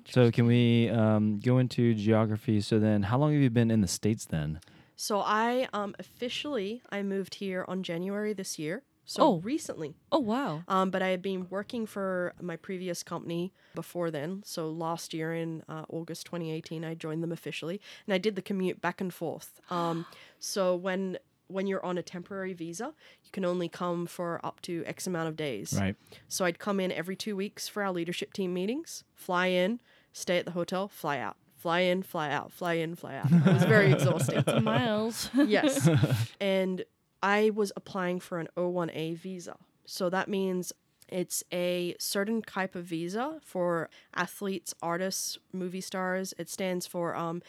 So 0.08 0.30
can 0.30 0.46
we 0.46 0.88
um, 0.90 1.40
go 1.40 1.58
into 1.58 1.94
geography? 1.94 2.60
So 2.60 2.78
then, 2.78 3.02
how 3.04 3.18
long 3.18 3.32
have 3.32 3.42
you 3.42 3.50
been 3.50 3.70
in 3.70 3.80
the 3.80 3.88
states 3.88 4.24
then? 4.26 4.60
So 4.96 5.20
I 5.20 5.66
um 5.72 5.94
officially 5.98 6.82
I 6.90 7.02
moved 7.02 7.36
here 7.36 7.64
on 7.66 7.82
January 7.82 8.32
this 8.34 8.58
year. 8.58 8.82
So 9.06 9.22
Oh. 9.22 9.40
recently. 9.40 9.96
Oh 10.12 10.20
wow! 10.20 10.62
Um, 10.68 10.90
but 10.90 11.02
I 11.02 11.08
had 11.08 11.22
been 11.22 11.48
working 11.50 11.84
for 11.86 12.32
my 12.40 12.56
previous 12.56 13.02
company 13.02 13.52
before 13.74 14.10
then. 14.10 14.42
So 14.44 14.70
last 14.70 15.12
year 15.14 15.34
in 15.34 15.62
uh, 15.68 15.84
August 15.88 16.26
2018, 16.26 16.84
I 16.84 16.94
joined 16.94 17.22
them 17.22 17.32
officially, 17.32 17.80
and 18.06 18.14
I 18.14 18.18
did 18.18 18.36
the 18.36 18.42
commute 18.42 18.80
back 18.80 19.00
and 19.00 19.12
forth. 19.12 19.60
Um, 19.70 20.04
so 20.38 20.76
when 20.76 21.18
when 21.50 21.66
you're 21.66 21.84
on 21.84 21.98
a 21.98 22.02
temporary 22.02 22.52
visa, 22.52 22.94
you 23.24 23.30
can 23.32 23.44
only 23.44 23.68
come 23.68 24.06
for 24.06 24.40
up 24.44 24.60
to 24.62 24.84
X 24.86 25.06
amount 25.06 25.28
of 25.28 25.36
days. 25.36 25.76
Right. 25.78 25.96
So 26.28 26.44
I'd 26.44 26.58
come 26.58 26.80
in 26.80 26.92
every 26.92 27.16
two 27.16 27.36
weeks 27.36 27.68
for 27.68 27.82
our 27.82 27.92
leadership 27.92 28.32
team 28.32 28.54
meetings, 28.54 29.04
fly 29.14 29.46
in, 29.46 29.80
stay 30.12 30.38
at 30.38 30.44
the 30.44 30.52
hotel, 30.52 30.88
fly 30.88 31.18
out, 31.18 31.36
fly 31.56 31.80
in, 31.80 32.02
fly 32.02 32.30
out, 32.30 32.52
fly 32.52 32.74
in, 32.74 32.94
fly 32.94 33.16
out. 33.16 33.30
It 33.30 33.52
was 33.52 33.64
very 33.64 33.92
exhausting. 33.92 34.42
Miles. 34.62 35.30
yes. 35.34 35.88
And 36.40 36.84
I 37.22 37.50
was 37.50 37.70
applying 37.76 38.18
for 38.20 38.38
an 38.38 38.48
O1A 38.56 39.16
visa, 39.16 39.56
So 39.84 40.08
that 40.08 40.28
means 40.28 40.72
it's 41.08 41.42
a 41.52 41.94
certain 41.98 42.40
type 42.40 42.74
of 42.74 42.84
visa 42.84 43.40
for 43.44 43.90
athletes, 44.14 44.74
artists, 44.80 45.38
movie 45.52 45.80
stars. 45.80 46.32
It 46.38 46.48
stands 46.48 46.86
for 46.86 47.14
um, 47.14 47.42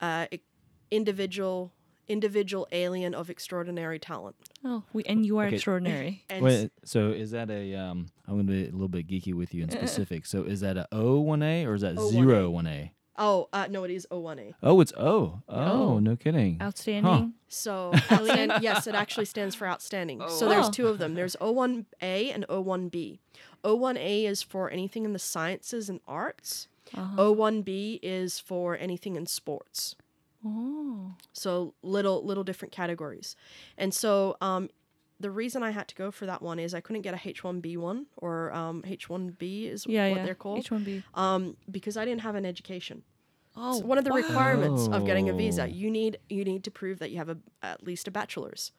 uh, 0.00 0.26
individual 0.90 1.72
individual 2.10 2.66
alien 2.72 3.14
of 3.14 3.30
extraordinary 3.30 3.98
talent. 3.98 4.36
Oh, 4.64 4.82
we, 4.92 5.02
and 5.04 5.24
you 5.24 5.38
are 5.38 5.46
Okay. 5.46 5.56
extraordinary. 5.56 6.24
And 6.30 6.44
Wait, 6.44 6.70
so 6.84 7.10
is 7.10 7.30
that 7.30 7.50
a? 7.50 7.74
Um, 7.76 8.06
I'm 8.26 8.34
going 8.34 8.46
to 8.46 8.52
be 8.52 8.62
a 8.68 8.72
little 8.72 8.88
bit 8.88 9.06
geeky 9.08 9.32
with 9.34 9.54
you 9.54 9.62
in 9.62 9.70
specific. 9.78 10.26
So 10.26 10.42
is 10.44 10.60
that 10.60 10.76
a 10.76 10.86
O 10.92 11.20
one 11.20 11.42
A 11.42 11.64
or 11.66 11.74
is 11.74 11.82
that 11.82 11.94
O1A. 11.96 12.10
zero 12.10 12.50
one 12.50 12.66
A? 12.66 12.92
oh, 13.22 13.48
uh, 13.52 13.66
no, 13.68 13.84
it 13.84 13.90
is 13.90 14.06
O1A. 14.10 14.54
Oh, 14.62 14.80
it's 14.80 14.94
O. 14.96 15.42
Oh, 15.46 15.54
Oh. 15.54 15.98
no 15.98 16.16
kidding. 16.16 16.56
Outstanding. 16.62 17.34
So 17.48 17.90
outstand- 17.94 18.62
yes, 18.62 18.86
it 18.86 18.94
actually 18.94 19.26
stands 19.26 19.54
for 19.54 19.66
outstanding. 19.68 20.22
So 20.28 20.48
there's 20.48 20.70
two 20.70 20.88
of 20.88 20.96
them. 20.98 21.14
There's 21.14 21.36
O1A 21.36 22.34
and 22.34 22.46
O1B. 22.48 23.18
O1A 23.62 24.24
is 24.24 24.42
for 24.42 24.70
anything 24.70 25.04
in 25.04 25.12
the 25.12 25.18
sciences 25.18 25.90
and 25.90 26.00
arts. 26.08 26.68
Uh-huh. 26.96 27.22
O1B 27.22 28.00
is 28.02 28.40
for 28.40 28.76
anything 28.76 29.16
in 29.16 29.26
sports. 29.26 29.96
Oh. 30.46 31.12
So 31.32 31.74
little 31.82 32.24
little 32.24 32.44
different 32.44 32.72
categories. 32.72 33.36
And 33.76 33.92
so 33.92 34.36
um, 34.40 34.70
the 35.18 35.30
reason 35.30 35.62
I 35.62 35.70
had 35.70 35.86
to 35.88 35.94
go 35.94 36.10
for 36.10 36.26
that 36.26 36.40
one 36.42 36.58
is 36.58 36.74
I 36.74 36.80
couldn't 36.80 37.02
get 37.02 37.12
a 37.14 37.18
H1B 37.18 37.76
one 37.76 38.06
or 38.16 38.52
um, 38.54 38.82
H1B 38.82 39.70
is 39.70 39.84
Yeah, 39.86 40.08
what 40.08 40.16
yeah. 40.18 40.24
they're 40.24 40.34
called 40.34 40.64
H1B. 40.64 41.02
um, 41.14 41.56
because 41.70 41.96
I 41.96 42.04
didn't 42.04 42.22
have 42.22 42.34
an 42.36 42.46
education. 42.46 43.02
Oh, 43.56 43.76
It's 43.78 43.84
one 43.84 43.98
of 43.98 44.04
the 44.04 44.12
requirements 44.12 44.86
of 44.88 45.04
getting 45.04 45.28
a 45.28 45.32
Oh. 45.32 45.36
visa. 45.36 45.68
You 45.68 45.90
need 45.90 46.18
you 46.28 46.44
need 46.44 46.64
to 46.64 46.70
prove 46.70 47.00
that 47.00 47.10
you 47.10 47.18
have 47.18 47.28
a, 47.28 47.38
at 47.62 47.82
least 47.84 48.08
a 48.08 48.10
bachelor's. 48.10 48.72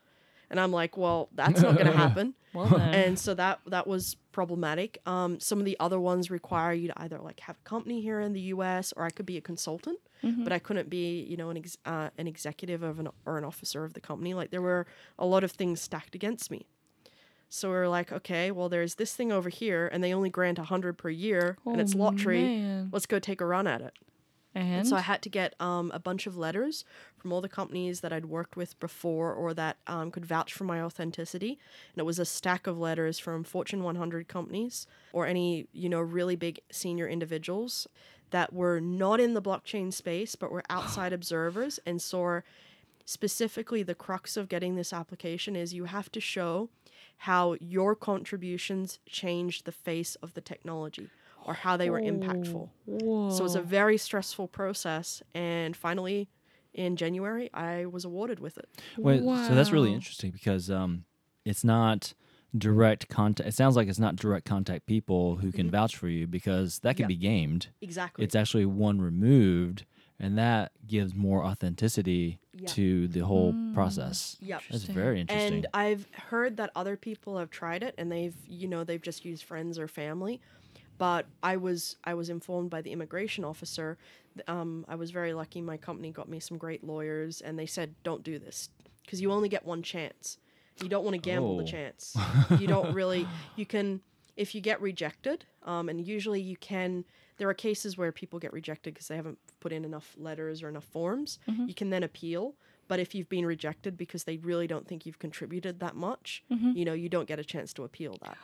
And 0.49 0.59
I'm 0.59 0.71
like, 0.73 0.97
well, 0.97 1.29
that's 1.33 1.61
not 1.61 1.75
going 1.75 1.85
to 1.91 1.95
happen. 1.97 2.33
well 2.53 2.67
then. 2.67 2.93
and 2.93 3.19
so 3.19 3.33
that 3.35 3.59
that 3.67 3.85
was 3.85 4.15
problematic. 4.31 4.99
Um, 5.05 5.39
some 5.39 5.59
of 5.59 5.65
the 5.65 5.77
other 5.79 5.99
ones 5.99 6.31
require 6.31 6.73
you 6.73 6.87
to 6.87 7.01
either 7.01 7.19
like 7.19 7.41
have 7.41 7.57
a 7.57 7.69
company 7.69 8.01
here 8.01 8.19
in 8.19 8.33
the 8.33 8.41
U.S. 8.55 8.93
or 8.97 9.03
I 9.05 9.09
could 9.11 9.25
be 9.25 9.37
a 9.37 9.41
consultant, 9.41 9.99
Mm-hmm. 10.23 10.43
but 10.43 10.53
I 10.53 10.59
couldn't 10.59 10.89
be 10.89 11.21
you 11.23 11.35
know 11.37 11.49
an 11.49 11.57
ex- 11.57 11.77
uh, 11.85 12.09
an 12.17 12.27
executive 12.27 12.83
of 12.83 12.99
an 12.99 13.07
or 13.25 13.37
an 13.37 13.43
officer 13.43 13.83
of 13.83 13.93
the 13.93 14.01
company. 14.01 14.33
Like 14.33 14.51
there 14.51 14.61
were 14.61 14.85
a 15.17 15.25
lot 15.25 15.43
of 15.43 15.51
things 15.51 15.81
stacked 15.81 16.13
against 16.15 16.51
me. 16.51 16.67
So 17.49 17.69
we 17.69 17.75
are 17.75 17.89
like, 17.89 18.11
okay, 18.13 18.49
well, 18.51 18.69
there's 18.69 18.95
this 18.95 19.13
thing 19.13 19.31
over 19.31 19.49
here, 19.49 19.89
and 19.91 20.01
they 20.03 20.13
only 20.13 20.29
grant 20.29 20.57
a 20.59 20.63
hundred 20.63 20.97
per 20.97 21.09
year, 21.09 21.57
and 21.65 21.81
it's 21.81 21.93
Oh, 21.95 21.97
lottery. 21.97 22.41
man. 22.43 22.89
Let's 22.93 23.05
go 23.05 23.19
take 23.19 23.41
a 23.41 23.45
run 23.45 23.67
at 23.67 23.81
it. 23.81 23.93
and 24.55 24.73
And 24.73 24.87
so 24.87 24.95
I 24.95 25.01
had 25.01 25.21
to 25.23 25.29
get 25.29 25.53
um, 25.59 25.91
a 25.93 25.99
bunch 25.99 26.27
of 26.27 26.37
letters 26.37 26.85
from 27.17 27.33
all 27.33 27.41
the 27.41 27.49
companies 27.49 27.99
that 28.01 28.13
I'd 28.13 28.25
worked 28.25 28.55
with 28.55 28.79
before 28.79 29.33
or 29.33 29.53
that 29.53 29.77
um, 29.87 30.11
could 30.11 30.25
vouch 30.25 30.53
for 30.53 30.63
my 30.65 30.81
authenticity. 30.81 31.59
And 31.93 31.99
it 31.99 32.05
was 32.05 32.19
a 32.19 32.25
stack 32.25 32.67
of 32.67 32.77
letters 32.79 33.19
from 33.19 33.43
Fortune 33.43 33.83
100 33.83 34.27
companies 34.29 34.87
or 35.11 35.25
any, 35.25 35.67
you 35.73 35.89
know, 35.89 35.99
really 35.99 36.35
big 36.37 36.59
senior 36.71 37.07
individuals 37.07 37.87
that 38.31 38.51
were 38.51 38.79
not 38.79 39.19
in 39.19 39.33
the 39.33 39.41
blockchain 39.41 39.93
space 39.93 40.35
but 40.35 40.51
were 40.51 40.63
outside 40.69 41.13
observers 41.19 41.79
and 41.85 42.01
saw 42.01 42.41
specifically 43.05 43.83
the 43.83 43.95
crux 43.95 44.37
of 44.37 44.49
getting 44.49 44.75
this 44.75 44.93
application 44.93 45.55
is 45.55 45.73
you 45.73 45.85
have 45.85 46.11
to 46.11 46.19
show 46.19 46.69
how 47.17 47.55
your 47.59 47.95
contributions 47.95 48.99
changed 49.05 49.65
the 49.65 49.71
face 49.71 50.15
of 50.15 50.33
the 50.33 50.41
technology 50.41 51.09
or 51.45 51.53
how 51.53 51.77
they 51.77 51.89
were 51.89 52.01
impactful. 52.01 52.69
Whoa. 52.85 53.29
So 53.29 53.45
it's 53.45 53.55
a 53.55 53.61
very 53.61 53.97
stressful 53.97 54.47
process. 54.47 55.21
And 55.33 55.75
finally, 55.75 56.29
in 56.73 56.95
January, 56.95 57.49
I 57.53 57.85
was 57.85 58.05
awarded 58.05 58.39
with 58.39 58.57
it. 58.57 58.69
Wait, 58.97 59.21
so 59.21 59.53
that's 59.53 59.71
really 59.71 59.93
interesting 59.93 60.31
because 60.31 60.69
um, 60.69 61.05
it's 61.45 61.63
not 61.63 62.13
direct 62.57 63.07
contact. 63.09 63.47
It 63.47 63.53
sounds 63.53 63.75
like 63.75 63.87
it's 63.87 63.99
not 63.99 64.15
direct 64.15 64.45
contact 64.45 64.85
people 64.85 65.37
who 65.37 65.51
can 65.51 65.69
vouch 65.71 65.95
for 65.95 66.07
you 66.09 66.27
because 66.27 66.79
that 66.79 66.97
can 66.97 67.03
Yeah. 67.03 67.07
be 67.07 67.15
gamed. 67.15 67.67
Exactly. 67.81 68.23
It's 68.25 68.35
actually 68.35 68.65
one 68.65 68.99
removed, 69.01 69.85
and 70.19 70.37
that 70.37 70.71
gives 70.85 71.15
more 71.15 71.45
authenticity 71.45 72.39
Yeah. 72.53 72.67
to 72.69 73.07
the 73.07 73.21
whole 73.21 73.53
process. 73.73 74.37
Yep. 74.41 74.61
That's 74.69 74.83
very 74.83 75.21
interesting. 75.21 75.53
And 75.59 75.67
I've 75.73 76.07
heard 76.13 76.57
that 76.57 76.71
other 76.75 76.97
people 76.97 77.37
have 77.37 77.49
tried 77.49 77.83
it 77.83 77.95
and 77.97 78.11
they've, 78.11 78.35
you 78.47 78.67
know, 78.67 78.83
they've 78.83 79.01
just 79.01 79.23
used 79.25 79.43
friends 79.43 79.79
or 79.79 79.87
family. 79.87 80.41
But 80.97 81.25
I 81.41 81.57
was 81.57 81.95
I 82.03 82.13
was 82.13 82.29
informed 82.29 82.69
by 82.69 82.81
the 82.81 82.91
immigration 82.91 83.43
officer. 83.43 83.97
Um, 84.47 84.85
I 84.87 84.95
was 84.95 85.09
very 85.09 85.33
lucky. 85.33 85.59
My 85.61 85.77
company 85.77 86.11
got 86.11 86.29
me 86.29 86.39
some 86.39 86.57
great 86.59 86.83
lawyers, 86.83 87.41
and 87.41 87.57
they 87.57 87.65
said, 87.65 87.95
"Don't 88.03 88.23
do 88.23 88.37
this 88.37 88.69
because 89.03 89.19
you 89.19 89.31
only 89.31 89.49
get 89.49 89.65
one 89.65 89.81
chance. 89.81 90.37
You 90.81 90.89
don't 90.89 91.03
want 91.03 91.13
to 91.15 91.21
gamble 91.21 91.57
the 91.57 91.63
Oh. 91.63 91.67
chance. 91.67 92.15
You 92.59 92.67
don't 92.67 92.93
really. 92.93 93.27
You 93.55 93.65
can 93.65 94.01
if 94.37 94.55
you 94.55 94.61
get 94.61 94.79
rejected, 94.81 95.45
um, 95.63 95.89
and 95.89 96.05
usually 96.05 96.41
you 96.41 96.57
can. 96.57 97.05
There 97.37 97.49
are 97.49 97.53
cases 97.53 97.97
where 97.97 98.11
people 98.11 98.39
get 98.39 98.53
rejected 98.53 98.93
because 98.93 99.07
they 99.07 99.15
haven't 99.15 99.39
put 99.59 99.71
in 99.71 99.83
enough 99.83 100.15
letters 100.17 100.61
or 100.63 100.69
enough 100.69 100.83
forms. 100.85 101.39
You 101.47 101.73
can 101.73 101.89
then 101.89 102.03
appeal. 102.03 102.55
But 102.87 102.99
if 102.99 103.15
you've 103.15 103.29
been 103.29 103.45
rejected 103.45 103.95
because 103.97 104.25
they 104.25 104.37
really 104.37 104.67
don't 104.67 104.85
think 104.87 105.05
you've 105.05 105.17
contributed 105.19 105.79
that 105.79 105.95
much, 105.95 106.43
you 106.49 106.83
know, 106.85 106.93
you 106.93 107.07
don't 107.09 107.27
get 107.27 107.39
a 107.39 107.43
chance 107.43 107.73
to 107.73 107.83
appeal 107.83 108.17
that. 108.21 108.37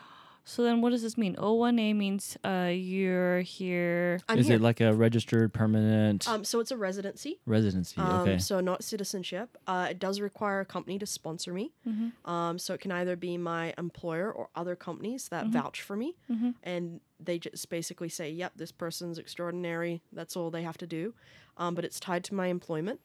So 0.49 0.63
then 0.63 0.79
what 0.81 0.91
does 0.91 1.01
this 1.01 1.17
mean? 1.17 1.35
O1A 1.35 1.93
means 1.93 2.37
uh, 2.45 2.71
you're 2.73 3.41
here. 3.41 4.21
I'm 4.29 4.39
Is 4.39 4.47
here. 4.47 4.55
it 4.55 4.61
like 4.61 4.79
a 4.79 4.93
registered 4.93 5.53
permanent 5.53 6.25
um, 6.27 6.45
so 6.45 6.61
it's 6.61 6.71
a 6.71 6.77
residency. 6.77 7.39
residency? 7.45 7.99
Um, 7.99 8.21
okay. 8.21 8.37
So 8.39 8.61
not 8.61 8.81
citizenship. 8.81 9.57
Uh, 9.67 9.87
it 9.89 9.99
does 9.99 10.21
require 10.21 10.61
a 10.61 10.65
company 10.65 10.97
to 10.99 11.05
sponsor 11.05 11.51
me. 11.53 11.73
Mhm. 11.85 12.13
Um, 12.25 12.57
so 12.57 12.73
it 12.73 12.79
can 12.79 12.93
either 12.93 13.17
be 13.17 13.37
my 13.37 13.73
employer 13.77 14.31
or 14.31 14.47
other 14.55 14.75
companies 14.77 15.27
that 15.29 15.47
vouch 15.47 15.81
for 15.81 15.97
me, 15.97 16.15
and 16.63 17.01
they 17.19 17.39
just 17.39 17.69
basically 17.69 18.09
say, 18.09 18.31
"Yep, 18.31 18.53
this 18.55 18.71
person's 18.71 19.17
extraordinary." 19.17 20.01
That's 20.13 20.37
all 20.37 20.49
they 20.49 20.63
have 20.63 20.77
to 20.77 20.87
do. 20.87 21.13
Um, 21.57 21.75
but 21.75 21.83
it's 21.83 21.99
tied 21.99 22.23
to 22.25 22.35
my 22.35 22.47
employment. 22.47 22.99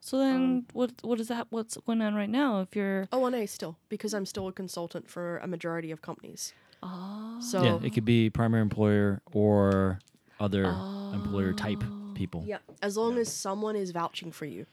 So 0.00 0.18
then 0.18 0.64
what 0.72 0.92
what 1.02 1.20
is 1.20 1.28
that? 1.28 1.46
What's 1.50 1.76
going 1.78 2.00
on 2.02 2.14
right 2.14 2.30
now? 2.30 2.60
If 2.60 2.74
you're 2.76 3.08
Oh, 3.12 3.24
and 3.26 3.34
A 3.36 3.46
still 3.46 3.76
because 3.88 4.14
I'm 4.14 4.26
still 4.26 4.48
a 4.48 4.52
consultant 4.52 5.08
for 5.10 5.38
a 5.38 5.46
majority 5.46 5.90
of 5.90 6.00
companies. 6.02 6.52
oh, 6.82 7.38
So 7.40 7.62
yeah, 7.62 7.78
it 7.82 7.92
could 7.94 8.04
be 8.04 8.30
primary 8.30 8.62
employer 8.62 9.20
or 9.32 9.98
other 10.40 10.64
employer 11.12 11.52
type 11.52 11.82
people. 12.14 12.44
Yeah, 12.46 12.58
as 12.82 12.96
long 12.96 13.18
as 13.18 13.32
someone 13.32 13.76
is 13.76 13.90
vouching 13.90 14.32
for 14.32 14.46
you. 14.46 14.66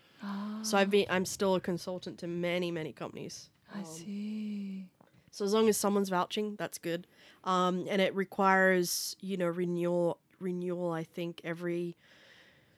So 0.61 0.78
I've 0.78 0.89
been 0.89 1.05
I'm 1.09 1.26
still 1.26 1.53
a 1.55 1.59
consultant 1.61 2.17
to 2.19 2.28
many 2.28 2.71
many 2.71 2.91
companies. 2.91 3.49
I 3.73 3.84
see. 3.84 4.86
So 5.32 5.43
as 5.43 5.53
long 5.53 5.67
as 5.67 5.76
someone's 5.78 6.09
vouching, 6.09 6.55
that's 6.55 6.78
good. 6.78 7.07
Um, 7.43 7.86
and 7.89 8.01
it 8.01 8.15
requires 8.15 9.15
you 9.19 9.38
know 9.38 9.47
renewal 9.47 10.17
renewal. 10.39 10.91
I 10.91 11.03
think 11.03 11.41
every 11.43 11.95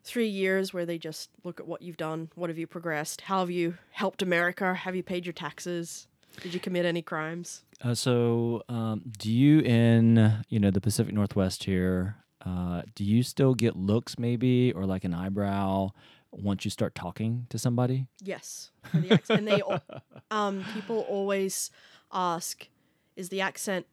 three 0.08 0.28
years 0.28 0.74
where 0.74 0.86
they 0.86 0.97
just 0.97 1.30
look 1.43 1.60
at 1.60 1.68
what 1.68 1.82
you've 1.82 1.97
done, 1.97 2.30
what 2.36 2.49
have 2.49 2.58
you 2.58 2.66
progressed, 2.66 3.22
how 3.22 3.39
have 3.41 3.51
you 3.51 3.78
helped 3.91 4.22
America, 4.22 4.74
have 4.74 4.95
you 4.95 5.03
paid 5.03 5.26
your 5.26 5.34
taxes, 5.34 6.08
did 6.41 6.53
you 6.53 6.60
commit 6.60 6.86
any 6.86 7.01
crimes? 7.01 7.64
Uh, 7.82 7.93
so, 7.93 8.64
um, 8.70 9.01
do 9.18 9.32
you 9.32 9.60
in 9.60 10.43
you 10.49 10.60
know 10.60 10.72
the 10.72 10.82
Pacific 10.82 11.14
Northwest 11.14 11.64
here? 11.66 12.16
Uh, 12.45 12.84
do 12.95 13.03
you 13.03 13.24
still 13.24 13.53
get 13.53 13.76
looks 13.76 14.18
maybe 14.18 14.72
or 14.72 14.86
like 14.86 15.03
an 15.03 15.14
eyebrow 15.14 15.89
once 16.32 16.64
you 16.64 16.72
start 16.72 16.95
talking 16.95 17.47
to 17.49 17.58
somebody? 17.58 18.08
Yes, 18.22 18.72
for 18.84 18.99
the 18.99 19.20
and 19.30 19.47
they, 19.47 19.62
um, 20.32 20.64
people 20.74 21.01
always 21.10 21.70
ask, 22.12 22.68
"Is 23.16 23.30
the 23.30 23.41
accent?" 23.41 23.86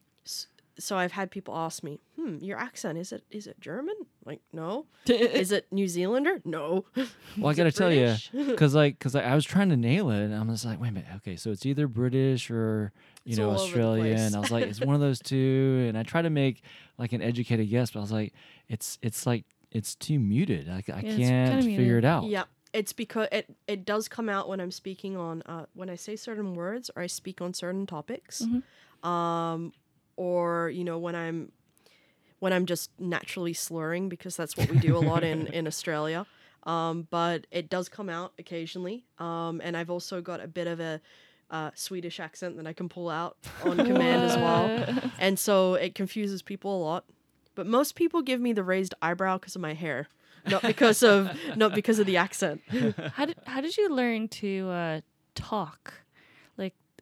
So 0.78 0.96
I've 0.96 1.12
had 1.12 1.30
people 1.30 1.54
ask 1.56 1.82
me, 1.84 2.00
"Hmm, 2.16 2.38
your 2.40 2.58
accent 2.58 2.98
is 2.98 3.12
it 3.12 3.22
is 3.30 3.46
it 3.46 3.60
German?" 3.60 3.94
Like, 4.24 4.40
no. 4.52 4.86
is 5.06 5.52
it 5.52 5.66
New 5.72 5.86
Zealander? 5.88 6.40
No. 6.44 6.84
Well, 7.36 7.50
I 7.50 7.54
got 7.54 7.64
to 7.64 7.72
tell 7.72 7.92
you, 7.92 8.14
because 8.32 8.74
like, 8.80 8.96
because 8.98 9.16
I 9.16 9.34
was 9.34 9.44
trying 9.44 9.68
to 9.70 9.76
nail 9.76 10.10
it, 10.10 10.20
and 10.20 10.32
I 10.34 10.42
was 10.42 10.64
like, 10.64 10.80
wait 10.80 10.90
a 10.90 10.92
minute, 10.92 11.08
okay, 11.16 11.34
so 11.34 11.50
it's 11.50 11.66
either 11.66 11.88
British 11.88 12.48
or 12.48 12.92
you 13.24 13.30
It's 13.30 13.38
know 13.38 13.50
all 13.50 13.58
over 13.60 13.76
the 13.76 13.82
Australian. 13.84 14.34
I 14.36 14.38
was 14.38 14.50
like, 14.52 14.66
it's 14.66 14.80
one 14.80 14.94
of 14.94 15.00
those 15.00 15.18
two, 15.18 15.84
and 15.88 15.98
I 15.98 16.04
try 16.04 16.22
to 16.22 16.30
make 16.30 16.62
like 16.96 17.12
an 17.12 17.22
educated 17.22 17.68
guess, 17.68 17.90
but 17.90 17.98
I 17.98 18.02
was 18.02 18.12
like, 18.12 18.32
it's 18.68 18.98
it's 19.02 19.26
like 19.26 19.44
it's 19.72 19.96
too 19.96 20.20
muted. 20.20 20.68
I, 20.68 20.76
I 20.92 21.02
can't 21.02 21.64
figure 21.64 21.98
it 21.98 22.04
out. 22.04 22.24
Yeah, 22.24 22.44
it's 22.72 22.92
because 22.92 23.26
it 23.32 23.46
it 23.66 23.84
does 23.84 24.06
come 24.08 24.28
out 24.28 24.48
when 24.48 24.60
I'm 24.60 24.70
speaking 24.70 25.16
on 25.16 25.42
uh, 25.42 25.66
when 25.74 25.90
I 25.90 25.96
say 25.96 26.14
certain 26.14 26.54
words 26.54 26.90
or 26.94 27.02
I 27.02 27.08
speak 27.08 27.40
on 27.40 27.52
certain 27.52 27.84
topics, 27.86 28.42
um, 29.02 29.72
or 30.16 30.70
you 30.70 30.84
know 30.84 30.98
when 30.98 31.14
I'm 31.14 31.52
when 32.38 32.52
I'm 32.52 32.66
just 32.66 32.90
naturally 32.98 33.54
slurring 33.54 34.08
because 34.08 34.36
that's 34.36 34.56
what 34.56 34.70
we 34.70 34.78
do 34.78 34.96
a 34.96 34.98
lot 34.98 35.24
in 35.24 35.46
in 35.58 35.66
Australia. 35.66 36.26
Um, 36.64 37.06
but 37.10 37.46
it 37.50 37.68
does 37.68 37.88
come 37.90 38.08
out 38.08 38.32
occasionally, 38.38 39.04
um, 39.18 39.60
and 39.62 39.76
I've 39.76 39.90
also 39.90 40.22
got 40.22 40.40
a 40.40 40.48
bit 40.48 40.66
of 40.66 40.80
a 40.80 41.00
uh, 41.50 41.70
Swedish 41.74 42.18
accent 42.20 42.56
that 42.56 42.66
I 42.66 42.72
can 42.72 42.88
pull 42.88 43.10
out 43.10 43.36
on 43.64 43.76
command 43.90 44.22
as 44.22 44.36
well, 44.36 45.12
and 45.18 45.38
so 45.38 45.74
it 45.74 45.94
confuses 45.94 46.42
people 46.42 46.76
a 46.76 46.80
lot. 46.82 47.04
But 47.54 47.66
most 47.66 47.94
people 47.94 48.22
give 48.22 48.40
me 48.40 48.52
the 48.52 48.64
raised 48.64 48.94
eyebrow 49.02 49.38
because 49.38 49.54
of 49.54 49.62
my 49.62 49.74
hair, 49.74 50.08
not 50.46 50.62
because 50.62 51.02
of 51.02 51.30
not 51.56 51.74
because 51.74 51.98
of 51.98 52.06
the 52.06 52.16
accent. 52.16 52.62
How 53.14 53.26
did 53.26 53.36
how 53.46 53.60
did 53.60 53.76
you 53.76 53.88
learn 53.88 54.28
to 54.28 54.68
uh, 54.70 55.00
talk? 55.34 56.03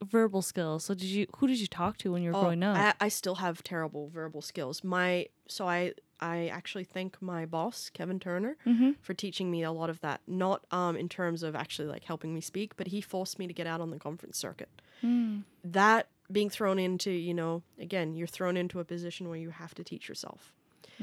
Verbal 0.03 0.43
skills. 0.43 0.85
So 0.85 0.95
did 0.95 1.05
you? 1.09 1.27
Who 1.39 1.47
did 1.47 1.61
you 1.61 1.67
talk 1.67 1.97
to 1.99 2.13
when 2.13 2.23
you 2.23 2.31
were 2.31 2.37
Oh, 2.37 2.43
growing 2.43 2.63
up? 2.63 2.77
I, 2.77 3.07
I 3.07 3.09
still 3.09 3.37
have 3.37 3.63
terrible 3.63 4.09
verbal 4.09 4.43
skills. 4.43 4.83
My 4.85 5.27
so 5.49 5.67
I 5.69 5.95
I 6.21 6.47
actually 6.49 6.85
thank 6.85 7.21
my 7.21 7.47
boss 7.47 7.91
Kevin 7.93 8.21
Turner 8.21 8.57
mm-hmm. 8.67 8.93
for 9.01 9.15
teaching 9.15 9.51
me 9.51 9.63
a 9.63 9.73
lot 9.73 9.91
of 9.91 10.01
that. 10.01 10.21
Not 10.27 10.65
um 10.71 10.97
in 10.97 11.09
terms 11.09 11.43
of 11.43 11.55
actually 11.57 11.89
like 11.89 12.05
helping 12.05 12.35
me 12.35 12.41
speak, 12.41 12.77
but 12.77 12.89
he 12.89 13.01
forced 13.01 13.39
me 13.39 13.47
to 13.47 13.53
get 13.53 13.67
out 13.67 13.81
on 13.81 13.91
the 13.91 13.99
conference 13.99 14.39
circuit. 14.39 14.69
Mm. 15.03 15.43
That 15.65 16.09
being 16.31 16.49
thrown 16.51 16.79
into 16.79 17.11
you 17.11 17.35
know 17.35 17.63
again 17.79 18.15
you're 18.15 18.27
thrown 18.27 18.57
into 18.57 18.81
a 18.81 18.85
position 18.85 19.29
where 19.29 19.39
you 19.39 19.51
have 19.51 19.75
to 19.75 19.85
teach 19.85 20.09
yourself 20.09 20.53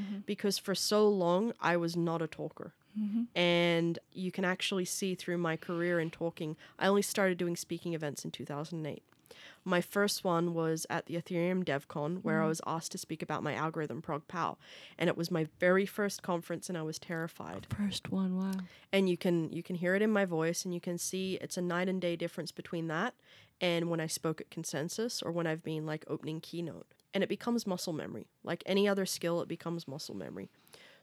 Mhm. 0.00 0.24
because 0.26 0.58
for 0.58 0.74
so 0.74 1.08
long 1.08 1.52
I 1.60 1.76
was 1.76 1.96
not 1.96 2.20
a 2.22 2.26
talker. 2.26 2.72
Mhm. 2.98 3.26
And 3.34 3.98
you 4.12 4.30
can 4.32 4.44
actually 4.44 4.84
see 4.84 5.14
through 5.14 5.38
my 5.38 5.56
career 5.56 6.00
in 6.00 6.10
talking, 6.10 6.56
I 6.78 6.86
only 6.86 7.02
started 7.02 7.38
doing 7.38 7.56
speaking 7.56 7.94
events 7.94 8.24
in 8.24 8.30
2008. 8.30 9.02
My 9.64 9.80
first 9.80 10.24
one 10.24 10.54
was 10.54 10.86
at 10.88 11.06
the 11.06 11.14
Ethereum 11.14 11.64
DevCon, 11.64 12.22
where 12.24 12.42
I 12.42 12.46
was 12.46 12.60
asked 12.66 12.92
to 12.92 12.98
speak 12.98 13.22
about 13.22 13.42
my 13.42 13.54
algorithm, 13.54 14.00
ProgPoW. 14.00 14.56
And 14.98 15.08
it 15.08 15.16
was 15.16 15.30
my 15.30 15.48
very 15.58 15.84
first 15.86 16.22
conference, 16.22 16.68
and 16.68 16.78
I 16.78 16.82
was 16.82 16.98
terrified. 16.98 17.66
First 17.76 18.10
one. 18.10 18.38
Wow. 18.38 18.52
And 18.92 19.08
you 19.08 19.16
can 19.16 19.52
you 19.52 19.62
can 19.62 19.76
hear 19.76 19.94
it 19.94 20.02
in 20.02 20.10
my 20.10 20.24
voice, 20.24 20.64
and 20.64 20.72
you 20.74 20.80
can 20.80 20.98
see 20.98 21.34
it's 21.42 21.58
a 21.58 21.62
night 21.62 21.88
and 21.88 22.00
day 22.00 22.16
difference 22.16 22.52
between 22.52 22.88
that 22.88 23.14
and 23.60 23.90
when 23.90 24.00
I 24.00 24.06
spoke 24.06 24.40
at 24.40 24.50
consensus 24.50 25.22
or 25.22 25.30
when 25.30 25.46
I've 25.46 25.62
been 25.62 25.84
like 25.84 26.04
opening 26.08 26.40
keynote. 26.40 26.86
And 27.12 27.22
it 27.22 27.28
becomes 27.28 27.66
muscle 27.66 27.92
memory. 27.92 28.28
Like 28.42 28.62
any 28.66 28.88
other 28.88 29.04
skill, 29.04 29.42
it 29.42 29.48
becomes 29.48 29.86
muscle 29.86 30.14
memory. 30.14 30.48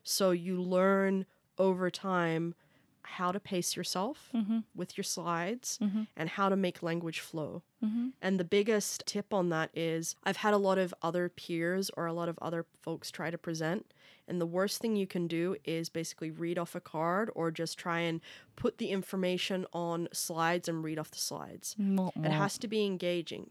So 0.04 0.32
you 0.32 0.62
learn 0.62 1.26
over 1.58 1.90
time 1.90 2.56
how 3.04 3.32
to 3.32 3.40
pace 3.40 3.76
yourself 3.78 4.30
Mm-hmm. 4.36 4.60
with 4.76 4.98
your 4.98 5.04
slides 5.06 5.80
Mm-hmm. 5.82 6.04
and 6.18 6.30
how 6.30 6.50
to 6.50 6.58
make 6.58 6.84
language 6.84 7.22
flow. 7.22 7.64
Mm-hmm. 7.84 8.08
And 8.22 8.38
the 8.40 8.44
biggest 8.44 9.06
tip 9.06 9.34
on 9.34 9.48
that 9.50 9.70
is 9.74 10.16
I've 10.26 10.38
had 10.38 10.54
a 10.54 10.58
lot 10.58 10.78
of 10.78 10.94
other 11.02 11.30
peers 11.30 11.90
or 11.96 12.06
a 12.06 12.12
lot 12.14 12.28
of 12.28 12.38
other 12.42 12.66
folks 12.82 13.10
try 13.10 13.32
to 13.32 13.38
present. 13.38 13.94
And 14.28 14.42
the 14.42 14.46
worst 14.46 14.82
thing 14.82 14.98
you 14.98 15.08
can 15.08 15.26
do 15.28 15.56
is 15.64 15.88
basically 15.88 16.32
read 16.32 16.58
off 16.58 16.76
a 16.76 16.82
card 16.82 17.30
or 17.34 17.50
just 17.50 17.78
try 17.80 18.00
and 18.02 18.20
put 18.58 18.78
the 18.78 18.90
information 18.90 19.66
on 19.72 20.10
slides 20.12 20.68
and 20.68 20.84
read 20.84 21.00
off 21.00 21.12
the 21.12 21.18
slides. 21.18 21.78
It 22.26 22.32
has 22.32 22.58
to 22.58 22.68
be 22.68 22.86
engaging. 22.86 23.48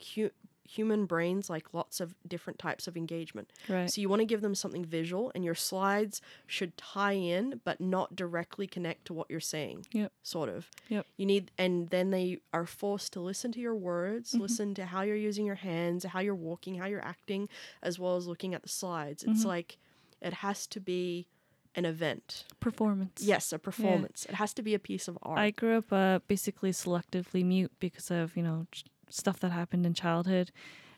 Hu- 0.66 0.76
human 0.76 1.06
brains 1.06 1.48
like 1.50 1.72
lots 1.72 2.00
of 2.00 2.14
different 2.26 2.58
types 2.58 2.86
of 2.86 2.96
engagement. 2.96 3.52
right. 3.68 3.90
So 3.90 4.00
you 4.00 4.08
want 4.08 4.20
to 4.20 4.26
give 4.26 4.40
them 4.40 4.54
something 4.54 4.84
visual, 4.84 5.32
and 5.34 5.44
your 5.44 5.54
slides 5.54 6.20
should 6.46 6.76
tie 6.76 7.12
in, 7.12 7.60
but 7.64 7.80
not 7.80 8.14
directly 8.16 8.66
connect 8.66 9.06
to 9.06 9.14
what 9.14 9.30
you're 9.30 9.40
saying. 9.40 9.86
Yep. 9.92 10.12
Sort 10.22 10.48
of. 10.48 10.70
Yep. 10.88 11.06
You 11.16 11.26
need, 11.26 11.50
and 11.58 11.88
then 11.90 12.10
they 12.10 12.38
are 12.52 12.66
forced 12.66 13.12
to 13.14 13.20
listen 13.20 13.52
to 13.52 13.60
your 13.60 13.74
words, 13.74 14.34
listen 14.34 14.74
to 14.74 14.86
how 14.86 15.02
you're 15.02 15.16
using 15.16 15.46
your 15.46 15.56
hands, 15.56 16.04
how 16.04 16.20
you're 16.20 16.34
walking, 16.34 16.76
how 16.76 16.86
you're 16.86 17.04
acting, 17.04 17.48
as 17.82 17.98
well 17.98 18.16
as 18.16 18.26
looking 18.26 18.54
at 18.54 18.62
the 18.62 18.68
slides. 18.68 19.24
It's 19.24 19.44
like 19.44 19.78
it 20.20 20.32
has 20.34 20.66
to 20.68 20.80
be 20.80 21.26
an 21.74 21.84
event. 21.84 22.44
Performance. 22.58 23.22
Yes, 23.22 23.52
a 23.52 23.58
performance. 23.58 24.24
It 24.28 24.34
has 24.36 24.54
to 24.54 24.62
be 24.62 24.72
a 24.74 24.78
piece 24.78 25.08
of 25.08 25.18
art. 25.22 25.38
I 25.38 25.50
grew 25.50 25.76
up 25.76 25.92
uh, 25.92 26.20
basically 26.26 26.72
selectively 26.72 27.44
mute 27.44 27.72
because 27.78 28.10
of 28.10 28.34
you 28.36 28.42
know 28.42 28.66
stuff 29.10 29.40
that 29.40 29.50
happened 29.52 29.86
in 29.86 29.94
childhood, 29.94 30.50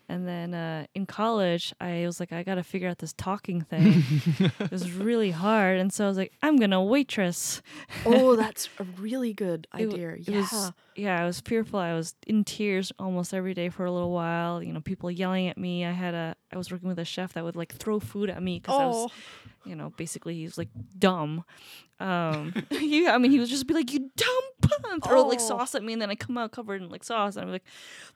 and 0.09 0.27
then 0.27 0.55
uh, 0.55 0.87
in 0.95 1.07
college 1.07 1.75
I 1.81 2.05
was 2.07 2.19
like 2.21 2.33
I 2.33 2.43
got 2.43 2.55
to 2.57 2.63
figure 2.63 2.89
out 2.89 2.99
this 2.99 3.13
talking 3.13 3.61
thing. 3.63 4.03
it 4.59 4.71
was 4.71 4.91
really 5.09 5.31
hard, 5.31 5.79
and 5.79 5.93
so 5.93 6.05
I 6.05 6.09
was 6.09 6.17
like 6.17 6.33
I'm 6.43 6.57
gonna 6.57 6.83
waitress. 6.83 7.63
oh, 8.07 8.37
that's 8.43 8.69
a 8.79 8.85
really 8.99 9.33
good 9.33 9.67
idea. 9.75 10.11
it 10.15 10.29
yeah. 10.29 10.41
was- 10.41 10.73
yeah, 10.97 11.23
I 11.23 11.25
was 11.27 11.41
fearful. 11.41 11.79
I 11.79 11.95
was 11.95 12.17
in 12.27 12.43
tears 12.43 12.91
almost 12.99 13.33
every 13.33 13.55
day 13.55 13.69
for 13.69 13.85
a 13.85 13.93
little 13.93 14.11
while. 14.11 14.61
You 14.61 14.73
know, 14.73 14.81
people 14.81 15.11
yelling 15.13 15.47
at 15.47 15.57
me. 15.57 15.85
I 15.85 15.93
had 15.93 16.13
a 16.13 16.35
I 16.53 16.57
was 16.57 16.73
working 16.73 16.89
with 16.89 16.99
a 16.99 17.05
chef 17.05 17.35
that 17.35 17.45
would 17.45 17.55
like 17.55 17.73
throw 17.73 18.01
food 18.01 18.31
at 18.31 18.43
me 18.43 18.59
because 18.59 18.81
I 18.81 18.87
was 18.87 18.97
oh, 18.97 19.13
you 19.69 19.77
know, 19.77 19.91
basically 19.97 20.35
he 20.35 20.45
was 20.45 20.57
like 20.59 20.69
dumb. 20.99 21.45
Um, 22.01 22.55
yeah, 22.71 23.15
I 23.15 23.19
mean, 23.19 23.31
he 23.31 23.39
would 23.39 23.49
just 23.49 23.67
be 23.67 23.75
like, 23.75 23.93
"You 23.93 24.11
dumb 24.17 24.45
pun," 24.63 24.93
and 24.93 25.03
throw 25.05 25.23
like 25.27 25.41
Oh. 25.41 25.49
sauce 25.49 25.75
at 25.75 25.83
me, 25.83 25.93
and 25.93 26.01
then 26.03 26.11
I 26.11 26.15
come 26.15 26.39
out 26.39 26.53
covered 26.53 26.81
in 26.83 26.89
like 26.89 27.05
sauce, 27.05 27.37
and 27.37 27.45
I'm 27.47 27.53
like, 27.53 27.65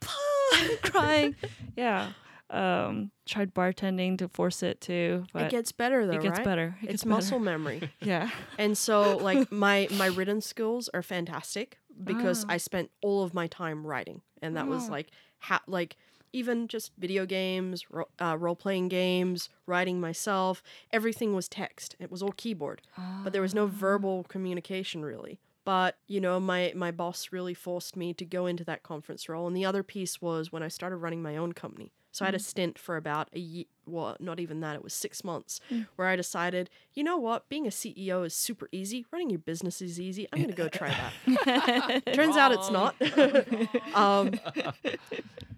"Pun," 0.01 0.77
crying. 0.83 1.37
Yeah. 1.77 2.13
Um, 2.51 3.11
tried 3.25 3.55
bartending 3.55 4.19
to 4.19 4.29
force 4.29 4.63
it 4.63 4.79
too, 4.83 5.25
but 5.33 5.45
it 5.45 5.51
gets 5.51 5.73
better 5.73 6.07
though, 6.07 6.13
it 6.19 6.21
gets 6.23 6.37
right? 6.39 6.45
better. 6.45 6.77
It 6.83 6.91
It's 6.91 7.03
better. 7.05 7.15
muscle 7.15 7.39
memory. 7.39 7.91
Yeah. 8.03 8.29
And 8.59 8.77
so 8.77 9.17
like 9.17 9.51
my 9.51 9.89
my 9.97 10.07
written 10.07 10.43
skills 10.43 10.91
are 10.93 11.03
fantastic 11.03 11.79
because 12.05 12.45
Ah. 12.45 12.53
I 12.53 12.57
spent 12.59 12.91
all 13.01 13.23
of 13.23 13.33
my 13.33 13.47
time 13.47 13.87
writing 13.87 14.21
and 14.43 14.55
that 14.59 14.67
was 14.67 14.89
Ah. 14.89 14.93
like 14.93 15.09
ha- 15.39 15.63
like 15.67 15.97
even 16.33 16.69
just 16.69 16.93
video 16.99 17.27
games, 17.27 17.85
ro- 17.91 18.09
uh, 18.21 18.37
role 18.39 18.57
playing 18.57 18.89
games, 18.89 19.49
writing 19.67 20.01
myself, 20.01 20.63
everything 20.93 21.35
was 21.35 21.49
text. 21.49 21.97
It 21.99 22.11
was 22.11 22.23
all 22.23 22.33
keyboard. 22.33 22.83
But 23.25 23.33
there 23.33 23.43
was 23.43 23.55
no 23.55 23.67
verbal 23.67 24.25
communication 24.25 25.05
really. 25.05 25.39
But 25.65 25.97
you 26.09 26.21
know, 26.21 26.41
my 26.41 26.73
my 26.75 26.91
boss 26.91 27.29
really 27.31 27.55
forced 27.55 27.97
me 27.97 28.13
to 28.15 28.25
go 28.25 28.47
into 28.47 28.65
that 28.65 28.83
conference 28.83 29.29
role. 29.29 29.47
And 29.47 29.57
the 29.57 29.65
other 29.65 29.83
piece 29.83 30.21
was 30.21 30.51
when 30.51 30.63
I 30.63 30.69
started 30.69 30.97
running 30.97 31.23
my 31.23 31.37
own 31.37 31.53
company. 31.53 31.93
So 32.15 32.27
I 32.27 32.29
had 32.29 32.35
a 32.35 32.39
stint 32.39 32.79
for 32.79 32.97
about 32.99 33.31
a 33.33 33.39
year. 33.39 33.65
Well, 33.87 34.17
not 34.21 34.39
even 34.39 34.61
that. 34.61 34.77
It 34.77 34.85
was 34.85 34.93
six 34.93 35.25
months 35.25 35.61
where 35.97 36.09
I 36.09 36.15
decided, 36.15 36.69
you 36.93 37.03
know 37.03 37.17
what, 37.17 37.49
being 37.49 37.67
a 37.67 37.71
CEO 37.71 38.25
is 38.27 38.35
super 38.35 38.69
easy. 38.71 39.07
Running 39.11 39.31
your 39.31 39.39
business 39.39 39.81
is 39.81 39.99
easy. 39.99 40.29
I'm 40.33 40.43
gonna 40.43 40.53
go 40.53 40.69
try 40.69 40.95
that. 41.27 42.03
Turns 42.13 42.37
out 42.37 42.53
it's 42.53 42.71
not. 42.71 42.95
um, 43.97 44.39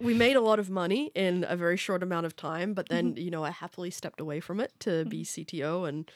we 0.05 0.15
made 0.15 0.37
a 0.37 0.41
lot 0.41 0.59
of 0.59 0.71
money 0.71 1.11
in 1.15 1.45
a 1.49 1.57
very 1.57 1.77
short 1.77 2.03
amount 2.03 2.27
of 2.27 2.37
time, 2.37 2.75
but 2.75 2.89
then 2.89 3.17
you 3.17 3.31
know 3.31 3.43
I 3.45 3.51
happily 3.51 3.91
stepped 3.91 4.21
away 4.21 4.41
from 4.41 4.61
it 4.61 4.73
to 4.81 5.05
be 5.07 5.25
CTO 5.25 5.89
and 5.89 6.11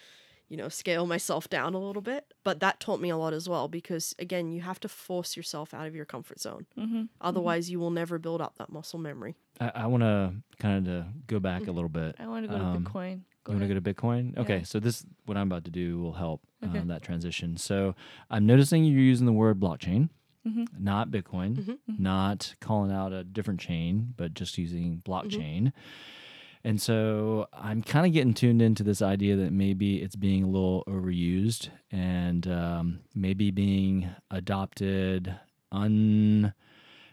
you 0.48 0.56
know 0.56 0.68
scale 0.68 1.06
myself 1.06 1.48
down 1.50 1.74
a 1.74 1.78
little 1.78 2.02
bit. 2.02 2.32
But 2.44 2.60
that 2.60 2.80
taught 2.80 3.00
me 3.00 3.10
a 3.10 3.16
lot 3.16 3.32
as 3.32 3.48
well 3.48 3.68
because 3.68 4.14
again, 4.18 4.52
you 4.52 4.60
have 4.62 4.80
to 4.80 4.88
force 4.88 5.36
yourself 5.36 5.74
out 5.74 5.86
of 5.86 5.94
your 5.94 6.04
comfort 6.04 6.40
zone. 6.40 6.66
Mm-hmm. 6.78 7.02
Otherwise, 7.20 7.70
you 7.70 7.80
will 7.80 7.90
never 7.90 8.18
build 8.18 8.40
up 8.40 8.56
that 8.58 8.70
muscle 8.70 8.98
memory. 8.98 9.34
I, 9.60 9.72
I 9.74 9.86
want 9.86 10.02
to 10.04 10.32
kind 10.58 10.86
of 10.88 11.26
go 11.26 11.40
back 11.40 11.66
a 11.66 11.72
little 11.72 11.88
bit. 11.90 12.16
I 12.18 12.26
want 12.28 12.44
to 12.46 12.48
go 12.48 12.56
Um, 12.62 12.84
to 12.84 12.90
Bitcoin. 12.90 13.20
Go 13.44 13.52
you 13.54 13.58
want 13.60 13.68
to 13.70 13.74
go 13.74 13.80
to 13.80 13.94
Bitcoin? 13.94 14.36
Okay, 14.38 14.58
Yeah. 14.58 14.62
so 14.64 14.78
this 14.78 15.04
what 15.26 15.36
I'm 15.38 15.46
about 15.48 15.64
to 15.64 15.70
do 15.70 15.98
will 16.00 16.12
help 16.12 16.42
Okay. 16.64 16.78
um, 16.80 16.88
that 16.88 17.02
transition. 17.02 17.56
So 17.56 17.94
I'm 18.30 18.44
noticing 18.46 18.84
you're 18.84 19.00
using 19.00 19.26
the 19.26 19.32
word 19.32 19.58
blockchain, 19.60 20.10
Mhm. 20.48 20.66
not 20.78 21.10
Bitcoin, 21.10 21.56
Mhm. 21.64 21.98
not 21.98 22.54
calling 22.60 22.90
out 22.92 23.12
a 23.12 23.24
different 23.24 23.60
chain, 23.60 24.14
but 24.16 24.34
just 24.34 24.56
using 24.58 25.02
blockchain. 25.04 25.72
And 26.64 26.80
so 26.80 27.46
I'm 27.52 27.82
kind 27.82 28.04
of 28.06 28.12
getting 28.12 28.34
tuned 28.34 28.60
into 28.62 28.82
this 28.82 29.00
idea 29.00 29.36
that 29.36 29.52
maybe 29.52 30.02
it's 30.02 30.16
being 30.16 30.42
a 30.42 30.48
little 30.48 30.82
overused 30.88 31.68
and 31.92 32.46
um, 32.48 32.98
maybe 33.14 33.50
being 33.50 34.08
adopted 34.30 35.34
un, 35.70 36.52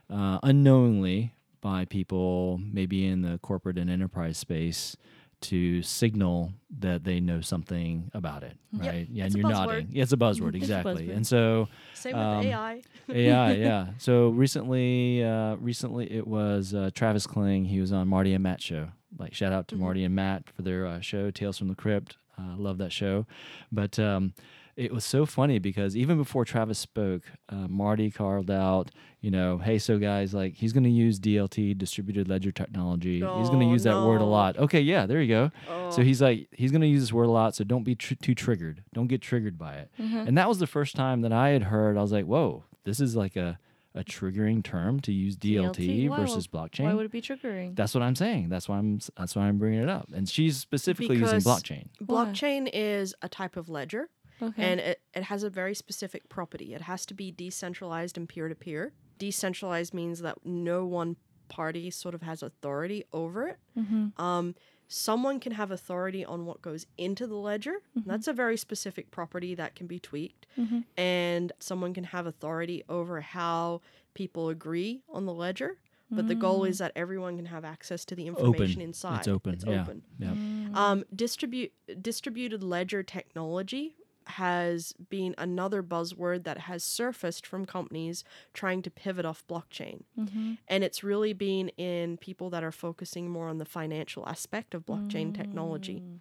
uh, 0.10 0.40
unknowingly 0.42 1.34
by 1.62 1.86
people, 1.86 2.60
maybe 2.72 3.06
in 3.06 3.22
the 3.22 3.38
corporate 3.40 3.78
and 3.78 3.90
enterprise 3.90 4.38
space, 4.38 4.96
to 5.42 5.82
signal 5.82 6.52
that 6.80 7.04
they 7.04 7.20
know 7.20 7.42
something 7.42 8.10
about 8.14 8.44
it, 8.44 8.58
Yep, 8.74 8.86
right? 8.86 9.08
yeah, 9.12 9.26
it's 9.26 9.36
and 9.36 9.44
you're 9.44 9.52
nodding. 9.52 9.88
Yeah, 9.92 10.04
it's 10.04 10.12
a 10.14 10.18
buzzword, 10.26 10.54
a 10.54 10.58
exactly. 10.58 11.08
buzzword. 11.08 11.16
And 11.16 11.28
so 11.28 11.68
Same 11.94 12.16
with 12.16 12.24
Um, 12.26 12.46
AI. 12.46 12.82
AI, 13.10 13.52
yeah. 13.54 13.88
So 14.00 14.30
recently, 14.30 15.24
uh, 15.24 15.56
recently 15.56 16.12
it 16.12 16.26
was 16.28 16.74
uh, 16.74 16.90
Travis 16.94 17.28
Kling. 17.28 17.66
He 17.66 17.80
was 17.80 17.92
on 17.94 18.08
Marty 18.08 18.34
and 18.34 18.44
Matt 18.44 18.62
show. 18.62 18.90
Like 19.18 19.34
shout 19.34 19.54
out 19.54 19.68
to 19.70 19.76
Mhm. 19.76 19.80
Marty 19.80 20.04
and 20.04 20.16
Matt 20.16 20.50
for 20.50 20.62
their 20.62 20.86
uh, 20.88 21.00
show 21.00 21.32
Tales 21.32 21.58
from 21.58 21.68
the 21.70 21.76
Crypt. 21.76 22.18
I 22.38 22.54
uh, 22.54 22.58
love 22.58 22.78
that 22.80 22.92
show. 22.92 23.26
But 23.72 23.98
um, 24.00 24.34
it 24.78 24.91
was 24.91 25.05
so 25.05 25.26
funny 25.26 25.57
because 25.59 25.95
even 25.95 26.17
before 26.17 26.43
Travis 26.45 26.78
spoke, 26.80 27.23
uh, 27.49 27.67
Marty 27.69 28.11
carved 28.11 28.51
out, 28.51 28.91
you 29.21 29.32
know, 29.32 29.57
hey, 29.57 29.78
so 29.80 29.97
guys, 29.97 30.34
like 30.34 30.55
he's 30.55 30.73
going 30.73 30.84
to 30.84 30.89
use 30.89 31.19
DLT, 31.19 31.78
distributed 31.78 32.28
ledger 32.28 32.51
technology. 32.51 33.15
he's 33.21 33.49
going 33.49 33.61
to 33.61 33.65
Oh, 33.67 33.71
use 33.71 33.84
that 33.84 33.95
word 34.05 34.19
a 34.21 34.26
lot. 34.26 34.57
Okay, 34.57 34.82
yeah, 34.82 35.05
there 35.05 35.21
you 35.21 35.28
go. 35.30 35.51
Oh. 35.69 35.89
So 35.91 36.01
he's 36.03 36.21
like, 36.21 36.47
he's 36.51 36.71
going 36.71 36.82
to 36.82 36.88
use 36.88 37.01
this 37.01 37.13
word 37.13 37.26
a 37.28 37.32
lot. 37.32 37.55
So 37.55 37.63
don't 37.63 37.84
be 37.84 37.95
tr- 37.95 38.15
too 38.15 38.36
triggered. 38.36 38.84
Don't 38.93 39.07
get 39.07 39.21
triggered 39.21 39.57
by 39.57 39.76
it. 39.76 39.91
Mhm. 39.99 40.28
And 40.28 40.38
that 40.38 40.49
was 40.49 40.59
the 40.59 40.67
first 40.67 40.95
time 40.95 41.21
that 41.21 41.32
I 41.32 41.49
had 41.49 41.63
heard. 41.63 41.97
I 41.97 42.01
was 42.01 42.11
like, 42.11 42.26
"Whoa, 42.26 42.65
this 42.84 42.99
is 42.99 43.15
like 43.15 43.36
a, 43.38 43.57
a 43.93 44.03
triggering 44.03 44.61
term 44.61 44.99
to 44.99 45.13
use 45.13 45.38
DLT, 45.38 46.09
DLT? 46.09 46.15
Versus 46.17 46.49
Why 46.51 46.59
blockchain." 46.67 46.84
Why 46.84 46.93
would 46.95 47.05
it 47.05 47.11
be 47.13 47.21
triggering? 47.21 47.76
That's 47.78 47.93
what 47.95 48.03
I'm 48.03 48.15
saying. 48.15 48.49
That's 48.49 48.67
why 48.67 48.78
I'm. 48.78 48.99
That's 49.17 49.36
why 49.38 49.43
I'm 49.43 49.57
bringing 49.57 49.80
it 49.82 49.89
up. 49.89 50.09
And 50.13 50.28
she's 50.28 50.57
specifically 50.57 51.15
using 51.17 51.39
Because- 51.39 51.45
blockchain. 51.45 51.88
Why? 52.05 52.26
Blockchain 52.26 52.69
is 52.73 53.15
a 53.21 53.30
type 53.30 53.55
of 53.55 53.69
ledger. 53.69 54.09
Okay. 54.42 54.64
and 54.64 54.80
it, 54.80 55.02
it 55.14 55.24
has 55.24 55.44
a 55.44 55.50
very 55.50 55.74
specific 55.76 56.28
property. 56.30 56.74
It 56.74 56.82
has 56.82 57.06
to 57.08 57.14
be 57.14 57.32
decentralized 57.32 58.18
and 58.18 58.28
peer 58.28 58.48
to 58.50 58.56
peer. 58.56 58.94
Decentralized 59.18 59.94
means 59.94 60.20
that 60.22 60.38
no 60.46 60.86
one 60.86 61.16
party 61.48 61.90
sort 61.92 62.16
of 62.16 62.22
has 62.24 62.42
authority 62.44 63.04
over 63.14 63.48
it. 63.48 63.58
mm-hmm. 63.78 64.20
Um, 64.22 64.56
someone 64.88 65.40
can 65.40 65.52
have 65.54 65.72
authority 65.72 66.24
on 66.26 66.46
what 66.46 66.62
goes 66.62 66.86
into 66.98 67.26
the 67.28 67.36
ledger. 67.36 67.78
That's 68.06 68.28
a 68.28 68.34
very 68.34 68.56
specific 68.58 69.10
property 69.12 69.56
that 69.56 69.74
can 69.76 69.88
be 69.88 70.00
tweaked. 70.00 70.46
Mhm. 70.58 70.84
And 70.98 71.52
someone 71.60 71.94
can 71.94 72.04
have 72.06 72.28
authority 72.28 72.84
over 72.88 73.22
how 73.22 73.82
people 74.14 74.50
agree 74.50 75.02
on 75.10 75.26
the 75.26 75.34
ledger. 75.34 75.78
but 76.12 76.28
the 76.28 76.36
goal 76.36 76.62
Mm. 76.62 76.70
is 76.70 76.78
that 76.78 76.92
everyone 76.96 77.36
can 77.36 77.48
have 77.48 77.66
access 77.66 78.06
to 78.06 78.16
the 78.16 78.28
information 78.28 78.80
inside. 78.80 79.18
It's 79.20 79.28
open. 79.28 79.56
It's 79.56 79.66
yeah. 79.66 79.82
open. 79.82 80.04
Yeah. 80.20 80.30
Mm. 80.30 80.76
Um, 80.76 81.04
distribute 81.16 81.74
distributed 82.00 82.64
ledger 82.64 83.02
technology 83.02 83.96
has 84.28 84.93
been 85.09 85.36
another 85.38 85.84
buzzword 85.84 86.43
that 86.43 86.59
has 86.59 86.84
surfaced 86.84 87.45
from 87.45 87.65
companies 87.65 88.23
trying 88.53 88.82
to 88.82 88.89
pivot 88.89 89.26
off 89.26 89.45
blockchain. 89.47 90.03
Mhm. 90.17 90.57
And 90.67 90.84
it's 90.84 91.03
really 91.03 91.34
been 91.34 91.69
in 91.69 92.17
people 92.17 92.49
that 92.49 92.63
are 92.63 92.71
focusing 92.71 93.30
more 93.30 93.47
on 93.47 93.57
the 93.57 93.65
financial 93.65 94.28
aspect 94.28 94.73
of 94.73 94.86
blockchain 94.86 95.36
technology. 95.36 96.01
Mm. 96.01 96.19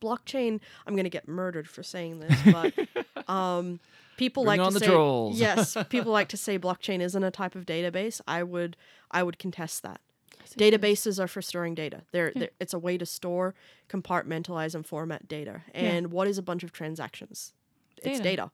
Blockchain, 0.00 0.60
I'm 0.86 0.94
going 0.94 1.04
to 1.04 1.10
get 1.10 1.26
murdered 1.26 1.68
for 1.68 1.82
saying 1.82 2.20
this, 2.20 2.38
but 2.52 2.74
um, 3.30 3.80
people 4.16 4.44
Bring 4.44 4.60
like 4.60 4.72
to 4.72 4.78
say 4.78 5.38
yes, 5.38 5.76
people 5.88 6.12
like 6.12 6.28
to 6.28 6.36
say 6.36 6.58
blockchain 6.58 7.00
isn't 7.00 7.22
a 7.24 7.30
type 7.30 7.54
of 7.54 7.64
database. 7.64 8.20
I 8.26 8.42
would 8.42 8.76
I 9.10 9.22
would 9.22 9.38
contest 9.38 9.82
that. 9.84 10.00
Yes, 10.56 10.68
it 10.68 10.74
is. 10.74 10.80
Databases 10.80 11.22
are 11.22 11.28
for 11.28 11.42
storing 11.42 11.74
data. 11.74 12.02
They're, 12.12 12.28
Yeah. 12.34 12.38
they're 12.40 12.50
it's 12.60 12.74
a 12.74 12.78
way 12.78 12.98
to 12.98 13.06
store, 13.06 13.54
compartmentalize, 13.88 14.74
and 14.74 14.86
format 14.86 15.28
data. 15.28 15.62
Yeah. 15.74 15.80
And 15.80 16.12
what 16.12 16.26
is 16.28 16.38
a 16.38 16.42
bunch 16.42 16.62
of 16.64 16.72
transactions? 16.72 17.52
It's 17.98 18.18
Data. 18.18 18.22
data. 18.22 18.50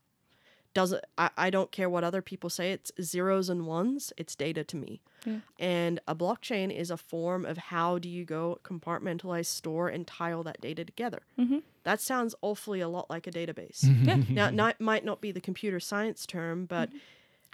Does 0.73 0.91
it? 0.91 1.05
I, 1.19 1.29
I 1.37 1.49
don't 1.51 1.71
care 1.71 1.87
what 1.87 2.03
other 2.03 2.23
people 2.23 2.49
say. 2.49 2.71
It's 2.71 2.91
zeros 2.99 3.47
and 3.47 3.67
ones. 3.67 4.11
It's 4.17 4.35
data 4.35 4.63
to 4.63 4.75
me. 4.75 5.01
Yeah. 5.23 5.39
And 5.59 5.99
a 6.07 6.15
blockchain 6.15 6.75
is 6.75 6.89
a 6.89 6.97
form 6.97 7.45
of 7.45 7.57
how 7.57 7.99
do 7.99 8.09
you 8.09 8.25
go 8.25 8.59
compartmentalize, 8.63 9.45
store, 9.45 9.87
and 9.87 10.07
tile 10.07 10.41
that 10.43 10.61
data 10.61 10.83
together. 10.83 11.21
Mhm. 11.39 11.61
That 11.83 12.01
sounds 12.01 12.33
awfully 12.41 12.79
a 12.81 12.87
lot 12.87 13.07
like 13.09 13.27
a 13.27 13.31
database. 13.31 13.83
Mm-hmm. 13.85 14.05
Yeah. 14.07 14.15
now, 14.29 14.49
not, 14.49 14.81
might 14.81 15.05
not 15.05 15.21
be 15.21 15.31
the 15.31 15.41
computer 15.41 15.79
science 15.79 16.25
term, 16.25 16.65
but 16.65 16.89
mm-hmm. 16.89 16.97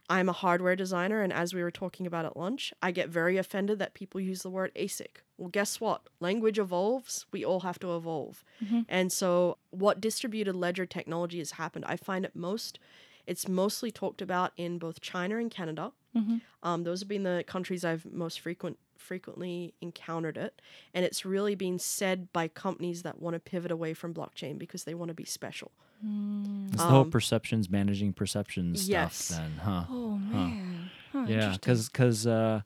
I'm 0.09 0.27
a 0.27 0.33
hardware 0.33 0.75
designer, 0.75 1.21
and 1.21 1.31
as 1.31 1.53
we 1.53 1.61
were 1.61 1.69
talking 1.71 2.07
about 2.07 2.25
at 2.25 2.35
lunch, 2.35 2.73
I 2.81 2.89
get 2.91 3.09
very 3.09 3.37
offended 3.37 3.77
that 3.79 3.93
people 3.93 4.19
use 4.19 4.41
the 4.41 4.49
word 4.49 4.71
ASIC. 4.75 5.17
Well, 5.37 5.49
guess 5.49 5.79
what? 5.79 6.01
Language 6.19 6.57
evolves. 6.57 7.27
We 7.31 7.45
all 7.45 7.59
have 7.59 7.77
to 7.79 7.95
evolve. 7.95 8.43
And 8.87 9.11
so, 9.11 9.57
what 9.69 10.01
distributed 10.01 10.55
ledger 10.55 10.85
technology 10.87 11.37
has 11.37 11.51
happened, 11.51 11.85
I 11.87 11.95
find 11.95 12.25
it 12.25 12.35
most, 12.35 12.79
it's 13.27 13.47
mostly 13.47 13.91
talked 13.91 14.21
about 14.21 14.51
in 14.57 14.79
both 14.79 14.99
China 15.01 15.37
and 15.37 15.51
Canada. 15.51 15.91
Mhm. 16.15 16.41
Um, 16.63 16.83
those 16.83 17.01
have 17.01 17.07
been 17.07 17.21
the 17.23 17.43
countries 17.45 17.85
I've 17.85 18.05
most 18.11 18.39
frequent 18.39 18.79
frequently 18.97 19.73
encountered 19.79 20.37
it, 20.37 20.61
and 20.93 21.05
it's 21.05 21.23
really 21.23 21.55
been 21.55 21.79
said 21.79 22.33
by 22.33 22.47
companies 22.49 23.03
that 23.03 23.19
want 23.21 23.33
to 23.35 23.39
pivot 23.39 23.71
away 23.71 23.93
from 23.93 24.13
blockchain 24.13 24.57
because 24.57 24.83
they 24.83 24.93
want 24.93 25.07
to 25.09 25.13
be 25.15 25.23
special. 25.23 25.71
Mm. 26.05 26.67
It's 26.73 26.77
the 26.77 26.83
whole 26.89 27.01
Um, 27.01 27.11
perceptions, 27.11 27.69
managing 27.69 28.13
perceptions 28.13 28.87
yes. 28.87 29.15
stuff. 29.15 29.37
Then, 29.39 29.51
huh? 29.63 29.83
Oh 29.89 30.17
man. 30.17 30.89
Huh, 31.11 31.25
yeah, 31.27 31.35
interesting. 31.53 31.79
because 31.91 32.27
uh, 32.27 32.61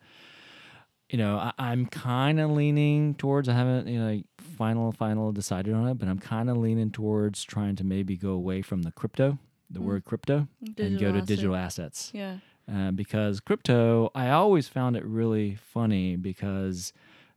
you 1.09 1.17
know 1.17 1.37
I, 1.37 1.51
I'm 1.57 1.85
kind 1.85 2.39
of 2.39 2.51
leaning 2.51 3.15
towards. 3.15 3.47
I 3.49 3.53
haven't 3.53 3.87
you 3.87 3.99
know 3.99 4.05
like 4.13 4.25
final 4.57 4.91
final 4.91 5.31
decided 5.31 5.73
on 5.73 5.87
it, 5.87 5.95
but 5.95 6.07
I'm 6.07 6.19
kind 6.19 6.49
of 6.49 6.57
leaning 6.57 6.91
towards 6.91 7.43
trying 7.43 7.75
to 7.77 7.83
maybe 7.83 8.17
go 8.17 8.31
away 8.31 8.61
from 8.61 8.83
the 8.83 8.91
crypto, 8.91 9.39
the 9.69 9.79
Mm. 9.79 9.83
word 9.83 10.05
crypto, 10.05 10.47
and 10.61 10.75
go 10.77 10.83
Digital 10.83 11.11
to 11.13 11.17
asset. 11.17 11.27
digital 11.27 11.55
assets. 11.55 12.11
Yeah. 12.13 12.37
Uh, 12.71 12.91
because 12.91 13.39
crypto, 13.41 14.09
I 14.15 14.29
always 14.29 14.67
found 14.69 14.95
it 14.95 15.03
really 15.05 15.55
funny 15.55 16.15
because 16.15 16.93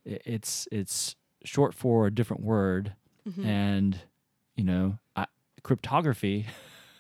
i- 0.07 0.21
it's 0.25 0.69
it's 0.71 1.17
short 1.45 1.75
for 1.75 2.07
a 2.07 2.11
different 2.15 2.43
word, 2.45 2.95
Mhm. 3.29 3.45
and 3.45 3.99
you 4.57 4.65
know, 4.65 4.99
I, 4.99 4.99
cryptography 5.67 6.47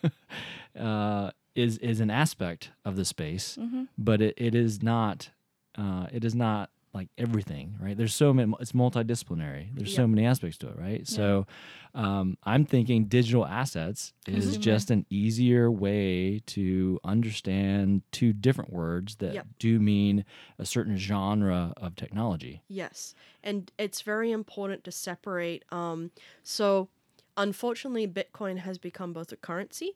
uh, 0.79 1.31
is 1.55 1.79
is 1.79 2.01
an 2.01 2.11
aspect 2.11 2.71
of 2.85 2.97
the 2.97 3.05
space, 3.05 3.57
Mm-hmm. 3.61 3.85
but 3.97 4.21
it, 4.21 4.35
it 4.37 4.55
is 4.55 4.83
not 4.83 5.31
uh, 5.79 6.07
it 6.13 6.25
is 6.25 6.35
not 6.35 6.71
like 6.93 7.09
everything, 7.19 7.77
right? 7.81 7.97
There's 7.97 8.15
so 8.15 8.33
many. 8.33 8.53
It's 8.59 8.73
multidisciplinary. 8.73 9.69
There's 9.75 9.95
so 9.95 10.07
many 10.07 10.25
aspects 10.27 10.57
to 10.59 10.69
it, 10.69 10.79
right? 10.79 11.07
So, 11.07 11.47
um, 11.95 12.39
I'm 12.45 12.65
thinking 12.65 13.05
digital 13.05 13.45
assets 13.45 14.15
is 14.27 14.45
Consumer. 14.45 14.63
just 14.63 14.91
an 14.91 15.07
easier 15.11 15.71
way 15.71 16.41
to 16.47 16.99
understand 17.05 18.01
two 18.13 18.33
different 18.33 18.73
words 18.73 19.17
that 19.17 19.35
Yep. 19.35 19.47
do 19.59 19.79
mean 19.79 20.25
a 20.59 20.65
certain 20.65 20.97
genre 20.97 21.75
of 21.77 21.97
technology. 21.97 22.63
Yes, 22.67 23.15
and 23.45 23.71
it's 23.79 24.01
very 24.01 24.31
important 24.33 24.83
to 24.85 24.91
separate. 24.91 25.65
Um, 25.71 26.11
so, 26.43 26.89
unfortunately, 27.37 28.07
Bitcoin 28.07 28.59
has 28.59 28.79
become 28.79 29.13
both 29.13 29.33
a 29.33 29.37
currency, 29.37 29.93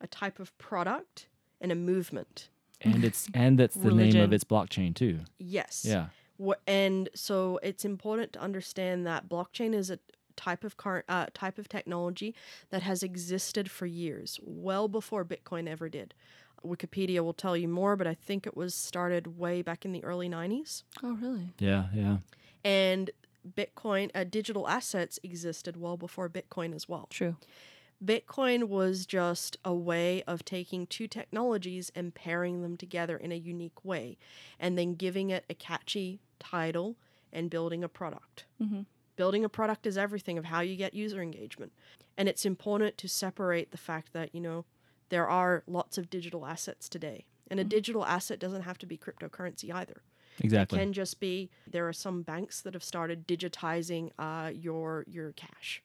a 0.00 0.06
type 0.06 0.38
of 0.38 0.56
product, 0.58 1.26
and 1.60 1.70
a 1.70 1.74
movement. 1.74 2.48
And 2.80 3.04
it's 3.04 3.28
and 3.34 3.58
that's 3.58 3.74
the 3.76 3.90
name 3.92 4.16
of 4.16 4.32
its 4.32 4.44
blockchain 4.44 4.94
too. 4.94 5.20
Yes. 5.38 5.84
Yeah. 5.86 6.06
Wh- 6.42 6.58
And 6.66 7.10
so 7.14 7.58
it's 7.62 7.84
important 7.84 8.32
to 8.32 8.40
understand 8.40 9.06
that 9.06 9.28
blockchain 9.28 9.74
is 9.74 9.90
a 9.90 9.98
type 10.36 10.64
of 10.64 10.78
car- 10.78 11.04
uh, 11.06 11.26
type 11.34 11.58
of 11.58 11.68
technology 11.68 12.34
that 12.70 12.82
has 12.82 13.02
existed 13.02 13.70
for 13.70 13.84
years, 13.84 14.40
well 14.42 14.88
before 14.88 15.24
Bitcoin 15.24 15.68
ever 15.68 15.90
did. 15.90 16.14
Wikipedia 16.64 17.20
will 17.20 17.34
tell 17.34 17.56
you 17.56 17.68
more, 17.68 17.96
but 17.96 18.06
I 18.06 18.14
think 18.14 18.46
it 18.46 18.56
was 18.56 18.74
started 18.74 19.38
way 19.38 19.60
back 19.60 19.84
in 19.84 19.92
the 19.92 20.02
early 20.04 20.28
90s. 20.30 20.82
Oh 21.02 21.12
really? 21.20 21.52
Yeah. 21.58 21.88
Yeah. 21.94 22.18
And 22.64 23.10
Bitcoin, 23.48 24.10
uh, 24.14 24.24
digital 24.24 24.68
assets 24.68 25.18
existed 25.22 25.76
well 25.76 25.96
before 25.96 26.28
Bitcoin 26.28 26.74
as 26.74 26.88
well. 26.88 27.06
True. 27.10 27.36
Bitcoin 28.02 28.64
was 28.64 29.04
just 29.04 29.58
a 29.64 29.74
way 29.74 30.22
of 30.22 30.44
taking 30.44 30.86
two 30.86 31.06
technologies 31.06 31.92
and 31.94 32.14
pairing 32.14 32.62
them 32.62 32.76
together 32.76 33.16
in 33.16 33.30
a 33.30 33.36
unique 33.36 33.84
way, 33.84 34.16
and 34.58 34.78
then 34.78 34.94
giving 34.94 35.30
it 35.30 35.44
a 35.50 35.54
catchy 35.54 36.20
title 36.38 36.96
and 37.32 37.50
building 37.50 37.84
a 37.84 37.88
product. 37.88 38.46
Mhm. 38.60 38.86
Building 39.16 39.44
a 39.44 39.50
product 39.50 39.86
is 39.86 39.98
everything 39.98 40.38
of 40.38 40.46
how 40.46 40.60
you 40.60 40.76
get 40.76 40.94
user 40.94 41.20
engagement. 41.20 41.72
And 42.16 42.28
it's 42.28 42.46
important 42.46 42.96
to 42.98 43.08
separate 43.08 43.70
the 43.70 43.78
fact 43.78 44.14
that, 44.14 44.34
you 44.34 44.40
know, 44.40 44.64
there 45.10 45.28
are 45.28 45.62
lots 45.66 45.98
of 45.98 46.08
digital 46.08 46.46
assets 46.46 46.88
today. 46.88 47.26
And 47.50 47.60
a 47.60 47.64
digital 47.64 48.04
asset 48.04 48.38
doesn't 48.38 48.62
have 48.62 48.78
to 48.78 48.86
be 48.86 48.96
cryptocurrency 48.96 49.74
either. 49.74 50.02
Exactly. 50.38 50.78
It 50.78 50.82
can 50.82 50.92
just 50.92 51.20
be 51.20 51.50
there 51.70 51.86
are 51.88 51.92
some 51.92 52.22
banks 52.22 52.60
that 52.62 52.74
have 52.74 52.84
started 52.84 53.26
digitizing 53.26 54.10
uh, 54.18 54.50
your 54.54 55.04
your 55.08 55.32
cash, 55.32 55.82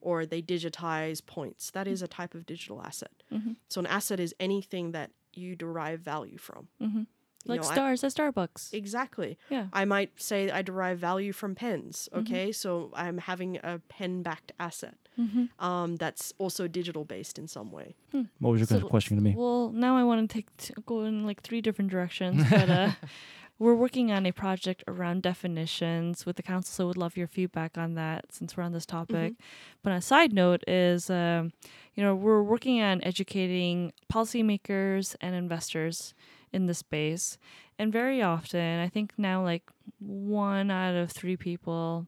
or 0.00 0.26
they 0.26 0.42
digitize 0.42 1.24
points. 1.24 1.70
That 1.70 1.86
is 1.86 2.02
a 2.02 2.08
type 2.08 2.34
of 2.34 2.44
digital 2.46 2.82
asset. 2.82 3.12
Mhm. 3.32 3.56
So 3.68 3.80
an 3.80 3.86
asset 3.86 4.20
is 4.20 4.34
anything 4.40 4.92
that 4.92 5.10
you 5.34 5.56
derive 5.56 6.00
value 6.00 6.38
from. 6.38 6.68
Mm-hmm. 6.82 6.98
You 7.44 7.52
Like 7.52 7.60
know, 7.62 7.68
I- 7.68 7.72
stars 7.74 8.02
at 8.04 8.12
Starbucks. 8.12 8.74
exactly. 8.74 9.38
yeah. 9.50 9.68
I 9.72 9.84
might 9.84 10.10
say 10.20 10.50
I 10.50 10.62
derive 10.62 10.98
value 10.98 11.32
from 11.32 11.54
pens. 11.54 12.08
Mm-hmm. 12.10 12.20
Okay, 12.20 12.52
so 12.52 12.90
I'm 12.94 13.18
having 13.18 13.58
a 13.62 13.78
pen-backed 13.88 14.50
asset. 14.58 14.96
Mm-hmm. 15.18 15.44
Um, 15.64 15.94
that's 15.96 16.32
also 16.38 16.66
digital 16.66 17.04
based 17.04 17.38
in 17.38 17.46
some 17.48 17.70
way. 17.70 17.94
what 18.40 18.50
was 18.50 18.60
your 18.60 18.66
So- 18.66 18.88
question 18.88 19.16
to 19.16 19.22
me? 19.22 19.34
Well, 19.36 19.70
now 19.70 19.96
I 19.96 20.02
want 20.04 20.28
to 20.28 20.32
take 20.36 20.48
t- 20.56 20.74
go 20.86 21.04
in 21.04 21.24
like 21.24 21.40
three 21.42 21.60
different 21.60 21.90
directions, 21.90 22.42
but 22.50 22.68
uh, 22.68 22.90
we're 23.58 23.74
working 23.74 24.12
on 24.12 24.26
a 24.26 24.32
project 24.32 24.84
around 24.86 25.22
definitions 25.22 26.26
with 26.26 26.36
the 26.36 26.42
council, 26.42 26.72
so 26.72 26.86
would 26.88 26.96
love 26.96 27.16
your 27.16 27.26
feedback 27.26 27.78
on 27.78 27.94
that 27.94 28.26
since 28.32 28.56
we're 28.56 28.62
on 28.62 28.72
this 28.72 28.86
topic. 28.86 29.34
But 29.82 29.92
a 29.92 30.00
side 30.00 30.32
note 30.32 30.62
is, 30.66 31.08
um, 31.08 31.52
you 31.94 32.02
know, 32.02 32.14
we're 32.14 32.42
working 32.42 32.82
on 32.82 33.02
educating 33.02 33.92
policymakers 34.12 35.16
and 35.20 35.34
investors 35.34 36.14
in 36.52 36.66
the 36.66 36.74
space, 36.74 37.38
and 37.78 37.92
very 37.92 38.22
often, 38.22 38.80
I 38.80 38.88
think 38.88 39.14
now 39.16 39.42
like 39.42 39.62
one 39.98 40.70
out 40.70 40.94
of 40.94 41.10
three 41.10 41.36
people, 41.36 42.06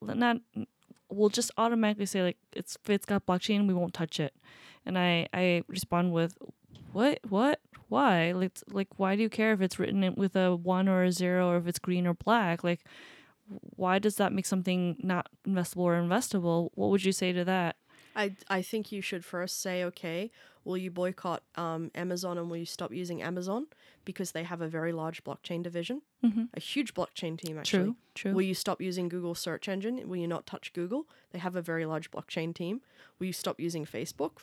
not 0.00 0.38
will 1.08 1.28
just 1.28 1.50
automatically 1.58 2.06
say 2.06 2.22
like 2.22 2.36
it's 2.52 2.78
it's 2.86 3.06
got 3.06 3.26
blockchain, 3.26 3.66
we 3.66 3.74
won't 3.74 3.94
touch 3.94 4.20
it. 4.20 4.34
And 4.86 4.96
I 4.96 5.28
I 5.34 5.62
respond 5.66 6.12
with 6.12 6.38
what? 6.92 7.20
What 7.28 7.60
why 7.90 8.32
like 8.32 8.52
like 8.70 8.88
why 8.98 9.16
do 9.16 9.22
you 9.22 9.28
care 9.28 9.52
if 9.52 9.60
it's 9.60 9.78
written 9.78 10.14
with 10.16 10.36
a 10.36 10.54
one 10.56 10.88
or 10.88 11.04
a 11.04 11.12
zero 11.12 11.50
or 11.50 11.56
if 11.56 11.66
it's 11.66 11.78
green 11.78 12.06
or 12.06 12.14
black 12.14 12.64
like 12.64 12.84
why 13.76 13.98
does 13.98 14.16
that 14.16 14.32
make 14.32 14.46
something 14.46 14.96
not 15.02 15.28
investable 15.46 15.82
or 15.82 16.00
investable 16.00 16.70
what 16.74 16.90
would 16.90 17.04
you 17.04 17.12
say 17.12 17.32
to 17.32 17.44
that 17.44 17.76
I 18.14 18.34
I 18.48 18.62
think 18.62 18.92
you 18.92 19.00
should 19.00 19.24
first 19.24 19.60
say, 19.60 19.84
okay, 19.84 20.30
will 20.64 20.76
you 20.76 20.90
boycott 20.90 21.42
um, 21.56 21.90
Amazon 21.94 22.38
and 22.38 22.50
will 22.50 22.56
you 22.56 22.66
stop 22.66 22.92
using 22.92 23.22
Amazon 23.22 23.66
because 24.04 24.32
they 24.32 24.44
have 24.44 24.60
a 24.60 24.68
very 24.68 24.92
large 24.92 25.22
blockchain 25.24 25.62
division, 25.62 26.02
mm-hmm. 26.24 26.44
a 26.54 26.60
huge 26.60 26.94
blockchain 26.94 27.38
team 27.38 27.58
actually. 27.58 27.84
true 27.84 27.96
true 28.14 28.34
Will 28.34 28.42
you 28.42 28.54
stop 28.54 28.80
using 28.80 29.08
Google 29.08 29.34
search 29.34 29.68
engine? 29.68 30.08
Will 30.08 30.16
you 30.16 30.28
not 30.28 30.46
touch 30.46 30.72
Google? 30.72 31.06
They 31.32 31.38
have 31.38 31.56
a 31.56 31.62
very 31.62 31.86
large 31.86 32.10
blockchain 32.10 32.54
team. 32.54 32.80
Will 33.18 33.26
you 33.26 33.32
stop 33.32 33.60
using 33.60 33.84
Facebook? 33.84 34.38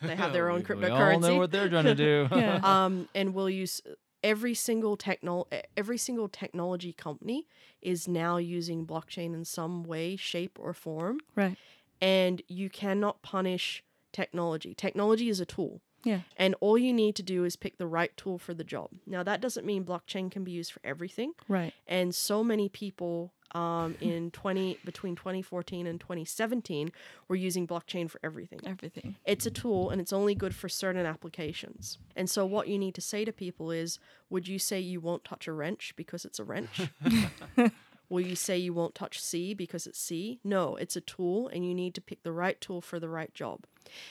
They 0.00 0.16
have 0.16 0.32
their 0.32 0.50
own 0.52 0.62
cryptocurrency. 0.62 0.80
We 0.80 1.14
all 1.14 1.20
know 1.20 1.38
what 1.38 1.50
they're 1.50 1.68
trying 1.68 1.84
to 1.84 1.94
do. 1.94 2.28
yeah 2.32 2.60
um, 2.84 3.08
and 3.14 3.34
will 3.34 3.50
use 3.50 3.80
every 4.22 4.54
single 4.54 4.96
techno 4.96 5.48
every 5.76 5.98
single 5.98 6.28
technology 6.28 6.92
company 6.92 7.48
is 7.80 8.06
now 8.06 8.36
using 8.36 8.86
blockchain 8.86 9.34
in 9.34 9.44
some 9.44 9.82
way, 9.82 10.16
shape, 10.16 10.58
or 10.60 10.72
form 10.72 11.18
right 11.34 11.56
and 12.02 12.42
you 12.48 12.68
cannot 12.68 13.22
punish 13.22 13.84
technology. 14.12 14.74
Technology 14.74 15.28
is 15.28 15.40
a 15.40 15.46
tool. 15.46 15.80
Yeah. 16.04 16.22
And 16.36 16.56
all 16.60 16.76
you 16.76 16.92
need 16.92 17.14
to 17.14 17.22
do 17.22 17.44
is 17.44 17.54
pick 17.54 17.78
the 17.78 17.86
right 17.86 18.14
tool 18.16 18.38
for 18.38 18.54
the 18.54 18.64
job. 18.64 18.90
Now, 19.06 19.22
that 19.22 19.40
doesn't 19.40 19.64
mean 19.64 19.84
blockchain 19.84 20.32
can 20.32 20.42
be 20.42 20.50
used 20.50 20.72
for 20.72 20.80
everything. 20.82 21.32
Right. 21.48 21.72
And 21.86 22.12
so 22.12 22.42
many 22.42 22.68
people 22.68 23.32
um, 23.54 23.96
in 24.00 24.30
20 24.30 24.78
between 24.84 25.16
2014 25.16 25.86
and 25.86 26.00
2017 26.00 26.90
were 27.28 27.36
using 27.36 27.66
blockchain 27.66 28.10
for 28.10 28.20
everything. 28.22 28.60
Everything. 28.64 29.16
It's 29.24 29.46
a 29.46 29.50
tool 29.50 29.90
and 29.90 30.00
it's 30.00 30.12
only 30.12 30.34
good 30.34 30.54
for 30.54 30.68
certain 30.68 31.06
applications. 31.06 31.98
And 32.16 32.28
so 32.28 32.46
what 32.46 32.68
you 32.68 32.78
need 32.78 32.94
to 32.94 33.00
say 33.00 33.24
to 33.24 33.32
people 33.32 33.70
is 33.70 33.98
would 34.30 34.48
you 34.48 34.58
say 34.58 34.80
you 34.80 35.00
won't 35.00 35.24
touch 35.24 35.46
a 35.46 35.52
wrench 35.52 35.94
because 35.96 36.24
it's 36.24 36.38
a 36.38 36.44
wrench? 36.44 36.88
Will 38.08 38.20
you 38.20 38.36
say 38.36 38.58
you 38.58 38.74
won't 38.74 38.94
touch 38.94 39.20
C 39.20 39.54
because 39.54 39.86
it's 39.86 39.98
C? 39.98 40.38
No, 40.44 40.76
it's 40.76 40.96
a 40.96 41.00
tool 41.00 41.48
and 41.48 41.66
you 41.66 41.74
need 41.74 41.94
to 41.94 42.00
pick 42.02 42.22
the 42.22 42.32
right 42.32 42.60
tool 42.60 42.82
for 42.82 43.00
the 43.00 43.08
right 43.08 43.32
job. 43.32 43.60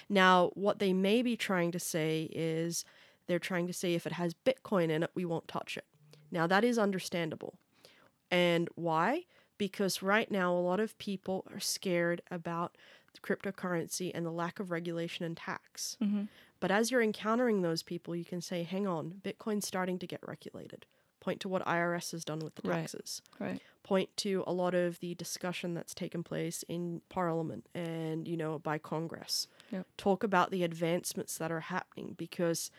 Now, 0.10 0.50
what 0.56 0.80
they 0.80 0.92
may 0.92 1.22
be 1.22 1.36
trying 1.36 1.72
to 1.72 1.80
say 1.80 2.30
is 2.34 2.84
they're 3.28 3.38
trying 3.38 3.68
to 3.68 3.74
say 3.74 3.94
if 3.94 4.08
it 4.08 4.14
has 4.14 4.34
Bitcoin 4.34 4.90
in 4.90 5.04
it, 5.04 5.12
we 5.14 5.24
won't 5.24 5.48
touch 5.48 5.78
it. 5.78 5.86
Now, 6.32 6.48
that 6.48 6.64
is 6.64 6.80
understandable. 6.80 7.60
And 8.32 8.70
why? 8.76 9.26
Because 9.58 10.02
right 10.02 10.32
now, 10.32 10.54
a 10.54 10.58
lot 10.58 10.80
of 10.80 10.98
people 10.98 11.46
are 11.54 11.60
scared 11.60 12.22
about 12.32 12.78
cryptocurrency 13.22 14.12
and 14.14 14.26
the 14.26 14.32
lack 14.32 14.60
of 14.60 14.72
regulation 14.72 15.26
and 15.26 15.38
tax. 15.38 15.98
Mm-hmm. 16.02 16.24
But 16.60 16.72
as 16.72 16.90
you're 16.90 17.02
encountering 17.02 17.62
those 17.62 17.84
people, 17.84 18.16
you 18.16 18.26
can 18.26 18.42
say, 18.42 18.64
hang 18.64 18.88
on, 18.88 19.22
Bitcoin's 19.24 19.68
starting 19.68 20.00
to 20.00 20.08
get 20.08 20.22
regulated. 20.26 20.86
Point 21.20 21.40
to 21.42 21.50
what 21.50 21.66
IRS 21.66 22.12
has 22.14 22.26
done 22.26 22.40
with 22.40 22.56
the 22.56 22.64
taxes. 22.64 23.22
Right. 23.40 23.50
Right. 23.52 23.62
Point 23.84 24.10
to 24.18 24.44
a 24.48 24.54
lot 24.54 24.74
of 24.74 25.00
the 25.00 25.14
discussion 25.16 25.74
that's 25.74 25.94
taken 25.94 26.24
place 26.24 26.64
in 26.68 27.02
Parliament 27.10 27.68
and, 27.76 28.28
you 28.28 28.38
know, 28.38 28.58
by 28.58 28.78
Congress. 28.78 29.48
Yep. 29.72 29.86
Talk 29.98 30.24
about 30.24 30.50
the 30.50 30.64
advancements 30.64 31.38
that 31.38 31.52
are 31.52 31.60
happening 31.60 32.16
because 32.18 32.72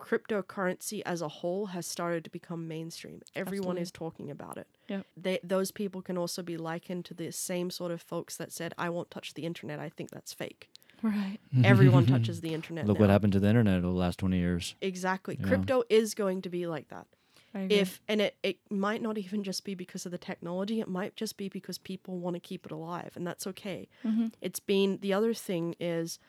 cryptocurrency 0.00 1.02
as 1.04 1.22
a 1.22 1.28
whole 1.28 1.66
has 1.66 1.86
started 1.86 2.24
to 2.24 2.30
become 2.30 2.66
mainstream. 2.66 3.20
Everyone 3.36 3.76
Absolutely. 3.78 3.82
is 3.82 3.90
talking 3.92 4.30
about 4.30 4.56
it. 4.58 4.66
Yep. 4.88 5.06
They, 5.16 5.38
those 5.42 5.70
people 5.70 6.02
can 6.02 6.18
also 6.18 6.42
be 6.42 6.56
likened 6.56 7.04
to 7.06 7.14
the 7.14 7.30
same 7.30 7.70
sort 7.70 7.92
of 7.92 8.00
folks 8.00 8.36
that 8.36 8.52
said, 8.52 8.74
I 8.78 8.88
won't 8.88 9.10
touch 9.10 9.34
the 9.34 9.44
internet. 9.44 9.78
I 9.78 9.88
think 9.88 10.10
that's 10.10 10.32
fake. 10.32 10.68
Right. 11.02 11.38
Everyone 11.64 12.06
touches 12.06 12.40
the 12.40 12.54
internet. 12.54 12.86
Look 12.86 12.98
now. 12.98 13.02
what 13.02 13.10
happened 13.10 13.32
to 13.34 13.40
the 13.40 13.48
internet 13.48 13.78
over 13.78 13.86
the 13.86 13.92
last 13.92 14.18
20 14.18 14.38
years. 14.38 14.74
Exactly. 14.80 15.36
Yeah. 15.40 15.46
Crypto 15.46 15.82
is 15.88 16.14
going 16.14 16.42
to 16.42 16.48
be 16.48 16.66
like 16.66 16.88
that. 16.88 17.06
If 17.52 18.00
and 18.06 18.20
it, 18.20 18.36
it 18.44 18.58
might 18.70 19.02
not 19.02 19.18
even 19.18 19.42
just 19.42 19.64
be 19.64 19.74
because 19.74 20.06
of 20.06 20.12
the 20.12 20.18
technology, 20.18 20.80
it 20.80 20.86
might 20.86 21.16
just 21.16 21.36
be 21.36 21.48
because 21.48 21.78
people 21.78 22.18
want 22.18 22.34
to 22.36 22.40
keep 22.40 22.64
it 22.64 22.70
alive, 22.70 23.10
and 23.16 23.26
that's 23.26 23.44
okay. 23.48 23.88
Mhm. 24.04 24.32
It's 24.40 24.60
been 24.60 24.98
the 25.00 25.12
other 25.12 25.34
thing 25.34 25.74
is 25.80 26.20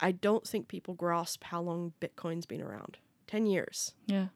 I 0.00 0.12
don't 0.12 0.46
think 0.46 0.68
people 0.68 0.94
grasp 0.94 1.44
how 1.44 1.60
long 1.60 1.92
Bitcoin's 2.00 2.46
been 2.46 2.62
around. 2.62 2.96
Ten 3.30 3.46
years. 3.46 3.94
yeah. 4.06 4.26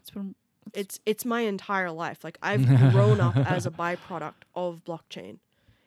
It's 0.00 0.10
been 0.10 0.34
It's 0.74 0.98
it's 1.06 1.24
my 1.24 1.42
entire 1.42 1.92
life. 1.92 2.24
Like 2.24 2.38
I've 2.42 2.66
grown 2.92 3.20
up 3.20 3.36
as 3.36 3.66
a 3.66 3.70
byproduct 3.70 4.42
of 4.54 4.82
blockchain. 4.84 5.38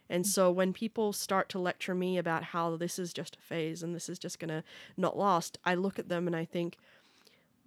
And 0.10 0.26
so 0.26 0.52
when 0.52 0.72
people 0.72 1.12
start 1.12 1.50
to 1.50 1.60
lecture 1.60 1.96
me 1.96 2.18
about 2.18 2.44
how 2.44 2.78
this 2.78 2.98
is 3.00 3.12
just 3.12 3.36
a 3.36 3.42
phase 3.42 3.82
and 3.84 3.96
this 3.96 4.08
is 4.08 4.20
just 4.20 4.40
going 4.40 4.50
to 4.50 4.64
not 4.96 5.18
last, 5.18 5.58
I 5.66 5.74
look 5.76 5.98
at 5.98 6.10
them 6.10 6.28
and 6.28 6.36
I 6.36 6.46
think 6.46 6.78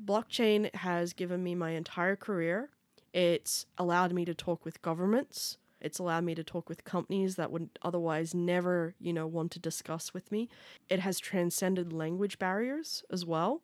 blockchain 0.03 0.73
has 0.77 1.13
given 1.13 1.43
me 1.43 1.55
my 1.55 1.73
entire 1.73 2.17
career. 2.17 2.71
It's 3.13 3.67
allowed 3.77 4.13
me 4.13 4.25
to 4.25 4.35
talk 4.35 4.65
with 4.65 4.81
governments. 4.83 5.59
It's 5.81 5.99
allowed 5.99 6.25
me 6.25 6.35
to 6.35 6.45
talk 6.45 6.69
with 6.69 6.85
companies 6.85 7.37
that 7.37 7.51
would 7.51 7.71
otherwise 7.83 8.35
never, 8.35 8.95
you 9.01 9.13
know, 9.13 9.27
want 9.27 9.51
to 9.53 9.59
discuss 9.59 10.15
with 10.15 10.31
me. 10.33 10.49
It 10.89 11.01
has 11.01 11.19
transcended 11.19 11.93
language 11.93 12.39
barriers 12.39 13.05
as 13.11 13.25
well, 13.27 13.63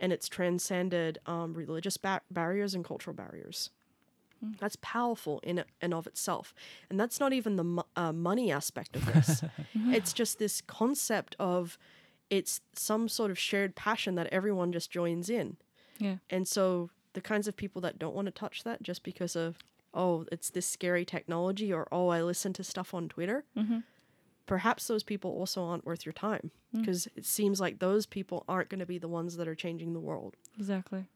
and 0.00 0.12
it's 0.12 0.28
transcended 0.28 1.18
um, 1.26 1.54
religious 1.54 1.96
ba- 1.96 2.20
barriers 2.30 2.74
and 2.74 2.84
cultural 2.84 3.14
barriers. 3.14 3.70
That's 4.60 4.76
powerful 4.80 5.40
in 5.42 5.64
and 5.80 5.92
of 5.92 6.06
itself, 6.06 6.54
and 6.88 7.00
that's 7.00 7.18
not 7.18 7.32
even 7.32 7.56
the 7.56 7.64
mo- 7.64 7.86
uh, 7.96 8.12
money 8.12 8.52
aspect 8.52 8.94
of 8.94 9.04
this. 9.06 9.42
it's 9.74 10.12
just 10.12 10.38
this 10.38 10.60
concept 10.60 11.34
of 11.40 11.76
it's 12.30 12.60
some 12.74 13.08
sort 13.08 13.30
of 13.32 13.38
shared 13.38 13.74
passion 13.74 14.14
that 14.16 14.28
everyone 14.28 14.70
just 14.72 14.90
joins 14.90 15.28
in. 15.30 15.56
yeah. 15.98 16.16
And 16.30 16.46
so 16.46 16.90
the 17.14 17.20
kinds 17.22 17.48
of 17.48 17.56
people 17.56 17.80
that 17.82 17.98
don't 17.98 18.14
want 18.14 18.26
to 18.26 18.30
touch 18.32 18.62
that 18.64 18.82
just 18.82 19.02
because 19.02 19.34
of, 19.34 19.56
oh, 19.94 20.26
it's 20.30 20.50
this 20.50 20.66
scary 20.66 21.04
technology 21.04 21.72
or, 21.72 21.88
oh, 21.90 22.08
I 22.08 22.22
listen 22.22 22.52
to 22.52 22.62
stuff 22.62 22.92
on 22.94 23.08
Twitter, 23.08 23.44
Mhm. 23.56 23.82
Perhaps 24.46 24.86
those 24.86 25.02
people 25.02 25.30
also 25.32 25.64
aren't 25.64 25.84
worth 25.84 26.06
your 26.06 26.12
time 26.12 26.50
Mm. 26.74 26.80
because 26.80 27.06
it 27.16 27.24
seems 27.24 27.60
like 27.60 27.78
those 27.78 28.06
people 28.06 28.44
aren't 28.48 28.68
going 28.68 28.80
to 28.80 28.86
be 28.86 28.98
the 28.98 29.08
ones 29.08 29.36
that 29.36 29.46
are 29.48 29.54
changing 29.54 29.92
the 29.92 30.00
world. 30.00 30.34
Exactly. 30.58 31.06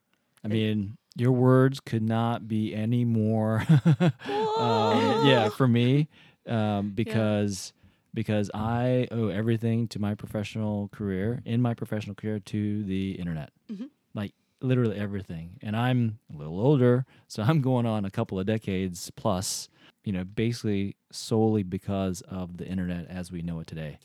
I 0.45 0.49
mean, 0.49 0.97
your 1.17 1.33
words 1.33 1.81
could 1.81 2.03
not 2.03 2.49
be 2.49 2.75
any 2.75 3.05
more, 3.05 3.63
um, 3.69 5.27
yeah, 5.27 5.49
for 5.51 5.69
me, 5.69 6.09
um, 6.47 6.91
because 6.95 7.73
because 8.13 8.51
I 8.55 9.07
owe 9.13 9.29
everything 9.29 9.87
to 9.89 10.01
my 10.01 10.15
professional 10.17 10.89
career, 10.89 11.43
in 11.45 11.63
my 11.63 11.75
professional 11.75 12.17
career, 12.17 12.41
to 12.41 12.83
the 12.85 13.13
internet, 13.13 13.51
Mhm. 13.71 13.91
like 14.15 14.33
literally 14.61 14.97
everything. 14.97 15.59
And 15.63 15.77
I'm 15.77 16.19
a 16.35 16.37
little 16.37 16.59
older, 16.59 17.07
so 17.29 17.43
I'm 17.45 17.61
going 17.61 17.87
on 17.87 18.05
a 18.05 18.11
couple 18.11 18.41
of 18.41 18.47
decades 18.47 19.11
plus. 19.15 19.69
You 20.05 20.13
know, 20.13 20.25
basically 20.25 20.97
solely 21.13 21.63
because 21.63 22.23
of 22.23 22.57
the 22.57 22.67
internet 22.67 23.07
as 23.09 23.31
we 23.31 23.43
know 23.43 23.61
it 23.61 23.67
today. 23.67 23.99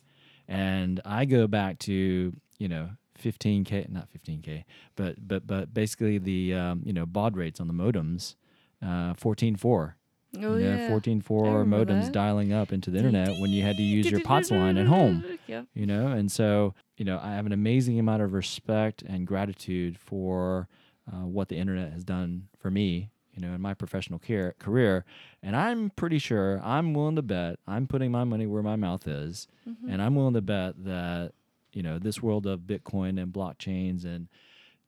And 0.48 1.00
I 1.06 1.26
go 1.26 1.48
back 1.48 1.80
to 1.80 2.34
you 2.60 2.68
know 2.68 2.90
15k, 3.22 3.90
not 3.90 4.10
15k, 4.12 4.66
but 4.96 5.28
but 5.28 5.48
but 5.48 5.74
basically 5.74 6.18
the 6.18 6.54
um, 6.54 6.82
you 6.86 6.94
know 6.94 7.06
baud 7.06 7.38
rates 7.38 7.60
on 7.60 7.68
the 7.68 7.74
modems, 7.74 8.36
uh, 8.82 9.14
14.4. 9.14 9.94
Oh 10.38 10.58
you 10.58 10.66
know, 10.66 10.76
yeah. 10.76 10.90
14.4 10.90 11.62
I 11.62 11.64
modems 11.64 12.06
that. 12.06 12.12
dialing 12.12 12.52
up 12.52 12.74
into 12.74 12.92
the 12.92 12.98
internet 12.98 13.30
when 13.40 13.52
you 13.52 13.64
had 13.64 13.78
to 13.78 13.84
use 13.84 14.12
your 14.12 14.20
POTS 14.20 14.52
line 14.52 14.78
at 14.78 14.88
home. 14.88 15.24
Yeah. 15.48 15.64
You 15.74 15.86
know, 15.86 16.08
and 16.08 16.32
so 16.32 16.74
you 16.98 17.06
know 17.06 17.20
I 17.24 17.32
have 17.32 17.46
an 17.46 17.54
amazing 17.54 18.00
amount 18.00 18.22
of 18.22 18.34
respect 18.34 19.02
and 19.02 19.26
gratitude 19.26 19.98
for 19.98 20.68
uh, 21.12 21.26
what 21.26 21.50
the 21.50 21.56
internet 21.56 21.94
has 21.94 22.04
done 22.04 22.48
for 22.60 22.70
me. 22.70 23.12
You 23.34 23.46
know, 23.46 23.54
in 23.54 23.62
my 23.62 23.74
professional 23.74 24.18
care, 24.18 24.56
career, 24.60 25.04
and 25.46 25.56
I'm 25.56 25.92
pretty 25.92 26.18
sure 26.20 26.60
I'm 26.64 26.94
willing 26.94 27.16
to 27.16 27.22
bet 27.22 27.60
I'm 27.68 27.88
putting 27.88 28.12
my 28.12 28.24
money 28.26 28.46
where 28.48 28.64
my 28.64 28.76
mouth 28.76 29.08
is, 29.08 29.48
Mm-hmm. 29.70 29.90
and 29.90 30.02
I'm 30.02 30.16
willing 30.16 30.34
to 30.34 30.42
bet 30.42 30.84
that 30.84 31.32
you 31.72 31.82
know 31.84 31.98
this 32.00 32.22
world 32.22 32.46
of 32.46 32.62
Bitcoin 32.62 33.22
and 33.22 33.32
blockchains 33.32 34.04
and 34.06 34.28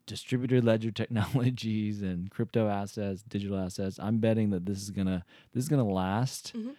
distributed 0.06 0.64
ledger 0.64 0.92
technologies 1.02 2.02
and 2.02 2.30
crypto 2.32 2.68
assets, 2.70 3.24
digital 3.24 3.58
assets. 3.60 4.00
I'm 4.00 4.18
betting 4.20 4.50
that 4.52 4.66
this 4.66 4.82
is 4.82 4.90
gonna 4.92 5.24
this 5.54 5.64
is 5.64 5.70
gonna 5.70 5.86
last 5.88 6.54
Mhm. 6.56 6.76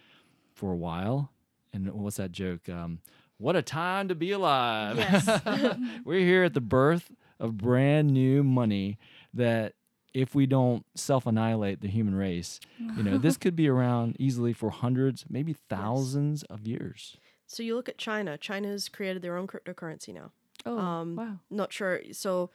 for 0.53 0.71
a 0.73 0.77
while. 0.77 1.31
And 1.73 1.91
what's 1.93 2.17
that 2.17 2.31
joke? 2.31 2.67
Um, 2.67 2.99
what 3.37 3.55
a 3.55 3.61
time 3.61 4.07
to 4.07 4.15
be 4.15 4.31
alive! 4.31 4.97
Yes. 4.97 5.77
We're 6.03 6.19
here 6.25 6.43
at 6.43 6.53
the 6.55 6.61
birth 6.61 7.11
of 7.39 7.57
brand 7.57 8.09
new 8.11 8.43
money 8.43 8.97
that. 9.33 9.73
If 10.13 10.33
we 10.35 10.45
don't 10.45 10.85
self 10.95 11.25
annihilate 11.25 11.81
the 11.81 11.87
human 11.87 12.15
race, 12.15 12.59
you 12.97 13.03
know, 13.03 13.17
this 13.17 13.37
could 13.43 13.55
be 13.55 13.67
around 13.67 14.15
easily 14.19 14.53
for 14.53 14.69
hundreds, 14.69 15.25
maybe 15.29 15.53
thousands 15.53 16.43
of 16.43 16.65
years. 16.65 17.17
So 17.45 17.63
you 17.63 17.75
look 17.75 17.89
at 17.89 17.97
China. 17.97 18.37
China's 18.37 18.89
created 18.89 19.21
their 19.21 19.35
own 19.35 19.47
cryptocurrency 19.47 20.13
now. 20.13 20.31
Oh 20.65 20.77
Um, 20.77 21.15
wow. 21.15 21.39
Not 21.49 21.71
sure. 21.73 22.01
So 22.11 22.49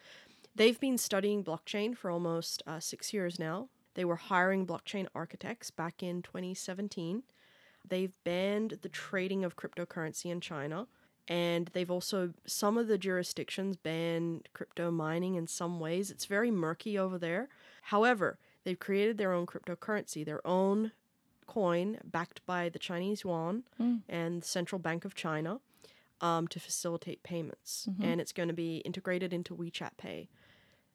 they've 0.54 0.78
been 0.78 0.98
studying 0.98 1.42
blockchain 1.42 1.96
for 1.96 2.10
almost 2.10 2.62
uh, 2.66 2.80
six 2.80 3.12
years 3.12 3.38
now. 3.38 3.68
They 3.94 4.04
were 4.04 4.16
hiring 4.16 4.66
blockchain 4.66 5.06
architects 5.14 5.70
back 5.70 6.02
in 6.02 6.22
2017. 6.22 7.22
They've 7.88 8.12
banned 8.24 8.78
the 8.82 8.88
trading 8.88 9.44
of 9.44 9.56
cryptocurrency 9.56 10.26
in 10.30 10.40
China. 10.40 10.86
And 11.28 11.70
they've 11.72 11.90
also, 11.90 12.34
some 12.46 12.76
of 12.76 12.86
the 12.88 12.98
jurisdictions 12.98 13.76
ban 13.76 14.42
crypto 14.52 14.90
mining 14.90 15.36
in 15.36 15.46
some 15.46 15.80
ways. 15.80 16.10
It's 16.10 16.26
very 16.26 16.50
murky 16.50 16.98
over 16.98 17.16
there. 17.18 17.48
However, 17.84 18.38
they've 18.64 18.78
created 18.78 19.16
their 19.16 19.32
own 19.32 19.46
cryptocurrency, 19.46 20.24
their 20.24 20.46
own 20.46 20.92
coin 21.46 21.98
backed 22.04 22.44
by 22.46 22.68
the 22.68 22.78
Chinese 22.78 23.22
yuan 23.24 23.64
Mm. 23.80 24.02
and 24.08 24.42
the 24.42 24.46
Central 24.46 24.78
Bank 24.78 25.04
of 25.04 25.14
China 25.14 25.60
um, 26.20 26.46
to 26.48 26.60
facilitate 26.60 27.22
payments. 27.22 27.88
And 28.00 28.20
it's 28.20 28.32
going 28.32 28.48
to 28.48 28.54
be 28.54 28.78
integrated 28.78 29.32
into 29.32 29.54
WeChat 29.54 29.96
Pay. 29.98 30.28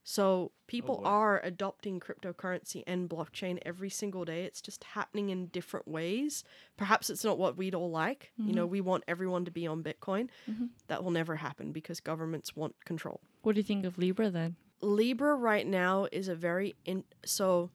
So 0.03 0.23
oh, 0.23 0.51
people 0.67 0.97
boy. 0.97 1.03
are 1.03 1.41
adopting 1.43 1.99
cryptocurrency 1.99 2.83
and 2.87 3.09
blockchain 3.09 3.59
every 3.65 3.89
single 3.89 4.25
day. 4.25 4.43
It's 4.43 4.61
just 4.61 4.83
happening 4.83 5.29
in 5.29 5.47
different 5.47 5.87
ways. 5.87 6.43
Perhaps 6.77 7.09
it's 7.09 7.23
not 7.23 7.37
what 7.37 7.57
we'd 7.57 7.75
all 7.75 7.91
like. 7.91 8.31
You 8.37 8.53
know, 8.53 8.63
mm-hmm. 8.63 8.71
we 8.71 8.81
want 8.81 9.03
everyone 9.07 9.45
to 9.45 9.51
be 9.51 9.67
on 9.67 9.83
Bitcoin. 9.83 10.29
Mm-hmm. 10.49 10.65
That 10.87 11.03
will 11.03 11.11
never 11.11 11.35
happen 11.35 11.71
because 11.71 11.99
governments 11.99 12.55
want 12.55 12.73
control. 12.85 13.21
What 13.41 13.53
do 13.53 13.59
you 13.59 13.63
think 13.63 13.85
of 13.85 13.97
Libra 13.97 14.29
then? 14.29 14.55
Libra 14.81 15.35
right 15.35 15.67
now 15.67 16.07
is 16.11 16.27
a 16.27 16.35
very 16.35 16.75
in 16.85 17.03
so 17.25 17.69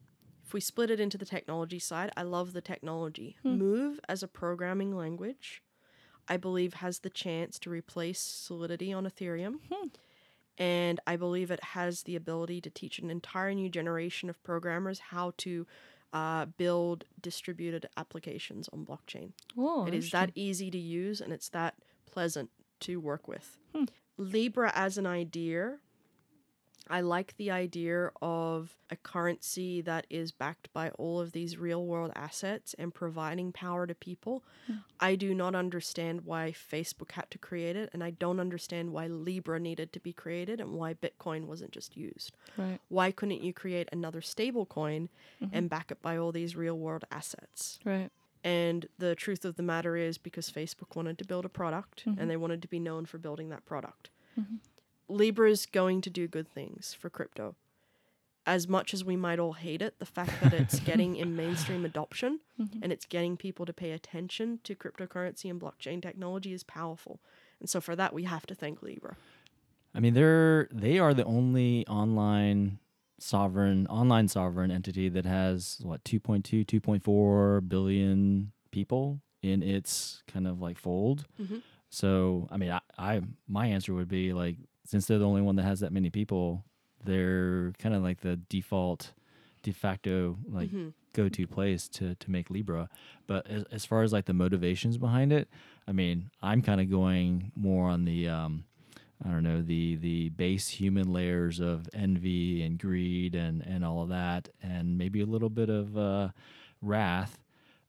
if 0.45 0.53
we 0.53 0.61
split 0.61 0.91
it 0.91 1.01
into 1.01 1.17
the 1.17 1.25
technology 1.25 1.79
side, 1.79 2.11
I 2.17 2.23
love 2.23 2.53
the 2.53 2.61
technology. 2.61 3.37
Hmm. 3.43 3.57
Move 3.57 4.01
as 4.09 4.23
a 4.23 4.29
programming 4.29 4.95
language, 4.95 5.63
I 6.29 6.37
believe 6.37 6.75
has 6.75 7.01
the 7.01 7.11
chance 7.11 7.59
to 7.61 7.71
replace 7.71 8.21
Solidity 8.21 8.93
on 8.93 9.07
Ethereum. 9.07 9.57
Hmm. 9.73 9.89
And 10.59 11.01
I 11.07 11.17
believe 11.17 11.51
it 11.51 11.63
has 11.63 12.03
the 12.05 12.17
ability 12.17 12.61
to 12.61 12.71
teach 12.71 12.99
an 12.99 13.11
entire 13.11 13.55
new 13.55 13.69
generation 13.69 14.31
of 14.31 14.43
programmers 14.45 14.99
how 15.11 15.33
to 15.39 15.67
uh, 16.13 16.47
build 16.47 17.05
distributed 17.21 17.89
applications 17.97 18.69
on 18.73 18.87
blockchain. 18.87 19.33
Oh, 19.59 19.85
It 19.87 19.95
is 19.95 20.11
that 20.11 20.31
easy 20.37 20.71
to 20.71 20.79
use 20.79 21.21
and 21.21 21.33
it's 21.33 21.49
that 21.49 21.75
pleasant 22.07 22.51
to 22.81 23.01
work 23.01 23.27
with. 23.27 23.59
Hmm. 23.75 23.85
Libra 24.17 24.71
as 24.77 24.97
an 24.97 25.07
idea, 25.07 25.79
I 26.89 27.01
like 27.01 27.36
the 27.36 27.51
idea 27.51 28.11
of 28.20 28.77
a 28.90 28.97
currency 28.97 29.81
that 29.82 30.06
is 30.11 30.32
backed 30.32 30.73
by 30.73 30.90
all 30.90 31.19
of 31.19 31.32
these 31.32 31.56
real 31.56 31.85
world 31.86 32.12
assets 32.15 32.74
and 32.78 32.93
providing 32.93 33.52
power 33.52 33.86
to 33.86 33.94
people. 33.94 34.44
Hmm. 34.66 34.74
I 35.01 35.15
do 35.15 35.35
not 35.35 35.55
understand 35.55 36.23
why 36.23 36.52
Facebook 36.52 37.12
had 37.12 37.31
to 37.31 37.39
create 37.39 37.77
it, 37.77 37.90
and 37.93 38.05
I 38.05 38.11
don't 38.11 38.39
understand 38.39 38.93
why 38.93 39.06
Libra 39.06 39.59
needed 39.59 39.93
to 39.94 40.01
be 40.01 40.12
created 40.12 40.61
and 40.61 40.73
why 40.73 40.94
Bitcoin 40.94 41.47
wasn't 41.47 41.73
just 41.73 41.97
used. 41.97 42.36
right. 42.56 42.78
Why 42.89 43.11
couldn't 43.11 43.43
you 43.43 43.52
create 43.52 43.89
another 43.90 44.20
stable 44.20 44.66
coin 44.66 45.09
mm-hmm. 45.43 45.55
and 45.56 45.70
back 45.70 45.90
it 45.90 46.02
by 46.02 46.19
all 46.19 46.32
these 46.32 46.55
real 46.55 46.78
world 46.78 47.05
assets? 47.11 47.78
Right. 47.85 48.11
And 48.43 48.86
the 48.98 49.15
truth 49.15 49.47
of 49.47 49.56
the 49.56 49.62
matter 49.62 49.97
is 49.97 50.19
because 50.19 50.51
Facebook 50.51 50.94
wanted 50.94 51.16
to 51.16 51.24
build 51.24 51.47
a 51.47 51.48
product 51.48 52.02
and 52.05 52.16
mm-hmm. 52.16 52.28
they 52.28 52.36
wanted 52.36 52.61
to 52.61 52.69
be 52.69 52.78
known 52.78 53.06
for 53.06 53.16
building 53.16 53.48
that 53.48 53.65
product. 53.65 54.11
Mm-hmm. 54.39 54.56
Libra 55.09 55.51
is 55.51 55.67
going 55.67 56.01
to 56.03 56.11
do 56.11 56.27
good 56.29 56.49
things 56.49 56.95
for 56.99 57.11
crypto. 57.11 57.57
As 58.47 58.69
much 58.69 58.93
as 58.93 59.05
we 59.05 59.17
might 59.17 59.39
all 59.39 59.55
hate 59.55 59.81
it, 59.81 59.99
the 59.99 60.05
fact 60.07 60.33
that 60.43 60.53
it's 60.53 60.79
getting 60.91 61.17
in 61.17 61.35
mainstream 61.35 61.85
adoption 61.85 62.41
and 62.83 62.93
it's 62.93 63.07
getting 63.07 63.37
people 63.37 63.65
to 63.65 63.73
pay 63.73 63.93
attention 63.93 64.61
to 64.65 64.75
cryptocurrency 64.75 65.51
and 65.51 65.61
blockchain 65.61 66.03
technology 66.03 66.53
is 66.53 66.63
powerful. 66.63 67.21
And 67.61 67.71
so 67.71 67.81
for 67.81 67.97
that, 67.97 68.13
we 68.13 68.25
have 68.25 68.47
to 68.47 68.55
thank 68.55 68.83
Libra. 68.83 69.17
I 69.95 70.01
mean, 70.01 70.13
they're 70.15 70.69
they 70.73 70.99
are 70.99 71.15
the 71.15 71.25
only 71.25 71.87
online 71.87 72.79
sovereign 73.19 73.87
online 73.87 74.29
sovereign 74.29 74.71
entity 74.71 75.09
that 75.09 75.25
has 75.25 75.79
what 75.83 76.05
2.2 76.05 76.65
2.4 76.67 77.67
billion 77.69 78.53
people 78.73 79.21
in 79.41 79.63
its 79.63 80.23
kind 80.27 80.47
of 80.47 80.61
like 80.61 80.79
fold. 80.79 81.27
Mhm. 81.41 81.63
So, 81.91 82.49
I 82.51 82.57
mean, 82.57 82.73
I, 82.73 82.81
I 82.99 83.21
my 83.49 83.67
answer 83.69 83.95
would 83.95 84.09
be 84.09 84.33
like 84.33 84.57
since 84.85 85.06
they're 85.06 85.19
the 85.19 85.27
only 85.27 85.43
one 85.43 85.56
that 85.56 85.65
has 85.65 85.81
that 85.81 85.93
many 85.93 86.11
people, 86.11 86.65
they're 87.05 87.73
kind 87.78 87.94
of 87.94 88.02
like 88.02 88.20
the 88.20 88.36
default 88.36 89.12
de 89.62 89.73
facto 89.73 90.36
like 90.48 90.70
Mhm. 90.70 90.93
go-to 91.12 91.47
place 91.47 91.89
to 91.89 92.15
to 92.16 92.31
make 92.31 92.51
Libra. 92.51 92.89
But 93.27 93.47
as, 93.47 93.62
as 93.70 93.85
far 93.85 94.02
as 94.02 94.12
like 94.12 94.24
the 94.27 94.35
motivations 94.35 94.98
behind 94.98 95.32
it, 95.32 95.48
I 95.89 95.93
mean, 95.93 96.31
I'm 96.43 96.61
kind 96.62 96.81
of 96.81 96.90
going 96.90 97.52
more 97.55 97.89
on 97.89 98.05
the 98.05 98.28
um, 98.28 98.65
I 99.24 99.31
don't 99.31 99.43
know 99.44 99.62
the 99.62 99.97
the 99.97 100.28
base 100.31 100.69
human 100.69 101.12
layers 101.12 101.61
of 101.61 101.89
envy 101.94 102.62
and 102.62 102.78
greed 102.78 103.35
and 103.35 103.62
and 103.62 103.85
all 103.85 104.02
of 104.02 104.09
that, 104.11 104.48
and 104.62 104.98
maybe 104.98 105.20
a 105.20 105.27
little 105.27 105.51
bit 105.51 105.70
of 105.70 105.97
uh, 105.97 106.31
wrath. 106.82 107.39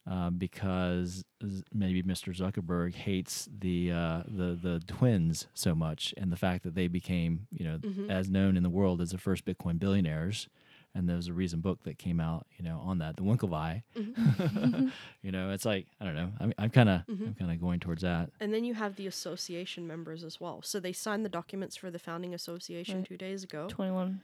Uh, 0.08 0.30
because 0.30 1.26
maybe 1.74 2.04
Mr. 2.04 2.32
Zuckerberg 2.36 2.94
hates 2.94 3.50
the 3.60 3.92
uh, 3.92 4.22
the 4.28 4.54
the 4.62 4.80
twins 4.86 5.48
so 5.56 5.74
much, 5.74 6.14
and 6.16 6.32
the 6.32 6.36
fact 6.38 6.64
that 6.64 6.76
they 6.76 6.88
became, 6.88 7.48
you 7.52 7.66
know, 7.66 7.78
Mhm. 7.80 8.12
as 8.12 8.30
known 8.30 8.56
in 8.56 8.62
the 8.62 8.70
world 8.70 9.02
as 9.02 9.10
the 9.10 9.18
first 9.18 9.46
Bitcoin 9.46 9.80
billionaires, 9.80 10.48
and 10.94 11.10
there 11.10 11.16
was 11.16 11.28
a 11.28 11.34
recent 11.34 11.64
book 11.64 11.82
that 11.86 11.98
came 11.98 12.20
out, 12.20 12.46
you 12.56 12.64
know, 12.64 12.78
on 12.86 13.00
that, 13.00 13.16
the 13.16 13.24
Winklevi. 13.24 13.82
you 15.24 15.32
know, 15.32 15.50
it's 15.50 15.66
like 15.66 15.88
I 16.00 16.06
don't 16.06 16.16
know. 16.16 16.32
I'm 16.40 16.54
I'm 16.60 16.70
kind 16.70 16.90
of 16.90 17.02
Mhm. 17.08 17.28
I'm 17.28 17.34
kind 17.34 17.52
of 17.52 17.60
going 17.60 17.80
towards 17.80 18.04
that. 18.04 18.30
And 18.40 18.54
then 18.54 18.64
you 18.64 18.76
have 18.76 18.98
the 18.98 19.08
association 19.08 19.88
members 19.88 20.24
as 20.24 20.40
well. 20.40 20.62
So 20.62 20.80
they 20.80 20.94
signed 20.94 21.26
the 21.26 21.30
documents 21.30 21.76
for 21.76 21.90
the 21.90 22.00
founding 22.00 22.34
association 22.34 22.98
Right. 23.00 23.08
two 23.08 23.18
days 23.18 23.44
ago. 23.44 23.68
21. 23.70 24.22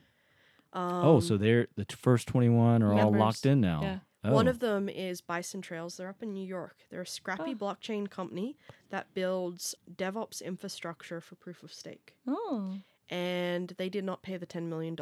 Um, 0.74 0.94
oh, 1.06 1.20
so 1.20 1.38
they're 1.38 1.68
the 1.76 1.86
t- 1.86 1.95
first 1.95 2.28
21 2.28 2.82
are 2.84 2.94
all 2.94 3.12
locked 3.12 3.45
in 3.45 3.60
now. 3.62 3.82
yeah. 3.82 3.99
Oh. 4.23 4.31
One 4.31 4.48
of 4.48 4.60
them 4.60 4.88
is 4.88 5.19
Bison 5.22 5.61
Trails. 5.61 5.98
They're 5.98 6.10
up 6.10 6.22
in 6.22 6.34
New 6.34 6.45
York. 6.45 6.76
They're 6.89 7.02
a 7.02 7.07
scrappy 7.07 7.52
Oh. 7.53 7.56
blockchain 7.56 8.10
company 8.10 8.56
that 8.89 9.14
builds 9.14 9.73
DevOps 9.95 10.43
infrastructure 10.43 11.19
for 11.22 11.35
proof 11.35 11.64
of 11.64 11.73
stake. 11.73 12.15
Oh. 12.27 12.76
And 13.10 13.73
they 13.77 13.89
did 13.89 14.03
not 14.06 14.22
pay 14.23 14.38
the 14.38 14.45
$10 14.45 14.69
million. 14.69 14.95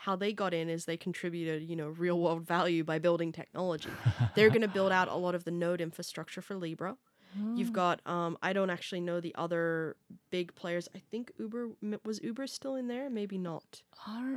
How 0.00 0.14
they 0.16 0.32
got 0.32 0.52
in 0.52 0.68
is 0.68 0.84
they 0.84 0.96
contributed, 0.98 1.62
you 1.62 1.74
know, 1.76 1.88
real 1.88 2.20
world 2.20 2.46
value 2.46 2.84
by 2.84 2.98
building 2.98 3.32
technology. 3.32 3.88
They're 4.34 4.50
going 4.50 4.60
to 4.60 4.68
build 4.68 4.92
out 4.92 5.08
a 5.08 5.14
lot 5.14 5.34
of 5.34 5.44
the 5.44 5.50
node 5.52 5.80
infrastructure 5.80 6.42
for 6.42 6.54
Libra. 6.54 6.96
You've 7.56 7.72
got, 7.72 8.00
um, 8.06 8.38
I 8.42 8.52
don't 8.52 8.70
actually 8.70 9.00
know 9.00 9.20
the 9.20 9.34
other 9.36 9.96
big 10.30 10.54
players. 10.54 10.88
I 10.94 10.98
think 11.10 11.32
Uber, 11.38 11.70
was 12.04 12.22
Uber 12.22 12.46
still 12.46 12.76
in 12.76 12.88
there? 12.88 13.10
Maybe 13.10 13.38
not. 13.38 13.82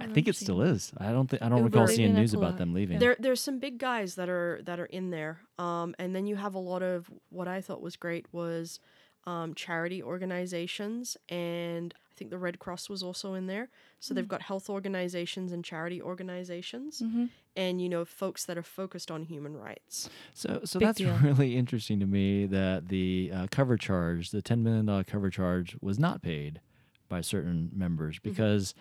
I 0.02 0.08
think 0.08 0.28
it 0.28 0.36
still 0.36 0.62
is. 0.62 0.92
I 0.98 1.12
don't 1.12 1.30
think 1.30 1.42
I 1.42 1.50
don't 1.50 1.60
Uber- 1.60 1.70
recall 1.70 1.88
seeing 1.88 2.14
news 2.14 2.34
about 2.34 2.58
them 2.58 2.74
leaving. 2.74 3.00
There, 3.00 3.16
there's 3.20 3.42
some 3.42 3.60
big 3.60 3.78
guys 3.78 4.16
that 4.16 4.30
are 4.30 4.62
that 4.64 4.80
are 4.80 4.86
in 4.86 5.10
there, 5.12 5.42
um, 5.58 5.96
and 6.00 6.16
then 6.16 6.26
you 6.28 6.36
have 6.36 6.56
a 6.56 6.60
lot 6.60 6.82
of 6.82 7.10
what 7.30 7.48
I 7.48 7.62
thought 7.62 7.82
was 7.82 7.96
great 7.96 8.26
was 8.32 8.80
um, 9.26 9.54
charity 9.54 10.02
organizations, 10.02 11.18
and 11.28 11.94
I 11.94 12.09
think 12.20 12.30
the 12.30 12.38
Red 12.38 12.60
Cross 12.60 12.90
was 12.90 13.02
also 13.02 13.34
in 13.34 13.48
there. 13.48 13.70
So 14.00 14.14
they've 14.14 14.28
got 14.28 14.44
health 14.44 14.70
organizations 14.70 15.52
and 15.52 15.66
charity 15.66 16.02
organizations, 16.02 17.02
Mm-hmm. 17.02 17.26
and 17.56 17.82
you 17.82 17.90
know 17.90 18.06
folks 18.06 18.46
that 18.46 18.58
are 18.58 18.64
focused 18.64 19.10
on 19.10 19.24
human 19.24 19.58
rights. 19.58 20.10
So, 20.34 20.62
so 20.66 20.80
Big 20.80 20.88
that's 20.88 20.98
deal. 21.00 21.18
really 21.24 21.56
interesting 21.58 22.00
to 22.02 22.06
me 22.06 22.46
that 22.46 22.90
the 22.90 23.32
uh, 23.34 23.48
cover 23.50 23.78
charge, 23.78 24.30
the 24.32 24.42
ten 24.42 24.62
million 24.64 24.86
dollar 24.86 25.04
cover 25.04 25.30
charge, 25.30 25.76
was 25.82 25.98
not 25.98 26.22
paid 26.22 26.62
by 27.08 27.22
certain 27.22 27.72
members 27.74 28.20
because 28.20 28.76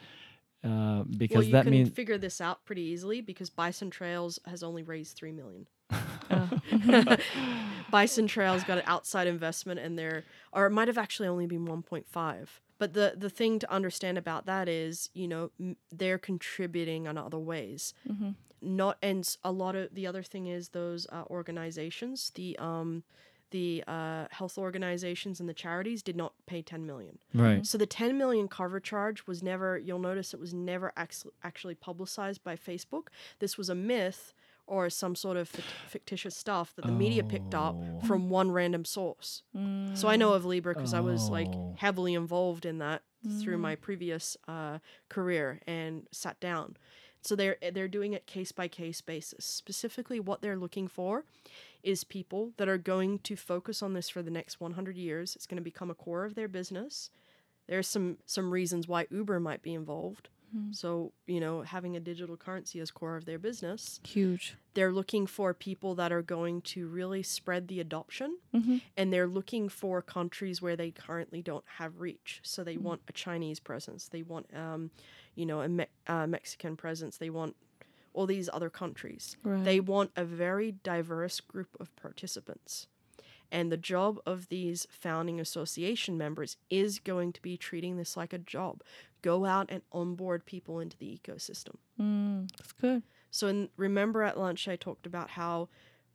uh, 0.64 1.04
because 1.04 1.18
Mm-hmm. 1.18 1.34
well, 1.36 1.44
you 1.44 1.52
that 1.52 1.62
can 1.62 1.70
means 1.70 1.88
figure 1.90 2.18
this 2.18 2.40
out 2.40 2.64
pretty 2.66 2.82
easily 2.82 3.20
because 3.20 3.48
Bison 3.48 3.90
Trails 3.90 4.38
has 4.46 4.62
only 4.62 4.82
raised 4.82 5.16
three 5.16 5.32
million. 5.32 5.66
Oh. 6.30 6.50
Bison 7.90 8.26
Trails 8.26 8.64
got 8.64 8.78
an 8.78 8.84
outside 8.86 9.26
investment 9.26 9.80
and 9.80 9.98
they're 9.98 10.24
or 10.52 10.66
it 10.66 10.70
might 10.70 10.88
have 10.88 10.98
actually 10.98 11.28
only 11.28 11.46
been 11.46 11.66
1.5. 11.66 12.46
But 12.78 12.94
the 12.94 13.14
the 13.16 13.30
thing 13.30 13.58
to 13.58 13.72
understand 13.72 14.18
about 14.18 14.46
that 14.46 14.68
is, 14.68 15.10
you 15.14 15.26
know, 15.28 15.50
m- 15.60 15.76
they're 15.90 16.18
contributing 16.18 17.06
in 17.06 17.18
other 17.18 17.38
ways. 17.38 17.92
Mm-hmm. 18.08 18.30
Not 18.60 18.98
and 19.02 19.36
a 19.44 19.52
lot 19.52 19.76
of 19.76 19.94
the 19.94 20.06
other 20.06 20.22
thing 20.22 20.46
is 20.46 20.70
those 20.70 21.06
uh, 21.12 21.24
organizations, 21.30 22.30
the 22.34 22.56
um 22.58 23.02
the 23.50 23.82
uh, 23.88 24.26
health 24.30 24.58
organizations 24.58 25.40
and 25.40 25.48
the 25.48 25.54
charities 25.54 26.02
did 26.02 26.14
not 26.16 26.34
pay 26.46 26.60
10 26.60 26.84
million. 26.84 27.18
right. 27.32 27.66
So 27.66 27.78
the 27.78 27.86
10 27.86 28.18
million 28.18 28.46
cover 28.46 28.78
charge 28.78 29.26
was 29.26 29.42
never, 29.42 29.78
you'll 29.78 29.98
notice 29.98 30.34
it 30.34 30.38
was 30.40 30.52
never 30.52 30.92
ax- 30.98 31.24
actually 31.42 31.74
publicized 31.74 32.44
by 32.44 32.56
Facebook. 32.56 33.04
This 33.38 33.56
was 33.56 33.70
a 33.70 33.74
myth 33.74 34.34
or 34.68 34.90
some 34.90 35.14
sort 35.14 35.36
of 35.36 35.50
fic- 35.50 35.62
fictitious 35.88 36.36
stuff 36.36 36.74
that 36.76 36.84
the 36.84 36.92
media 36.92 37.24
picked 37.24 37.54
up 37.54 37.74
Oh. 37.76 38.00
from 38.06 38.28
one 38.30 38.50
random 38.50 38.84
source. 38.84 39.42
Mm. 39.56 39.96
So 39.96 40.08
I 40.08 40.16
know 40.16 40.32
of 40.34 40.44
Libra 40.44 40.74
because 40.74 40.94
I 40.94 41.00
was 41.00 41.28
like 41.30 41.48
Oh. 41.52 41.74
heavily 41.78 42.14
involved 42.14 42.64
in 42.66 42.78
that 42.78 43.02
through 43.42 43.58
my 43.58 43.74
previous 43.74 44.36
uh, 44.46 44.78
career 45.08 45.60
and 45.66 46.06
sat 46.12 46.38
down. 46.40 46.76
So 47.22 47.34
they're 47.34 47.56
they're 47.72 47.88
doing 47.88 48.12
it 48.12 48.26
case 48.26 48.52
by 48.52 48.68
case 48.68 49.00
basis. 49.00 49.44
Specifically, 49.44 50.20
what 50.20 50.40
they're 50.40 50.56
looking 50.56 50.86
for 50.86 51.24
is 51.82 52.04
people 52.04 52.52
that 52.58 52.68
are 52.68 52.78
going 52.78 53.18
to 53.20 53.34
focus 53.36 53.82
on 53.82 53.92
this 53.94 54.08
for 54.08 54.22
the 54.22 54.30
next 54.30 54.60
100 54.60 54.96
years. 54.96 55.34
It's 55.34 55.46
going 55.46 55.56
to 55.56 55.62
become 55.62 55.90
a 55.90 55.94
core 55.94 56.24
of 56.24 56.34
their 56.36 56.48
business. 56.48 57.10
There's 57.66 57.88
some 57.88 58.18
some 58.24 58.50
reasons 58.52 58.86
why 58.86 59.06
Uber 59.10 59.40
might 59.40 59.62
be 59.62 59.74
involved. 59.74 60.28
So 60.72 61.12
you 61.26 61.40
know, 61.40 61.62
having 61.62 61.96
a 61.96 62.00
digital 62.00 62.36
currency 62.36 62.80
as 62.80 62.90
core 62.90 63.16
of 63.16 63.24
their 63.24 63.38
business. 63.38 64.00
Huge. 64.04 64.56
they're 64.74 64.92
looking 64.92 65.26
for 65.26 65.52
people 65.54 65.94
that 65.96 66.12
are 66.12 66.22
going 66.22 66.62
to 66.62 66.86
really 66.86 67.22
spread 67.22 67.68
the 67.68 67.80
adoption 67.80 68.38
Mm-hmm. 68.54 68.76
and 68.96 69.12
they're 69.12 69.26
looking 69.26 69.68
for 69.68 70.00
countries 70.02 70.62
where 70.62 70.76
they 70.76 70.90
currently 70.90 71.42
don't 71.42 71.64
have 71.78 72.00
reach. 72.00 72.40
So 72.42 72.62
they 72.64 72.76
want 72.76 73.00
a 73.08 73.12
chinese 73.12 73.60
presence. 73.60 74.08
They 74.08 74.22
want 74.22 74.46
um, 74.54 74.90
you 75.34 75.46
know 75.46 75.60
a 75.62 75.68
Me- 75.68 75.86
uh, 76.06 76.26
mexican 76.26 76.76
presence. 76.76 77.16
They 77.18 77.30
want 77.30 77.56
all 78.14 78.26
these 78.26 78.48
other 78.52 78.70
countries. 78.70 79.36
Right. 79.44 79.64
they 79.64 79.80
want 79.80 80.10
a 80.16 80.24
very 80.24 80.72
diverse 80.72 81.40
group 81.40 81.76
of 81.80 81.94
participants 81.96 82.86
and 83.50 83.72
the 83.72 83.76
job 83.76 84.18
of 84.26 84.48
these 84.48 84.86
founding 84.90 85.40
association 85.40 86.16
members 86.18 86.56
is 86.70 86.98
going 86.98 87.32
to 87.32 87.42
be 87.42 87.56
treating 87.56 87.96
this 87.96 88.16
like 88.16 88.32
a 88.32 88.38
job 88.38 88.82
go 89.22 89.44
out 89.44 89.66
and 89.68 89.82
onboard 89.92 90.44
people 90.46 90.80
into 90.80 90.96
the 90.98 91.18
ecosystem 91.18 91.76
Mm, 92.00 92.50
that's 92.56 92.72
good. 92.72 93.02
so 93.30 93.48
in, 93.48 93.68
remember 93.76 94.22
at 94.22 94.38
lunch 94.38 94.68
I 94.68 94.76
talked 94.76 95.06
about 95.06 95.30
how 95.30 95.68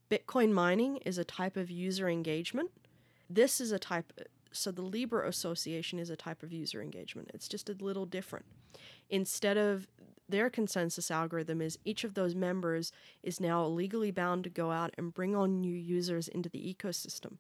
Bitcoin 0.10 0.52
mining 0.52 0.98
is 0.98 1.18
a 1.18 1.24
type 1.24 1.58
of 1.58 1.72
user 1.72 2.08
engagement. 2.08 2.70
This 3.30 3.60
is 3.60 3.72
a 3.72 3.80
type 3.80 4.14
so 4.52 4.70
the 4.72 4.84
Libra 4.84 5.28
Association 5.28 5.98
is 5.98 6.12
a 6.12 6.16
type 6.16 6.44
of 6.44 6.54
user 6.54 6.82
engagement. 6.84 7.32
It's 7.34 7.48
just 7.48 7.68
a 7.70 7.74
little 7.74 8.06
different. 8.06 8.46
Instead 9.10 9.58
of 9.58 9.88
their 10.30 10.50
consensus 10.50 11.12
algorithm 11.12 11.62
is 11.62 11.78
each 11.86 12.04
of 12.04 12.14
those 12.14 12.34
members 12.36 12.92
is 13.22 13.40
now 13.40 13.66
legally 13.66 14.12
bound 14.12 14.44
to 14.44 14.50
go 14.50 14.72
out 14.72 14.94
and 14.98 15.14
bring 15.14 15.36
on 15.36 15.60
new 15.60 15.76
users 15.76 16.28
into 16.28 16.50
the 16.50 16.74
ecosystem. 16.74 17.38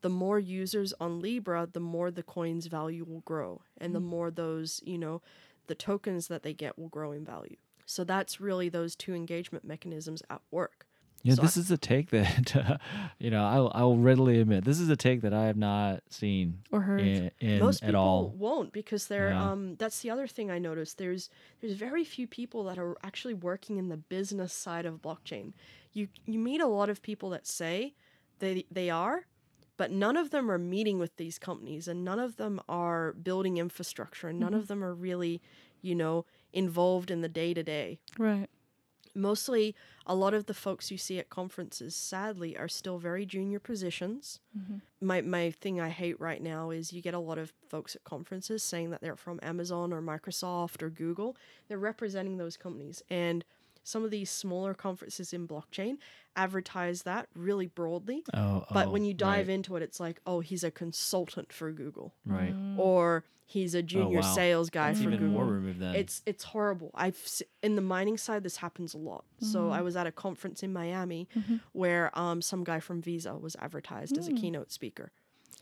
the 0.00 0.08
more 0.08 0.38
users 0.38 0.94
on 1.00 1.20
Libra, 1.20 1.68
the 1.72 1.80
more 1.80 2.10
the 2.10 2.22
coin's 2.22 2.66
value 2.66 3.04
will 3.04 3.20
grow, 3.20 3.62
and 3.78 3.94
the 3.94 4.00
mm. 4.00 4.04
more 4.04 4.30
those, 4.30 4.80
you 4.84 4.98
know, 4.98 5.20
the 5.66 5.74
tokens 5.74 6.28
that 6.28 6.42
they 6.42 6.54
get 6.54 6.78
will 6.78 6.88
grow 6.88 7.12
in 7.12 7.24
value. 7.24 7.56
So 7.84 8.04
that's 8.04 8.40
really 8.40 8.68
those 8.68 8.94
two 8.94 9.14
engagement 9.14 9.64
mechanisms 9.64 10.22
at 10.30 10.42
work. 10.50 10.86
Yeah, 11.28 11.34
So 11.34 11.42
this 11.42 11.56
is 11.56 11.70
a 11.70 11.76
take 11.76 12.10
that 12.10 12.56
uh, 12.56 12.78
you 13.18 13.30
know 13.30 13.44
I'll, 13.44 13.70
I'll 13.74 13.96
readily 13.96 14.40
admit 14.40 14.64
this 14.64 14.80
is 14.80 14.88
a 14.88 14.96
take 14.96 15.20
that 15.22 15.32
I 15.34 15.44
have 15.46 15.56
not 15.56 16.02
seen 16.10 16.62
Or 16.72 16.80
heard. 16.82 17.00
in, 17.00 17.30
in 17.40 17.58
Most 17.60 17.82
at 17.82 17.88
people 17.88 18.00
all. 18.00 18.34
won't 18.36 18.72
because 18.72 19.06
they're 19.08 19.30
Yeah. 19.30 19.50
um 19.50 19.76
that's 19.76 20.00
the 20.00 20.10
other 20.10 20.26
thing 20.26 20.50
I 20.50 20.58
noticed. 20.58 20.98
There's 20.98 21.30
there's 21.60 21.74
very 21.74 22.04
few 22.04 22.26
people 22.26 22.64
that 22.64 22.78
are 22.78 22.96
actually 23.02 23.34
working 23.34 23.76
in 23.78 23.88
the 23.88 23.96
business 23.96 24.52
side 24.52 24.86
of 24.86 25.02
blockchain. 25.02 25.52
You 25.92 26.08
you 26.26 26.38
meet 26.38 26.60
a 26.60 26.66
lot 26.66 26.88
of 26.90 27.02
people 27.02 27.30
that 27.30 27.46
say 27.46 27.94
they 28.38 28.64
they 28.70 28.88
are, 28.90 29.26
but 29.76 29.90
none 29.90 30.16
of 30.16 30.30
them 30.30 30.50
are 30.50 30.58
meeting 30.58 30.98
with 30.98 31.16
these 31.16 31.38
companies 31.38 31.88
and 31.88 32.04
none 32.04 32.18
of 32.18 32.36
them 32.36 32.60
are 32.68 33.12
building 33.12 33.56
infrastructure 33.58 34.28
and 34.28 34.38
none 34.40 34.54
of 34.54 34.66
them 34.68 34.82
are 34.84 34.94
really, 34.94 35.40
you 35.82 35.94
know, 35.94 36.24
involved 36.52 37.10
in 37.10 37.20
the 37.20 37.28
day 37.28 37.52
to 37.54 37.62
day. 37.62 37.98
Right. 38.18 38.48
Mostly 39.18 39.74
a 40.06 40.14
lot 40.14 40.32
of 40.32 40.46
the 40.46 40.54
folks 40.54 40.90
you 40.90 40.98
see 40.98 41.18
at 41.18 41.28
conferences 41.28 41.94
sadly 41.94 42.56
are 42.56 42.68
still 42.68 42.98
very 42.98 43.26
junior 43.26 43.58
positions. 43.58 44.40
Mm-hmm. 44.56 44.76
My 45.00 45.20
my 45.20 45.50
thing 45.50 45.80
I 45.80 45.88
hate 45.88 46.20
right 46.20 46.42
now 46.42 46.70
is 46.70 46.92
you 46.92 47.02
get 47.02 47.14
a 47.14 47.18
lot 47.18 47.38
of 47.38 47.52
folks 47.68 47.96
at 47.96 48.04
conferences 48.04 48.62
saying 48.62 48.90
that 48.90 49.00
they're 49.00 49.16
from 49.16 49.40
Amazon 49.42 49.92
or 49.92 50.00
Microsoft 50.00 50.82
or 50.82 50.90
Google. 50.90 51.36
They're 51.66 51.78
representing 51.78 52.36
those 52.36 52.56
companies. 52.56 53.02
And 53.10 53.44
some 53.82 54.04
of 54.04 54.10
these 54.10 54.30
smaller 54.30 54.74
conferences 54.74 55.32
in 55.32 55.46
blockchain 55.48 55.98
advertise 56.36 57.02
that 57.02 57.28
really 57.34 57.66
broadly. 57.66 58.22
Oh, 58.32 58.64
But 58.72 58.88
oh, 58.88 58.90
when 58.90 59.04
you 59.04 59.14
dive 59.14 59.48
right, 59.48 59.54
into 59.54 59.76
it, 59.76 59.82
it's 59.82 59.98
like, 59.98 60.20
oh, 60.26 60.40
he's 60.40 60.62
a 60.64 60.70
consultant 60.70 61.52
for 61.52 61.72
Google, 61.72 62.14
right, 62.24 62.54
mm. 62.54 62.78
or 62.78 63.24
he's 63.48 63.74
a 63.74 63.78
oh, 63.78 63.82
junior 63.82 64.18
Oh, 64.18 64.22
wow. 64.22 64.34
sales 64.34 64.70
guy 64.70 64.88
That's 64.88 65.02
for 65.02 65.08
even 65.08 65.18
Google. 65.18 65.34
more 65.34 65.46
removed 65.46 65.80
then. 65.80 65.94
It's 65.96 66.22
it's 66.26 66.44
horrible. 66.44 66.90
I've 66.94 67.20
s- 67.24 67.42
in 67.62 67.74
the 67.74 67.82
mining 67.82 68.16
side 68.16 68.44
this 68.44 68.58
happens 68.58 68.94
a 68.94 68.98
lot. 68.98 69.24
So 69.40 69.64
mm. 69.64 69.72
I 69.72 69.80
was 69.80 69.96
at 69.96 70.06
a 70.06 70.12
conference 70.12 70.62
in 70.62 70.72
Miami 70.72 71.28
mm-hmm. 71.36 71.56
where 71.72 72.16
um 72.16 72.40
some 72.40 72.62
guy 72.62 72.78
from 72.78 73.02
Visa 73.02 73.36
was 73.36 73.56
advertised 73.56 74.16
as 74.16 74.28
a 74.28 74.32
mm. 74.32 74.40
keynote 74.40 74.70
speaker. 74.70 75.10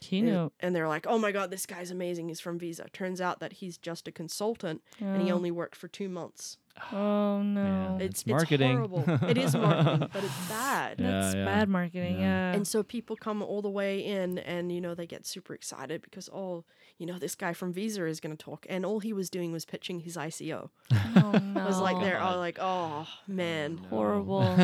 Keynote. 0.01 0.53
And 0.61 0.77
they're 0.77 0.89
like, 0.89 1.07
"Oh 1.07 1.17
my 1.17 1.33
god, 1.33 1.51
this 1.51 1.65
guy's 1.65 1.91
amazing. 1.91 2.29
He's 2.29 2.41
from 2.41 2.59
Visa." 2.59 2.87
Turns 2.93 3.21
out 3.21 3.41
that 3.41 3.55
he's 3.55 3.79
just 3.79 4.07
a 4.07 4.13
consultant 4.13 4.83
and 5.01 5.23
he 5.23 5.33
oh. 5.33 5.37
only 5.37 5.51
worked 5.51 5.77
for 5.77 5.89
2 5.89 6.09
months. 6.11 6.59
Oh 6.93 7.43
no. 7.43 7.63
Man. 7.63 8.01
It's 8.01 8.21
It's 8.21 8.27
marketing. 8.27 8.71
It's 8.83 8.91
horrible. 8.93 9.29
it 9.29 9.39
is 9.39 9.55
marketing, 9.57 10.09
but 10.13 10.25
it's 10.25 10.39
bad. 10.49 11.01
Yeah, 11.01 11.11
That's 11.11 11.35
yeah. 11.35 11.45
bad 11.45 11.69
marketing. 11.69 12.21
Yeah. 12.21 12.53
And 12.53 12.67
so 12.67 12.83
people 12.83 13.17
come 13.17 13.43
all 13.43 13.63
the 13.63 13.71
way 13.71 14.01
in 14.05 14.39
and 14.39 14.71
you 14.73 14.81
know 14.81 14.95
they 14.95 15.07
get 15.07 15.27
super 15.27 15.55
excited 15.55 16.03
because 16.03 16.29
oh, 16.33 16.65
you 16.99 17.07
know 17.07 17.19
this 17.19 17.35
guy 17.35 17.53
from 17.53 17.73
Visa 17.73 18.05
is 18.07 18.21
going 18.21 18.37
to 18.37 18.43
talk 18.45 18.67
and 18.69 18.85
all 18.87 19.01
he 19.01 19.13
was 19.13 19.31
doing 19.31 19.53
was 19.53 19.65
pitching 19.65 20.01
his 20.01 20.17
ICO. 20.17 20.71
oh 20.93 21.33
no. 21.55 21.61
I 21.61 21.65
was 21.67 21.79
like 21.81 21.99
they're 22.01 22.21
all 22.21 22.39
like, 22.39 22.59
"Oh, 22.61 23.07
man, 23.27 23.79
horrible. 23.91 24.57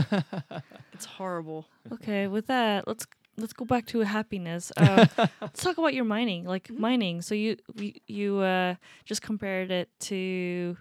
it's 0.93 1.05
horrible." 1.07 1.67
okay, 1.93 2.27
with 2.27 2.47
that, 2.47 2.87
let's 2.87 3.07
let's 3.39 3.53
go 3.53 3.65
back 3.65 3.87
to 3.87 4.01
happiness. 4.01 4.71
Uh, 4.77 5.07
let's 5.41 5.63
talk 5.63 5.79
about 5.79 5.95
your 5.95 6.05
mining, 6.05 6.45
like 6.45 6.69
Mm-hmm. 6.69 6.81
mining. 6.81 7.23
So 7.23 7.35
you 7.35 7.57
you, 7.75 7.93
you 8.07 8.39
uh, 8.39 8.75
just 9.05 9.23
compared 9.23 9.71
it 9.71 9.89
to 10.01 10.77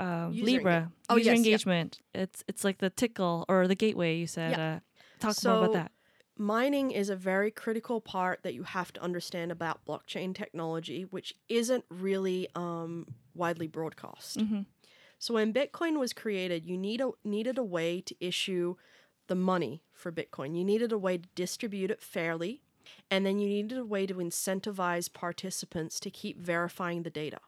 um, 0.00 0.32
User 0.32 0.46
Libra 0.46 0.72
enga- 0.72 0.92
oh, 1.10 1.16
user 1.16 1.30
yes, 1.30 1.36
engagement. 1.36 1.98
It's 2.14 2.44
it's 2.48 2.64
like 2.64 2.78
the 2.78 2.90
tickle 2.90 3.44
or 3.48 3.68
the 3.68 3.74
gateway. 3.74 4.16
You 4.16 4.26
said. 4.26 4.52
Yeah. 4.52 4.74
Uh, 4.74 4.78
talk 5.20 5.44
more 5.44 5.64
about 5.64 5.72
that. 5.74 5.92
Mining 6.36 6.90
is 6.90 7.10
a 7.10 7.16
very 7.16 7.50
critical 7.50 8.00
part 8.00 8.42
that 8.44 8.54
you 8.54 8.62
have 8.62 8.94
to 8.94 9.02
understand 9.02 9.52
about 9.52 9.84
blockchain 9.84 10.34
technology, 10.34 11.02
which 11.02 11.34
isn't 11.50 11.84
really 11.90 12.48
um, 12.54 13.06
widely 13.34 13.66
broadcast. 13.66 14.38
Mm-hmm. 14.38 14.62
So 15.18 15.34
when 15.34 15.52
Bitcoin 15.52 15.98
was 15.98 16.14
created, 16.14 16.64
you 16.64 16.78
need 16.78 17.02
a, 17.02 17.10
needed 17.24 17.58
a 17.58 17.62
way 17.62 18.00
to 18.00 18.14
issue 18.20 18.76
the 19.26 19.34
money 19.34 19.82
for 19.92 20.10
Bitcoin. 20.10 20.56
You 20.56 20.64
needed 20.64 20.92
a 20.92 20.98
way 20.98 21.18
to 21.18 21.28
distribute 21.34 21.90
it 21.90 22.00
fairly, 22.00 22.62
and 23.10 23.26
then 23.26 23.38
you 23.38 23.46
needed 23.46 23.76
a 23.76 23.84
way 23.84 24.06
to 24.06 24.14
incentivize 24.14 25.12
participants 25.12 26.00
to 26.00 26.10
keep 26.10 26.40
verifying 26.40 27.02
the 27.02 27.10
data. 27.10 27.40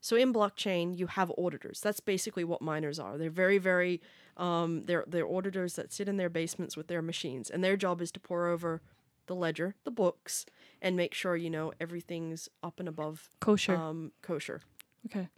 So 0.00 0.16
in 0.16 0.32
blockchain, 0.32 0.96
you 0.96 1.06
have 1.08 1.30
auditors. 1.36 1.80
That's 1.80 2.00
basically 2.00 2.44
what 2.44 2.62
miners 2.62 2.98
are. 2.98 3.18
They're 3.18 3.30
very, 3.30 3.58
very, 3.58 4.00
um, 4.36 4.84
they're 4.86 5.04
they're 5.06 5.26
auditors 5.26 5.74
that 5.74 5.92
sit 5.92 6.08
in 6.08 6.16
their 6.16 6.30
basements 6.30 6.76
with 6.76 6.86
their 6.88 7.02
machines, 7.02 7.50
and 7.50 7.62
their 7.62 7.76
job 7.76 8.00
is 8.00 8.10
to 8.12 8.20
pour 8.20 8.46
over 8.46 8.80
the 9.26 9.34
ledger, 9.34 9.74
the 9.84 9.90
books, 9.90 10.46
and 10.80 10.96
make 10.96 11.14
sure 11.14 11.36
you 11.36 11.50
know 11.50 11.72
everything's 11.80 12.48
up 12.62 12.80
and 12.80 12.88
above 12.88 13.28
Kosher. 13.40 13.76
um, 13.76 14.12
kosher 14.22 14.62
okay. 15.06 15.28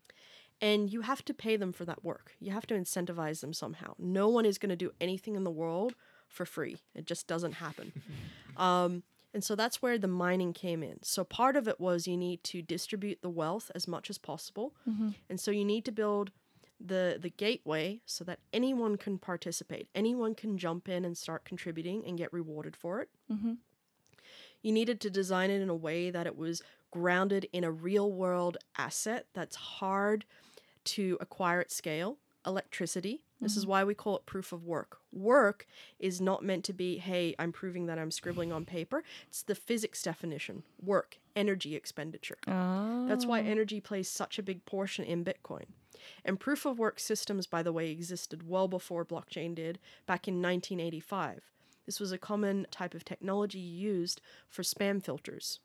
and 0.61 0.93
you 0.93 1.03
have 1.03 1.24
to 1.27 1.35
pay 1.35 1.57
them 1.57 1.73
for 1.73 1.85
that 1.85 2.05
work. 2.05 2.32
You 2.41 2.53
have 2.53 2.66
to 2.69 2.74
incentivize 2.74 3.41
them 3.41 3.53
somehow. 3.53 3.95
No 3.99 4.28
one 4.28 4.47
is 4.47 4.59
going 4.59 4.70
to 4.70 4.77
do 4.77 4.93
anything 5.01 5.35
in 5.35 5.45
the 5.45 5.51
world 5.51 5.95
for 6.28 6.47
free. 6.47 6.78
It 6.95 7.07
just 7.07 7.27
doesn't 7.27 7.53
happen. 7.53 7.93
um, 8.57 9.03
and 9.35 9.44
so 9.44 9.55
that's 9.55 9.82
where 9.82 9.98
the 9.98 10.09
mining 10.09 10.52
came 10.52 10.82
in. 10.82 11.02
So 11.02 11.24
part 11.24 11.56
of 11.56 11.69
it 11.69 11.81
was 11.81 12.06
you 12.06 12.16
need 12.16 12.43
to 12.44 12.62
distribute 12.62 13.20
the 13.20 13.28
wealth 13.28 13.70
as 13.74 13.86
much 13.86 14.09
as 14.09 14.16
possible, 14.16 14.74
mm-hmm. 14.89 15.11
and 15.28 15.39
so 15.40 15.51
you 15.51 15.65
need 15.65 15.85
to 15.85 15.93
build 15.93 16.31
the 16.81 17.19
the 17.20 17.31
gateway 17.31 18.01
so 18.06 18.24
that 18.24 18.39
anyone 18.52 18.97
can 18.97 19.19
participate. 19.19 19.89
Anyone 19.94 20.35
can 20.35 20.56
jump 20.56 20.89
in 20.89 21.05
and 21.05 21.19
start 21.19 21.44
contributing 21.44 22.05
and 22.06 22.16
get 22.16 22.32
rewarded 22.32 22.77
for 22.77 23.01
it. 23.01 23.09
Mm-hmm. 23.31 23.55
You 24.62 24.73
needed 24.73 25.01
to 25.02 25.11
design 25.11 25.51
it 25.51 25.61
in 25.61 25.69
a 25.69 25.74
way 25.74 26.11
that 26.11 26.27
it 26.27 26.36
was 26.36 26.62
grounded 26.90 27.48
in 27.52 27.65
a 27.65 27.70
real 27.70 28.11
world 28.11 28.56
asset 28.78 29.27
that's 29.35 29.56
hard 29.56 30.24
to 30.85 31.19
acquire 31.20 31.61
at 31.61 31.73
scale 31.73 32.19
electricity. 32.47 33.23
This 33.40 33.56
is 33.59 33.66
why 33.66 33.85
we 33.85 33.94
call 33.94 34.16
it 34.16 34.24
proof 34.27 34.52
of 34.52 34.65
work. 34.65 34.98
Work 35.12 35.66
is 35.98 36.19
not 36.20 36.43
meant 36.43 36.65
to 36.65 36.73
be, 36.73 36.97
hey, 36.98 37.35
I'm 37.39 37.52
proving 37.52 37.85
that 37.86 37.98
I'm 37.98 38.11
scribbling 38.11 38.52
on 38.52 38.65
paper. 38.65 39.02
It's 39.28 39.43
the 39.43 39.55
physics 39.55 40.02
definition 40.02 40.62
work, 40.82 41.19
energy 41.36 41.74
expenditure. 41.77 42.39
Oh. 42.48 43.06
That's 43.06 43.27
why 43.27 43.40
energy 43.43 43.81
plays 43.81 44.09
such 44.09 44.39
a 44.39 44.43
big 44.43 44.65
portion 44.65 45.05
in 45.05 45.24
Bitcoin. 45.24 45.65
And 46.24 46.40
proof 46.40 46.65
of 46.65 46.78
work 46.78 46.98
systems, 46.98 47.47
by 47.47 47.62
the 47.62 47.73
way, 47.73 47.90
existed 47.90 48.48
well 48.48 48.66
before 48.69 49.05
blockchain 49.05 49.55
did, 49.55 49.78
back 50.06 50.27
in 50.27 50.35
1985. 50.40 51.40
This 51.86 52.01
was 52.01 52.12
a 52.12 52.19
common 52.19 52.66
type 52.70 52.94
of 52.94 53.05
technology 53.05 53.59
used 53.59 54.23
for 54.48 54.62
spam 54.62 55.02
filters. 55.02 55.61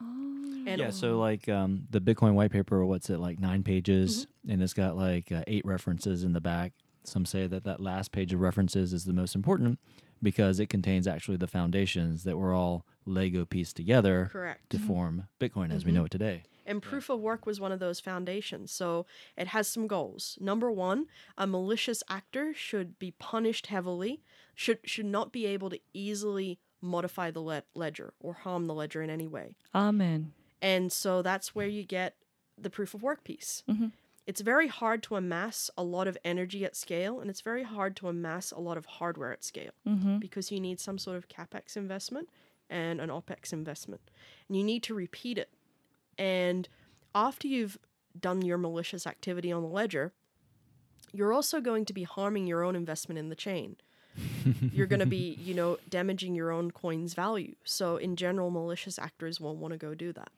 And 0.00 0.78
yeah, 0.80 0.90
so 0.90 1.18
like 1.18 1.48
um, 1.48 1.86
the 1.90 2.00
Bitcoin 2.00 2.34
white 2.34 2.50
paper, 2.50 2.84
what's 2.84 3.08
it 3.10 3.18
like 3.18 3.38
nine 3.38 3.62
pages, 3.62 4.26
Mm-hmm. 4.26 4.50
and 4.52 4.62
it's 4.62 4.72
got 4.74 4.96
like 4.96 5.30
uh, 5.30 5.44
eight 5.46 5.64
references 5.64 6.24
in 6.24 6.32
the 6.32 6.40
back. 6.40 6.72
Some 7.04 7.24
say 7.24 7.46
that 7.46 7.64
that 7.64 7.80
last 7.80 8.12
page 8.12 8.32
of 8.32 8.40
references 8.40 8.92
is 8.92 9.04
the 9.04 9.12
most 9.12 9.34
important 9.34 9.78
because 10.22 10.60
it 10.60 10.68
contains 10.68 11.06
actually 11.06 11.36
the 11.36 11.46
foundations 11.46 12.24
that 12.24 12.36
were 12.36 12.52
all 12.52 12.86
Lego 13.04 13.44
pieced 13.44 13.76
together 13.76 14.28
Correct. 14.30 14.70
to 14.70 14.76
mm-hmm. 14.76 14.86
form 14.86 15.28
Bitcoin 15.40 15.72
as 15.72 15.84
we 15.84 15.90
mm-hmm. 15.90 15.98
know 15.98 16.04
it 16.04 16.10
today. 16.12 16.44
And 16.64 16.80
proof 16.80 17.10
of 17.10 17.18
work 17.18 17.44
was 17.44 17.60
one 17.60 17.72
of 17.72 17.80
those 17.80 17.98
foundations. 17.98 18.70
So 18.70 19.04
it 19.36 19.48
has 19.48 19.66
some 19.66 19.88
goals. 19.88 20.38
Number 20.40 20.70
one, 20.70 21.06
a 21.36 21.46
malicious 21.46 22.04
actor 22.08 22.54
should 22.54 23.00
be 23.00 23.10
punished 23.10 23.66
heavily, 23.66 24.22
should 24.54 24.78
should 24.84 25.06
not 25.06 25.32
be 25.32 25.44
able 25.46 25.70
to 25.70 25.80
easily 25.92 26.60
modify 26.80 27.30
the 27.32 27.40
le- 27.40 27.64
ledger 27.74 28.14
or 28.20 28.34
harm 28.34 28.66
the 28.66 28.74
ledger 28.74 29.02
in 29.02 29.10
any 29.10 29.26
way. 29.26 29.56
Amen. 29.74 30.32
And 30.60 30.92
so 30.92 31.22
that's 31.22 31.54
where 31.54 31.66
you 31.66 31.82
get 31.82 32.14
the 32.56 32.70
proof 32.70 32.94
of 32.94 33.02
work 33.02 33.24
piece. 33.24 33.64
Mm-hmm. 33.68 33.88
It's 34.26 34.40
very 34.40 34.68
hard 34.68 35.02
to 35.04 35.16
amass 35.16 35.70
a 35.76 35.82
lot 35.82 36.06
of 36.06 36.16
energy 36.24 36.64
at 36.64 36.76
scale, 36.76 37.20
and 37.20 37.28
it's 37.28 37.40
very 37.40 37.64
hard 37.64 37.96
to 37.96 38.08
amass 38.08 38.52
a 38.52 38.60
lot 38.60 38.76
of 38.76 38.86
hardware 38.86 39.32
at 39.32 39.42
scale 39.42 39.72
mm-hmm. 39.86 40.18
because 40.18 40.52
you 40.52 40.60
need 40.60 40.78
some 40.78 40.98
sort 40.98 41.16
of 41.16 41.28
capex 41.28 41.76
investment 41.76 42.28
and 42.70 43.00
an 43.00 43.10
opex 43.10 43.52
investment. 43.52 44.02
And 44.48 44.56
you 44.56 44.62
need 44.62 44.82
to 44.84 44.94
repeat 44.94 45.38
it. 45.38 45.50
And 46.18 46.68
after 47.14 47.48
you've 47.48 47.78
done 48.18 48.42
your 48.42 48.58
malicious 48.58 49.06
activity 49.06 49.50
on 49.50 49.62
the 49.62 49.68
ledger, 49.68 50.12
you're 51.12 51.32
also 51.32 51.60
going 51.60 51.84
to 51.86 51.92
be 51.92 52.04
harming 52.04 52.46
your 52.46 52.62
own 52.62 52.76
investment 52.76 53.18
in 53.18 53.28
the 53.28 53.34
chain. 53.34 53.76
you're 54.72 54.86
going 54.86 55.00
to 55.00 55.06
be, 55.06 55.38
you 55.40 55.54
know, 55.54 55.78
damaging 55.88 56.34
your 56.34 56.50
own 56.50 56.70
coin's 56.70 57.14
value. 57.14 57.54
So, 57.64 57.96
in 57.96 58.16
general, 58.16 58.50
malicious 58.50 58.98
actors 58.98 59.40
won't 59.40 59.58
want 59.58 59.72
to 59.72 59.78
go 59.78 59.94
do 59.94 60.12
that. 60.12 60.30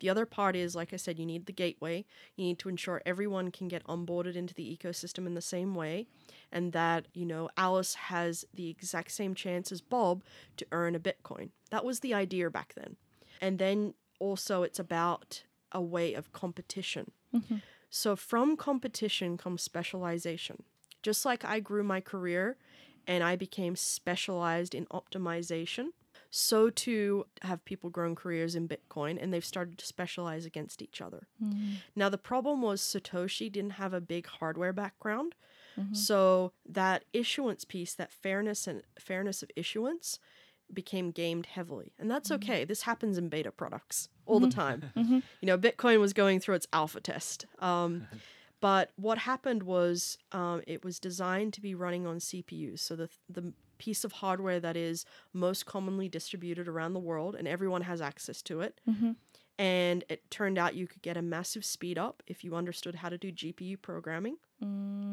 The 0.00 0.10
other 0.10 0.26
part 0.26 0.56
is, 0.56 0.74
like 0.74 0.92
I 0.92 0.96
said, 0.96 1.18
you 1.18 1.26
need 1.26 1.46
the 1.46 1.52
gateway. 1.52 2.04
You 2.36 2.44
need 2.44 2.58
to 2.60 2.68
ensure 2.68 3.00
everyone 3.06 3.50
can 3.50 3.68
get 3.68 3.84
onboarded 3.84 4.36
into 4.36 4.54
the 4.54 4.76
ecosystem 4.76 5.26
in 5.26 5.34
the 5.34 5.40
same 5.40 5.74
way, 5.74 6.06
and 6.52 6.72
that, 6.72 7.06
you 7.14 7.24
know, 7.24 7.48
Alice 7.56 7.94
has 7.94 8.44
the 8.52 8.68
exact 8.68 9.12
same 9.12 9.34
chance 9.34 9.72
as 9.72 9.80
Bob 9.80 10.22
to 10.56 10.66
earn 10.72 10.94
a 10.94 11.00
Bitcoin. 11.00 11.50
That 11.70 11.84
was 11.84 12.00
the 12.00 12.14
idea 12.14 12.50
back 12.50 12.74
then. 12.74 12.96
And 13.40 13.58
then 13.58 13.94
also, 14.18 14.62
it's 14.62 14.78
about 14.78 15.44
a 15.72 15.80
way 15.80 16.14
of 16.14 16.32
competition. 16.32 17.10
Mm-hmm. 17.34 17.56
So, 17.90 18.16
from 18.16 18.56
competition 18.56 19.36
comes 19.36 19.62
specialization. 19.62 20.62
Just 21.02 21.24
like 21.24 21.44
I 21.44 21.60
grew 21.60 21.84
my 21.84 22.00
career 22.00 22.56
and 23.06 23.22
I 23.22 23.36
became 23.36 23.76
specialized 23.76 24.74
in 24.74 24.86
optimization, 24.86 25.88
so 26.36 26.68
too 26.68 27.26
have 27.42 27.64
people 27.64 27.90
grown 27.90 28.16
careers 28.16 28.56
in 28.56 28.66
Bitcoin 28.66 29.22
and 29.22 29.32
they've 29.32 29.44
started 29.44 29.78
to 29.78 29.86
specialize 29.86 30.44
against 30.44 30.82
each 30.82 31.00
other. 31.00 31.28
Mm-hmm. 31.40 31.74
Now, 31.94 32.08
the 32.08 32.18
problem 32.18 32.60
was 32.60 32.80
Satoshi 32.80 33.52
didn't 33.52 33.74
have 33.74 33.94
a 33.94 34.00
big 34.00 34.26
hardware 34.26 34.72
background. 34.72 35.36
Mm-hmm. 35.78 35.94
So 35.94 36.50
that 36.68 37.04
issuance 37.12 37.64
piece, 37.64 37.94
that 37.94 38.12
fairness 38.12 38.66
and 38.66 38.82
fairness 38.98 39.44
of 39.44 39.50
issuance, 39.54 40.18
became 40.72 41.12
gamed 41.12 41.46
heavily. 41.46 41.92
And 42.00 42.10
that's 42.10 42.30
mm-hmm. 42.30 42.50
okay. 42.50 42.64
This 42.64 42.82
happens 42.82 43.16
in 43.16 43.28
beta 43.28 43.52
products 43.52 44.08
all 44.26 44.40
the 44.40 44.50
time. 44.50 44.90
You 45.40 45.46
know, 45.46 45.56
Bitcoin 45.56 46.00
was 46.00 46.12
going 46.12 46.40
through 46.40 46.56
its 46.56 46.66
alpha 46.72 47.00
test. 47.00 47.46
Um, 47.60 48.08
but 48.60 48.90
what 48.96 49.18
happened 49.18 49.62
was 49.62 50.18
um, 50.32 50.62
it 50.66 50.84
was 50.84 50.98
designed 50.98 51.52
to 51.52 51.60
be 51.60 51.76
running 51.76 52.08
on 52.08 52.18
CPUs. 52.18 52.80
So 52.80 52.96
the, 52.96 53.08
the 53.28 53.52
piece 53.78 54.04
of 54.04 54.12
hardware 54.12 54.60
that 54.60 54.76
is 54.76 55.04
most 55.32 55.66
commonly 55.66 56.08
distributed 56.08 56.68
around 56.68 56.92
the 56.94 57.00
world 57.00 57.34
and 57.34 57.46
everyone 57.48 57.82
has 57.82 58.00
access 58.00 58.42
to 58.42 58.60
it. 58.60 58.80
And 59.56 60.02
it 60.08 60.28
turned 60.32 60.58
out 60.58 60.74
you 60.74 60.88
could 60.88 61.00
get 61.02 61.16
a 61.16 61.22
massive 61.22 61.64
speed 61.64 61.96
up 61.96 62.24
if 62.26 62.42
you 62.42 62.56
understood 62.56 62.96
how 62.96 63.08
to 63.08 63.16
do 63.16 63.30
GPU 63.30 63.80
programming. 63.80 64.36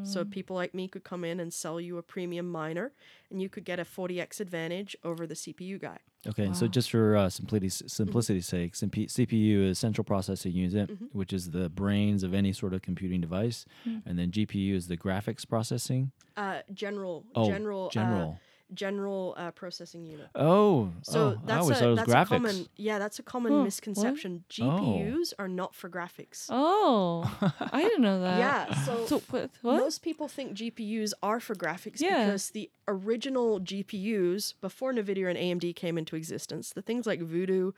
So 0.04 0.24
people 0.24 0.56
like 0.56 0.74
me 0.74 0.88
could 0.88 1.04
come 1.04 1.26
in 1.26 1.42
and 1.42 1.54
sell 1.54 1.80
you 1.82 1.98
a 1.98 2.02
premium 2.02 2.50
miner, 2.50 2.94
and 3.30 3.42
you 3.42 3.50
could 3.50 3.66
get 3.66 3.80
a 3.80 3.84
40x 3.84 4.40
advantage 4.40 4.96
over 5.04 5.28
the 5.28 5.34
CPU 5.36 5.78
guy. 5.80 5.98
Okay, 6.26 6.46
and 6.46 6.56
so 6.56 6.68
just 6.68 6.90
for 6.90 7.18
uh, 7.18 7.30
simplicity, 7.30 7.68
simplicity's 7.88 8.46
sake, 8.48 8.74
CP- 8.76 9.08
CPU 9.12 9.66
is 9.68 9.78
central 9.78 10.06
processing 10.06 10.54
unit, 10.54 10.90
which 11.12 11.34
is 11.34 11.52
the 11.52 11.68
brains 11.68 12.24
of 12.24 12.34
any 12.34 12.54
sort 12.54 12.74
of 12.74 12.82
computing 12.82 13.20
device, 13.20 13.66
and 14.06 14.18
then 14.18 14.32
GPU 14.32 14.74
is 14.74 14.88
the 14.88 14.96
graphics 14.96 15.46
processing. 15.46 16.12
Uh, 16.38 16.60
general, 16.74 17.26
Oh, 17.36 17.46
general, 17.48 17.90
general. 17.90 18.32
uh, 18.40 18.40
general 18.74 19.34
uh, 19.38 19.52
processing 19.52 20.06
unit. 20.06 20.28
Oh, 20.36 20.92
So 21.04 21.20
oh, 21.38 21.42
that's 21.46 21.68
a 21.70 21.96
that's 21.96 22.10
graphics. 22.10 22.22
a 22.24 22.26
common 22.26 22.68
yeah 22.76 23.00
that's 23.00 23.20
a 23.20 23.24
common 23.24 23.64
misconception. 23.64 24.44
GPUs 24.50 25.34
are 25.40 25.48
not 25.48 25.76
for 25.76 25.90
graphics. 25.90 26.48
Oh, 26.50 27.24
I 27.72 27.82
didn't 27.82 28.02
know 28.02 28.22
that. 28.22 28.40
Yeah, 28.40 28.74
so, 28.86 29.06
So 29.06 29.20
what? 29.30 29.50
what? 29.62 29.78
most 29.80 30.02
people 30.02 30.28
think 30.28 30.54
GPUs 30.54 31.14
are 31.22 31.40
for 31.40 31.56
graphics 31.56 32.00
Yeah. 32.02 32.26
because 32.26 32.52
the 32.52 32.70
original 32.88 33.60
GPUs 33.60 34.54
before 34.62 34.94
Nvidia 34.94 35.30
and 35.30 35.38
AMD 35.38 35.76
came 35.76 35.98
into 35.98 36.16
existence, 36.16 36.72
the 36.74 36.82
things 36.82 37.06
like 37.06 37.22
Voodoo, 37.22 37.72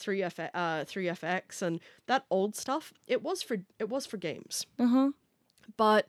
3F 0.00 0.48
uh, 0.54 0.84
3FX 0.84 1.62
and 1.62 1.80
that 2.06 2.24
old 2.30 2.56
stuff, 2.56 2.92
it 3.06 3.22
was 3.22 3.42
for 3.42 3.58
it 3.78 3.88
was 3.88 4.06
for 4.06 4.16
games. 4.16 4.66
Uh 4.78 4.86
huh. 4.86 5.10
But 5.76 6.08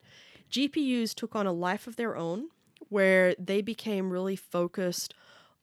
GPUs 0.51 1.13
took 1.13 1.35
on 1.35 1.47
a 1.47 1.51
life 1.53 1.87
of 1.87 1.95
their 1.95 2.15
own 2.15 2.49
where 2.89 3.35
they 3.39 3.61
became 3.61 4.09
really 4.09 4.35
focused 4.35 5.13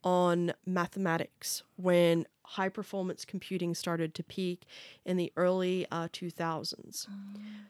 on 0.03 0.53
mathematics 0.67 1.63
when 1.77 2.27
high 2.43 2.69
performance 2.69 3.25
computing 3.25 3.75
started 3.75 4.15
to 4.15 4.25
peak 4.25 4.65
in 5.05 5.17
the 5.17 5.33
early 5.37 5.87
uh, 5.93 6.09
2000s. 6.09 7.07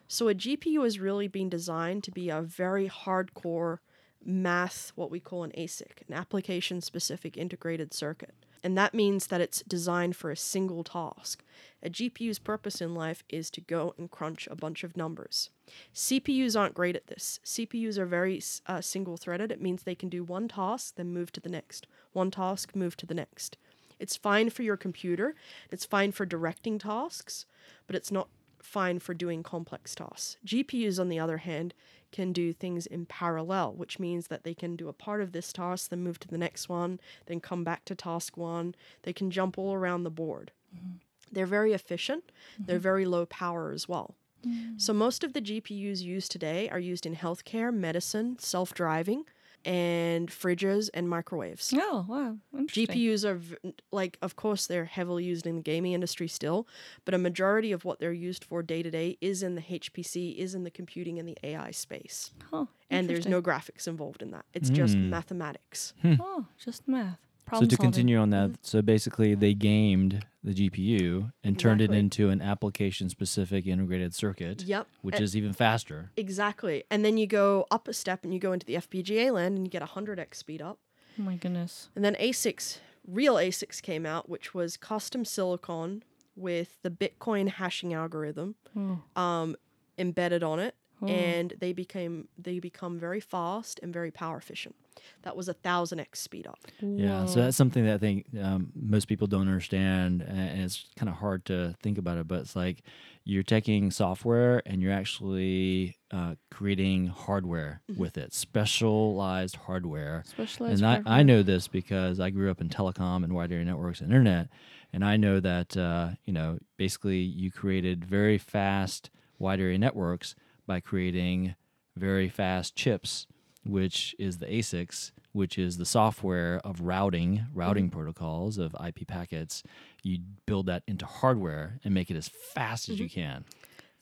So 0.09 0.29
a 0.29 0.35
GPU 0.35 0.83
has 0.85 0.99
really 0.99 1.29
been 1.29 1.49
designed 1.51 2.03
to 2.05 2.11
be 2.11 2.31
a 2.31 2.41
very 2.41 2.89
hardcore 2.89 3.79
math, 4.25 4.93
what 4.95 5.11
we 5.11 5.21
call 5.21 5.45
an 5.45 5.53
ASIC, 5.57 6.09
an 6.09 6.15
application 6.15 6.81
specific 6.81 7.37
integrated 7.37 7.93
circuit. 7.93 8.35
And 8.63 8.77
that 8.77 8.95
means 8.95 9.29
that 9.29 9.41
it's 9.41 9.63
designed 9.63 10.17
for 10.17 10.31
a 10.31 10.37
single 10.37 10.85
task. 10.85 11.43
A 11.83 11.89
GPU's 11.89 12.39
purpose 12.39 12.81
in 12.81 12.95
life 12.95 13.25
is 13.29 13.51
to 13.53 13.61
go 13.61 13.95
and 13.97 14.11
crunch 14.11 14.47
a 14.51 14.57
bunch 14.57 14.85
of 14.85 14.97
numbers. 14.97 15.51
CPUs 15.95 16.59
aren't 16.59 16.75
great 16.75 16.97
at 16.97 17.07
this. 17.07 17.41
CPUs 17.45 17.97
are 17.97 18.07
very 18.07 18.43
uh, 18.67 18.81
single 18.81 19.17
threaded. 19.17 19.51
It 19.51 19.63
means 19.63 19.83
they 19.83 19.95
can 19.95 20.11
do 20.11 20.23
one 20.23 20.49
task, 20.49 20.97
then 20.97 21.13
move 21.13 21.33
to 21.33 21.41
the 21.41 21.49
next. 21.49 21.87
One 22.13 22.31
task, 22.31 22.77
move 22.77 22.97
to 22.99 23.07
the 23.07 23.15
next. 23.15 23.57
It's 23.99 24.17
fine 24.17 24.51
for 24.51 24.63
your 24.63 24.79
computer, 24.79 25.35
it's 25.71 25.85
fine 25.85 26.11
for 26.11 26.25
directing 26.25 26.79
tasks, 26.79 27.45
but 27.87 27.95
it's 27.95 28.11
not 28.11 28.29
fine 28.63 28.99
for 28.99 29.15
doing 29.15 29.43
complex 29.43 29.95
tasks. 29.95 30.37
GPUs, 30.47 30.99
on 30.99 31.09
the 31.09 31.19
other 31.19 31.39
hand, 31.39 31.75
can 32.13 32.33
do 32.33 32.53
things 32.53 32.87
in 32.87 33.07
parallel, 33.07 33.73
which 33.75 33.99
means 33.99 34.27
that 34.27 34.45
they 34.45 34.55
can 34.55 34.77
do 34.77 34.89
a 34.89 34.93
part 34.93 35.21
of 35.21 35.33
this 35.33 35.53
task, 35.53 35.91
then 35.91 36.03
move 36.03 36.19
to 36.21 36.29
the 36.29 36.39
next 36.39 36.69
one, 36.69 36.99
then 37.27 37.41
come 37.41 37.65
back 37.65 37.85
to 37.85 37.95
task 37.95 38.37
one. 38.37 38.75
They 39.03 39.13
can 39.13 39.31
jump 39.31 39.59
all 39.59 39.75
around 39.75 40.03
the 40.03 40.11
board. 40.11 40.53
Mm-hmm. 40.75 40.97
They're 41.33 41.47
very 41.47 41.73
efficient, 41.73 42.33
they're 42.59 42.77
mm-hmm. 42.77 42.83
very 42.83 43.05
low 43.07 43.25
power 43.27 43.71
as 43.71 43.89
well. 43.89 44.17
Mm. 44.45 44.81
So, 44.81 44.93
most 44.93 45.23
of 45.23 45.33
the 45.33 45.41
GPUs 45.41 46.01
used 46.01 46.33
today 46.33 46.69
are 46.71 46.79
used 46.79 47.07
in 47.07 47.15
healthcare, 47.15 47.73
medicine, 47.73 48.39
self 48.39 48.75
driving, 48.75 49.25
and 49.65 50.31
fridges 50.31 50.89
and 50.95 51.09
microwaves. 51.09 51.73
Oh 51.77 52.05
wow. 52.09 52.37
Interesting. 52.57 52.97
GPUs 52.97 53.25
are 53.25 53.37
v- 53.37 53.57
like, 53.93 54.19
of 54.23 54.37
course, 54.37 54.67
they're 54.67 54.85
heavily 54.85 55.25
used 55.25 55.47
in 55.47 55.57
the 55.57 55.63
gaming 55.63 55.93
industry 55.93 56.29
still, 56.29 56.67
but 57.05 57.15
a 57.15 57.19
majority 57.19 57.73
of 57.73 57.85
what 57.85 58.01
they're 58.01 58.13
used 58.13 58.45
for 58.45 58.63
day 58.63 58.83
to 58.83 58.91
day 58.91 59.19
is 59.21 59.43
in 59.43 59.55
the 59.55 59.63
HPC, 59.63 60.37
is 60.37 60.55
in 60.55 60.65
the 60.65 60.71
computing 60.71 61.19
and 61.19 61.29
the 61.29 61.37
AI 61.43 61.71
space. 61.71 62.31
Huh. 62.51 62.67
And 62.91 63.09
there's 63.09 63.27
no 63.27 63.41
graphics 63.41 63.87
involved 63.87 64.21
in 64.23 64.33
that. 64.33 64.45
It's 64.53 64.71
just 64.71 64.95
hmm. 64.95 65.11
mathematics. 65.11 65.95
Hmm. 66.03 66.15
Oh, 66.21 66.47
just 66.59 66.89
math. 66.89 67.19
So 67.59 67.65
to 67.67 67.77
solving. 67.77 67.77
continue 67.79 68.19
on 68.19 68.31
that, 68.31 68.59
so 68.63 68.83
basically 68.83 69.35
they 69.35 69.55
gamed 69.55 70.25
the 70.43 70.55
GPU 70.55 71.33
and 71.45 71.59
turned 71.59 71.81
it 71.81 71.85
Exactly. 71.85 71.99
into 71.99 72.29
an 72.31 72.41
application-specific 72.41 73.67
integrated 73.67 74.15
circuit, 74.15 74.63
Yep. 74.63 74.87
which 75.03 75.21
A- 75.21 75.23
is 75.23 75.37
even 75.37 75.53
faster. 75.53 76.11
Exactly. 76.17 76.85
And 76.91 77.05
then 77.05 77.17
you 77.19 77.27
go 77.27 77.67
up 77.71 77.89
a 77.89 77.93
step 77.93 78.25
and 78.25 78.33
you 78.33 78.41
go 78.41 78.53
into 78.53 78.67
the 78.67 78.75
FPGA 78.77 79.31
land 79.33 79.57
and 79.57 79.67
you 79.67 79.71
get 79.71 79.83
100x 79.83 80.35
speed 80.39 80.63
up. 80.63 80.79
Oh 81.19 81.23
my 81.23 81.37
goodness. 81.37 81.89
And 81.95 82.05
then 82.05 82.15
ASICs, 82.17 82.79
real 83.07 83.35
ASICs 83.35 83.83
came 83.83 84.07
out, 84.07 84.29
which 84.29 84.55
was 84.55 84.77
custom 84.77 85.25
silicon 85.25 86.03
with 86.37 86.79
the 86.83 86.91
Bitcoin 86.91 87.49
hashing 87.49 87.93
algorithm 87.93 88.55
Oh. 88.77 89.01
um, 89.21 89.57
embedded 89.99 90.43
on 90.43 90.59
it, 90.59 90.75
and 91.09 91.55
they 91.59 91.73
became 91.73 92.29
they 92.39 92.59
become 92.59 92.99
very 92.99 93.21
fast 93.21 93.81
and 93.83 93.93
very 93.93 94.11
power 94.11 94.37
efficient. 94.37 94.75
That 95.23 95.37
was 95.37 95.49
a 95.49 95.55
thousand 95.55 96.01
x 96.01 96.21
speed 96.21 96.47
up. 96.47 96.59
Yeah, 96.81 97.25
so 97.27 97.41
that's 97.41 97.57
something 97.57 97.85
that 97.87 97.95
I 97.95 97.99
think 97.99 98.27
um, 98.41 98.71
most 98.75 99.07
people 99.09 99.27
don't 99.27 99.43
understand, 99.49 100.23
and 100.23 100.61
it's 100.63 100.87
kind 100.97 101.09
of 101.09 101.17
hard 101.17 101.45
to 101.47 101.75
think 101.83 101.99
about 101.99 102.19
it. 102.19 102.29
But 102.29 102.41
it's 102.41 102.57
like 102.57 102.83
you're 103.25 103.43
taking 103.43 103.91
software 103.91 104.63
and 104.67 104.83
you're 104.83 104.93
actually 104.93 105.97
uh, 106.11 106.35
creating 106.51 107.07
hardware 107.09 107.83
with 107.97 108.19
it, 108.19 108.33
specialized 108.35 109.57
hardware. 109.57 110.25
Specialized 110.27 110.83
and 110.83 111.05
I, 111.07 111.21
I 111.21 111.23
know 111.23 111.43
this 111.43 111.69
because 111.69 112.19
I 112.21 112.31
grew 112.31 112.51
up 112.51 112.61
in 112.61 112.69
telecom 112.69 113.25
and 113.25 113.33
wide 113.33 113.53
area 113.53 113.65
networks 113.65 114.01
and 114.01 114.11
internet, 114.11 114.49
and 114.93 115.05
I 115.05 115.17
know 115.17 115.41
that 115.41 115.77
uh, 115.77 116.11
you 116.25 116.33
know 116.33 116.59
basically 116.77 117.19
you 117.19 117.51
created 117.51 118.05
very 118.05 118.39
fast 118.39 119.11
wide 119.39 119.61
area 119.61 119.79
networks 119.79 120.35
by 120.71 120.79
creating 120.79 121.57
very 121.97 122.29
fast 122.29 122.77
chips, 122.77 123.27
which 123.67 124.15
is 124.21 124.39
the 124.39 124.47
ASICs, 124.47 125.11
which 125.33 125.59
is 125.59 125.79
the 125.79 125.85
software 125.85 126.61
of 126.63 126.81
routing 126.81 127.45
routing 127.53 127.87
mm-hmm. 127.87 127.99
protocols 127.99 128.57
of 128.57 128.77
IP 128.87 129.05
packets. 129.09 129.65
You 130.05 130.21
build 130.47 130.67
that 130.67 130.85
into 130.87 131.07
hardware 131.07 131.81
and 131.83 131.93
make 131.93 132.09
it 132.09 132.17
as 132.17 132.29
fast 132.29 132.89
as 132.89 133.01
you 133.01 133.07
mm-hmm. 133.07 133.21
can. 133.21 133.45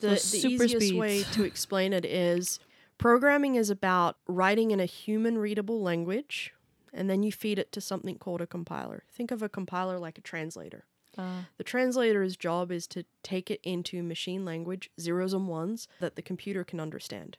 The, 0.01 0.09
the 0.09 0.17
super 0.19 0.65
easiest 0.65 0.95
way 0.95 1.23
to 1.33 1.43
explain 1.51 1.95
it 1.95 2.05
is 2.05 2.61
programming 2.99 3.55
is 3.55 3.71
about 3.71 4.19
writing 4.27 4.71
in 4.71 4.79
a 4.79 4.85
human 4.85 5.39
readable 5.39 5.81
language, 5.81 6.53
and 6.93 7.09
then 7.09 7.23
you 7.23 7.33
feed 7.33 7.59
it 7.59 7.73
to 7.73 7.81
something 7.81 8.19
called 8.19 8.43
a 8.43 8.47
compiler. 8.47 9.05
Think 9.11 9.31
of 9.31 9.43
a 9.43 9.49
compiler 9.49 9.99
like 9.99 10.19
a 10.19 10.21
translator. 10.21 10.85
Uh, 11.17 11.43
The 11.57 11.65
translator's 11.65 12.37
job 12.37 12.71
is 12.71 12.87
to 12.89 13.05
take 13.23 13.51
it 13.51 13.61
into 13.63 14.03
machine 14.03 14.45
language, 14.45 14.91
zeros 15.01 15.33
and 15.33 15.49
ones, 15.49 15.89
that 16.01 16.17
the 16.17 16.23
computer 16.23 16.65
can 16.65 16.81
understand. 16.81 17.39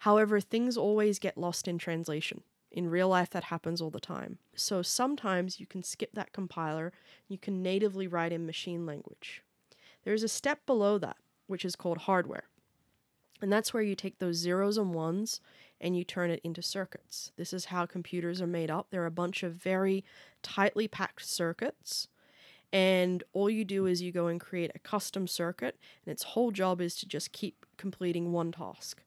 However, 0.00 0.40
things 0.40 0.76
always 0.76 1.18
get 1.18 1.38
lost 1.38 1.68
in 1.68 1.78
translation. 1.78 2.42
In 2.70 2.90
real 2.90 3.08
life, 3.08 3.30
that 3.30 3.44
happens 3.44 3.80
all 3.80 3.90
the 3.90 4.00
time. 4.00 4.38
So 4.54 4.82
sometimes 4.82 5.60
you 5.60 5.66
can 5.66 5.82
skip 5.82 6.10
that 6.14 6.32
compiler, 6.32 6.92
you 7.28 7.38
can 7.38 7.62
natively 7.62 8.06
write 8.06 8.32
in 8.32 8.44
machine 8.44 8.84
language. 8.84 9.42
There's 10.04 10.22
a 10.22 10.28
step 10.28 10.66
below 10.66 10.98
that, 10.98 11.16
which 11.46 11.64
is 11.64 11.76
called 11.76 11.98
hardware. 11.98 12.48
And 13.40 13.52
that's 13.52 13.72
where 13.72 13.82
you 13.82 13.94
take 13.94 14.18
those 14.18 14.36
zeros 14.36 14.78
and 14.78 14.94
ones 14.94 15.40
and 15.80 15.96
you 15.96 16.04
turn 16.04 16.30
it 16.30 16.40
into 16.42 16.62
circuits. 16.62 17.32
This 17.36 17.52
is 17.52 17.66
how 17.66 17.86
computers 17.86 18.40
are 18.40 18.46
made 18.46 18.70
up. 18.70 18.88
They're 18.90 19.06
a 19.06 19.10
bunch 19.10 19.42
of 19.42 19.54
very 19.54 20.04
tightly 20.42 20.88
packed 20.88 21.26
circuits. 21.26 22.08
And 22.72 23.22
all 23.32 23.48
you 23.48 23.64
do 23.64 23.86
is 23.86 24.02
you 24.02 24.12
go 24.12 24.26
and 24.26 24.40
create 24.40 24.72
a 24.74 24.78
custom 24.78 25.26
circuit, 25.26 25.78
and 26.04 26.12
its 26.12 26.22
whole 26.22 26.50
job 26.50 26.80
is 26.80 26.96
to 26.96 27.06
just 27.06 27.32
keep 27.32 27.64
completing 27.76 28.32
one 28.32 28.52
task. 28.52 29.02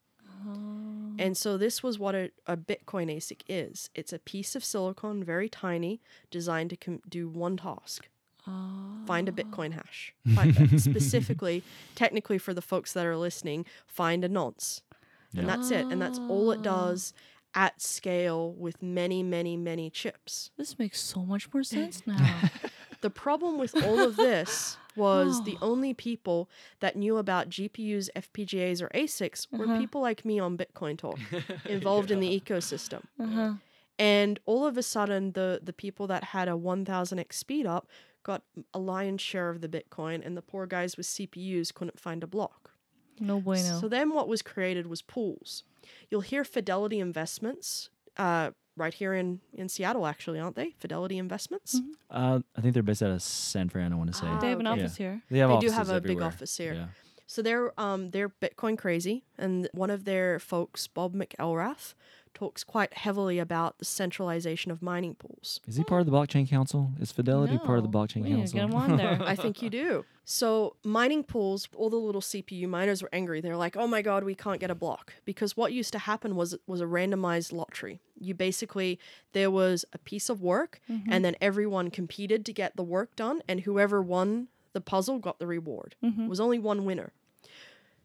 Oh. 0.48 1.14
And 1.20 1.36
so 1.36 1.58
this 1.58 1.84
was 1.84 2.00
what 2.00 2.16
a, 2.16 2.32
a 2.48 2.56
Bitcoin 2.56 3.14
ASIC 3.14 3.42
is. 3.48 3.90
It's 3.94 4.14
a 4.14 4.20
piece 4.20 4.56
of 4.56 4.64
silicon, 4.64 5.24
very 5.24 5.50
tiny, 5.50 6.02
designed 6.32 6.70
to 6.72 6.78
com- 6.78 7.02
do 7.08 7.28
one 7.28 7.58
task. 7.58 8.08
Find 9.06 9.30
a 9.30 9.32
oh. 9.32 9.36
Bitcoin 9.36 9.74
hash. 9.74 10.14
Find, 10.34 10.82
specifically, 10.82 11.64
technically 11.96 12.38
for 12.38 12.54
the 12.54 12.62
folks 12.62 12.94
that 12.94 13.06
are 13.06 13.18
listening, 13.18 13.66
find 13.86 14.24
a 14.24 14.30
nonce. 14.30 14.82
And 15.38 15.48
that's 15.48 15.70
it. 15.70 15.86
And 15.86 16.02
that's 16.02 16.18
all 16.18 16.52
it 16.52 16.64
does 16.64 17.14
at 17.54 17.82
scale 17.82 18.54
with 18.54 18.82
many, 18.82 19.22
many, 19.24 19.58
many 19.58 19.90
chips. 19.90 20.52
This 20.58 20.80
makes 20.80 21.00
so 21.00 21.24
much 21.24 21.52
more 21.54 21.64
sense 21.64 22.02
now. 22.08 22.50
The 23.02 23.10
problem 23.10 23.58
with 23.58 23.76
all 23.84 24.00
of 24.00 24.16
this 24.18 24.78
was 24.96 25.44
the 25.46 25.58
only 25.62 25.94
people 25.94 26.50
that 26.82 26.96
knew 26.96 27.18
about 27.18 27.50
GPUs, 27.50 28.10
FPGAs, 28.16 28.82
or 28.82 28.90
ASICs 28.90 29.48
were 29.52 29.66
Uh-huh. 29.66 29.80
people 29.80 30.02
like 30.02 30.26
me 30.26 30.40
on 30.40 30.58
Bitcoin 30.58 30.98
Talk, 30.98 31.20
involved 31.66 32.12
in 32.12 32.20
the 32.20 32.40
ecosystem. 32.40 33.04
uh-huh. 33.20 33.54
And 33.98 34.40
all 34.46 34.66
of 34.66 34.78
a 34.78 34.84
sudden, 34.84 35.34
the 35.34 35.60
the 35.62 35.74
people 35.74 36.08
that 36.08 36.24
had 36.36 36.48
a 36.48 36.54
1000x 36.54 37.34
speed 37.34 37.66
up 37.66 37.86
got 38.24 38.44
a 38.74 38.80
lion's 38.80 39.22
share 39.22 39.50
of 39.50 39.60
the 39.62 39.68
Bitcoin, 39.68 40.26
and 40.26 40.38
the 40.38 40.42
poor 40.42 40.66
guys 40.66 40.96
with 40.98 41.06
CPUs 41.06 41.74
couldn't 41.74 42.00
find 42.00 42.24
a 42.24 42.28
block. 42.28 42.72
No 43.20 43.42
bueno. 43.42 43.80
So 43.82 43.90
then, 43.90 44.14
what 44.14 44.28
was 44.30 44.42
created 44.42 44.88
was 44.88 45.02
pools. 45.02 45.64
You'll 46.10 46.22
hear 46.22 46.46
Fidelity 46.46 47.00
Investments, 47.02 47.90
uh, 48.16 48.52
right 48.80 48.94
here 48.94 49.14
in 49.14 49.40
in 49.54 49.70
Seattle, 49.70 50.08
actually, 50.08 50.40
aren't 50.40 50.56
they? 50.56 50.76
Fidelity 50.80 51.18
Investments. 51.18 51.80
Mm-hmm. 51.80 51.92
Uh, 52.10 52.40
I 52.56 52.62
think 52.62 52.74
they're 52.74 52.84
based 52.84 53.04
out 53.04 53.12
of 53.12 53.22
San 53.22 53.70
Fran. 53.70 53.94
I 53.94 53.96
want 53.96 54.12
to 54.12 54.18
say. 54.18 54.26
Ah, 54.26 54.40
they 54.40 54.50
have 54.50 54.60
an 54.60 54.68
okay. 54.68 54.82
office 54.82 54.98
here. 54.98 55.22
They 55.30 55.40
have 55.40 55.50
They 55.50 55.68
do 55.68 55.72
have 55.72 55.90
a 55.90 56.02
big 56.02 56.22
office 56.22 56.58
here. 56.58 56.74
Yeah. 56.74 56.86
So 57.28 57.44
they're 57.44 57.80
um 57.80 58.10
they're 58.10 58.30
Bitcoin 58.30 58.76
crazy, 58.78 59.24
and 59.38 59.70
one 59.74 59.92
of 59.92 60.06
their 60.06 60.40
folks, 60.40 60.88
Bob 60.88 61.14
McElrath, 61.14 61.94
talks 62.34 62.64
quite 62.64 62.94
heavily 62.94 63.40
about 63.40 63.80
the 63.80 63.86
centralization 63.86 64.72
of 64.72 64.82
mining 64.82 65.16
pools. 65.16 65.60
Is 65.68 65.76
he 65.76 65.84
part 65.84 66.02
of 66.02 66.06
the 66.06 66.12
blockchain 66.12 66.48
council? 66.48 66.92
Is 67.00 67.12
Fidelity 67.12 67.58
part 67.58 67.80
of 67.80 67.84
the 67.84 67.90
No. 67.90 68.00
blockchain 68.00 68.24
We 68.24 68.30
need 68.30 68.48
to 68.48 68.54
council? 68.54 68.60
get 68.60 68.70
him 68.70 68.76
on 68.76 68.98
there. 68.98 69.22
I 69.22 69.36
think 69.36 69.62
you 69.62 69.70
do. 69.70 70.06
So 70.26 70.76
mining 70.84 71.24
pools, 71.24 71.68
all 71.76 71.90
the 71.90 71.98
little 71.98 72.22
CPU 72.22 72.68
miners 72.68 73.02
were 73.02 73.10
angry. 73.12 73.42
They're 73.42 73.58
like, 73.58 73.76
"Oh 73.76 73.88
my 73.88 74.04
god, 74.04 74.24
we 74.24 74.36
can't 74.36 74.60
get 74.60 74.70
a 74.70 74.76
block." 74.76 75.14
Because 75.26 75.58
what 75.58 75.74
used 75.74 75.92
to 75.94 76.00
happen 76.00 76.36
was 76.36 76.56
was 76.68 76.82
a 76.82 76.86
randomized 76.86 77.52
lottery. 77.52 78.00
You 78.20 78.36
basically 78.36 79.00
there 79.34 79.50
was 79.50 79.86
a 79.92 79.98
piece 79.98 80.30
of 80.30 80.42
work 80.42 80.82
mm-hmm. 80.90 81.12
and 81.12 81.26
then 81.26 81.36
everyone 81.42 81.90
competed 81.90 82.46
to 82.46 82.54
get 82.54 82.76
the 82.76 82.84
work 82.84 83.16
done 83.16 83.42
and 83.48 83.62
whoever 83.62 84.02
won 84.04 84.50
the 84.74 84.82
puzzle 84.82 85.18
got 85.18 85.40
the 85.40 85.48
reward. 85.48 85.96
Mm-hmm. 86.04 86.26
It 86.26 86.30
was 86.30 86.40
only 86.40 86.60
one 86.60 86.86
winner. 86.86 87.12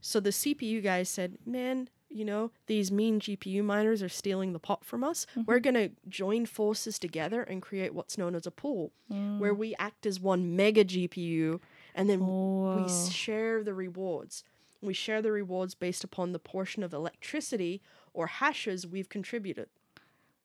So 0.01 0.19
the 0.21 0.31
CPU 0.31 0.83
guys 0.83 1.11
said, 1.11 1.37
"Man, 1.45 1.89
you 2.15 2.25
know, 2.25 2.53
these 2.67 2.93
mean 2.93 3.19
GPU 3.19 3.65
miners 3.65 4.03
are 4.03 4.09
stealing 4.09 4.53
the 4.53 4.61
pot 4.61 4.85
from 4.85 5.03
us. 5.03 5.27
Mm-hmm. 5.33 5.43
We're 5.47 5.59
going 5.59 5.75
to 5.75 5.91
join 6.09 6.47
forces 6.47 6.99
together 6.99 7.43
and 7.43 7.61
create 7.61 7.93
what's 7.93 8.17
known 8.17 8.37
as 8.37 8.47
a 8.47 8.53
pool 8.53 8.93
mm. 9.13 9.41
where 9.41 9.53
we 9.53 9.75
act 9.81 10.07
as 10.07 10.21
one 10.21 10.55
mega 10.55 10.85
GPU 10.85 11.59
and 11.95 12.09
then 12.09 12.25
we 12.25 12.89
share 13.11 13.65
the 13.65 13.75
rewards. 13.75 14.45
We 14.81 14.95
share 14.95 15.23
the 15.23 15.33
rewards 15.33 15.75
based 15.75 16.05
upon 16.05 16.33
the 16.33 16.39
portion 16.39 16.85
of 16.85 16.93
electricity 16.93 17.83
or 18.13 18.29
hashes 18.29 18.87
we've 18.87 19.09
contributed. 19.09 19.69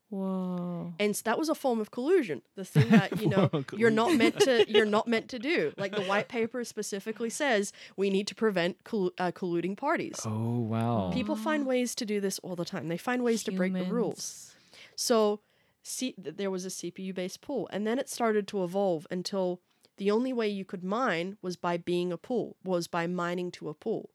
Whoa. 0.10 0.94
And 1.00 1.16
so 1.16 1.22
that 1.26 1.38
was 1.38 1.50
a 1.50 1.56
form 1.56 1.80
of 1.80 1.92
collusion. 1.92 2.42
The 2.56 2.66
thing 2.66 2.90
that, 2.92 3.22
you 3.22 3.30
know, 3.30 3.50
you're 3.76 3.92
not 3.92 4.16
meant 4.16 4.40
to 4.42 4.66
you're 4.70 4.86
not 4.86 5.08
meant 5.08 5.30
to 5.30 5.40
do. 5.40 5.74
Like 5.78 5.96
the 5.96 6.04
white 6.04 6.28
paper 6.28 6.64
specifically 6.64 7.30
says, 7.30 7.72
we 7.96 8.10
need 8.10 8.28
to 8.28 8.36
prevent 8.36 8.84
collu- 8.84 9.12
uh, 9.18 9.32
colluding 9.32 9.78
parties. 9.78 10.20
Oh 10.26 10.60
wow. 10.60 11.12
People 11.14 11.36
find 11.36 11.66
ways 11.66 11.94
to 11.96 12.06
do 12.06 12.20
this 12.20 12.40
all 12.40 12.56
the 12.56 12.66
time. 12.66 12.88
They 12.88 12.98
find 12.98 13.24
ways 13.24 13.44
to 13.44 13.52
break 13.52 13.74
the 13.74 13.84
rules. 13.84 14.56
So, 14.96 15.40
see 15.84 16.12
th- 16.14 16.36
there 16.36 16.52
was 16.52 16.66
a 16.66 16.70
CPU 16.70 17.14
based 17.14 17.42
pool, 17.42 17.70
and 17.72 17.88
then 17.88 18.00
it 18.00 18.10
started 18.10 18.48
to 18.50 18.64
evolve 18.64 19.08
until 19.10 19.62
the 19.98 20.12
only 20.12 20.34
way 20.34 20.48
you 20.48 20.66
could 20.66 20.84
mine 20.84 21.38
was 21.42 21.56
by 21.56 21.78
being 21.78 22.12
a 22.12 22.18
pool, 22.18 22.58
was 22.64 22.88
by 22.88 23.08
mining 23.08 23.52
to 23.52 23.70
a 23.70 23.74
pool. 23.74 24.10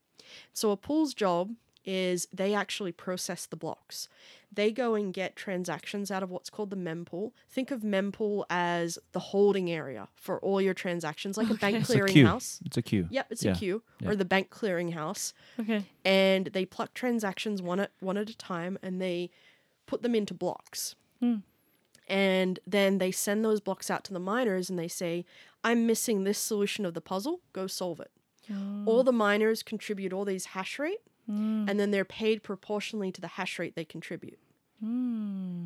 So, 0.52 0.70
a 0.72 0.76
pool's 0.76 1.14
job 1.14 1.54
is 1.84 2.26
they 2.32 2.54
actually 2.54 2.92
process 2.92 3.46
the 3.46 3.56
blocks. 3.56 4.08
They 4.52 4.70
go 4.70 4.94
and 4.94 5.12
get 5.12 5.34
transactions 5.36 6.10
out 6.10 6.22
of 6.22 6.30
what's 6.30 6.48
called 6.48 6.70
the 6.70 6.76
mempool. 6.76 7.32
Think 7.50 7.70
of 7.70 7.80
mempool 7.82 8.44
as 8.48 8.98
the 9.12 9.18
holding 9.18 9.70
area 9.70 10.08
for 10.14 10.38
all 10.40 10.60
your 10.60 10.74
transactions, 10.74 11.36
like 11.36 11.50
a 11.50 11.54
bank 11.54 11.76
It's 11.76 11.90
a 11.90 11.92
clearing 11.92 12.12
queue. 12.12 12.26
house. 12.26 12.60
It's 12.64 12.76
a 12.76 12.82
queue. 12.82 13.08
Yep, 13.10 13.26
it's 13.30 13.44
Yeah, 13.44 13.52
a 13.52 13.56
queue 13.56 13.82
yeah. 14.00 14.10
or 14.10 14.16
the 14.16 14.24
bank 14.24 14.50
clearing 14.50 14.92
house 14.92 15.34
Okay. 15.58 15.84
and 16.04 16.46
they 16.48 16.64
pluck 16.64 16.94
transactions 16.94 17.60
one 17.60 17.80
at 17.80 17.90
one 18.00 18.16
at 18.16 18.30
a 18.30 18.36
time 18.36 18.78
and 18.82 19.00
they 19.02 19.30
put 19.86 20.02
them 20.02 20.14
into 20.14 20.34
blocks. 20.34 20.94
Hmm. 21.20 21.38
And 22.06 22.60
then 22.66 22.98
they 22.98 23.10
send 23.10 23.44
those 23.44 23.60
blocks 23.60 23.90
out 23.90 24.04
to 24.04 24.12
the 24.12 24.20
miners 24.20 24.68
and 24.70 24.78
they 24.78 24.88
say, 24.88 25.24
I'm 25.64 25.86
missing 25.86 26.24
this 26.24 26.38
solution 26.38 26.84
of 26.84 26.94
the 26.94 27.00
puzzle, 27.00 27.40
go 27.52 27.66
solve 27.66 27.98
it. 28.00 28.10
All 28.84 29.02
the 29.02 29.10
miners 29.12 29.62
contribute 29.62 30.12
all 30.12 30.26
these 30.26 30.44
hash 30.46 30.78
rate 30.78 30.98
Mm. 31.30 31.70
and 31.70 31.80
then 31.80 31.90
they're 31.90 32.04
paid 32.04 32.42
proportionally 32.42 33.10
to 33.10 33.20
the 33.20 33.28
hash 33.28 33.58
rate 33.58 33.74
they 33.74 33.84
contribute. 33.84 34.38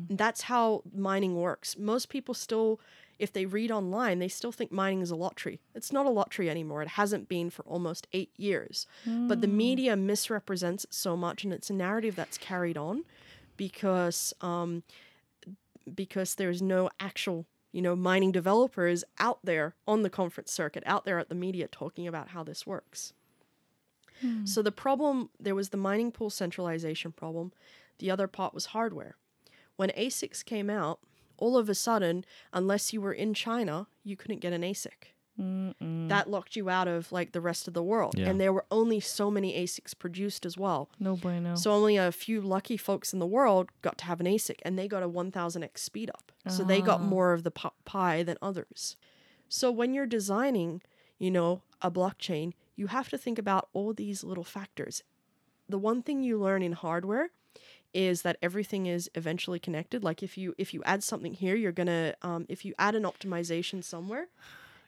And 0.09 0.17
that's 0.17 0.43
how 0.43 0.83
mining 0.95 1.35
works. 1.35 1.77
Most 1.77 2.09
people 2.09 2.33
still, 2.33 2.79
if 3.17 3.33
they 3.33 3.45
read 3.45 3.69
online, 3.71 4.19
they 4.19 4.29
still 4.29 4.51
think 4.51 4.71
mining 4.71 5.01
is 5.01 5.11
a 5.11 5.15
lottery. 5.15 5.59
It's 5.75 5.91
not 5.91 6.05
a 6.05 6.09
lottery 6.09 6.49
anymore. 6.49 6.81
It 6.81 6.89
hasn't 6.89 7.27
been 7.27 7.49
for 7.49 7.63
almost 7.63 8.07
eight 8.13 8.31
years. 8.37 8.87
But 9.27 9.41
the 9.41 9.47
mm. 9.47 9.53
media 9.53 9.95
misrepresents 9.97 10.85
it 10.85 10.93
so 10.93 11.17
much, 11.17 11.43
and 11.43 11.51
it's 11.51 11.69
a 11.69 11.73
narrative 11.73 12.15
that's 12.15 12.37
carried 12.37 12.77
on 12.77 13.03
because 13.57 14.33
um, 14.41 14.83
because 15.93 16.35
there's 16.35 16.61
no 16.61 16.89
actual 16.99 17.45
you 17.73 17.81
know 17.81 17.95
mining 17.95 18.31
developers 18.31 19.03
out 19.19 19.39
there 19.43 19.75
on 19.85 20.03
the 20.03 20.09
conference 20.09 20.51
circuit, 20.51 20.83
out 20.85 21.03
there 21.03 21.19
at 21.19 21.29
the 21.29 21.35
media 21.35 21.67
talking 21.67 22.07
about 22.07 22.29
how 22.29 22.43
this 22.43 22.65
works. 22.65 23.13
Hmm. 24.21 24.45
So 24.45 24.61
the 24.61 24.71
problem 24.71 25.29
there 25.39 25.55
was 25.55 25.69
the 25.69 25.77
mining 25.77 26.11
pool 26.11 26.29
centralization 26.29 27.11
problem. 27.11 27.51
The 27.99 28.11
other 28.11 28.27
part 28.27 28.53
was 28.53 28.67
hardware. 28.67 29.15
When 29.75 29.89
ASICs 29.91 30.43
came 30.43 30.69
out, 30.69 30.99
all 31.37 31.57
of 31.57 31.69
a 31.69 31.75
sudden, 31.75 32.25
unless 32.51 32.91
you 32.93 33.01
were 33.01 33.13
in 33.13 33.33
China, 33.33 33.87
you 34.03 34.17
couldn't 34.17 34.39
get 34.39 34.53
an 34.53 34.61
ASIC. 34.61 35.13
That 36.09 36.29
locked 36.29 36.57
you 36.57 36.69
out 36.69 36.89
of 36.89 37.11
like 37.13 37.31
the 37.31 37.39
rest 37.39 37.67
of 37.69 37.73
the 37.73 37.81
world. 37.81 38.15
Yeah. 38.17 38.29
And 38.29 38.41
there 38.41 38.51
were 38.51 38.65
only 38.71 38.99
so 38.99 39.31
many 39.31 39.53
ASICs 39.53 39.97
produced 39.97 40.45
as 40.45 40.57
well. 40.57 40.89
No 40.99 41.15
bueno. 41.15 41.55
So 41.55 41.71
only 41.71 41.95
a 41.95 42.11
few 42.11 42.41
lucky 42.41 42.75
folks 42.75 43.13
in 43.13 43.19
the 43.19 43.25
world 43.25 43.69
got 43.81 43.97
to 43.99 44.05
have 44.05 44.19
an 44.19 44.25
ASIC, 44.25 44.57
and 44.63 44.77
they 44.77 44.89
got 44.89 45.01
a 45.01 45.07
1000x 45.07 45.77
speed 45.77 46.09
up. 46.09 46.31
So 46.47 46.63
they 46.63 46.81
got 46.81 46.99
ah. 46.99 47.03
more 47.03 47.31
of 47.31 47.43
the 47.43 47.51
pi- 47.51 47.69
pie 47.85 48.23
than 48.23 48.37
others. 48.41 48.97
So 49.47 49.71
when 49.71 49.93
you're 49.93 50.07
designing, 50.07 50.81
you 51.19 51.29
know, 51.29 51.61
a 51.81 51.91
blockchain, 51.91 52.53
you 52.79 52.87
have 52.87 53.09
to 53.09 53.17
think 53.17 53.37
about 53.37 53.67
all 53.73 53.93
these 53.93 54.23
little 54.23 54.43
factors. 54.43 55.03
The 55.67 55.77
one 55.77 56.01
thing 56.01 56.23
you 56.23 56.39
learn 56.39 56.63
in 56.63 56.71
hardware 56.71 57.29
is 57.93 58.21
that 58.21 58.37
everything 58.41 58.85
is 58.85 59.09
eventually 59.15 59.59
connected. 59.59 60.03
Like 60.03 60.23
if 60.23 60.37
you 60.37 60.55
if 60.57 60.73
you 60.73 60.81
add 60.85 61.03
something 61.03 61.33
here, 61.33 61.55
you're 61.55 61.71
gonna 61.71 62.15
um, 62.21 62.45
if 62.47 62.63
you 62.63 62.73
add 62.79 62.95
an 62.95 63.03
optimization 63.03 63.83
somewhere, 63.83 64.27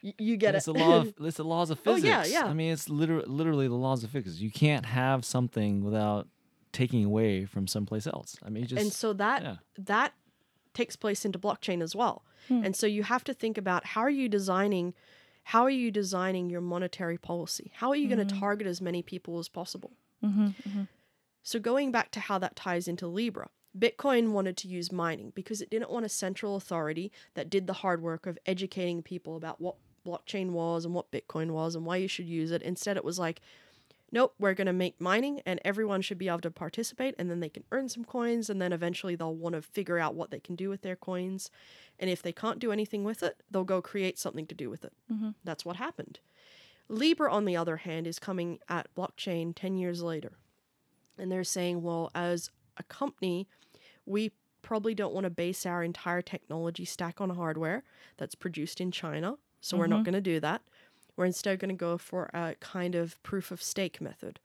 you, 0.00 0.12
you 0.18 0.36
get 0.36 0.54
it's 0.54 0.66
it. 0.66 0.72
the 0.72 0.78
law. 0.80 0.96
Of, 1.00 1.14
it's 1.20 1.36
the 1.36 1.44
laws 1.44 1.70
of 1.70 1.78
physics. 1.78 2.06
Oh, 2.06 2.18
physics. 2.20 2.32
yeah, 2.32 2.44
yeah. 2.44 2.50
I 2.50 2.54
mean, 2.54 2.72
it's 2.72 2.88
literally 2.88 3.26
literally 3.26 3.68
the 3.68 3.74
laws 3.74 4.02
of 4.02 4.10
physics. 4.10 4.40
You 4.40 4.50
can't 4.50 4.86
have 4.86 5.24
something 5.24 5.84
without 5.84 6.28
taking 6.72 7.04
away 7.04 7.44
from 7.44 7.66
someplace 7.66 8.06
else. 8.06 8.36
I 8.44 8.48
mean, 8.48 8.66
just 8.66 8.80
and 8.80 8.92
so 8.92 9.12
that 9.12 9.42
yeah. 9.42 9.56
that 9.78 10.14
takes 10.72 10.96
place 10.96 11.26
into 11.26 11.38
blockchain 11.38 11.82
as 11.82 11.94
well 11.94 12.22
and 12.50 12.76
so 12.76 12.86
you 12.86 13.02
have 13.02 13.24
to 13.24 13.34
think 13.34 13.58
about 13.58 13.86
how 13.86 14.00
are 14.00 14.10
you 14.10 14.28
designing 14.28 14.94
how 15.44 15.62
are 15.62 15.70
you 15.70 15.90
designing 15.90 16.50
your 16.50 16.60
monetary 16.60 17.18
policy? 17.18 17.72
How 17.74 17.90
are 17.90 17.96
you 17.96 18.08
going 18.08 18.18
to 18.18 18.24
mm-hmm. 18.24 18.40
target 18.40 18.66
as 18.66 18.80
many 18.80 19.02
people 19.02 19.38
as 19.38 19.48
possible? 19.48 19.92
Mm-hmm, 20.24 20.46
mm-hmm. 20.46 20.82
So 21.42 21.58
going 21.58 21.90
back 21.90 22.10
to 22.12 22.20
how 22.20 22.38
that 22.38 22.56
ties 22.56 22.86
into 22.86 23.06
libra 23.06 23.48
bitcoin 23.78 24.32
wanted 24.32 24.56
to 24.58 24.68
use 24.68 24.92
mining 24.92 25.32
because 25.34 25.62
it 25.62 25.70
didn't 25.70 25.90
want 25.90 26.04
a 26.04 26.08
central 26.08 26.56
authority 26.56 27.10
that 27.34 27.48
did 27.48 27.66
the 27.66 27.72
hard 27.72 28.02
work 28.02 28.26
of 28.26 28.38
educating 28.44 29.02
people 29.02 29.36
about 29.36 29.60
what 29.60 29.76
blockchain 30.06 30.50
was 30.50 30.84
and 30.84 30.94
what 30.94 31.10
bitcoin 31.10 31.52
was 31.52 31.74
and 31.74 31.86
why 31.86 31.96
you 31.96 32.08
should 32.08 32.26
use 32.26 32.50
it. 32.50 32.62
Instead 32.62 32.96
it 32.96 33.04
was 33.04 33.18
like 33.18 33.40
nope, 34.12 34.34
we're 34.38 34.54
going 34.54 34.66
to 34.66 34.72
make 34.72 35.00
mining 35.00 35.40
and 35.46 35.58
everyone 35.64 36.02
should 36.02 36.18
be 36.18 36.28
able 36.28 36.40
to 36.40 36.50
participate 36.50 37.14
and 37.18 37.30
then 37.30 37.40
they 37.40 37.48
can 37.48 37.64
earn 37.72 37.88
some 37.88 38.04
coins 38.04 38.50
and 38.50 38.60
then 38.60 38.72
eventually 38.72 39.16
they'll 39.16 39.34
want 39.34 39.54
to 39.54 39.62
figure 39.62 39.98
out 39.98 40.14
what 40.14 40.30
they 40.30 40.38
can 40.38 40.54
do 40.54 40.68
with 40.68 40.82
their 40.82 40.94
coins. 40.94 41.50
And 41.98 42.10
if 42.10 42.22
they 42.22 42.32
can't 42.32 42.58
do 42.58 42.70
anything 42.70 43.04
with 43.04 43.22
it, 43.22 43.42
they'll 43.50 43.64
go 43.64 43.80
create 43.80 44.18
something 44.18 44.46
to 44.46 44.54
do 44.54 44.68
with 44.68 44.84
it. 44.84 44.92
Mm-hmm. 45.10 45.30
That's 45.42 45.64
what 45.64 45.76
happened. 45.76 46.20
Libra, 46.88 47.32
on 47.32 47.46
the 47.46 47.56
other 47.56 47.78
hand, 47.78 48.06
is 48.06 48.18
coming 48.18 48.58
at 48.68 48.94
blockchain 48.94 49.54
10 49.56 49.78
years 49.78 50.02
later. 50.02 50.32
And 51.18 51.32
they're 51.32 51.44
saying, 51.44 51.82
well, 51.82 52.10
as 52.14 52.50
a 52.76 52.82
company, 52.82 53.48
we 54.04 54.32
probably 54.60 54.94
don't 54.94 55.14
want 55.14 55.24
to 55.24 55.30
base 55.30 55.64
our 55.64 55.82
entire 55.82 56.22
technology 56.22 56.84
stack 56.84 57.20
on 57.20 57.30
hardware 57.30 57.82
that's 58.18 58.34
produced 58.34 58.80
in 58.80 58.90
China. 58.90 59.36
So 59.60 59.76
we're 59.76 59.86
not 59.86 59.96
mm-hmm. 59.96 60.04
going 60.04 60.14
to 60.14 60.20
do 60.20 60.40
that. 60.40 60.62
We're 61.16 61.26
instead 61.26 61.58
going 61.58 61.68
to 61.68 61.74
go 61.74 61.98
for 61.98 62.30
a 62.32 62.54
kind 62.60 62.94
of 62.94 63.22
proof 63.22 63.50
of 63.50 63.62
stake 63.62 64.00
method 64.00 64.40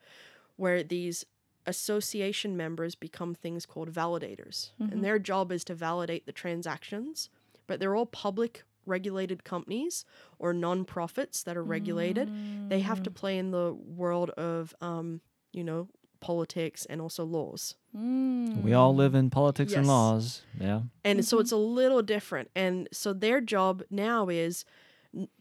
where 0.57 0.83
these 0.83 1.25
association 1.65 2.55
members 2.55 2.95
become 2.95 3.35
things 3.35 3.65
called 3.65 3.91
validators. 3.91 4.71
And 4.79 5.03
their 5.03 5.19
job 5.19 5.51
is 5.51 5.63
to 5.65 5.75
validate 5.75 6.25
the 6.25 6.31
transactions, 6.31 7.29
but 7.67 7.79
they're 7.79 7.95
all 7.95 8.05
public 8.05 8.63
regulated 8.85 9.43
companies 9.43 10.05
or 10.39 10.53
non-profits 10.53 11.43
that 11.43 11.57
are 11.57 11.63
regulated. 11.63 12.31
They 12.69 12.79
have 12.79 13.03
to 13.03 13.11
play 13.11 13.37
in 13.37 13.51
the 13.51 13.73
world 13.73 14.29
of, 14.31 14.73
um, 14.81 15.21
you 15.51 15.63
know, 15.63 15.89
politics 16.19 16.85
and 16.85 17.01
also 17.01 17.23
laws. 17.25 17.75
Mm. 17.95 18.63
We 18.63 18.73
all 18.73 18.95
live 18.95 19.13
in 19.13 19.29
politics 19.29 19.73
and 19.73 19.87
laws. 19.87 20.41
Yeah. 20.59 20.81
And 21.03 21.23
so 21.25 21.39
it's 21.39 21.51
a 21.51 21.57
little 21.57 22.01
different. 22.01 22.49
And 22.55 22.87
so 22.91 23.13
their 23.13 23.41
job 23.41 23.83
now 23.89 24.29
is 24.29 24.63
n- 24.63 24.65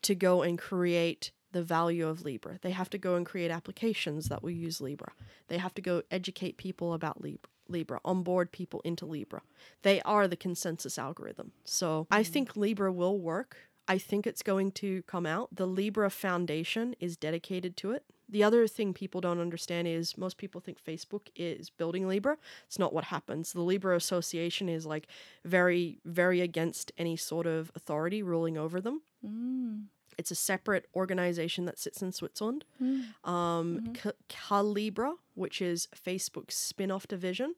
to 0.02 0.14
go 0.14 0.42
and 0.42 0.58
create 0.58 1.32
the 1.52 1.62
value 1.62 2.06
of 2.06 2.24
Libra. 2.24 2.58
They 2.60 2.72
have 2.72 2.90
to 2.90 2.98
go 2.98 3.14
and 3.14 3.24
create 3.24 3.50
applications 3.50 4.28
that 4.28 4.42
will 4.42 4.50
use 4.50 4.80
Libra. 4.80 5.12
They 5.48 5.58
have 5.58 5.74
to 5.74 5.82
go 5.82 6.02
educate 6.10 6.56
people 6.56 6.92
about 6.92 7.22
Libra. 7.22 7.48
Libra, 7.68 8.00
onboard 8.04 8.52
people 8.52 8.80
into 8.84 9.06
Libra. 9.06 9.42
They 9.82 10.00
are 10.02 10.28
the 10.28 10.36
consensus 10.36 10.98
algorithm. 10.98 11.52
So 11.64 12.06
I 12.10 12.22
mm-hmm. 12.22 12.32
think 12.32 12.56
Libra 12.56 12.92
will 12.92 13.18
work. 13.18 13.56
I 13.88 13.98
think 13.98 14.26
it's 14.26 14.42
going 14.42 14.72
to 14.72 15.02
come 15.02 15.26
out. 15.26 15.48
The 15.52 15.66
Libra 15.66 16.10
Foundation 16.10 16.94
is 17.00 17.16
dedicated 17.16 17.76
to 17.78 17.92
it. 17.92 18.04
The 18.28 18.42
other 18.42 18.66
thing 18.66 18.92
people 18.92 19.20
don't 19.20 19.40
understand 19.40 19.86
is 19.86 20.18
most 20.18 20.36
people 20.36 20.60
think 20.60 20.82
Facebook 20.82 21.28
is 21.36 21.70
building 21.70 22.08
Libra. 22.08 22.38
It's 22.66 22.78
not 22.78 22.92
what 22.92 23.04
happens. 23.04 23.52
The 23.52 23.60
Libra 23.60 23.94
Association 23.94 24.68
is 24.68 24.84
like 24.84 25.06
very, 25.44 26.00
very 26.04 26.40
against 26.40 26.90
any 26.98 27.16
sort 27.16 27.46
of 27.46 27.70
authority 27.76 28.22
ruling 28.22 28.58
over 28.58 28.80
them. 28.80 29.02
Mm. 29.24 29.84
It's 30.18 30.30
a 30.30 30.34
separate 30.34 30.86
organization 30.94 31.66
that 31.66 31.78
sits 31.78 32.02
in 32.02 32.10
Switzerland. 32.10 32.64
Hmm. 32.78 33.00
Um, 33.28 33.80
mm-hmm. 33.80 33.92
Ca- 33.92 34.12
Calibra, 34.28 35.14
which 35.34 35.60
is 35.60 35.88
Facebook's 35.94 36.54
spin 36.54 36.90
off 36.90 37.06
division 37.06 37.54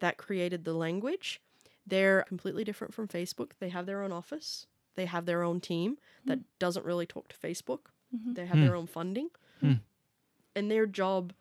that 0.00 0.18
created 0.18 0.64
the 0.64 0.74
language, 0.74 1.40
they're 1.86 2.22
completely 2.28 2.64
different 2.64 2.92
from 2.92 3.08
Facebook. 3.08 3.52
They 3.60 3.70
have 3.70 3.86
their 3.86 4.02
own 4.02 4.12
office, 4.12 4.66
they 4.94 5.06
have 5.06 5.24
their 5.24 5.42
own 5.42 5.60
team 5.60 5.96
that 6.26 6.38
hmm. 6.38 6.44
doesn't 6.58 6.84
really 6.84 7.06
talk 7.06 7.28
to 7.28 7.36
Facebook, 7.36 7.86
mm-hmm. 8.14 8.34
they 8.34 8.46
have 8.46 8.58
their 8.58 8.72
hmm. 8.72 8.80
own 8.80 8.86
funding. 8.86 9.30
And 10.54 10.70
their 10.70 10.86
job 10.86 11.32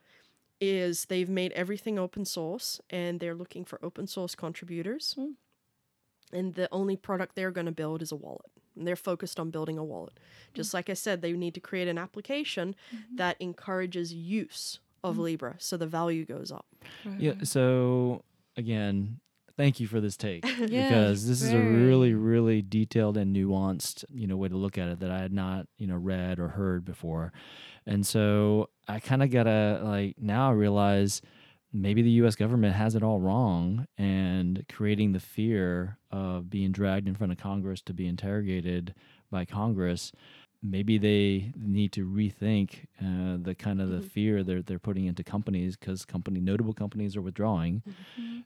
is 0.60 1.06
they've 1.06 1.30
made 1.30 1.52
everything 1.54 1.98
open 1.98 2.24
source 2.24 2.80
and 2.90 3.20
they're 3.20 3.36
looking 3.36 3.66
for 3.66 3.80
open 3.84 4.08
source 4.08 4.36
contributors. 4.36 5.14
Hmm. 5.18 5.32
And 6.32 6.54
the 6.54 6.70
only 6.72 6.96
product 6.96 7.36
they're 7.36 7.52
going 7.52 7.66
to 7.66 7.72
build 7.72 8.02
is 8.02 8.12
a 8.12 8.16
wallet. 8.16 8.52
And 8.76 8.88
they're 8.88 8.96
focused 8.96 9.40
on 9.40 9.50
building 9.50 9.78
a 9.78 9.84
wallet. 9.84 10.14
Hmm. 10.16 10.56
Just 10.56 10.74
like 10.74 10.90
I 10.90 10.94
said, 10.94 11.22
they 11.22 11.34
need 11.34 11.56
to 11.56 11.60
create 11.60 11.88
an 11.88 11.98
application 11.98 12.76
mm-hmm. 12.94 13.16
that 13.16 13.38
encourages 13.40 14.14
use 14.14 14.80
of 15.04 15.16
hmm. 15.16 15.24
Libra 15.24 15.56
so 15.58 15.78
the 15.78 15.88
value 15.88 16.26
goes 16.26 16.52
up. 16.52 16.68
Yeah. 17.18 17.34
So 17.44 18.24
again, 18.56 19.20
thank 19.58 19.80
you 19.80 19.88
for 19.88 20.00
this 20.02 20.18
take 20.18 20.46
Yeah, 20.60 20.88
because 20.88 21.28
this 21.28 21.42
is 21.42 21.54
a 21.54 21.60
really, 21.60 22.14
really 22.14 22.62
detailed 22.62 23.18
and 23.18 23.36
nuanced, 23.36 24.06
you 24.10 24.28
know, 24.28 24.38
way 24.38 24.50
to 24.50 24.58
look 24.58 24.78
at 24.78 24.90
it 24.90 25.00
that 25.00 25.12
I 25.12 25.20
had 25.20 25.34
not, 25.34 25.68
you 25.78 25.88
know, 25.88 25.96
read 25.96 26.40
or 26.40 26.50
heard 26.50 26.86
before. 26.86 27.32
And 27.86 28.06
so 28.06 28.70
I 28.88 29.00
kind 29.00 29.24
of 29.24 29.32
gotta 29.32 29.82
like 29.84 30.16
now 30.20 30.50
I 30.50 30.54
realize 30.54 31.22
maybe 31.74 32.02
the 32.02 32.10
U.S. 32.12 32.36
government 32.36 32.76
has 32.76 32.96
it 32.96 33.04
all 33.04 33.20
wrong 33.20 33.88
and 33.98 34.66
creating 34.72 35.14
the 35.14 35.20
fear 35.20 35.98
of 36.12 36.50
being 36.50 36.72
dragged 36.72 37.08
in 37.08 37.16
front 37.16 37.32
of 37.32 37.40
Congress 37.40 37.82
to 37.84 37.94
be 37.94 38.08
interrogated 38.08 38.94
by 39.32 39.46
Congress. 39.46 40.12
Maybe 40.64 40.98
they 41.00 41.54
need 41.58 41.92
to 41.94 42.06
rethink 42.06 42.86
uh, 43.02 43.38
the 43.42 43.56
kind 43.58 43.82
of 43.82 43.90
the 43.90 44.02
fear 44.02 44.44
they're 44.44 44.62
they're 44.62 44.78
putting 44.78 45.06
into 45.06 45.24
companies 45.24 45.76
because 45.76 46.06
company 46.06 46.40
notable 46.40 46.74
companies 46.74 47.16
are 47.16 47.22
withdrawing. 47.22 47.82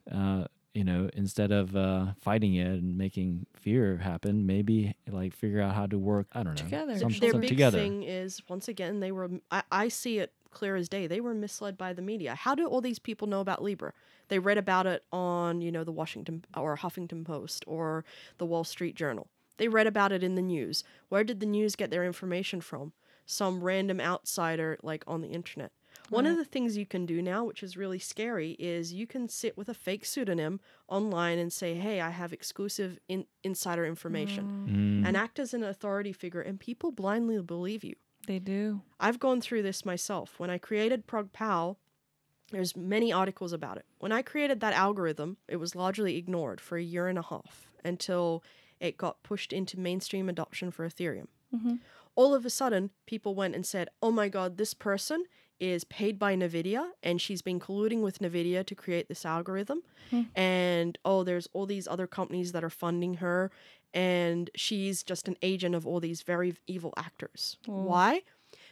Uh, 0.10 0.46
you 0.76 0.84
know, 0.84 1.10
instead 1.14 1.52
of 1.52 1.76
uh, 1.76 2.08
fighting 2.22 2.56
it 2.56 2.68
and 2.68 2.98
making 2.98 3.46
fear 3.56 3.98
happen, 3.98 4.46
maybe 4.46 4.94
like 5.10 5.34
figure 5.34 5.62
out 5.62 5.74
how 5.74 5.86
to 5.88 5.98
work. 5.98 6.28
I 6.34 6.44
don't 6.44 6.56
know 6.60 6.64
Together. 6.64 6.98
some- 7.00 7.10
Their 7.14 7.32
some 7.32 7.42
big 7.42 7.50
together. 7.50 7.78
thing 7.80 8.04
is, 8.04 8.42
once 8.50 8.68
again, 8.68 9.00
they 9.00 9.12
were, 9.12 9.30
I, 9.50 9.64
I 9.72 9.88
see 9.88 10.20
it 10.20 10.34
clear 10.52 10.76
as 10.76 10.88
day. 10.90 11.08
They 11.08 11.22
were 11.22 11.34
misled 11.34 11.78
by 11.78 11.94
the 11.94 12.02
media. 12.02 12.36
How 12.36 12.54
do 12.56 12.66
all 12.68 12.82
these 12.82 13.00
people 13.00 13.28
know 13.28 13.40
about 13.42 13.64
Libra? 13.64 13.94
They 14.28 14.40
read 14.40 14.58
about 14.58 14.86
it 14.88 15.04
on, 15.12 15.62
you 15.62 15.72
know, 15.72 15.84
the 15.84 15.92
Washington 15.92 16.46
or 16.56 16.78
Huffington 16.78 17.24
Post 17.26 17.64
or 17.68 18.04
the 18.38 18.46
Wall 18.46 18.64
Street 18.64 18.96
Journal. 18.96 19.28
They 19.58 19.68
read 19.70 19.88
about 19.88 20.12
it 20.12 20.24
in 20.24 20.36
the 20.36 20.42
news. 20.42 20.84
Where 21.10 21.24
did 21.24 21.40
the 21.40 21.46
news 21.46 21.76
get 21.76 21.90
their 21.90 22.04
information 22.04 22.60
from? 22.60 22.92
Some 23.26 23.64
random 23.64 24.00
outsider, 24.02 24.78
like 24.84 25.04
on 25.08 25.22
the 25.22 25.30
internet. 25.30 25.72
One 26.10 26.26
of 26.28 26.38
the 26.38 26.46
things 26.46 26.78
you 26.78 26.86
can 26.86 27.06
do 27.06 27.22
now, 27.22 27.44
which 27.46 27.64
is 27.64 27.76
really 27.76 28.00
scary, 28.00 28.52
is 28.60 28.94
you 28.94 29.08
can 29.08 29.28
sit 29.28 29.58
with 29.58 29.70
a 29.70 29.74
fake 29.74 30.06
pseudonym 30.06 30.60
online 30.88 31.40
and 31.40 31.52
say, 31.52 31.74
"Hey, 31.74 32.00
I 32.00 32.12
have 32.12 32.32
exclusive 32.32 33.00
in- 33.08 33.26
insider 33.44 33.86
information," 33.86 35.02
Mm. 35.04 35.08
and 35.08 35.18
act 35.18 35.40
as 35.40 35.54
an 35.54 35.64
authority 35.64 36.14
figure, 36.14 36.42
and 36.42 36.60
people 36.60 36.92
blindly 36.92 37.42
believe 37.42 37.84
you. 37.84 37.96
They 38.28 38.40
do. 38.40 38.82
I've 39.00 39.20
gone 39.20 39.42
through 39.42 39.64
this 39.64 39.84
myself. 39.86 40.40
When 40.40 40.50
I 40.50 40.58
created 40.58 41.08
ProgPoW, 41.08 41.78
there's 42.52 42.76
many 42.76 43.12
articles 43.12 43.52
about 43.54 43.78
it. 43.78 43.86
When 44.00 44.12
I 44.12 44.22
created 44.22 44.60
that 44.60 44.74
algorithm, 44.74 45.38
it 45.48 45.56
was 45.58 45.76
largely 45.76 46.18
ignored 46.18 46.62
for 46.62 46.78
a 46.78 46.84
year 46.84 47.08
and 47.08 47.18
a 47.18 47.24
half 47.24 47.72
until 47.84 48.44
it 48.80 48.98
got 48.98 49.24
pushed 49.24 49.52
into 49.54 49.80
mainstream 49.80 50.30
adoption 50.30 50.70
for 50.72 50.88
Ethereum. 50.88 51.28
All 52.16 52.34
of 52.36 52.46
a 52.46 52.50
sudden, 52.50 52.92
people 53.06 53.34
went 53.36 53.56
and 53.56 53.66
said, 53.66 53.90
"Oh 54.02 54.12
my 54.12 54.30
god, 54.30 54.58
this 54.58 54.74
person 54.74 55.26
is 55.60 55.84
paid 55.86 56.20
by 56.20 56.36
Nvidia 56.36 56.90
and 57.02 57.22
she's 57.22 57.42
been 57.42 57.60
colluding 57.60 58.02
with 58.02 58.20
Nvidia 58.20 58.66
to 58.66 58.76
create 58.76 59.08
this 59.08 59.26
algorithm." 59.26 59.82
Hmm. 60.10 60.24
And 60.36 60.98
oh, 61.06 61.24
there's 61.24 61.48
all 61.54 61.66
these 61.66 61.88
other 61.88 62.08
companies 62.08 62.52
that 62.52 62.64
are 62.64 62.70
funding 62.70 63.16
her 63.16 63.52
and 63.94 64.50
she's 64.56 65.04
just 65.04 65.28
an 65.28 65.38
agent 65.42 65.74
of 65.74 65.88
all 65.88 66.00
these 66.02 66.22
very 66.22 66.56
evil 66.68 66.94
actors. 66.98 67.58
Why? 67.66 68.22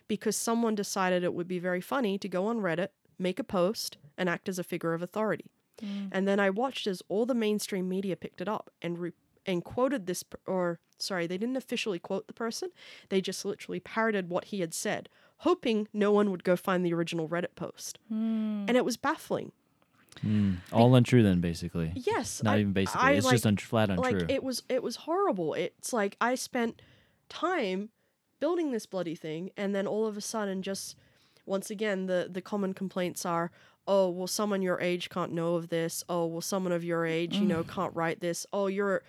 because 0.08 0.36
someone 0.36 0.76
decided 0.76 1.24
it 1.24 1.34
would 1.34 1.48
be 1.48 1.60
very 1.60 1.82
funny 1.82 2.18
to 2.18 2.30
go 2.30 2.46
on 2.46 2.60
Reddit, 2.60 2.90
make 3.18 3.40
a 3.40 3.44
post, 3.44 3.98
and 4.18 4.30
act 4.30 4.50
as 4.50 4.60
a 4.60 4.64
figure 4.64 4.94
of 4.94 5.02
authority. 5.02 5.52
Hmm. 5.80 6.08
And 6.12 6.28
then 6.28 6.40
I 6.40 6.50
watched 6.50 6.88
as 6.88 7.02
all 7.10 7.26
the 7.26 7.34
mainstream 7.34 7.90
media 7.90 8.16
picked 8.16 8.42
it 8.42 8.48
up 8.48 8.70
and 8.82 8.98
re- 8.98 9.14
and 9.46 9.64
quoted 9.64 10.06
this, 10.06 10.24
per- 10.24 10.40
or 10.48 10.80
sorry, 11.00 11.28
they 11.28 11.38
didn't 11.38 11.58
officially 11.58 12.00
quote 12.00 12.28
the 12.28 12.34
person. 12.34 12.70
They 13.10 13.22
just 13.22 13.44
literally 13.44 13.80
parroted 13.80 14.30
what 14.30 14.46
he 14.46 14.62
had 14.62 14.74
said, 14.74 15.10
hoping 15.44 15.88
no 15.94 16.12
one 16.12 16.32
would 16.32 16.44
go 16.44 16.56
find 16.56 16.86
the 16.86 16.94
original 16.94 17.28
Reddit 17.28 17.56
post. 17.56 18.00
And 18.10 18.70
it 18.78 18.86
was 18.86 18.98
baffling. 18.98 19.52
Mm. 20.24 20.58
All 20.72 20.96
untrue 20.96 21.22
then, 21.24 21.42
basically. 21.42 21.92
Yes, 21.96 22.42
Not 22.44 22.56
I- 22.56 22.60
even 22.62 22.72
basically. 22.74 23.02
I, 23.02 23.12
it's 23.14 23.30
just 23.30 23.44
like- 23.46 23.52
un- 23.52 23.58
flat 23.58 23.90
untrue. 23.90 24.20
like 24.20 24.32
it 24.32 24.44
was 24.44 24.64
it 24.70 24.82
was 24.84 24.96
horrible 25.08 25.54
it's 25.56 25.92
like 25.92 26.16
i 26.22 26.36
spent 26.36 26.82
time 27.30 27.90
building 28.40 28.72
this 28.72 28.86
bloody 28.86 29.16
thing 29.16 29.50
and 29.58 29.74
then 29.76 29.88
all 29.88 30.06
of 30.06 30.16
a 30.18 30.22
sudden 30.22 30.62
just 30.62 30.96
once 31.46 31.70
again 31.70 32.06
the 32.06 32.28
the 32.32 32.42
common 32.42 32.74
complaints 32.74 33.26
are 33.26 33.52
oh 33.88 34.10
well 34.10 34.28
someone 34.28 34.62
your 34.62 34.80
age 34.80 35.10
can't 35.10 35.32
know 35.32 35.56
of 35.56 35.70
this 35.70 36.04
oh 36.08 36.26
well 36.26 36.42
someone 36.42 36.72
of 36.72 36.84
your 36.84 37.06
age 37.06 37.36
you 37.36 37.46
know 37.46 37.64
can't 37.64 37.94
write 37.96 38.20
this 38.22 38.46
oh 38.54 38.68
you're 38.68 39.02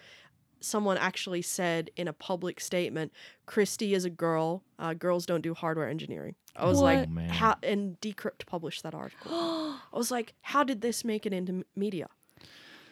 someone 0.64 0.96
actually 0.98 1.42
said 1.42 1.90
in 1.96 2.08
a 2.08 2.12
public 2.12 2.60
statement 2.60 3.12
Kristy 3.46 3.92
is 3.92 4.04
a 4.04 4.10
girl 4.10 4.62
uh, 4.78 4.94
girls 4.94 5.26
don't 5.26 5.42
do 5.42 5.54
hardware 5.54 5.88
engineering 5.88 6.34
i 6.56 6.66
was 6.66 6.80
like 6.80 7.08
What? 7.08 7.24
Oh, 7.28 7.32
how 7.32 7.56
and 7.62 8.00
decrypt 8.00 8.46
published 8.46 8.82
that 8.82 8.94
article 8.94 9.30
i 9.32 9.78
was 9.92 10.10
like 10.10 10.34
how 10.42 10.64
did 10.64 10.80
this 10.80 11.04
make 11.04 11.26
it 11.26 11.32
into 11.32 11.64
media 11.76 12.08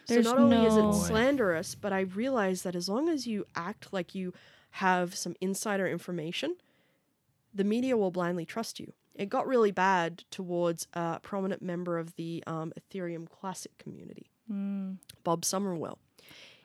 There's 0.07 0.27
so 0.27 0.32
not 0.35 0.40
only 0.43 0.66
is 0.66 0.77
it 0.77 1.07
slanderous, 1.07 1.74
but 1.77 1.93
I 1.93 2.01
realize 2.01 2.62
that 2.62 2.74
as 2.74 2.89
long 2.89 3.09
as 3.09 3.27
you 3.27 3.47
act 3.55 3.93
like 3.93 4.15
you 4.16 4.32
have 4.73 5.15
some 5.15 5.36
insider 5.40 5.86
information, 5.86 6.57
the 7.55 7.62
media 7.65 7.97
will 7.97 8.11
blindly 8.11 8.44
trust 8.44 8.81
you. 8.81 8.93
It 9.15 9.28
got 9.28 9.47
really 9.47 9.70
bad 9.70 10.24
towards 10.31 10.89
a 10.94 11.20
prominent 11.20 11.62
member 11.62 11.99
of 11.99 12.16
the 12.16 12.43
um, 12.49 12.73
Ethereum 12.81 13.28
Classic 13.28 13.70
community, 13.78 14.27
Bob 15.23 15.43
Summerwill. 15.43 15.99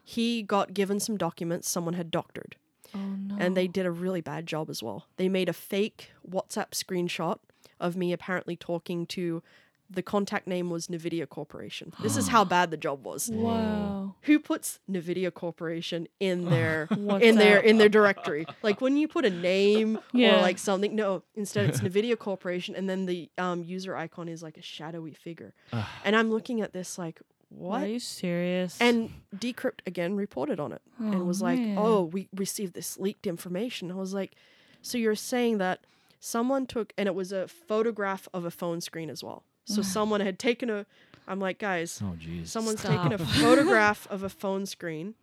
He 0.09 0.41
got 0.41 0.73
given 0.73 1.01
some 1.01 1.17
documents 1.17 1.69
someone 1.69 1.95
had 1.95 2.09
doctored, 2.11 2.55
Oh 2.95 2.99
no. 2.99 3.35
and 3.37 3.57
they 3.57 3.67
did 3.67 3.85
a 3.85 3.91
really 3.91 4.21
bad 4.21 4.47
job 4.47 4.69
as 4.69 4.81
well. 4.81 5.05
They 5.17 5.27
made 5.27 5.49
a 5.49 5.53
fake 5.53 6.11
WhatsApp 6.25 6.71
screenshot 6.71 7.39
of 7.77 7.97
me 7.97 8.13
apparently 8.13 8.55
talking 8.55 9.05
to 9.07 9.43
the 9.89 10.01
contact 10.01 10.47
name 10.47 10.69
was 10.69 10.87
Nvidia 10.87 11.27
Corporation. 11.27 11.91
This 12.01 12.15
is 12.15 12.29
how 12.29 12.45
bad 12.55 12.71
the 12.71 12.77
job 12.77 13.05
was 13.05 13.29
Wow. 13.29 14.15
who 14.21 14.39
puts 14.39 14.79
Nvidia 14.89 15.33
Corporation 15.33 16.07
in 16.21 16.45
their 16.55 16.87
in 17.21 17.35
their 17.35 17.59
in 17.59 17.77
their 17.77 17.89
directory? 17.89 18.45
Like 18.63 18.79
when 18.79 18.95
you 18.95 19.09
put 19.09 19.25
a 19.25 19.29
name 19.29 19.99
Yeah. 20.13 20.37
or 20.37 20.41
like 20.41 20.57
something, 20.57 20.95
no, 20.95 21.23
instead 21.35 21.69
it's 21.69 21.81
Nvidia 21.89 22.17
Corporation, 22.17 22.75
and 22.77 22.89
then 22.89 23.07
the 23.07 23.29
um, 23.37 23.61
user 23.61 23.93
icon 23.97 24.29
is 24.29 24.41
like 24.41 24.55
a 24.57 24.61
shadowy 24.61 25.13
figure. 25.13 25.53
and 26.05 26.15
I'm 26.15 26.29
looking 26.31 26.61
at 26.61 26.71
this 26.71 26.97
like, 26.97 27.21
what? 27.49 27.83
Are 27.83 27.87
you 27.87 27.99
serious? 27.99 28.77
And 28.79 29.11
Decrypt 29.35 29.79
again 29.85 30.15
reported 30.15 30.59
on 30.59 30.71
it 30.73 30.81
and 30.99 31.15
Oh, 31.15 31.23
was 31.23 31.41
like, 31.41 31.59
man. 31.59 31.77
"Oh, 31.79 32.03
we 32.03 32.27
received 32.35 32.73
this 32.73 32.97
leaked 32.99 33.25
information." 33.27 33.91
I 33.91 33.95
was 33.95 34.13
like, 34.13 34.35
"So 34.81 34.97
you're 34.97 35.15
saying 35.15 35.57
that 35.59 35.81
someone 36.19 36.65
took 36.65 36.93
and 36.97 37.07
it 37.07 37.15
was 37.15 37.31
a 37.31 37.47
photograph 37.47 38.27
of 38.33 38.43
a 38.45 38.51
phone 38.51 38.81
screen 38.81 39.09
as 39.09 39.23
well. 39.23 39.43
So 39.65 39.81
someone 39.97 40.21
had 40.21 40.39
taken 40.39 40.69
a 40.69 40.85
I'm 41.27 41.39
like, 41.39 41.59
"Guys, 41.59 42.01
oh, 42.03 42.15
jeez. 42.19 42.47
Someone's 42.47 42.79
Stop. 42.79 43.09
taken 43.09 43.13
a 43.13 43.25
photograph 43.41 44.07
of 44.09 44.23
a 44.23 44.29
phone 44.29 44.65
screen 44.65 45.15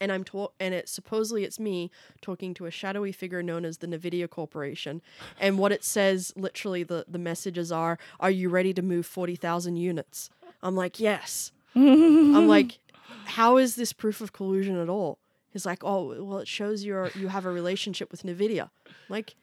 and 0.00 0.12
I'm 0.12 0.22
talk 0.24 0.54
and 0.60 0.74
it 0.74 0.88
supposedly 0.88 1.44
it's 1.44 1.58
me 1.58 1.90
talking 2.20 2.54
to 2.54 2.66
a 2.66 2.70
shadowy 2.70 3.10
figure 3.12 3.42
known 3.42 3.64
as 3.64 3.78
the 3.78 3.86
Nvidia 3.88 4.28
Corporation, 4.30 5.02
and 5.40 5.58
what 5.58 5.72
it 5.72 5.82
says 5.84 6.32
literally 6.36 6.82
the 6.82 7.04
the 7.08 7.18
messages 7.18 7.72
are, 7.72 7.98
"Are 8.20 8.30
you 8.30 8.48
ready 8.48 8.72
to 8.74 8.82
move 8.82 9.06
forty 9.06 9.34
thousand 9.36 9.76
units?" 9.76 10.30
I'm 10.62 10.74
like, 10.76 10.98
"Yes." 11.00 11.52
I'm 11.74 12.46
like, 12.56 12.78
"How 13.24 13.56
is 13.56 13.76
this 13.76 13.92
proof 13.92 14.20
of 14.20 14.32
collusion 14.32 14.76
at 14.78 14.88
all?" 14.88 15.18
He's 15.50 15.64
like, 15.66 15.82
"Oh, 15.84 16.22
well, 16.24 16.38
it 16.38 16.48
shows 16.48 16.84
you're 16.84 17.10
you 17.14 17.28
have 17.28 17.46
a 17.46 17.50
relationship 17.52 18.10
with 18.10 18.22
Nvidia." 18.22 18.70
I'm 18.86 18.92
like, 19.08 19.34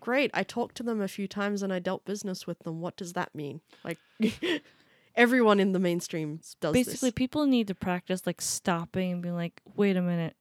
great. 0.00 0.30
I 0.34 0.42
talked 0.42 0.74
to 0.76 0.82
them 0.82 1.00
a 1.00 1.08
few 1.08 1.28
times 1.28 1.62
and 1.62 1.72
I 1.72 1.78
dealt 1.78 2.04
business 2.04 2.46
with 2.46 2.58
them. 2.60 2.80
What 2.80 2.96
does 2.96 3.12
that 3.14 3.34
mean? 3.34 3.60
Like. 3.84 3.98
Everyone 5.14 5.60
in 5.60 5.72
the 5.72 5.78
mainstream 5.78 6.40
does 6.62 6.72
this. 6.72 6.86
Basically, 6.86 7.10
this. 7.10 7.14
people 7.14 7.44
need 7.44 7.68
to 7.68 7.74
practice 7.74 8.26
like 8.26 8.40
stopping 8.40 9.12
and 9.12 9.22
being 9.22 9.34
like, 9.34 9.60
wait 9.76 9.94
a 9.98 10.00
minute, 10.00 10.34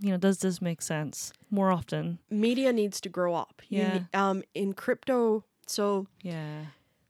you 0.00 0.10
know, 0.10 0.16
does 0.16 0.38
this 0.38 0.62
make 0.62 0.80
sense 0.80 1.30
more 1.50 1.70
often? 1.70 2.18
Media 2.30 2.72
needs 2.72 3.02
to 3.02 3.10
grow 3.10 3.34
up. 3.34 3.60
You 3.68 3.80
Yeah. 3.80 3.92
ne- 3.98 4.06
um, 4.18 4.42
in 4.54 4.72
crypto, 4.72 5.44
so 5.66 6.06
Yeah. 6.22 6.62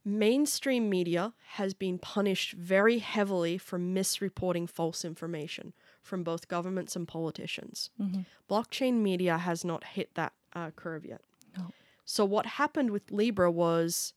Mainstream 0.04 0.88
media 0.88 1.34
has 1.54 1.74
been 1.74 1.98
punished 1.98 2.52
very 2.52 2.98
heavily 2.98 3.58
for 3.58 3.78
misreporting 3.78 4.68
false 4.68 5.04
information 5.04 5.72
from 6.02 6.22
both 6.22 6.48
governments 6.48 6.96
and 6.96 7.06
politicians. 7.06 7.90
Mhm. 8.00 8.24
Blockchain 8.48 8.94
media 9.02 9.38
has 9.38 9.64
not 9.64 9.84
hit 9.84 10.14
that 10.14 10.32
uh, 10.54 10.70
curve 10.70 11.04
yet. 11.04 11.20
No. 11.56 11.72
So 12.04 12.24
what 12.24 12.46
happened 12.46 12.90
with 12.90 13.10
Libra 13.10 13.50
was, 13.50 14.14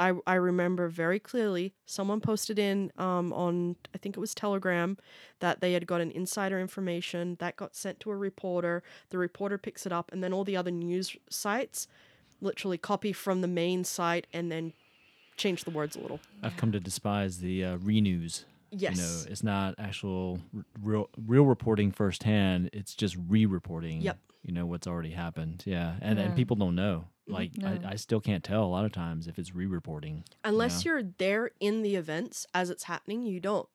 I 0.00 0.14
I 0.26 0.34
remember 0.34 0.88
very 0.88 1.20
clearly. 1.20 1.74
Someone 1.86 2.20
posted 2.20 2.58
in 2.58 2.90
um, 2.96 3.32
on 3.32 3.76
I 3.94 3.98
think 3.98 4.16
it 4.16 4.20
was 4.20 4.34
Telegram 4.34 4.98
that 5.38 5.60
they 5.60 5.74
had 5.74 5.86
got 5.86 6.00
an 6.00 6.10
insider 6.10 6.58
information 6.58 7.36
that 7.38 7.54
got 7.56 7.76
sent 7.76 8.00
to 8.00 8.10
a 8.10 8.16
reporter. 8.16 8.82
The 9.10 9.18
reporter 9.18 9.58
picks 9.58 9.86
it 9.86 9.92
up, 9.92 10.10
and 10.12 10.24
then 10.24 10.32
all 10.32 10.42
the 10.44 10.56
other 10.56 10.72
news 10.72 11.16
sites 11.30 11.86
literally 12.40 12.78
copy 12.78 13.12
from 13.12 13.40
the 13.40 13.46
main 13.46 13.84
site 13.84 14.26
and 14.32 14.50
then 14.50 14.72
change 15.42 15.64
the 15.64 15.70
words 15.70 15.96
a 15.96 16.00
little. 16.00 16.20
I've 16.42 16.56
come 16.56 16.72
to 16.72 16.80
despise 16.80 17.38
the 17.38 17.64
uh, 17.64 17.76
renews. 17.78 18.44
Yes. 18.70 18.96
You 18.96 19.02
know, 19.02 19.32
it's 19.32 19.42
not 19.42 19.74
actual 19.78 20.38
r- 20.56 20.64
real 20.82 21.10
real 21.26 21.44
reporting 21.44 21.92
firsthand. 21.92 22.70
It's 22.72 22.94
just 22.94 23.16
re-reporting. 23.28 24.00
Yep. 24.00 24.18
You 24.42 24.52
know 24.54 24.66
what's 24.66 24.86
already 24.86 25.10
happened. 25.10 25.62
Yeah, 25.66 25.94
and 26.00 26.18
Yeah. 26.18 26.24
and 26.26 26.36
people 26.36 26.56
don't 26.56 26.74
know. 26.74 27.04
Like 27.28 27.56
No. 27.58 27.68
I, 27.84 27.92
I 27.92 27.94
still 27.96 28.20
can't 28.20 28.42
tell 28.42 28.64
a 28.64 28.72
lot 28.76 28.84
of 28.84 28.92
times 28.92 29.28
if 29.28 29.38
it's 29.38 29.54
re-reporting. 29.54 30.24
Unless 30.44 30.84
you're 30.84 31.02
there 31.02 31.50
in 31.60 31.82
the 31.82 31.94
events 31.96 32.46
as 32.54 32.70
it's 32.70 32.84
happening, 32.84 33.22
you 33.22 33.38
don't. 33.40 33.68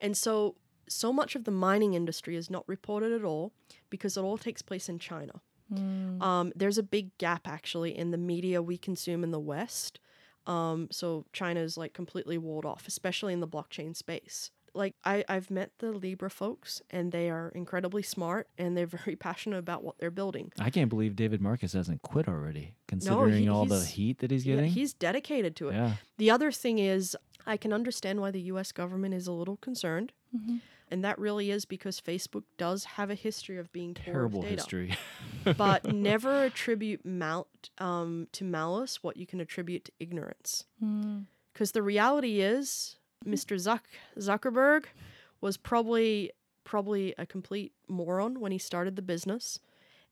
And 0.00 0.16
so, 0.16 0.54
so 0.88 1.12
much 1.12 1.34
of 1.34 1.42
the 1.44 1.50
mining 1.50 1.94
industry 1.94 2.36
is 2.36 2.48
not 2.50 2.68
reported 2.68 3.10
at 3.12 3.24
all 3.24 3.52
because 3.90 4.16
it 4.16 4.20
all 4.22 4.38
takes 4.38 4.62
place 4.62 4.88
in 4.88 4.98
China. 5.00 5.40
Mm. 5.72 6.22
Um, 6.22 6.52
there's 6.54 6.78
a 6.78 6.82
big 6.84 7.16
gap 7.18 7.48
actually 7.48 7.96
in 7.98 8.10
the 8.12 8.18
media 8.18 8.62
we 8.62 8.76
consume 8.78 9.24
in 9.24 9.30
the 9.32 9.40
West. 9.40 9.98
Um, 10.46 10.88
so 10.90 11.24
China 11.32 11.60
is 11.60 11.76
like 11.76 11.92
completely 11.92 12.38
walled 12.38 12.64
off, 12.64 12.86
especially 12.86 13.32
in 13.32 13.40
the 13.40 13.48
blockchain 13.48 13.96
space. 13.96 14.50
Like 14.76 14.94
I, 15.04 15.24
I've 15.28 15.50
met 15.50 15.70
the 15.78 15.92
Libra 15.92 16.28
folks, 16.28 16.82
and 16.90 17.12
they 17.12 17.30
are 17.30 17.50
incredibly 17.54 18.02
smart, 18.02 18.48
and 18.58 18.76
they're 18.76 18.86
very 19.04 19.14
passionate 19.16 19.58
about 19.58 19.84
what 19.84 19.98
they're 19.98 20.10
building. 20.10 20.50
I 20.58 20.68
can't 20.70 20.88
believe 20.90 21.14
David 21.14 21.40
Marcus 21.40 21.72
hasn't 21.74 22.02
quit 22.02 22.26
already, 22.28 22.74
considering 22.88 23.48
all 23.48 23.66
the 23.66 23.84
heat 23.84 24.18
that 24.18 24.30
he's 24.32 24.44
Yeah, 24.44 24.56
getting. 24.56 24.70
he's 24.72 24.92
dedicated 24.92 25.54
to 25.56 25.68
it. 25.68 25.74
yeah. 25.74 25.92
The 26.18 26.30
other 26.30 26.50
thing 26.50 26.78
is, 26.80 27.16
I 27.46 27.56
can 27.56 27.72
understand 27.72 28.20
why 28.20 28.30
the 28.32 28.40
US 28.42 28.72
government 28.72 29.14
is 29.14 29.26
a 29.28 29.32
little 29.32 29.56
concerned. 29.58 30.12
Mhm. 30.36 30.60
And 30.90 31.04
that 31.04 31.18
really 31.18 31.50
is 31.50 31.64
because 31.64 32.00
Facebook 32.00 32.44
does 32.58 32.84
have 32.84 33.10
a 33.10 33.14
history 33.14 33.58
of 33.58 33.72
being 33.72 33.94
Terrible 33.94 34.40
with 34.40 34.50
data. 34.50 34.62
history. 34.62 34.96
but 35.56 35.84
never 35.92 36.44
attribute 36.44 37.04
mal- 37.04 37.48
um, 37.78 38.28
to 38.32 38.44
malice 38.44 39.02
what 39.02 39.16
you 39.16 39.26
can 39.26 39.40
attribute 39.40 39.86
to 39.86 39.92
ignorance. 39.98 40.66
Mm. 40.82 41.24
Because 41.52 41.72
the 41.72 41.82
reality 41.82 42.40
is, 42.40 42.96
Mr. 43.26 43.56
Zuck 43.56 43.80
Zuckerberg 44.18 44.84
was 45.40 45.56
probably 45.56 46.30
probably 46.64 47.14
a 47.18 47.26
complete 47.26 47.72
moron 47.88 48.40
when 48.40 48.52
he 48.52 48.58
started 48.58 48.96
the 48.96 49.02
business. 49.02 49.60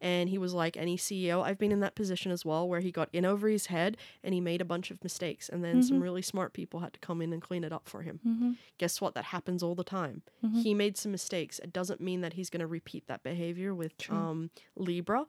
And 0.03 0.29
he 0.29 0.37
was 0.37 0.53
like 0.53 0.77
any 0.77 0.97
CEO. 0.99 1.43
I've 1.43 1.59
been 1.59 1.71
in 1.73 1.79
that 1.81 1.95
position 1.95 2.33
as 2.33 2.45
well, 2.45 2.69
where 2.69 2.81
he 2.81 2.91
got 2.91 3.09
in 3.13 3.25
over 3.25 3.49
his 3.49 3.67
head 3.67 3.97
and 4.25 4.35
he 4.35 4.41
made 4.41 4.61
a 4.61 4.65
bunch 4.65 4.91
of 4.91 5.03
mistakes. 5.03 5.49
And 5.49 5.63
then 5.65 5.81
some 5.83 6.03
really 6.03 6.23
smart 6.23 6.53
people 6.53 6.81
had 6.81 6.93
to 6.95 6.99
come 6.99 7.23
in 7.23 7.33
and 7.33 7.41
clean 7.41 7.63
it 7.63 7.73
up 7.73 7.89
for 7.89 8.03
him. 8.03 8.19
Mhm. 8.27 8.57
Guess 8.79 9.01
what? 9.01 9.15
That 9.15 9.27
happens 9.27 9.63
all 9.63 9.77
the 9.77 9.85
time. 9.85 10.23
Mhm. 10.45 10.63
He 10.63 10.75
made 10.75 10.97
some 10.97 11.13
mistakes. 11.13 11.61
It 11.61 11.73
doesn't 11.73 12.01
mean 12.01 12.21
that 12.23 12.33
he's 12.33 12.51
going 12.51 12.61
to 12.61 12.67
repeat 12.67 13.07
that 13.07 13.23
behavior 13.23 13.75
with 13.75 13.95
um, 14.11 14.51
Libra. 14.77 15.25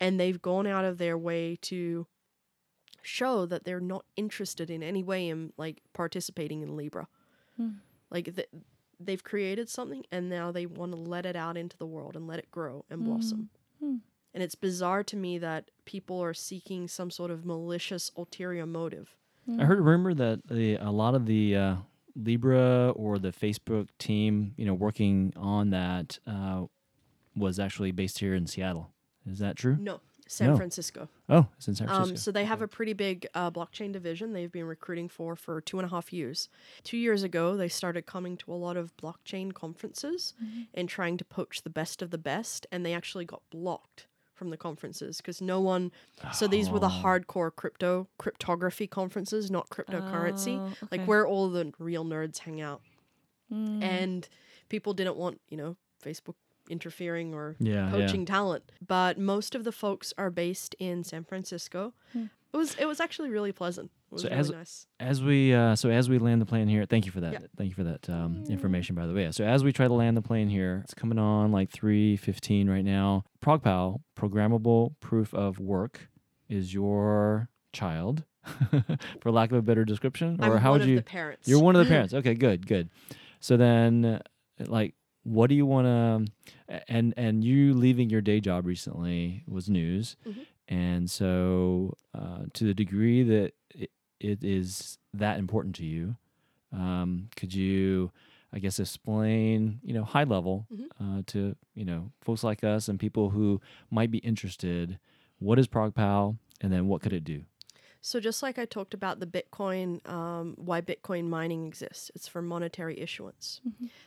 And 0.00 0.18
they've 0.18 0.42
gone 0.42 0.66
out 0.66 0.84
of 0.84 0.98
their 0.98 1.16
way 1.16 1.54
to 1.62 2.06
show 3.02 3.46
that 3.46 3.62
they're 3.64 3.78
not 3.80 4.04
interested 4.16 4.68
in 4.70 4.82
any 4.82 5.04
way 5.04 5.28
in 5.28 5.52
like 5.56 5.82
participating 5.92 6.62
in 6.62 6.76
Libra. 6.76 7.06
Hmm. 7.56 7.68
Like 8.10 8.34
th- 8.34 8.48
they've 8.98 9.22
created 9.22 9.68
something 9.68 10.04
and 10.10 10.28
now 10.28 10.50
they 10.50 10.66
want 10.66 10.90
to 10.92 10.98
let 10.98 11.26
it 11.26 11.36
out 11.36 11.56
into 11.56 11.76
the 11.76 11.86
world 11.86 12.16
and 12.16 12.26
let 12.26 12.38
it 12.40 12.50
grow 12.50 12.84
and 12.90 13.04
blossom. 13.04 13.50
Hmm. 13.78 13.96
And 14.36 14.42
it's 14.42 14.54
bizarre 14.54 15.02
to 15.04 15.16
me 15.16 15.38
that 15.38 15.70
people 15.86 16.22
are 16.22 16.34
seeking 16.34 16.88
some 16.88 17.10
sort 17.10 17.30
of 17.30 17.46
malicious 17.46 18.10
ulterior 18.18 18.66
motive. 18.66 19.16
I 19.58 19.64
heard 19.64 19.78
a 19.78 19.82
rumor 19.82 20.12
that 20.12 20.46
the, 20.46 20.74
a 20.76 20.90
lot 20.90 21.14
of 21.14 21.24
the 21.24 21.56
uh, 21.56 21.76
Libra 22.14 22.90
or 22.90 23.18
the 23.18 23.32
Facebook 23.32 23.88
team, 23.98 24.52
you 24.58 24.66
know, 24.66 24.74
working 24.74 25.32
on 25.36 25.70
that 25.70 26.18
uh, 26.26 26.64
was 27.34 27.58
actually 27.58 27.92
based 27.92 28.18
here 28.18 28.34
in 28.34 28.46
Seattle. 28.46 28.90
Is 29.26 29.38
that 29.38 29.56
true? 29.56 29.78
No, 29.80 30.02
San 30.26 30.50
No. 30.50 30.56
Francisco. 30.58 31.08
Oh, 31.30 31.46
it's 31.56 31.68
in 31.68 31.74
San 31.74 31.86
Francisco. 31.86 32.10
Um, 32.12 32.16
so 32.18 32.30
they 32.30 32.44
have 32.44 32.60
a 32.60 32.68
pretty 32.68 32.92
big 32.92 33.26
uh, 33.34 33.50
blockchain 33.50 33.90
division 33.90 34.34
they've 34.34 34.52
been 34.52 34.66
recruiting 34.66 35.08
for 35.08 35.34
for 35.34 35.62
two 35.62 35.78
and 35.78 35.86
a 35.86 35.90
half 35.90 36.12
years. 36.12 36.50
Two 36.84 36.98
years 36.98 37.22
ago, 37.22 37.56
they 37.56 37.68
started 37.68 38.04
coming 38.04 38.36
to 38.36 38.52
a 38.52 38.54
lot 38.54 38.76
of 38.76 38.94
blockchain 38.98 39.54
conferences 39.54 40.34
and 40.74 40.90
trying 40.90 41.16
to 41.16 41.24
poach 41.24 41.62
the 41.62 41.70
best 41.70 42.02
of 42.02 42.10
the 42.10 42.18
best, 42.18 42.66
and 42.70 42.84
they 42.84 42.92
actually 42.92 43.24
got 43.24 43.40
blocked 43.48 44.08
from 44.36 44.50
the 44.50 44.56
conferences 44.56 45.16
because 45.16 45.40
no 45.40 45.60
one. 45.60 45.90
So 46.32 46.46
these 46.46 46.70
were 46.70 46.78
the 46.78 46.86
Oh. 46.88 47.02
hardcore 47.02 47.50
crypto 47.54 48.06
cryptography 48.18 48.86
conferences, 48.86 49.50
not 49.50 49.68
cryptocurrency, 49.70 50.58
Oh, 50.60 50.86
like 50.92 51.04
where 51.06 51.26
all 51.26 51.48
the 51.48 51.72
real 51.78 52.04
nerds 52.04 52.38
hang 52.38 52.60
out, 52.60 52.82
Mm. 53.52 53.82
and 53.82 54.28
people 54.68 54.92
didn't 54.94 55.16
want 55.16 55.40
you 55.48 55.56
know 55.56 55.76
Facebook 56.02 56.34
interfering 56.68 57.32
or 57.32 57.56
yeah, 57.60 57.86
yeah. 57.86 57.90
poaching 57.90 58.26
talent. 58.26 58.70
But 58.86 59.18
most 59.18 59.54
of 59.54 59.64
the 59.64 59.72
folks 59.72 60.12
are 60.18 60.30
based 60.30 60.74
in 60.78 61.02
San 61.04 61.24
Francisco. 61.24 61.94
Hmm. 62.12 62.24
It 62.52 62.56
was 62.56 62.74
it 62.76 62.86
was 62.86 63.00
actually 63.00 63.30
really 63.30 63.52
pleasant. 63.52 63.90
Was 64.16 64.22
So 64.22 64.28
really 64.28 64.40
as- 64.40 64.50
nice. 64.50 64.86
As 64.98 65.22
we 65.22 65.52
uh, 65.54 65.76
so 65.76 65.90
as 65.90 66.08
we 66.08 66.18
land 66.18 66.40
the 66.40 66.46
plane 66.46 66.68
here, 66.68 66.84
thank 66.86 67.04
you 67.06 67.12
for 67.12 67.20
that. 67.20 67.32
Yeah. 67.34 67.38
Thank 67.56 67.68
you 67.68 67.74
for 67.74 67.84
that 67.84 68.08
um, 68.08 68.44
information, 68.48 68.94
by 68.94 69.06
the 69.06 69.12
way. 69.12 69.30
So 69.32 69.44
as 69.44 69.62
we 69.62 69.72
try 69.72 69.86
to 69.86 69.92
land 69.94 70.16
the 70.16 70.22
plane 70.22 70.48
here, 70.48 70.80
it's 70.84 70.94
coming 70.94 71.18
on 71.18 71.52
like 71.52 71.70
three 71.70 72.16
fifteen 72.16 72.68
right 72.70 72.84
now. 72.84 73.24
ProgPoW, 73.44 74.00
programmable 74.18 74.94
proof 75.00 75.34
of 75.34 75.58
work, 75.60 76.08
is 76.48 76.72
your 76.72 77.48
child, 77.72 78.24
for 79.20 79.30
lack 79.30 79.50
of 79.50 79.58
a 79.58 79.62
better 79.62 79.84
description, 79.84 80.38
or 80.42 80.54
I'm 80.54 80.58
how 80.58 80.70
one 80.70 80.80
would 80.80 80.82
of 80.82 80.88
you? 80.88 80.96
the 80.96 81.02
parents. 81.02 81.46
You're 81.48 81.60
one 81.62 81.76
of 81.76 81.84
the 81.84 81.88
parents. 81.94 82.14
Okay, 82.14 82.34
good, 82.34 82.66
good. 82.66 82.88
So 83.40 83.56
then, 83.56 84.04
uh, 84.04 84.20
like, 84.66 84.94
what 85.24 85.48
do 85.48 85.54
you 85.54 85.66
want 85.66 85.86
to? 86.68 86.82
And 86.88 87.12
and 87.16 87.44
you 87.44 87.74
leaving 87.74 88.08
your 88.10 88.20
day 88.22 88.40
job 88.40 88.66
recently 88.66 89.42
was 89.46 89.68
news, 89.68 90.16
Mhm. 90.26 90.46
and 90.68 91.10
so 91.10 91.94
uh, 92.14 92.44
to 92.54 92.64
the 92.64 92.74
degree 92.74 93.22
that 93.22 93.52
it, 93.74 93.90
it 94.20 94.42
is 94.44 94.98
that 95.14 95.38
important 95.38 95.74
to 95.76 95.84
you, 95.84 96.16
um, 96.72 97.28
could 97.36 97.54
you? 97.54 98.10
I 98.52 98.58
guess 98.58 98.78
explain, 98.78 99.80
you 99.82 99.92
know, 99.92 100.04
high 100.04 100.24
level 100.24 100.66
Mhm. 100.72 100.86
uh, 101.00 101.22
to 101.26 101.56
you 101.74 101.84
know 101.84 102.12
folks 102.22 102.42
like 102.44 102.64
us 102.64 102.88
and 102.88 102.98
people 102.98 103.30
who 103.30 103.60
might 103.90 104.10
be 104.10 104.18
interested. 104.18 104.98
What 105.38 105.58
is 105.58 105.66
ProgPoW, 105.68 106.38
and 106.62 106.72
then 106.72 106.86
what 106.88 107.02
could 107.02 107.12
it 107.12 107.24
do? 107.24 107.44
So 108.00 108.20
just 108.20 108.42
like 108.42 108.56
I 108.58 108.64
talked 108.64 108.94
about 108.94 109.18
the 109.20 109.26
Bitcoin, 109.26 110.06
um, 110.08 110.54
why 110.56 110.80
Bitcoin 110.80 111.24
mining 111.28 111.66
exists, 111.66 112.10
it's 112.14 112.28
for 112.28 112.40
monetary 112.40 112.98
issuance. 113.00 113.60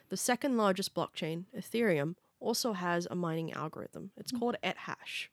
The 0.07 0.17
second 0.17 0.55
largest 0.57 0.95
blockchain, 0.95 1.43
Ethereum, 1.55 2.15
also 2.39 2.73
has 2.73 3.07
a 3.11 3.15
mining 3.15 3.51
algorithm. 3.51 4.11
It's 4.15 4.31
called 4.31 4.55
ethash, 4.63 5.29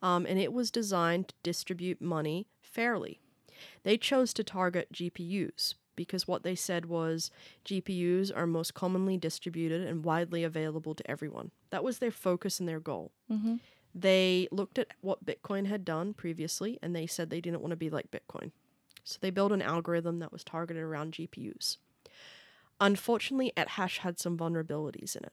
um, 0.00 0.24
and 0.24 0.38
it 0.38 0.52
was 0.52 0.70
designed 0.70 1.28
to 1.28 1.34
distribute 1.42 2.00
money 2.00 2.46
fairly. 2.62 3.20
They 3.82 3.96
chose 3.96 4.32
to 4.34 4.44
target 4.44 4.92
GPUs 4.92 5.74
because 5.96 6.26
what 6.26 6.42
they 6.42 6.54
said 6.54 6.86
was 6.86 7.30
GPUs 7.64 8.34
are 8.34 8.46
most 8.46 8.74
commonly 8.74 9.16
distributed 9.16 9.86
and 9.86 10.04
widely 10.04 10.44
available 10.44 10.94
to 10.94 11.10
everyone. 11.10 11.50
That 11.70 11.84
was 11.84 11.98
their 11.98 12.10
focus 12.10 12.60
and 12.60 12.68
their 12.68 12.80
goal. 12.80 13.12
Mm-hmm. 13.30 13.56
They 13.94 14.48
looked 14.50 14.78
at 14.78 14.88
what 15.00 15.26
Bitcoin 15.26 15.66
had 15.66 15.84
done 15.84 16.14
previously 16.14 16.78
and 16.82 16.94
they 16.94 17.06
said 17.06 17.28
they 17.28 17.40
didn't 17.40 17.60
want 17.60 17.72
to 17.72 17.76
be 17.76 17.90
like 17.90 18.10
Bitcoin. 18.10 18.52
So 19.04 19.18
they 19.20 19.30
built 19.30 19.52
an 19.52 19.62
algorithm 19.62 20.20
that 20.20 20.32
was 20.32 20.44
targeted 20.44 20.82
around 20.82 21.14
GPUs. 21.14 21.78
Unfortunately, 22.80 23.52
ethash 23.56 23.98
had 23.98 24.18
some 24.18 24.38
vulnerabilities 24.38 25.16
in 25.16 25.24
it 25.24 25.32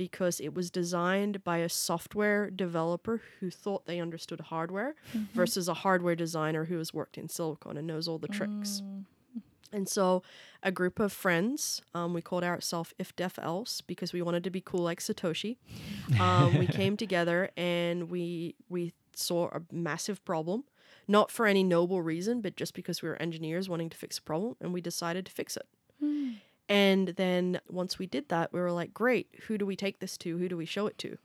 because 0.00 0.40
it 0.40 0.54
was 0.54 0.70
designed 0.70 1.44
by 1.44 1.58
a 1.58 1.68
software 1.68 2.48
developer 2.48 3.20
who 3.38 3.50
thought 3.50 3.84
they 3.84 4.00
understood 4.00 4.40
hardware 4.40 4.94
versus 5.34 5.68
a 5.68 5.74
hardware 5.74 6.16
designer 6.16 6.64
who 6.64 6.78
has 6.78 6.94
worked 6.94 7.18
in 7.18 7.28
silicon 7.28 7.76
and 7.76 7.86
knows 7.86 8.08
all 8.08 8.16
the 8.16 8.26
tricks. 8.26 8.80
And 9.74 9.86
so, 9.86 10.22
a 10.62 10.72
group 10.72 11.00
of 11.00 11.12
friends, 11.12 11.82
um, 11.94 12.14
we 12.14 12.22
called 12.22 12.44
ourselves 12.44 12.94
IfDefElse 12.98 13.82
because 13.86 14.14
we 14.14 14.22
wanted 14.22 14.42
to 14.44 14.50
be 14.50 14.62
cool 14.62 14.80
like 14.80 15.00
Satoshi. 15.00 15.58
Um, 16.18 16.56
we 16.58 16.66
came 16.66 16.96
together 17.04 17.50
and 17.58 18.10
we 18.10 18.54
we 18.70 18.94
saw 19.14 19.48
a 19.48 19.60
massive 19.70 20.24
problem, 20.24 20.64
not 21.06 21.30
for 21.30 21.44
any 21.46 21.62
noble 21.62 22.00
reason, 22.00 22.40
but 22.40 22.56
just 22.56 22.72
because 22.72 23.02
we 23.02 23.10
were 23.10 23.20
engineers 23.20 23.68
wanting 23.68 23.90
to 23.90 23.98
fix 23.98 24.16
a 24.16 24.22
problem, 24.22 24.56
and 24.62 24.72
we 24.72 24.80
decided 24.80 25.26
to 25.26 25.32
fix 25.32 25.58
it. 25.58 25.66
And 26.70 27.08
then 27.08 27.60
once 27.68 27.98
we 27.98 28.06
did 28.06 28.28
that, 28.28 28.52
we 28.52 28.60
were 28.60 28.70
like, 28.72 28.94
great, 28.94 29.28
who 29.48 29.58
do 29.58 29.66
we 29.66 29.74
take 29.76 29.98
this 29.98 30.16
to? 30.18 30.38
Who 30.38 30.48
do 30.48 30.56
we 30.56 30.64
show 30.64 30.86
it 30.86 30.96
to? 30.98 31.18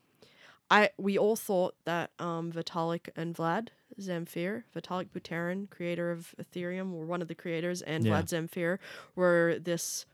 I 0.71 0.89
we 0.97 1.15
all 1.17 1.35
thought 1.35 1.75
that 1.85 2.09
um, 2.17 2.51
Vitalik 2.51 3.09
and 3.15 3.35
Vlad 3.35 3.67
Zamfir, 4.01 4.63
Vitalik 4.75 5.09
Buterin, 5.15 5.69
creator 5.69 6.11
of 6.11 6.33
Ethereum, 6.41 6.91
were 6.91 7.05
one 7.05 7.21
of 7.21 7.27
the 7.27 7.35
creators, 7.35 7.83
and 7.83 8.03
Yeah. 8.03 8.13
Vlad 8.19 8.29
Zamfir 8.29 8.79
were 9.15 9.57
this 9.61 10.07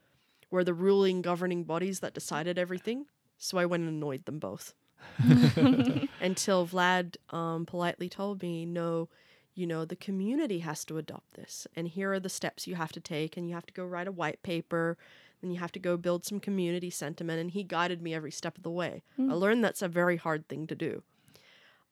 were 0.51 0.65
the 0.65 0.73
ruling 0.73 1.21
governing 1.21 1.63
bodies 1.63 2.01
that 2.01 2.13
decided 2.13 2.59
everything. 2.59 3.05
So 3.37 3.57
I 3.57 3.65
went 3.65 3.81
and 3.81 3.89
annoyed 3.89 4.25
them 4.25 4.39
both 4.39 4.73
until 6.19 6.67
Vlad 6.67 7.15
um, 7.29 7.65
politely 7.65 8.09
told 8.09 8.41
me, 8.43 8.65
no, 8.65 9.07
you 9.53 9.67
know, 9.67 9.85
the 9.85 9.95
community 9.95 10.59
has 10.59 10.85
to 10.85 10.97
adopt 10.97 11.33
this. 11.33 11.67
And 11.75 11.87
here 11.87 12.13
are 12.13 12.19
the 12.19 12.29
steps 12.29 12.67
you 12.67 12.75
have 12.75 12.91
to 12.93 12.99
take. 12.99 13.37
And 13.37 13.47
you 13.47 13.53
have 13.53 13.65
to 13.65 13.73
go 13.73 13.85
write 13.85 14.07
a 14.07 14.11
white 14.11 14.41
paper. 14.43 14.97
Then 15.41 15.51
you 15.51 15.59
have 15.59 15.71
to 15.73 15.79
go 15.79 15.97
build 15.97 16.25
some 16.25 16.39
community 16.39 16.89
sentiment. 16.89 17.39
And 17.39 17.51
he 17.51 17.63
guided 17.63 18.01
me 18.01 18.13
every 18.13 18.31
step 18.31 18.57
of 18.57 18.63
the 18.63 18.71
way. 18.71 19.03
I 19.31 19.33
learned 19.33 19.63
that's 19.63 19.81
a 19.81 19.87
very 19.87 20.17
hard 20.17 20.47
thing 20.47 20.67
to 20.67 20.75
do. 20.75 21.03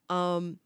Um, 0.08 0.58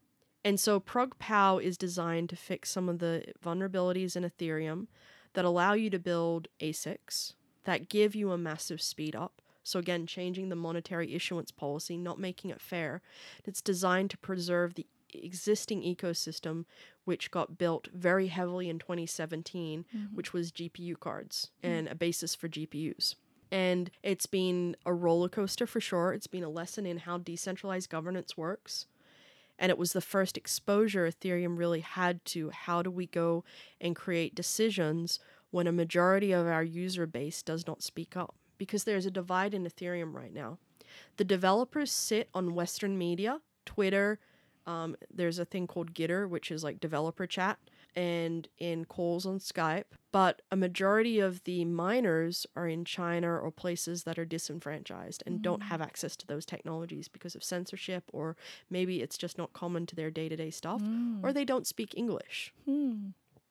and 0.43 0.59
so 0.59 0.79
ProgPow 0.79 1.61
is 1.61 1.77
designed 1.77 2.29
to 2.29 2.35
fix 2.35 2.69
some 2.69 2.87
of 2.87 2.99
the 2.99 3.25
vulnerabilities 3.43 4.15
in 4.15 4.23
Ethereum 4.23 4.87
that 5.33 5.45
allow 5.45 5.73
you 5.73 5.89
to 5.89 5.99
build 5.99 6.47
ASICs 6.61 7.33
that 7.65 7.89
give 7.89 8.15
you 8.15 8.31
a 8.31 8.37
massive 8.37 8.81
speed 8.81 9.15
up. 9.15 9.41
So 9.63 9.79
again, 9.79 10.05
changing 10.05 10.49
the 10.49 10.55
monetary 10.55 11.13
issuance 11.15 11.51
policy, 11.51 11.97
not 11.97 12.19
making 12.19 12.51
it 12.51 12.61
fair. 12.61 13.01
It's 13.43 13.61
designed 13.61 14.11
to 14.11 14.17
preserve 14.17 14.75
the 14.75 14.85
existing 15.23 15.81
ecosystem 15.81 16.65
which 17.03 17.29
got 17.29 17.57
built 17.57 17.87
very 17.93 18.27
heavily 18.27 18.67
in 18.67 18.79
2017, 18.79 19.85
mm-hmm. 19.95 20.15
which 20.15 20.33
was 20.33 20.51
GPU 20.51 20.99
cards 20.99 21.51
mm-hmm. 21.63 21.73
and 21.73 21.87
a 21.87 21.95
basis 21.95 22.33
for 22.33 22.49
GPUs. 22.49 23.15
And 23.51 23.91
it's 24.01 24.25
been 24.25 24.75
a 24.85 24.93
roller 24.93 25.29
coaster 25.29 25.67
for 25.67 25.79
sure. 25.79 26.13
It's 26.13 26.27
been 26.27 26.43
a 26.43 26.49
lesson 26.49 26.85
in 26.85 26.97
how 26.97 27.19
decentralized 27.19 27.89
governance 27.89 28.35
works 28.35 28.87
and 29.57 29.69
it 29.69 29.77
was 29.77 29.93
the 29.93 30.01
first 30.01 30.37
exposure 30.37 31.09
Ethereum 31.09 31.57
really 31.57 31.81
had 31.81 32.23
to 32.25 32.49
how 32.49 32.81
do 32.81 32.91
we 32.91 33.07
go 33.07 33.43
and 33.79 33.95
create 33.95 34.35
decisions 34.35 35.19
when 35.51 35.67
a 35.67 35.71
majority 35.71 36.31
of 36.31 36.45
our 36.47 36.63
user 36.63 37.07
base 37.07 37.41
does 37.41 37.65
not 37.65 37.81
speak 37.81 38.17
up 38.17 38.35
because 38.57 38.83
there's 38.83 39.05
a 39.05 39.11
divide 39.11 39.53
in 39.53 39.63
Ethereum 39.63 40.13
right 40.13 40.33
now. 40.33 40.57
The 41.17 41.23
developers 41.23 41.91
sit 41.91 42.29
on 42.33 42.55
Western 42.55 42.97
media, 42.97 43.41
Twitter. 43.65 44.19
Um, 44.67 44.95
there's 45.13 45.39
a 45.39 45.45
thing 45.45 45.67
called 45.67 45.93
Gitter, 45.93 46.27
which 46.27 46.51
is 46.51 46.63
like 46.63 46.79
developer 46.79 47.27
chat, 47.27 47.59
and 47.95 48.47
in 48.57 48.85
calls 48.85 49.25
on 49.25 49.39
Skype. 49.39 49.85
But 50.11 50.41
a 50.51 50.55
majority 50.55 51.19
of 51.19 51.43
the 51.43 51.65
miners 51.65 52.47
are 52.55 52.67
in 52.67 52.85
China 52.85 53.37
or 53.37 53.51
places 53.51 54.03
that 54.03 54.17
are 54.17 54.25
disenfranchised 54.25 55.23
and 55.25 55.41
don't 55.41 55.63
have 55.63 55.81
access 55.81 56.15
to 56.17 56.27
those 56.27 56.45
technologies 56.45 57.07
because 57.07 57.35
of 57.35 57.43
censorship, 57.43 58.05
or 58.13 58.35
maybe 58.69 59.01
it's 59.01 59.17
just 59.17 59.37
not 59.37 59.53
common 59.53 59.85
to 59.87 59.95
their 59.95 60.09
day 60.09 60.29
to 60.29 60.35
day 60.35 60.49
stuff, 60.51 60.81
or 61.21 61.31
they 61.33 61.45
don't 61.45 61.67
speak 61.67 61.93
English. 61.97 62.53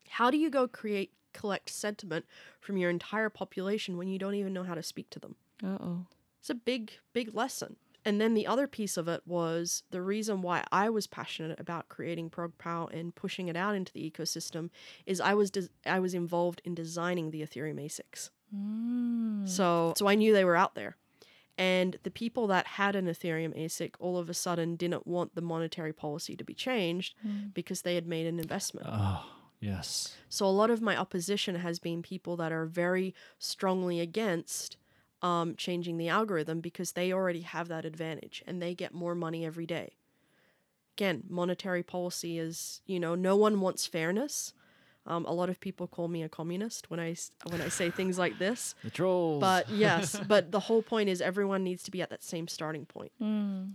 How 0.09 0.31
do 0.31 0.39
you 0.39 0.51
go 0.51 0.67
create 0.67 1.13
collect 1.33 1.69
sentiment 1.69 2.25
from 2.61 2.77
your 2.77 2.91
entire 2.91 3.29
population 3.29 3.97
when 3.97 4.09
you 4.09 4.19
don't 4.19 4.35
even 4.37 4.53
know 4.53 4.63
how 4.63 4.75
to 4.75 4.83
speak 4.83 5.11
to 5.11 5.19
them? 5.19 5.37
Uh 5.63 5.79
oh. 5.81 6.07
It's 6.41 6.51
a 6.51 6.55
big, 6.55 6.93
big 7.13 7.35
lesson. 7.35 7.77
And 8.05 8.21
then 8.21 8.35
the 8.35 8.47
other 8.47 8.67
piece 8.67 8.97
of 8.97 9.09
it 9.09 9.23
was 9.25 9.83
the 9.91 10.03
reason 10.03 10.43
why 10.43 10.65
I 10.71 10.91
was 10.91 11.07
passionate 11.07 11.59
about 11.59 11.89
creating 11.89 12.31
ProgPow 12.31 12.93
and 12.93 13.15
pushing 13.15 13.49
it 13.49 13.57
out 13.57 13.75
into 13.75 13.93
the 13.93 14.11
ecosystem 14.11 14.71
is 15.07 15.21
I 15.21 15.35
was 15.35 15.51
des- 15.51 15.69
I 15.87 16.01
was 16.01 16.15
involved 16.15 16.61
in 16.65 16.75
designing 16.75 17.31
the 17.31 17.41
Ethereum 17.41 17.81
ASICs. 17.83 18.31
Mm. 18.55 19.49
So 19.49 19.95
so 19.97 20.07
I 20.07 20.15
knew 20.15 20.33
they 20.33 20.45
were 20.45 20.57
out 20.57 20.75
there. 20.75 20.97
And 21.57 21.99
the 22.03 22.11
people 22.11 22.49
that 22.49 22.67
had 22.67 22.97
an 22.97 23.07
Ethereum 23.07 23.57
ASIC 23.57 23.95
all 24.01 24.19
of 24.19 24.29
a 24.29 24.35
sudden 24.35 24.77
didn't 24.77 25.07
want 25.07 25.35
the 25.35 25.41
monetary 25.41 25.93
policy 25.93 26.37
to 26.37 26.45
be 26.45 26.55
changed 26.55 27.15
mm. 27.25 27.55
because 27.55 27.83
they 27.83 27.95
had 27.95 28.07
made 28.07 28.27
an 28.27 28.41
investment. 28.41 28.89
Oh, 28.91 29.25
yes. 29.61 30.17
So 30.29 30.47
a 30.47 30.49
lot 30.49 30.71
of 30.71 30.83
my 30.83 30.97
opposition 30.97 31.55
has 31.55 31.79
been 31.79 32.03
people 32.03 32.37
that 32.39 32.51
are 32.51 32.67
very 32.67 33.15
strongly 33.39 34.01
against 34.01 34.77
um, 35.25 35.57
changing 35.57 35.97
the 35.97 36.11
algorithm 36.11 36.61
because 36.61 36.93
they 36.93 37.11
already 37.11 37.41
have 37.41 37.69
that 37.69 37.87
advantage 37.87 38.45
and 38.47 38.61
they 38.61 38.75
get 38.75 38.93
more 38.93 39.15
money 39.15 39.47
every 39.47 39.65
day. 39.65 39.95
Again, 40.97 41.25
monetary 41.29 41.83
policy 41.83 42.39
is, 42.39 42.83
you 42.85 43.01
know, 43.01 43.15
no 43.15 43.35
one 43.35 43.61
wants 43.61 43.87
fairness. 43.87 44.53
Um, 45.07 45.27
a 45.27 45.33
lot 45.33 45.51
of 45.51 45.61
people 45.61 45.87
call 45.87 46.09
me 46.09 46.23
a 46.23 46.29
communist 46.29 46.91
when 46.91 46.99
I 46.99 47.11
s- 47.11 47.31
when 47.51 47.61
I 47.61 47.69
say 47.69 47.91
things 47.91 48.19
like 48.19 48.39
this. 48.39 48.75
The 48.83 48.91
trolls. 48.91 49.41
But 49.41 49.69
yes, 49.85 50.19
but 50.27 50.51
the 50.51 50.61
whole 50.61 50.83
point 50.83 51.09
is 51.11 51.21
everyone 51.21 51.63
needs 51.63 51.83
to 51.85 51.91
be 51.91 52.01
at 52.01 52.09
that 52.11 52.23
same 52.23 52.49
starting 52.49 52.87
point. 52.87 53.13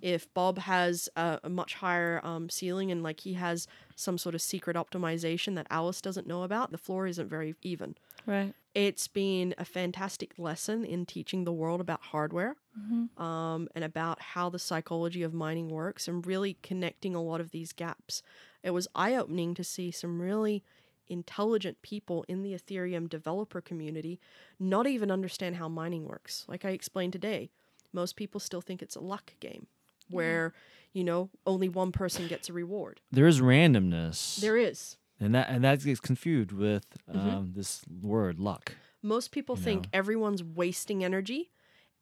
If 0.01 0.33
Bob 0.33 0.57
has 0.59 1.07
a, 1.15 1.39
a 1.43 1.49
much 1.49 1.75
higher 1.75 2.19
um, 2.23 2.49
ceiling 2.49 2.91
and 2.91 3.03
like 3.03 3.19
he 3.21 3.33
has 3.33 3.67
some 3.95 4.17
sort 4.17 4.33
of 4.35 4.41
secret 4.41 4.75
optimization 4.75 5.55
that 5.55 5.67
Alice 5.69 6.01
doesn't 6.01 6.25
know 6.25 6.43
about, 6.43 6.71
the 6.71 6.77
floor 6.77 7.05
isn't 7.05 7.27
very 7.29 7.53
even. 7.61 7.95
Right. 8.25 8.53
It's 8.75 9.07
been 9.07 9.53
a 9.57 9.65
fantastic 9.65 10.33
lesson 10.37 10.85
in 10.85 11.05
teaching 11.05 11.43
the 11.43 11.51
world 11.51 11.81
about 11.81 12.01
hardware 12.01 12.55
um, 13.17 13.67
and 13.75 13.83
about 13.83 14.21
how 14.21 14.49
the 14.49 14.59
psychology 14.59 15.21
of 15.23 15.33
mining 15.33 15.69
works 15.69 16.07
and 16.07 16.25
really 16.25 16.57
connecting 16.63 17.13
a 17.15 17.21
lot 17.21 17.41
of 17.41 17.51
these 17.51 17.73
gaps. 17.73 18.21
It 18.63 18.69
was 18.71 18.87
eye 18.95 19.15
opening 19.15 19.53
to 19.55 19.63
see 19.63 19.91
some 19.91 20.21
really 20.21 20.63
intelligent 21.09 21.81
people 21.81 22.23
in 22.27 22.43
the 22.43 22.53
Ethereum 22.53 23.09
developer 23.09 23.61
community 23.61 24.19
not 24.59 24.87
even 24.87 25.09
understand 25.11 25.55
how 25.57 25.67
mining 25.67 26.05
works. 26.05 26.45
Like 26.47 26.63
I 26.65 26.69
explained 26.69 27.13
today, 27.13 27.49
most 27.93 28.15
people 28.15 28.39
still 28.39 28.61
think 28.61 28.81
it's 28.81 28.95
a 28.95 29.01
luck 29.01 29.33
game 29.39 29.67
where, 30.09 30.53
you 30.93 31.03
know, 31.03 31.29
only 31.45 31.69
one 31.69 31.91
person 31.91 32.27
gets 32.27 32.49
a 32.49 32.53
reward. 32.53 33.01
there 33.11 33.27
is 33.27 33.41
randomness. 33.41 34.37
There 34.39 34.57
is. 34.57 34.97
and 35.19 35.35
that 35.35 35.49
and 35.49 35.63
that 35.63 35.83
gets 35.83 35.99
confused 35.99 36.51
with 36.51 36.85
Mm-hmm. 37.11 37.29
um, 37.29 37.51
this 37.55 37.81
word 38.01 38.39
luck. 38.39 38.73
Most 39.01 39.31
people 39.31 39.55
think 39.55 39.83
know. 39.83 39.89
everyone's 39.93 40.43
wasting 40.43 41.03
energy 41.03 41.51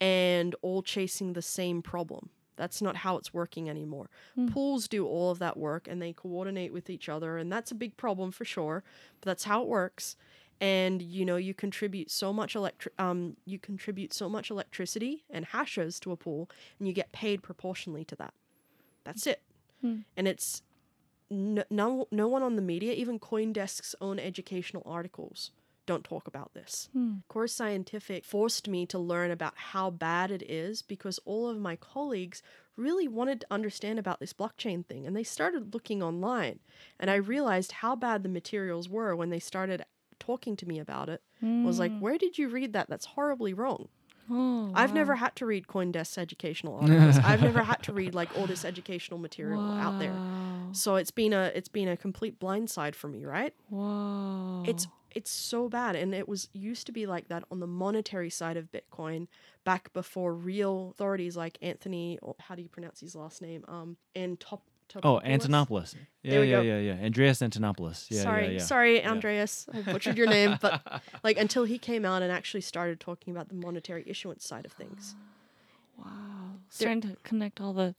and 0.02 0.54
all 0.62 0.82
chasing 0.84 1.34
the 1.34 1.42
same 1.42 1.82
problem. 1.82 2.30
That's 2.58 2.82
not 2.82 2.98
how 2.98 3.18
it's 3.18 3.34
working 3.34 3.70
anymore. 3.70 4.10
Pools 4.52 4.88
do 4.90 5.06
all 5.08 5.32
of 5.32 5.40
that 5.40 5.56
work 5.58 5.88
and 5.88 6.02
they 6.02 6.12
coordinate 6.12 6.74
with 6.74 6.90
each 6.90 7.08
other, 7.08 7.38
and 7.38 7.52
that's 7.52 7.72
a 7.72 7.76
big 7.76 7.96
problem 7.96 8.32
for 8.32 8.44
sure. 8.46 8.84
But 9.22 9.28
that's 9.28 9.46
how 9.46 9.62
it 9.62 9.68
works. 9.68 10.16
And 10.60 11.02
you 11.02 11.24
know, 11.24 11.36
you 11.38 11.54
contribute 11.54 12.10
so 12.12 12.34
much 12.34 12.56
electri- 12.56 12.98
um, 13.00 13.38
you 13.46 13.60
contribute 13.60 14.12
so 14.14 14.28
much 14.28 14.50
electricity 14.50 15.24
and 15.30 15.46
hashes 15.46 16.00
to 16.02 16.12
a 16.12 16.18
pool, 16.18 16.50
and 16.80 16.88
you 16.88 16.94
get 16.94 17.12
paid 17.12 17.44
proportionally 17.44 18.04
to 18.06 18.16
that. 18.18 18.34
That's 19.04 19.28
it. 19.28 19.42
And 20.18 20.28
it's 20.28 20.64
no, 21.30 21.64
no 21.70 22.08
no 22.12 22.28
one 22.28 22.42
on 22.42 22.56
the 22.56 22.62
media, 22.64 22.94
even 22.94 23.20
CoinDesk's 23.20 23.94
own 24.02 24.18
educational 24.18 24.82
articles, 24.86 25.52
don't 25.88 26.04
talk 26.04 26.28
about 26.28 26.54
this. 26.54 26.90
Hmm. 26.94 27.16
Core 27.28 27.48
Scientific 27.48 28.24
forced 28.24 28.68
me 28.68 28.86
to 28.86 29.00
learn 29.00 29.32
about 29.32 29.54
how 29.56 29.90
bad 29.90 30.32
it 30.32 30.44
is 30.44 30.84
because 30.84 31.20
all 31.26 31.50
of 31.50 31.58
my 31.58 31.76
colleagues 31.76 32.44
really 32.76 33.08
wanted 33.08 33.42
to 33.42 33.48
understand 33.50 33.98
about 33.98 34.20
this 34.20 34.34
blockchain 34.34 34.86
thing 34.86 35.08
and 35.08 35.16
they 35.16 35.24
started 35.24 35.74
looking 35.74 36.04
online 36.04 36.60
and 37.00 37.10
I 37.10 37.16
realized 37.16 37.72
how 37.72 37.96
bad 37.96 38.22
the 38.22 38.30
materials 38.30 38.88
were 38.88 39.16
when 39.16 39.32
they 39.32 39.40
started 39.40 39.84
talking 40.20 40.56
to 40.58 40.68
me 40.68 40.78
about 40.78 41.10
it. 41.10 41.24
I 41.42 41.64
was 41.64 41.80
like, 41.80 41.92
hmm. 41.92 42.00
"Where 42.00 42.18
did 42.18 42.38
you 42.38 42.50
read 42.50 42.74
that? 42.74 42.90
That's 42.90 43.06
horribly 43.06 43.54
wrong." 43.54 43.88
Oh, 44.30 44.72
I've 44.74 44.94
never 44.94 45.16
had 45.16 45.36
to 45.38 45.46
read 45.46 45.68
CoinDesk's 45.68 46.18
educational 46.18 46.76
articles. 46.82 47.18
I've 47.24 47.42
never 47.42 47.64
had 47.64 47.82
to 47.84 47.94
read 47.94 48.14
like 48.14 48.36
all 48.38 48.46
this 48.46 48.66
educational 48.66 49.20
material 49.20 49.62
out 49.62 50.00
there. 50.00 50.16
So 50.74 50.96
it's 50.96 51.12
been 51.12 51.34
a 51.34 51.52
it's 51.56 51.70
been 51.70 51.88
a 51.88 51.96
complete 51.96 52.40
blindside 52.40 52.96
for 52.96 53.08
me, 53.08 53.26
right? 53.26 53.54
Wow. 53.70 54.64
It's 54.68 54.88
it's 55.18 55.32
so 55.32 55.68
bad 55.68 55.96
and 55.96 56.14
it 56.14 56.28
was 56.34 56.48
used 56.54 56.86
to 56.86 56.92
be 56.92 57.06
like 57.06 57.28
that 57.28 57.44
on 57.52 57.60
the 57.60 57.68
monetary 57.84 58.30
side 58.30 58.58
of 58.58 58.66
Bitcoin 58.72 59.28
back 59.64 59.92
before 59.94 60.32
real 60.34 60.92
authorities 60.92 61.36
like 61.36 61.58
Anthony 61.62 62.20
or 62.22 62.36
how 62.40 62.54
do 62.56 62.62
you 62.62 62.70
pronounce 62.70 63.00
his 63.00 63.16
last 63.16 63.42
name? 63.42 63.62
Um 63.68 63.98
and 64.16 64.40
top 64.40 64.62
Oh, 65.04 65.20
Antonopoulos. 65.26 65.96
Yeah, 66.24 66.40
yeah, 66.42 66.56
go. 66.58 66.62
yeah, 66.62 66.80
yeah. 66.80 67.06
Andreas 67.06 67.40
Antonopoulos. 67.40 68.08
Yeah, 68.10 68.22
sorry, 68.22 68.46
yeah, 68.46 68.52
yeah. 68.52 68.60
sorry, 68.60 69.06
Andreas. 69.06 69.68
I 69.74 69.82
butchered 69.82 70.18
your 70.18 70.30
name, 70.30 70.58
but 70.62 70.82
like 71.26 71.38
until 71.38 71.66
he 71.66 71.78
came 71.78 72.06
out 72.06 72.22
and 72.22 72.32
actually 72.32 72.62
started 72.62 72.98
talking 73.02 73.36
about 73.36 73.50
the 73.50 73.56
monetary 73.56 74.04
issuance 74.08 74.46
side 74.48 74.66
of 74.66 74.72
things. 74.72 75.16
Wow. 76.00 76.52
It's 76.68 76.78
trying 76.78 77.02
to 77.02 77.18
connect 77.24 77.60
all 77.60 77.74
the. 77.74 77.96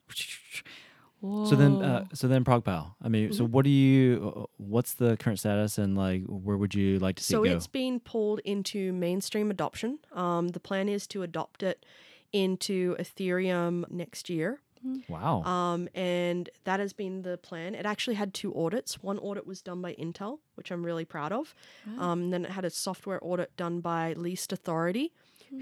Whoa. 1.20 1.46
So 1.46 1.56
then, 1.56 1.82
uh, 1.82 2.04
so 2.14 2.28
then, 2.28 2.44
ProgPoW. 2.44 2.94
I 3.02 3.08
mean, 3.08 3.32
so 3.32 3.44
Mhm. 3.44 3.50
what 3.50 3.64
do 3.64 3.70
you? 3.70 4.32
uh, 4.36 4.44
What's 4.56 4.94
the 4.94 5.16
current 5.16 5.38
status, 5.40 5.76
and 5.78 5.96
like, 5.96 6.22
where 6.26 6.56
would 6.56 6.74
you 6.74 6.98
like 7.00 7.16
to 7.16 7.24
see 7.24 7.32
So 7.34 7.42
it 7.44 7.48
go? 7.48 7.56
it's 7.56 7.66
been 7.66 7.98
pulled 8.00 8.38
into 8.40 8.92
mainstream 8.92 9.50
adoption. 9.50 9.98
Um, 10.12 10.48
the 10.48 10.60
plan 10.60 10.88
is 10.88 11.06
to 11.08 11.22
adopt 11.22 11.62
it 11.62 11.84
into 12.32 12.94
Ethereum 13.00 13.90
next 13.90 14.28
year. 14.30 14.60
wow. 15.08 15.42
Um, 15.42 15.88
and 15.92 16.48
that 16.62 16.78
has 16.78 16.92
been 16.92 17.22
the 17.22 17.36
plan. 17.36 17.74
It 17.74 17.84
actually 17.84 18.14
had 18.14 18.32
two 18.32 18.54
audits. 18.56 19.02
One 19.02 19.18
audit 19.18 19.44
was 19.44 19.60
done 19.60 19.82
by 19.82 19.94
Intel, 19.94 20.38
which 20.54 20.70
I'm 20.70 20.84
really 20.86 21.04
proud 21.04 21.32
of. 21.32 21.52
Um, 21.98 22.22
and 22.24 22.32
then 22.32 22.44
it 22.44 22.52
had 22.52 22.64
a 22.64 22.70
software 22.70 23.18
audit 23.22 23.56
done 23.56 23.80
by 23.80 24.12
Least 24.12 24.52
Authority, 24.52 25.12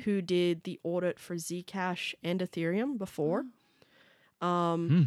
who 0.05 0.21
did 0.21 0.65
the 0.65 0.79
audit 0.85 1.19
for 1.19 1.37
Zcash 1.37 2.15
and 2.23 2.41
Ethereum 2.41 2.99
before. 2.99 3.47
Um, 4.43 4.89
Hmm. 4.89 5.03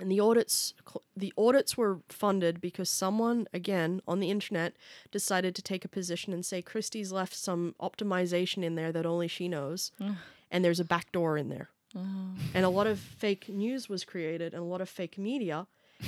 And 0.00 0.10
the 0.10 0.20
audits, 0.20 0.74
the 1.16 1.32
audits 1.36 1.76
were 1.76 2.00
funded 2.08 2.60
because 2.60 2.88
someone, 2.88 3.46
again 3.52 4.00
on 4.08 4.20
the 4.20 4.30
internet, 4.30 4.74
decided 5.10 5.54
to 5.56 5.62
take 5.62 5.84
a 5.84 5.88
position 5.88 6.32
and 6.32 6.44
say 6.44 6.62
Kristy's 6.62 7.12
left 7.12 7.34
some 7.34 7.74
optimization 7.80 8.64
in 8.64 8.74
there 8.74 8.92
that 8.92 9.06
only 9.06 9.28
she 9.28 9.48
knows, 9.48 9.92
mm. 10.00 10.16
and 10.50 10.64
there's 10.64 10.80
a 10.80 10.84
backdoor 10.84 11.36
in 11.36 11.48
there. 11.48 11.68
Oh. 11.96 12.36
and 12.54 12.64
a 12.64 12.68
lot 12.68 12.86
of 12.86 13.00
fake 13.00 13.48
news 13.48 13.88
was 13.88 14.04
created 14.04 14.54
and 14.54 14.62
a 14.62 14.66
lot 14.66 14.80
of 14.80 14.88
fake 14.88 15.18
media. 15.18 15.66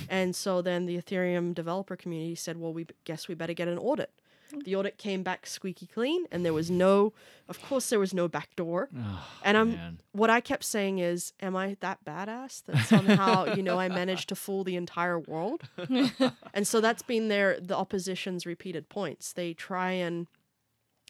And 0.08 0.34
so 0.34 0.62
then 0.62 0.86
the 0.86 0.96
ethereum 0.96 1.54
developer 1.54 1.96
community 1.96 2.34
said 2.34 2.56
well 2.58 2.72
we 2.72 2.84
b- 2.84 2.94
guess 3.04 3.28
we 3.28 3.34
better 3.34 3.52
get 3.52 3.68
an 3.68 3.78
audit 3.78 4.10
the 4.64 4.76
audit 4.76 4.98
came 4.98 5.22
back 5.22 5.46
squeaky 5.46 5.86
clean 5.86 6.26
and 6.30 6.44
there 6.44 6.52
was 6.52 6.70
no 6.70 7.12
of 7.48 7.60
course 7.62 7.88
there 7.90 7.98
was 7.98 8.12
no 8.12 8.28
backdoor 8.28 8.88
Oh, 8.96 9.26
and 9.42 9.56
i'm 9.56 9.70
man. 9.72 9.98
what 10.12 10.28
i 10.30 10.40
kept 10.40 10.64
saying 10.64 10.98
is 10.98 11.32
am 11.40 11.56
i 11.56 11.76
that 11.80 12.04
badass 12.04 12.62
that 12.64 12.84
somehow 12.86 13.54
you 13.54 13.62
know 13.62 13.78
i 13.78 13.88
managed 13.88 14.28
to 14.28 14.34
fool 14.34 14.62
the 14.64 14.76
entire 14.76 15.18
world 15.18 15.62
and 16.54 16.66
so 16.66 16.80
that's 16.80 17.02
been 17.02 17.28
their 17.28 17.58
the 17.60 17.76
opposition's 17.76 18.44
repeated 18.46 18.88
points 18.88 19.32
they 19.32 19.54
try 19.54 19.90
and 19.92 20.26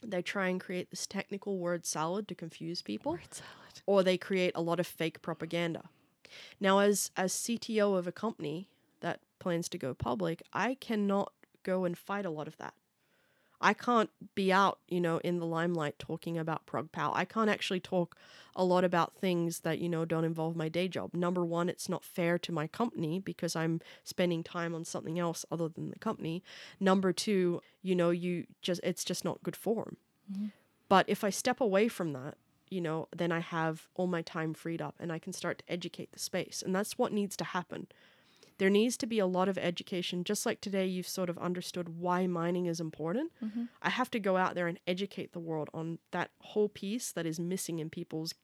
they 0.05 0.23
try 0.23 0.49
and 0.49 0.61
create 0.61 0.91
this 0.91 1.07
technical 1.07 1.59
word 1.59 1.85
salad 1.87 2.27
to 2.29 2.35
confuse 2.35 2.83
people 2.83 3.13
or 3.87 4.03
they 4.03 4.19
create 4.19 4.53
a 4.57 4.61
lot 4.61 4.81
of 4.81 4.87
fake 4.87 5.23
propaganda. 5.23 5.89
Now, 6.61 6.81
as 6.81 7.11
as 7.17 7.33
CTO 7.33 7.97
of 7.97 8.07
a 8.09 8.13
company 8.13 8.69
that 9.01 9.21
plans 9.39 9.69
to 9.69 9.79
go 9.79 9.95
public, 9.95 10.43
I 10.53 10.75
cannot 10.75 11.33
go 11.63 11.85
and 11.85 11.97
fight 11.97 12.27
a 12.27 12.31
lot 12.31 12.49
of 12.49 12.57
that. 12.57 12.75
I 13.63 13.75
can't 13.75 14.11
be 14.35 14.53
out, 14.53 14.79
you 14.89 15.01
know, 15.01 15.19
in 15.19 15.39
the 15.39 15.47
limelight 15.47 15.99
talking 15.99 16.37
about 16.37 16.67
ProgPoW. 16.67 17.13
I 17.15 17.25
can't 17.25 17.49
actually 17.49 17.81
talk 17.81 18.17
a 18.55 18.65
lot 18.65 18.85
about 18.85 19.15
things 19.15 19.61
that, 19.61 19.79
you 19.79 19.89
know, 19.89 20.05
don't 20.05 20.25
involve 20.25 20.57
my 20.57 20.69
day 20.69 20.89
job. 20.89 21.15
Number 21.15 21.45
one, 21.45 21.69
it's 21.69 21.89
not 21.89 22.05
fair 22.05 22.39
to 22.39 22.53
my 22.53 22.67
company 22.67 23.19
because 23.19 23.57
I'm 23.57 23.81
spending 24.05 24.43
time 24.43 24.75
on 24.75 24.85
something 24.85 25.19
else 25.19 25.45
other 25.51 25.69
than 25.69 25.91
the 25.91 25.99
company. 25.99 26.43
Number 26.81 27.13
two, 27.13 27.63
you 27.83 27.95
know, 27.95 28.11
you 28.11 28.47
just 28.61 28.81
it's 28.83 29.05
just 29.05 29.25
not 29.25 29.43
good 29.43 29.57
form. 29.57 29.97
Mm-hmm. 30.31 30.47
But 30.89 31.09
if 31.09 31.25
I 31.25 31.31
step 31.31 31.61
away 31.61 31.89
from 31.89 32.13
that, 32.13 32.37
you 32.69 32.81
know, 32.81 33.09
then 33.15 33.33
I 33.33 33.41
have 33.41 33.89
all 33.95 34.07
my 34.07 34.23
time 34.23 34.55
freed 34.55 34.83
up 34.83 34.95
and 34.99 35.13
I 35.13 35.19
can 35.19 35.33
start 35.33 35.59
to 35.59 35.73
educate 35.73 36.13
the 36.13 36.19
space. 36.19 36.63
And 36.65 36.75
that's 36.75 36.99
what 36.99 37.13
needs 37.13 37.37
to 37.37 37.45
happen. 37.45 37.87
There 38.63 38.71
needs 38.71 38.97
to 38.99 39.07
be 39.07 39.19
a 39.19 39.27
lot 39.27 39.49
of 39.49 39.59
education. 39.59 40.23
Just 40.23 40.47
like 40.47 40.61
today, 40.61 40.87
you've 40.87 41.09
sort 41.09 41.29
of 41.29 41.37
understood 41.37 41.99
why 41.99 42.29
mining 42.29 42.67
is 42.67 42.79
important. 42.79 43.33
Mm-hmm. 43.43 43.65
I 43.83 43.91
have 43.91 44.09
to 44.13 44.21
go 44.21 44.37
out 44.37 44.55
there 44.55 44.69
and 44.69 44.79
educate 44.87 45.33
the 45.33 45.41
world 45.41 45.69
on 45.75 45.99
that 46.13 46.31
whole 46.39 46.69
piece 46.69 47.11
that 47.11 47.27
is 47.27 47.41
missing 47.41 47.81
in 47.81 47.91
people's 47.91 48.35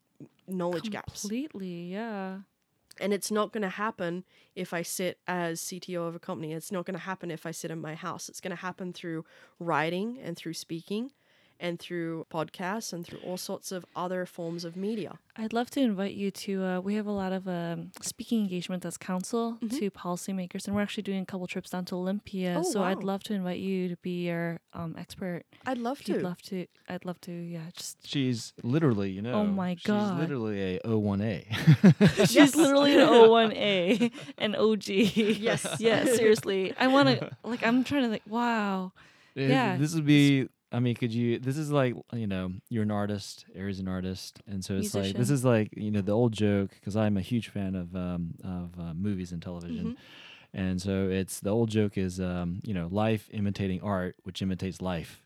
knowledge 0.45 0.91
gaps. 0.91 1.21
Completely, 1.21 1.83
yeah. 1.93 2.39
And 2.99 3.13
it's 3.13 3.31
not 3.31 3.53
going 3.53 3.61
to 3.61 3.69
happen 3.69 4.25
if 4.57 4.73
I 4.73 4.81
sit 4.81 5.19
as 5.25 5.61
CTO 5.61 6.05
of 6.05 6.15
a 6.15 6.19
company. 6.19 6.51
It's 6.51 6.69
not 6.69 6.85
going 6.85 6.95
to 6.95 7.05
happen 7.05 7.31
if 7.31 7.45
I 7.45 7.51
sit 7.51 7.71
in 7.71 7.79
my 7.79 7.95
house. 7.95 8.27
It's 8.27 8.41
going 8.41 8.51
to 8.51 8.61
happen 8.61 8.91
through 8.91 9.23
writing 9.57 10.19
and 10.21 10.35
through 10.35 10.55
speaking 10.55 11.13
and 11.59 11.79
through 11.79 12.25
podcasts 12.31 12.93
and 12.93 13.05
through 13.05 13.19
all 13.19 13.37
sorts 13.37 13.71
of 13.71 13.85
other 13.95 14.25
forms 14.25 14.63
of 14.63 14.75
media. 14.75 15.19
I'd 15.35 15.53
love 15.53 15.69
to 15.71 15.79
invite 15.81 16.13
you 16.13 16.31
to. 16.31 16.63
Uh, 16.63 16.79
we 16.81 16.95
have 16.95 17.05
a 17.05 17.11
lot 17.11 17.31
of 17.31 17.47
um, 17.47 17.91
speaking 18.01 18.41
engagements 18.41 18.85
as 18.85 18.97
council 18.97 19.57
to 19.61 19.89
policymakers, 19.91 20.67
and 20.67 20.75
we're 20.75 20.81
actually 20.81 21.03
doing 21.03 21.21
a 21.21 21.25
couple 21.25 21.47
trips 21.47 21.69
down 21.69 21.85
to 21.85 21.95
Olympia. 21.95 22.55
Oh, 22.57 22.63
so 22.63 22.83
I'd 22.83 23.03
love 23.03 23.23
to 23.23 23.33
invite 23.33 23.59
you 23.59 23.87
to 23.89 23.95
be 23.97 24.29
our 24.29 24.59
um, 24.73 24.95
expert. 24.97 25.43
I'd 25.65 25.77
love 25.77 26.01
If 26.01 26.09
you'd 26.09 26.17
to. 26.19 26.23
love 26.23 26.41
to, 26.43 26.65
I'd 26.89 27.05
love 27.05 27.21
to. 27.21 27.31
Yeah, 27.31 27.61
just 27.75 28.05
She's 28.05 28.53
literally, 28.63 29.11
you 29.11 29.21
know. 29.21 29.33
Oh 29.33 29.45
my 29.45 29.75
God. 29.83 30.11
She's 30.13 30.19
literally 30.19 30.75
a 30.75 30.79
O1A. 30.81 32.27
she's 32.29 32.55
literally 32.55 32.95
an 32.95 33.07
O1A, 33.07 34.11
an 34.37 34.55
OG. 34.55 34.87
Yes. 34.87 35.77
yeah. 35.79 36.03
Seriously, 36.05 36.73
I 36.79 36.87
want 36.87 37.09
to. 37.09 37.31
Like, 37.43 37.65
I'm 37.65 37.83
trying 37.83 38.03
to 38.03 38.09
think. 38.09 38.23
Wow. 38.27 38.91
Uh, 39.37 39.41
Yeah. 39.41 39.77
This 39.77 39.95
would 39.95 40.05
be. 40.05 40.49
I 40.71 40.79
mean, 40.79 40.95
could 40.95 41.13
you? 41.13 41.39
This 41.39 41.57
is 41.57 41.71
like 41.71 41.95
you 42.13 42.27
know, 42.27 42.53
you're 42.69 42.83
an 42.83 42.91
artist. 42.91 43.45
Arry's 43.55 43.79
an 43.79 43.87
artist, 43.87 44.39
and 44.47 44.63
so 44.63 44.75
it's 44.75 44.93
like 45.01 45.15
this 45.17 45.29
is 45.31 45.43
like 45.45 45.69
you 45.75 45.89
know 45.91 46.01
the 46.01 46.11
old 46.11 46.31
joke 46.33 46.71
because 46.71 46.95
I'm 46.95 47.17
a 47.17 47.21
huge 47.21 47.49
fan 47.49 47.75
of 47.75 47.95
um 47.95 48.35
of 48.43 48.79
uh, 48.79 48.93
movies 48.93 49.31
and 49.31 49.41
television, 49.41 49.97
and 50.53 50.81
so 50.81 51.09
it's 51.09 51.39
the 51.39 51.49
old 51.49 51.69
joke 51.69 51.97
is 51.97 52.19
um 52.19 52.59
you 52.63 52.73
know 52.73 52.87
life 52.91 53.29
imitating 53.31 53.81
art, 53.81 54.15
which 54.23 54.41
imitates 54.41 54.81
life. 54.81 55.23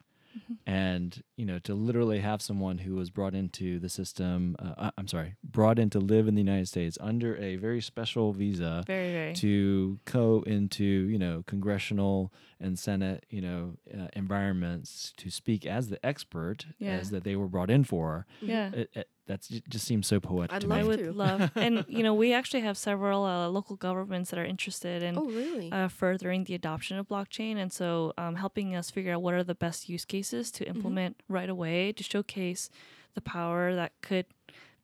And 0.66 1.22
you 1.36 1.46
know 1.46 1.60
to 1.60 1.74
literally 1.74 2.20
have 2.20 2.42
someone 2.42 2.78
who 2.80 2.96
was 2.96 3.10
brought 3.10 3.36
into 3.36 3.80
the 3.80 3.90
system, 3.90 4.56
uh, 4.60 4.74
I- 4.78 4.92
I'm 4.98 5.08
sorry, 5.08 5.36
brought 5.44 5.78
in 5.80 5.90
to 5.92 6.00
live 6.00 6.28
in 6.28 6.36
the 6.36 6.42
United 6.42 6.68
States 6.68 6.98
under 7.02 7.36
a 7.38 7.58
very 7.58 7.82
special 7.82 8.32
visa, 8.34 8.84
Very, 8.88 9.12
very. 9.12 9.34
to 9.36 10.00
go 10.06 10.44
into 10.46 10.84
you 10.84 11.20
know 11.20 11.44
congressional 11.48 12.32
and 12.60 12.80
senate 12.80 13.26
you 13.30 13.42
know 13.42 13.76
uh, 13.94 14.08
environments 14.14 15.14
to 15.18 15.30
speak 15.30 15.66
as 15.66 15.90
the 15.90 16.04
expert 16.06 16.66
Yeah. 16.80 16.92
as 16.94 17.10
that 17.12 17.24
they 17.24 17.36
were 17.36 17.48
brought 17.48 17.70
in 17.70 17.84
for 17.84 18.26
yeah. 18.42 18.72
it, 18.74 18.90
it, 18.94 19.08
that's 19.26 19.50
it 19.52 19.64
just 19.70 19.86
seems 19.86 20.06
so 20.08 20.20
poetic 20.20 20.54
I'd 20.54 20.62
to 20.62 20.68
love 20.68 20.80
I 20.80 20.84
would 20.84 21.16
love, 21.16 21.52
and 21.56 21.86
you 21.88 22.04
know, 22.04 22.14
we 22.14 22.34
actually 22.34 22.62
have 22.62 22.78
several 22.78 23.24
uh, 23.26 23.48
local 23.48 23.76
governments 23.76 24.30
that 24.32 24.40
are 24.40 24.45
interested 24.45 25.02
in 25.04 25.18
Oh, 25.18 25.26
really? 25.26 25.72
uh, 25.72 25.88
furthering 25.88 26.44
the 26.44 26.56
adoption 26.56 26.98
of 26.98 27.08
blockchain, 27.08 27.58
and 27.58 27.72
so 27.72 28.14
um, 28.18 28.36
helping 28.36 28.76
us 28.76 28.90
figure 28.90 29.14
out 29.14 29.22
what 29.22 29.34
are 29.34 29.44
the 29.44 29.56
best 29.56 29.88
use 29.90 30.06
cases 30.06 30.52
to 30.52 30.68
implement 30.68 31.22
right 31.30 31.50
away 31.50 31.91
to 31.94 32.04
showcase 32.04 32.70
the 33.14 33.22
power 33.22 33.74
that 33.76 33.91
could 34.02 34.26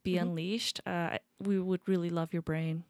be 0.03 0.17
unleashed. 0.17 0.79
Uh, 0.85 1.17
we 1.39 1.59
would 1.59 1.81
really 1.87 2.09
love 2.09 2.31
your 2.31 2.41
brain. 2.41 2.83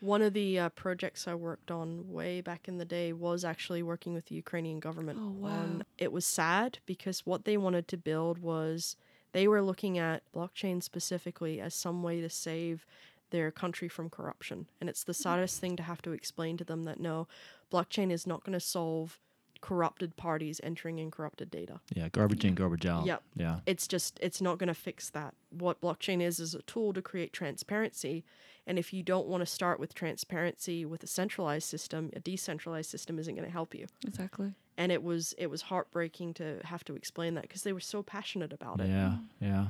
One 0.00 0.22
of 0.22 0.32
the 0.32 0.58
uh, 0.60 0.68
projects 0.70 1.26
I 1.26 1.34
worked 1.34 1.72
on 1.72 2.12
way 2.12 2.40
back 2.40 2.68
in 2.68 2.78
the 2.78 2.84
day 2.84 3.12
was 3.12 3.44
actually 3.44 3.82
working 3.82 4.14
with 4.14 4.26
the 4.26 4.36
Ukrainian 4.36 4.78
government. 4.78 5.18
Oh, 5.20 5.30
wow. 5.30 5.50
on- 5.50 5.82
it 5.98 6.12
was 6.12 6.24
sad 6.24 6.78
because 6.86 7.26
what 7.26 7.44
they 7.44 7.56
wanted 7.56 7.88
to 7.88 7.96
build 7.96 8.38
was 8.38 8.96
they 9.38 9.46
were 9.46 9.62
looking 9.62 9.96
at 9.98 10.24
blockchain 10.34 10.82
specifically 10.82 11.60
as 11.60 11.72
some 11.72 12.02
way 12.02 12.20
to 12.20 12.28
save 12.28 12.84
their 13.30 13.52
country 13.52 13.88
from 13.88 14.10
corruption. 14.10 14.66
And 14.80 14.90
it's 14.90 15.04
the 15.04 15.14
saddest 15.14 15.60
thing 15.60 15.76
to 15.76 15.84
have 15.84 16.02
to 16.02 16.10
explain 16.10 16.56
to 16.56 16.64
them 16.64 16.82
that 16.86 16.98
no, 16.98 17.28
blockchain 17.72 18.10
is 18.10 18.26
not 18.26 18.42
going 18.42 18.54
to 18.54 18.58
solve 18.58 19.20
corrupted 19.60 20.16
parties 20.16 20.60
entering 20.62 20.98
in 20.98 21.10
corrupted 21.10 21.50
data. 21.50 21.80
yeah 21.94 22.08
garbage 22.10 22.44
in 22.44 22.54
garbage 22.54 22.86
out 22.86 23.04
Yep. 23.06 23.22
yeah 23.36 23.60
It's 23.66 23.86
just 23.88 24.18
it's 24.22 24.40
not 24.40 24.58
going 24.58 24.68
to 24.68 24.74
fix 24.74 25.10
that. 25.10 25.34
What 25.50 25.80
blockchain 25.80 26.20
is 26.22 26.38
is 26.38 26.54
a 26.54 26.62
tool 26.62 26.92
to 26.92 27.02
create 27.02 27.32
transparency, 27.32 28.24
and 28.66 28.78
if 28.78 28.92
you 28.92 29.02
don't 29.02 29.26
want 29.26 29.40
to 29.42 29.46
start 29.46 29.80
with 29.80 29.94
transparency 29.94 30.84
with 30.84 31.02
a 31.02 31.06
centralized 31.06 31.68
system, 31.68 32.10
a 32.14 32.20
decentralized 32.20 32.90
system 32.90 33.18
isn't 33.18 33.34
going 33.34 33.46
to 33.46 33.52
help 33.52 33.74
you. 33.74 33.86
Exactly. 34.06 34.52
And 34.76 34.92
it 34.92 35.02
was 35.02 35.34
it 35.38 35.48
was 35.48 35.62
heartbreaking 35.62 36.34
to 36.34 36.60
have 36.64 36.84
to 36.84 36.94
explain 36.94 37.34
that 37.34 37.42
because 37.42 37.62
they 37.62 37.72
were 37.72 37.80
so 37.80 38.02
passionate 38.02 38.52
about 38.52 38.80
it. 38.80 38.88
yeah 38.88 39.14
mm-hmm. 39.16 39.44
yeah 39.44 39.66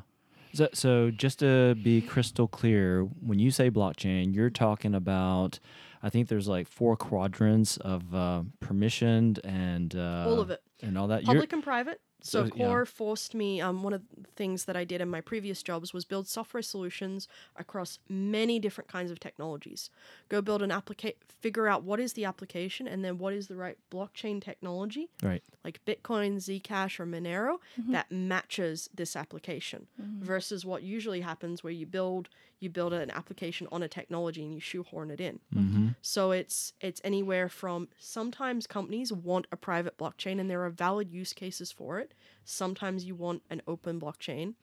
so, 0.55 0.69
so 0.73 1.11
just 1.11 1.39
to 1.41 1.75
be 1.83 2.01
crystal 2.01 2.49
clear 2.49 3.03
when 3.21 3.39
you 3.39 3.51
say 3.51 3.71
blockchain 3.71 4.35
you're 4.35 4.51
talking 4.51 4.95
about 4.95 5.61
i 6.03 6.09
think 6.11 6.29
there's 6.29 6.49
like 6.49 6.67
four 6.69 6.97
quadrants 6.97 7.77
of 7.79 8.15
uh, 8.15 8.43
permissioned 8.61 9.39
and 9.45 9.95
uh, 9.97 10.27
All 10.29 10.41
of 10.41 10.51
it. 10.51 10.63
and 10.83 10.97
all 10.99 11.09
that 11.09 11.23
You're- 11.23 11.35
Public 11.35 11.53
and 11.53 11.63
private. 11.63 12.01
So, 12.21 12.49
So, 12.49 12.55
yeah. 12.57 12.67
Core 12.67 12.85
forced 12.85 13.33
me. 13.33 13.61
Um, 13.61 13.85
one 13.85 13.93
of 13.93 14.03
the 14.17 14.27
things 14.35 14.65
that 14.65 14.77
I 14.77 14.83
did 14.83 15.01
in 15.01 15.09
my 15.09 15.21
previous 15.21 15.63
jobs 15.63 15.95
was 15.95 16.05
build 16.05 16.27
software 16.27 16.63
solutions 16.65 17.29
across 17.55 18.01
many 18.09 18.59
different 18.59 18.89
kinds 18.91 19.13
of 19.13 19.21
technologies. 19.21 19.89
Go 20.29 20.43
build 20.43 20.61
an 20.63 20.73
application, 20.73 21.17
figure 21.41 21.69
out 21.69 21.85
what 21.85 22.01
is 22.01 22.15
the 22.15 22.25
application, 22.25 22.89
and 22.89 23.05
then 23.05 23.19
what 23.19 23.35
is 23.35 23.47
the 23.47 23.55
right 23.55 23.79
blockchain 23.93 24.43
technology, 24.43 25.09
right 25.23 25.45
like 25.65 25.79
Bitcoin, 25.87 26.39
Zcash, 26.39 26.99
or 26.99 27.07
Monero, 27.07 27.59
that 27.91 28.11
matches 28.11 28.91
this 28.93 29.15
application. 29.15 29.87
Versus 29.99 30.65
what 30.65 30.83
usually 30.83 31.21
happens, 31.21 31.63
where 31.63 31.73
you 31.73 31.87
build 31.87 32.29
you 32.61 32.69
build 32.71 32.93
an 32.93 33.11
application 33.11 33.69
on 33.71 33.83
a 33.83 33.89
technology 33.89 34.45
and 34.45 34.53
you 34.53 34.61
shoehorn 34.61 35.11
it 35.11 35.21
in. 35.21 35.41
mm-hmm. 35.55 35.89
So 36.03 36.33
it's 36.33 36.73
it's 36.81 37.01
anywhere 37.05 37.49
from 37.49 37.89
sometimes 37.99 38.67
companies 38.67 39.13
want 39.13 39.47
a 39.53 39.57
private 39.57 39.97
blockchain 39.97 40.41
and 40.41 40.51
there 40.51 40.65
are 40.65 40.71
valid 40.71 41.11
use 41.11 41.33
cases 41.33 41.71
for 41.71 41.99
it. 41.99 42.15
Sometimes 42.45 43.05
you 43.05 43.15
want 43.15 43.43
an 43.51 43.63
open 43.67 44.01
blockchain. 44.01 44.55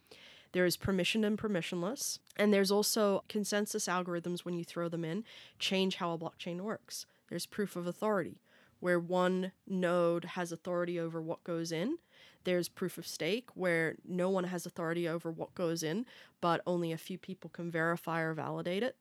There's 0.55 0.77
permissioned 0.77 1.25
and 1.25 1.37
permissionless. 1.37 2.19
And 2.37 2.53
there's 2.53 2.71
also 2.71 3.25
consensus 3.27 3.87
algorithms 3.87 4.45
when 4.45 4.53
you 4.53 4.63
throw 4.63 4.87
them 4.87 5.03
in, 5.03 5.25
change 5.59 5.97
how 5.97 6.13
a 6.13 6.17
blockchain 6.17 6.61
works. 6.61 7.05
There's 7.29 7.45
proof 7.45 7.75
of 7.75 7.87
authority, 7.87 8.39
where 8.79 8.99
one 8.99 9.51
node 9.67 10.23
has 10.23 10.53
authority 10.53 10.97
over 10.97 11.21
what 11.21 11.43
goes 11.43 11.73
in. 11.73 11.97
There's 12.45 12.69
proof 12.69 12.97
of 12.97 13.05
stake, 13.05 13.49
where 13.55 13.95
no 14.07 14.29
one 14.29 14.45
has 14.45 14.65
authority 14.65 15.07
over 15.07 15.29
what 15.31 15.53
goes 15.55 15.83
in, 15.83 16.05
but 16.41 16.61
only 16.65 16.91
a 16.91 16.97
few 16.97 17.17
people 17.17 17.49
can 17.49 17.69
verify 17.69 18.21
or 18.21 18.33
validate 18.33 18.81
it. 18.83 18.95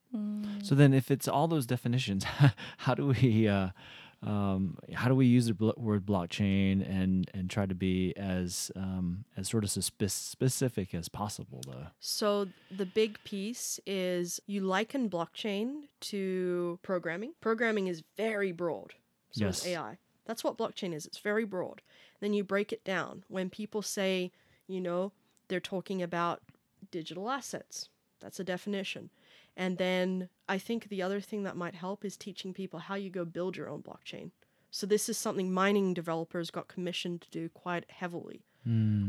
So 0.62 0.74
then, 0.74 0.92
if 0.92 1.10
it's 1.10 1.28
all 1.28 1.46
those 1.46 1.66
definitions, 1.66 2.24
how 2.78 2.94
do 2.94 3.06
we 3.08 3.46
uh, 3.46 3.68
um, 4.22 4.78
how 4.94 5.08
do 5.08 5.14
we 5.14 5.26
use 5.26 5.46
the 5.46 5.54
blo- 5.54 5.74
word 5.76 6.06
blockchain 6.06 6.88
and 6.88 7.30
and 7.34 7.50
try 7.50 7.66
to 7.66 7.74
be 7.74 8.14
as 8.16 8.70
um, 8.74 9.24
as 9.36 9.48
sort 9.48 9.64
of 9.64 9.70
spe- 9.70 10.04
specific 10.08 10.94
as 10.94 11.08
possible, 11.08 11.60
though? 11.66 11.86
So 12.00 12.48
the 12.70 12.86
big 12.86 13.18
piece 13.24 13.78
is 13.86 14.40
you 14.46 14.62
liken 14.62 15.10
blockchain 15.10 15.82
to 16.02 16.78
programming. 16.82 17.34
Programming 17.40 17.86
is 17.88 18.02
very 18.16 18.52
broad. 18.52 18.94
So 19.32 19.44
Yes. 19.46 19.60
is 19.60 19.66
AI. 19.72 19.98
That's 20.26 20.42
what 20.42 20.56
blockchain 20.56 20.94
is. 20.94 21.04
It's 21.04 21.18
very 21.18 21.44
broad. 21.44 21.82
Then 22.20 22.32
you 22.32 22.44
break 22.44 22.72
it 22.72 22.84
down. 22.84 23.24
When 23.28 23.50
people 23.50 23.82
say, 23.82 24.32
you 24.66 24.80
know, 24.80 25.12
they're 25.48 25.60
talking 25.60 26.02
about 26.02 26.42
digital 26.90 27.30
assets. 27.30 27.88
That's 28.20 28.40
a 28.40 28.44
definition. 28.44 29.10
And 29.56 29.78
then 29.78 30.28
I 30.48 30.58
think 30.58 30.88
the 30.88 31.02
other 31.02 31.20
thing 31.20 31.42
that 31.44 31.56
might 31.56 31.74
help 31.74 32.04
is 32.04 32.16
teaching 32.16 32.52
people 32.54 32.80
how 32.80 32.94
you 32.94 33.10
go 33.10 33.24
build 33.24 33.56
your 33.56 33.68
own 33.68 33.82
blockchain. 33.82 34.30
So 34.70 34.86
this 34.86 35.08
is 35.08 35.16
something 35.16 35.52
mining 35.52 35.94
developers 35.94 36.50
got 36.50 36.66
commissioned 36.66 37.20
to 37.22 37.30
do 37.30 37.48
quite 37.48 37.84
heavily. 37.90 38.42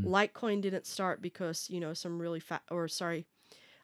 Litecoin 0.04 0.60
didn't 0.60 0.86
start 0.86 1.20
because 1.22 1.68
you 1.70 1.80
know 1.80 1.94
some 1.94 2.20
really 2.20 2.40
fat 2.40 2.62
or 2.70 2.86
sorry, 2.88 3.26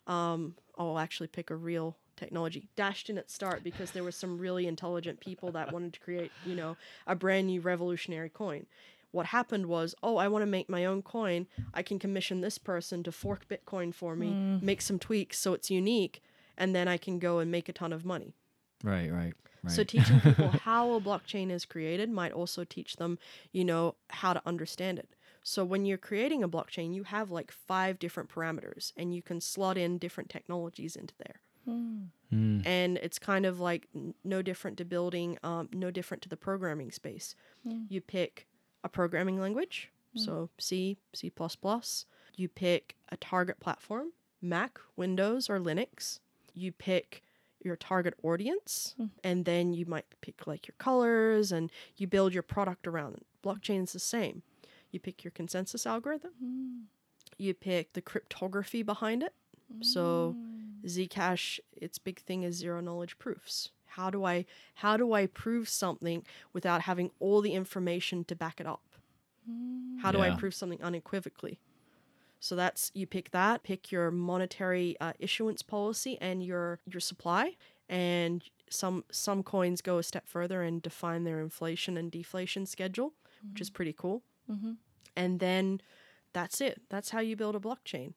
um, 0.06 0.54
I'll 0.78 0.98
actually 0.98 1.28
pick 1.28 1.50
a 1.50 1.56
real 1.56 1.96
technology. 2.14 2.68
Dash 2.76 3.04
didn't 3.04 3.30
start 3.30 3.64
because 3.64 3.90
there 3.90 4.04
were 4.04 4.12
some 4.12 4.38
really 4.38 4.66
intelligent 4.66 5.18
people 5.18 5.50
that 5.52 5.72
wanted 5.72 5.94
to 5.94 6.00
create 6.00 6.30
you 6.44 6.54
know 6.54 6.76
a 7.06 7.16
brand 7.16 7.46
new 7.46 7.60
revolutionary 7.60 8.28
coin. 8.28 8.66
What 9.12 9.26
happened 9.26 9.66
was, 9.66 9.94
oh, 10.02 10.16
I 10.16 10.26
want 10.28 10.42
to 10.42 10.46
make 10.46 10.68
my 10.68 10.84
own 10.84 11.02
coin. 11.02 11.46
I 11.72 11.82
can 11.82 11.98
commission 11.98 12.40
this 12.40 12.58
person 12.58 13.02
to 13.04 13.12
fork 13.12 13.46
Bitcoin 13.48 13.94
for 13.94 14.16
me, 14.16 14.58
make 14.60 14.82
some 14.82 14.98
tweaks 14.98 15.38
so 15.38 15.52
it's 15.52 15.70
unique, 15.70 16.22
and 16.58 16.74
then 16.74 16.88
I 16.88 16.96
can 16.96 17.18
go 17.18 17.38
and 17.38 17.50
make 17.50 17.68
a 17.68 17.72
ton 17.72 17.92
of 17.92 18.04
money. 18.04 18.34
Right, 18.82 19.12
right, 19.12 19.34
right. 19.62 19.72
So 19.72 19.84
teaching 19.84 20.20
people 20.20 20.48
how 20.64 20.94
a 20.94 21.00
blockchain 21.00 21.50
is 21.50 21.64
created 21.64 22.10
might 22.10 22.32
also 22.32 22.64
teach 22.64 22.96
them, 22.96 23.18
you 23.52 23.64
know, 23.64 23.94
how 24.10 24.32
to 24.32 24.42
understand 24.44 24.98
it. 24.98 25.14
So 25.42 25.64
when 25.64 25.84
you're 25.84 25.98
creating 25.98 26.42
a 26.42 26.48
blockchain, 26.48 26.94
you 26.94 27.04
have 27.04 27.30
like 27.30 27.50
five 27.52 27.98
different 27.98 28.30
parameters 28.30 28.92
and 28.96 29.14
you 29.14 29.22
can 29.22 29.40
slot 29.40 29.76
in 29.76 29.98
different 29.98 30.30
technologies 30.30 30.96
into 30.96 31.14
there. 31.18 31.40
Mm. 31.68 32.66
And 32.66 32.96
it's 32.98 33.18
kind 33.18 33.44
of 33.44 33.60
like 33.60 33.88
n- 33.94 34.14
no 34.24 34.42
different 34.42 34.78
to 34.78 34.84
building, 34.84 35.38
um, 35.42 35.68
no 35.72 35.90
different 35.90 36.22
to 36.22 36.28
the 36.28 36.36
programming 36.36 36.90
space. 36.90 37.34
You 37.88 38.00
pick 38.00 38.46
a 38.84 38.88
programming 38.88 39.40
language, 39.40 39.90
hmm. 40.12 40.20
so 40.20 40.50
C, 40.58 40.98
C++. 41.14 41.32
You 42.36 42.48
pick 42.48 42.96
a 43.10 43.16
target 43.16 43.60
platform, 43.60 44.12
Mac, 44.40 44.78
Windows, 44.96 45.48
or 45.50 45.58
Linux. 45.58 46.20
You 46.54 46.72
pick 46.72 47.22
your 47.64 47.76
target 47.76 48.14
audience, 48.22 48.94
hmm. 48.96 49.06
and 49.22 49.44
then 49.44 49.72
you 49.72 49.86
might 49.86 50.06
pick 50.20 50.46
like 50.46 50.66
your 50.66 50.74
colors 50.78 51.52
and 51.52 51.70
you 51.96 52.06
build 52.06 52.34
your 52.34 52.42
product 52.42 52.86
around 52.86 53.14
it. 53.14 53.26
Blockchain 53.44 53.84
is 53.84 53.92
the 53.92 53.98
same. 53.98 54.42
You 54.90 55.00
pick 55.00 55.24
your 55.24 55.30
consensus 55.30 55.86
algorithm, 55.86 56.32
hmm. 56.38 56.78
you 57.38 57.54
pick 57.54 57.92
the 57.92 58.02
cryptography 58.02 58.82
behind 58.82 59.22
it. 59.22 59.34
So 59.80 60.36
Zcash, 60.84 61.58
its 61.74 61.98
big 61.98 62.20
thing 62.20 62.42
is 62.42 62.56
zero 62.56 62.80
knowledge 62.80 63.18
proofs. 63.18 63.70
How 63.96 64.10
do 64.10 64.24
I 64.24 64.44
how 64.76 64.96
do 64.96 65.12
I 65.12 65.26
prove 65.26 65.68
something 65.68 66.24
without 66.52 66.82
having 66.82 67.10
all 67.20 67.40
the 67.42 67.52
information 67.54 68.24
to 68.24 68.34
back 68.36 68.60
it 68.60 68.66
up? 68.66 68.82
How 70.02 70.12
do 70.12 70.20
I 70.20 70.28
prove 70.38 70.54
something 70.54 70.82
unequivocally? 70.82 71.60
So 72.40 72.56
that's 72.56 72.90
you 72.94 73.06
pick 73.06 73.30
that, 73.30 73.62
pick 73.62 73.92
your 73.92 74.10
monetary 74.10 74.96
uh, 75.00 75.12
issuance 75.18 75.62
policy 75.62 76.18
and 76.20 76.42
your 76.42 76.80
your 76.86 77.00
supply, 77.00 77.56
and 77.88 78.42
some 78.70 79.04
some 79.10 79.42
coins 79.42 79.80
go 79.82 79.98
a 79.98 80.02
step 80.02 80.26
further 80.28 80.62
and 80.62 80.82
define 80.82 81.24
their 81.24 81.40
inflation 81.40 81.96
and 81.96 82.10
deflation 82.10 82.66
schedule, 82.66 83.14
which 83.52 83.60
is 83.60 83.70
pretty 83.70 83.92
cool. 83.92 84.22
And 85.16 85.40
then 85.40 85.80
that's 86.32 86.60
it. 86.60 86.80
That's 86.90 87.10
how 87.10 87.20
you 87.20 87.36
build 87.36 87.54
a 87.56 87.58
blockchain. 87.60 88.14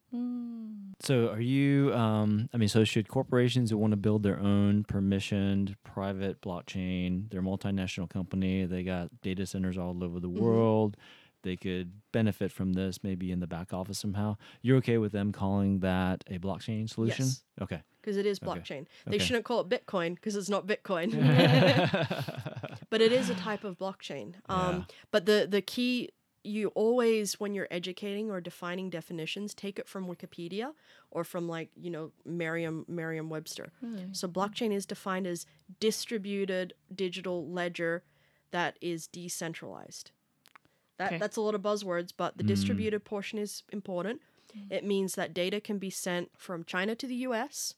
So, 1.01 1.29
are 1.29 1.41
you? 1.41 1.93
Um, 1.93 2.49
I 2.53 2.57
mean, 2.57 2.69
so 2.69 2.83
should 2.83 3.07
corporations 3.07 3.69
who 3.71 3.77
want 3.77 3.91
to 3.91 3.97
build 3.97 4.23
their 4.23 4.39
own 4.39 4.83
permissioned 4.85 5.75
private 5.83 6.41
blockchain? 6.41 7.29
They're 7.29 7.41
multinational 7.41 8.09
company. 8.09 8.65
They 8.65 8.83
got 8.83 9.09
data 9.21 9.45
centers 9.45 9.77
all 9.77 10.03
over 10.03 10.19
the 10.19 10.29
world. 10.29 10.95
They 11.43 11.55
could 11.57 11.91
benefit 12.11 12.51
from 12.51 12.73
this, 12.73 13.03
maybe 13.03 13.31
in 13.31 13.39
the 13.39 13.45
back 13.45 13.71
office 13.71 13.99
somehow. 13.99 14.37
You're 14.63 14.77
okay 14.77 14.97
with 14.97 15.11
them 15.11 15.31
calling 15.31 15.79
that 15.81 16.23
a 16.27 16.39
blockchain 16.39 16.89
solution? 16.89 17.25
Yes. 17.25 17.43
Okay. 17.61 17.81
because 18.01 18.17
it 18.17 18.25
is 18.27 18.39
Okay. 18.41 18.47
blockchain. 18.59 18.85
They 19.07 19.15
Okay. 19.17 19.25
shouldn't 19.25 19.45
call 19.45 19.61
it 19.61 19.69
Bitcoin 19.69 20.13
because 20.15 20.35
it's 20.35 20.49
not 20.49 20.65
Bitcoin. 20.67 21.09
but 22.89 23.01
it 23.01 23.11
is 23.11 23.29
a 23.29 23.35
type 23.35 23.63
of 23.63 23.77
blockchain. 23.77 24.35
Um, 24.49 24.75
Yeah. 24.75 24.83
But 25.11 25.25
the 25.25 25.47
the 25.49 25.61
key 25.61 26.09
you 26.45 26.69
always 26.69 27.39
when 27.39 27.53
you're 27.53 27.67
educating 27.71 28.29
or 28.29 28.39
defining 28.39 28.89
definitions 28.89 29.53
take 29.53 29.79
it 29.79 29.87
from 29.87 30.07
Wikipedia 30.07 30.73
or 31.11 31.23
from 31.23 31.47
like 31.47 31.69
you 31.75 31.89
know 31.89 32.11
Merriam 32.25 32.85
Merriam 32.87 33.29
Webster. 33.29 33.71
Hmm. 33.79 34.11
So 34.11 34.27
blockchain 34.27 34.71
is 34.71 34.85
defined 34.85 35.27
as 35.27 35.45
distributed 35.79 36.73
digital 36.93 37.47
ledger 37.47 38.03
that 38.51 38.77
is 38.81 39.07
decentralized. 39.07 40.11
That 40.97 41.07
Okay. 41.13 41.17
that's 41.17 41.37
a 41.37 41.41
lot 41.41 41.55
of 41.55 41.61
buzzwords, 41.61 42.13
but 42.15 42.37
the 42.37 42.43
hmm. 42.43 42.47
distributed 42.47 43.03
portion 43.03 43.39
is 43.39 43.63
important. 43.71 44.21
Hmm. 44.53 44.71
It 44.71 44.83
means 44.85 45.15
that 45.15 45.33
data 45.33 45.59
can 45.59 45.77
be 45.77 45.89
sent 45.89 46.29
from 46.37 46.63
China 46.63 46.95
to 46.95 47.07
the 47.07 47.15
US 47.15 47.73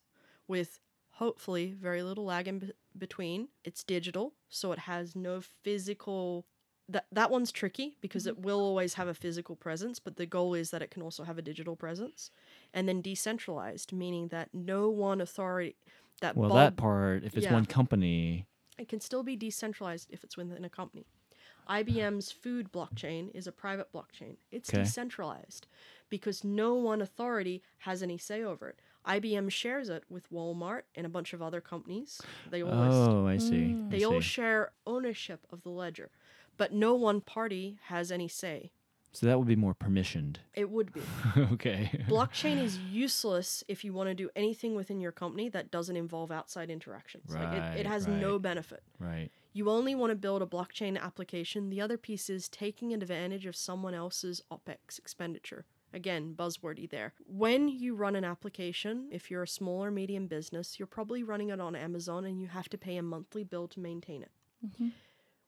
with 0.47 0.79
hopefully 1.11 1.71
very 1.71 2.03
little 2.03 2.25
lag 2.25 2.47
in 2.47 2.59
b- 2.59 2.71
between. 2.97 3.47
It's 3.63 3.83
digital, 3.83 4.33
so 4.49 4.71
it 4.71 4.79
has 4.79 5.15
no 5.15 5.41
physical. 5.41 6.45
That 6.89 7.05
that 7.11 7.29
one's 7.29 7.51
tricky 7.51 7.97
because 8.01 8.23
mm-hmm. 8.23 8.39
it 8.39 8.45
will 8.45 8.59
always 8.59 8.93
have 8.93 9.07
a 9.07 9.13
physical 9.13 9.55
presence, 9.55 9.99
but 9.99 10.15
the 10.15 10.25
goal 10.25 10.53
is 10.53 10.71
that 10.71 10.81
it 10.81 10.89
can 10.91 11.01
also 11.01 11.23
have 11.23 11.37
a 11.37 11.41
digital 11.41 11.75
presence, 11.75 12.31
and 12.73 12.87
then 12.87 13.01
decentralized, 13.01 13.91
meaning 13.91 14.29
that 14.29 14.49
no 14.53 14.89
one 14.89 15.19
authority 15.19 15.75
that 16.21 16.35
Well, 16.35 16.49
bulb, 16.49 16.59
that 16.59 16.77
part, 16.77 17.23
if 17.23 17.35
it's 17.35 17.45
yeah. 17.45 17.53
one 17.53 17.65
company, 17.65 18.45
it 18.77 18.87
can 18.87 19.01
still 19.01 19.23
be 19.23 19.35
decentralized 19.35 20.09
if 20.11 20.23
it's 20.23 20.37
within 20.37 20.63
a 20.63 20.69
company. 20.69 21.05
IBM's 21.69 22.31
food 22.31 22.71
blockchain 22.71 23.29
is 23.35 23.47
a 23.47 23.51
private 23.51 23.91
blockchain. 23.91 24.37
It's 24.51 24.69
Okay. 24.69 24.83
decentralized 24.83 25.67
because 26.09 26.43
no 26.43 26.73
one 26.75 27.01
authority 27.01 27.61
has 27.79 28.01
any 28.01 28.17
say 28.17 28.43
over 28.43 28.69
it. 28.69 28.79
IBM 29.05 29.49
shares 29.49 29.89
it 29.89 30.03
with 30.09 30.29
Walmart 30.31 30.81
and 30.95 31.05
a 31.05 31.09
bunch 31.09 31.33
of 31.33 31.41
other 31.41 31.61
companies. 31.61 32.21
They 32.49 32.61
all 32.61 32.75
list- 32.75 33.09
oh, 33.09 33.27
I 33.27 33.37
see. 33.37 33.73
Mm. 33.73 33.87
I 33.87 33.89
they 33.97 34.03
all 34.03 34.21
see. 34.21 34.27
share 34.27 34.71
ownership 34.85 35.45
of 35.49 35.63
the 35.63 35.69
ledger, 35.69 36.09
but 36.57 36.73
no 36.73 36.93
one 36.95 37.21
party 37.21 37.77
has 37.85 38.11
any 38.11 38.27
say. 38.27 38.71
so 39.13 39.25
that 39.25 39.37
would 39.39 39.47
be 39.47 39.55
more 39.55 39.73
permissioned. 39.73 40.37
It 40.53 40.69
would 40.69 40.91
be. 40.93 41.01
okay. 41.53 41.89
Blockchain 42.07 42.61
is 42.61 42.77
useless 42.77 43.63
if 43.67 43.83
you 43.83 43.93
want 43.93 44.09
to 44.09 44.13
do 44.15 44.29
anything 44.35 44.75
within 44.75 44.99
your 44.99 45.11
company 45.11 45.49
that 45.49 45.71
doesn't 45.71 45.95
involve 45.97 46.31
outside 46.31 46.69
interactions. 46.69 47.33
like 47.33 47.53
it, 47.53 47.59
Right, 47.59 47.77
it 47.79 47.85
has 47.87 48.07
no 48.07 48.37
benefit. 48.39 48.83
right. 48.99 49.29
You 49.53 49.71
only 49.71 49.95
want 49.95 50.11
to 50.11 50.15
build 50.15 50.43
a 50.43 50.45
blockchain 50.45 51.01
application. 51.01 51.71
The 51.71 51.81
other 51.81 51.97
piece 51.97 52.29
is 52.29 52.47
taking 52.47 52.93
advantage 52.93 53.47
of 53.47 53.55
someone 53.55 53.95
else's 53.95 54.39
OPEX 54.51 54.99
expenditure. 54.99 55.65
Again, 55.93 56.35
buzzwordy 56.37 56.87
there. 56.87 57.13
When 57.25 57.67
you 57.67 57.95
run 57.95 58.15
an 58.15 58.23
application, 58.23 59.07
if 59.11 59.31
you're 59.31 59.41
a 59.41 59.47
small 59.47 59.83
or 59.83 59.89
medium 59.89 60.27
business, 60.27 60.77
you're 60.77 60.85
probably 60.85 61.23
running 61.23 61.49
it 61.49 61.59
on 61.59 61.75
Amazon 61.75 62.23
and 62.25 62.39
you 62.39 62.49
have 62.49 62.69
to 62.69 62.77
pay 62.77 62.97
a 62.97 63.01
monthly 63.01 63.43
bill 63.43 63.67
to 63.69 63.79
maintain 63.79 64.21
it. 64.21 64.31
Mm-hmm. 64.63 64.89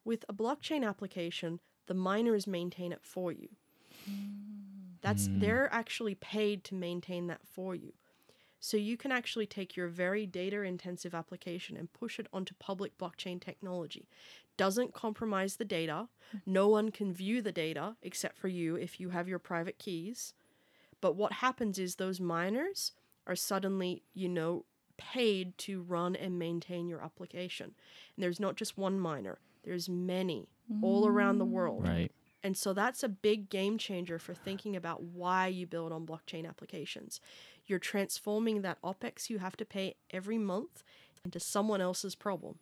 With 0.09 0.25
a 0.27 0.33
blockchain 0.33 0.83
application, 0.83 1.59
the 1.85 1.93
miners 1.93 2.47
maintain 2.47 2.91
it 2.91 3.03
for 3.03 3.31
you. 3.31 3.49
That's 5.01 5.27
hmm. 5.27 5.37
they're 5.37 5.71
actually 5.71 6.15
paid 6.15 6.63
to 6.63 6.73
maintain 6.73 7.27
that 7.27 7.41
for 7.45 7.75
you. 7.75 7.93
So 8.59 8.75
you 8.75 8.97
can 8.97 9.11
actually 9.11 9.45
take 9.45 9.75
your 9.75 9.87
very 9.87 10.25
data 10.25 10.63
intensive 10.63 11.13
application 11.13 11.77
and 11.77 11.93
push 11.93 12.17
it 12.17 12.25
onto 12.33 12.55
public 12.55 12.97
blockchain 12.97 13.39
technology. 13.39 14.09
Doesn't 14.57 14.95
compromise 14.95 15.57
the 15.57 15.63
data. 15.63 16.07
No 16.43 16.67
one 16.67 16.89
can 16.89 17.13
view 17.13 17.43
the 17.43 17.51
data 17.51 17.95
except 18.01 18.35
for 18.35 18.47
you 18.47 18.77
if 18.77 18.99
you 18.99 19.09
have 19.09 19.29
your 19.29 19.37
private 19.37 19.77
keys. 19.77 20.33
But 21.01 21.17
what 21.17 21.33
happens 21.33 21.77
is 21.77 21.95
those 21.95 22.19
miners 22.19 22.93
are 23.27 23.35
suddenly, 23.35 24.01
you 24.15 24.27
know, 24.27 24.65
paid 24.97 25.55
to 25.59 25.83
run 25.83 26.15
and 26.15 26.39
maintain 26.39 26.87
your 26.87 27.03
application. 27.03 27.75
And 28.15 28.23
there's 28.23 28.39
not 28.39 28.55
just 28.55 28.75
one 28.75 28.99
miner, 28.99 29.37
there's 29.69 29.87
many 29.87 30.49
all 30.81 31.07
around 31.07 31.37
the 31.37 31.45
world. 31.45 31.87
Right. 31.87 32.11
And 32.41 32.57
so 32.57 32.73
that's 32.73 33.03
a 33.03 33.09
big 33.09 33.49
game 33.49 33.77
changer 33.77 34.17
for 34.17 34.33
thinking 34.33 34.75
about 34.75 35.03
why 35.03 35.45
you 35.45 35.67
build 35.67 35.91
on 35.91 36.07
blockchain 36.07 36.47
applications. 36.47 37.19
You're 37.67 37.77
transforming 37.77 38.63
that 38.63 38.81
OPEX 38.81 39.29
you 39.29 39.37
have 39.37 39.55
to 39.57 39.65
pay 39.65 39.93
every 40.09 40.39
month 40.39 40.83
into 41.23 41.39
someone 41.39 41.81
else's 41.81 42.15
problem. 42.15 42.55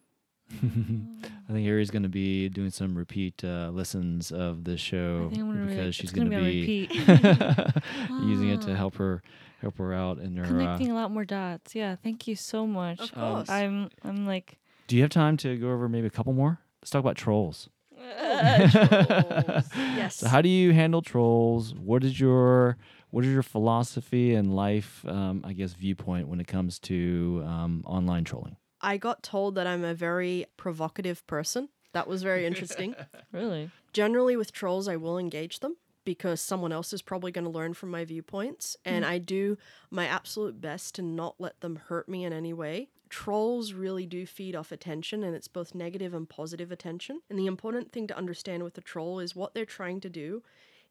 I 0.52 1.54
think 1.54 1.66
Arry's 1.68 1.92
going 1.92 2.04
to 2.04 2.10
be 2.10 2.50
doing 2.50 2.72
some 2.72 2.94
repeat 2.96 3.42
uh, 3.44 3.70
listens 3.70 4.32
of 4.32 4.66
this 4.66 4.82
show 4.82 5.28
I 5.28 5.30
think 5.30 5.42
I'm 5.44 5.48
gonna 5.54 5.62
re- 5.66 5.68
because 5.70 5.88
it's 5.88 5.98
she's 5.98 6.12
gonna 6.12 6.30
be 6.42 6.88
be, 6.88 6.90
using 8.24 8.50
it 8.50 8.62
to 8.64 8.76
help 8.76 8.96
her 8.96 9.22
help 9.62 9.78
her 9.78 9.94
out 9.94 10.20
in 10.20 10.36
her. 10.38 10.44
Uh, 10.44 10.48
Connecting 10.48 10.92
a 10.92 10.96
lot 10.96 11.12
more 11.12 11.26
dots. 11.26 11.74
Yeah, 11.76 11.96
thank 11.96 12.28
you 12.28 12.36
so 12.36 12.66
much. 12.68 13.00
Of 13.00 13.18
Um, 13.18 13.36
course. 13.36 13.50
I'm 13.50 13.90
I'm 14.04 14.26
like 14.26 14.58
do 14.88 14.96
you 14.96 15.02
have 15.02 15.12
time 15.12 15.36
to 15.38 15.58
go 15.58 15.70
over 15.72 15.90
maybe 15.90 16.08
a 16.08 16.10
couple 16.10 16.32
more? 16.34 16.60
Let's 16.82 16.92
talk 16.92 17.00
about 17.00 17.16
trolls. 17.16 17.70
Trolls. 17.98 19.66
yes. 19.76 20.18
So 20.18 20.28
how 20.28 20.42
do 20.42 20.50
you 20.50 20.72
handle 20.72 21.02
trolls? 21.02 21.74
What 21.74 22.04
is 22.04 22.20
your 22.20 22.78
what 23.10 23.26
is 23.26 23.32
your 23.32 23.44
philosophy 23.44 24.36
and 24.36 24.56
life, 24.56 25.04
um, 25.08 25.42
I 25.46 25.54
guess, 25.54 25.74
viewpoint 25.74 26.28
when 26.28 26.40
it 26.40 26.48
comes 26.48 26.80
to 26.80 27.44
um, 27.46 27.84
online 27.86 28.24
trolling? 28.24 28.58
I 28.82 28.98
got 28.98 29.24
told 29.24 29.56
that 29.56 29.66
I'm 29.66 29.84
a 29.84 29.94
very 29.94 30.46
provocative 30.58 31.26
person. 31.26 31.70
That 31.94 32.08
was 32.08 32.22
very 32.22 32.46
interesting. 32.46 32.96
really. 33.32 33.72
Generally, 33.94 34.38
with 34.38 34.52
trolls, 34.52 34.88
I 34.88 34.98
will 34.98 35.18
engage 35.18 35.60
them 35.62 35.78
because 36.06 36.40
someone 36.40 36.72
else 36.72 36.94
is 36.94 37.02
probably 37.02 37.32
going 37.32 37.46
to 37.46 37.52
learn 37.52 37.74
from 37.74 37.90
my 37.90 38.06
viewpoints. 38.06 38.78
And 38.86 39.04
I 39.06 39.18
do 39.18 39.58
my 39.90 40.06
absolute 40.06 40.62
best 40.62 40.96
to 40.96 41.02
not 41.02 41.36
let 41.40 41.60
them 41.62 41.82
hurt 41.88 42.08
me 42.08 42.24
in 42.24 42.34
any 42.34 42.54
way. 42.54 42.90
Trolls 43.10 43.74
really 43.74 44.06
do 44.06 44.26
feed 44.26 44.56
off 44.56 44.72
attention, 44.72 45.24
and 45.24 45.36
it's 45.36 45.48
both 45.48 45.76
negative 45.76 46.14
and 46.14 46.28
positive 46.28 46.72
attention. 46.72 47.22
And 47.30 47.38
the 47.38 47.48
important 47.48 47.92
thing 47.92 48.08
to 48.08 48.18
understand 48.18 48.64
with 48.64 48.78
a 48.78 48.82
troll 48.82 49.20
is 49.20 49.36
what 49.36 49.54
they're 49.54 49.66
trying 49.66 50.02
to 50.02 50.10
do 50.10 50.44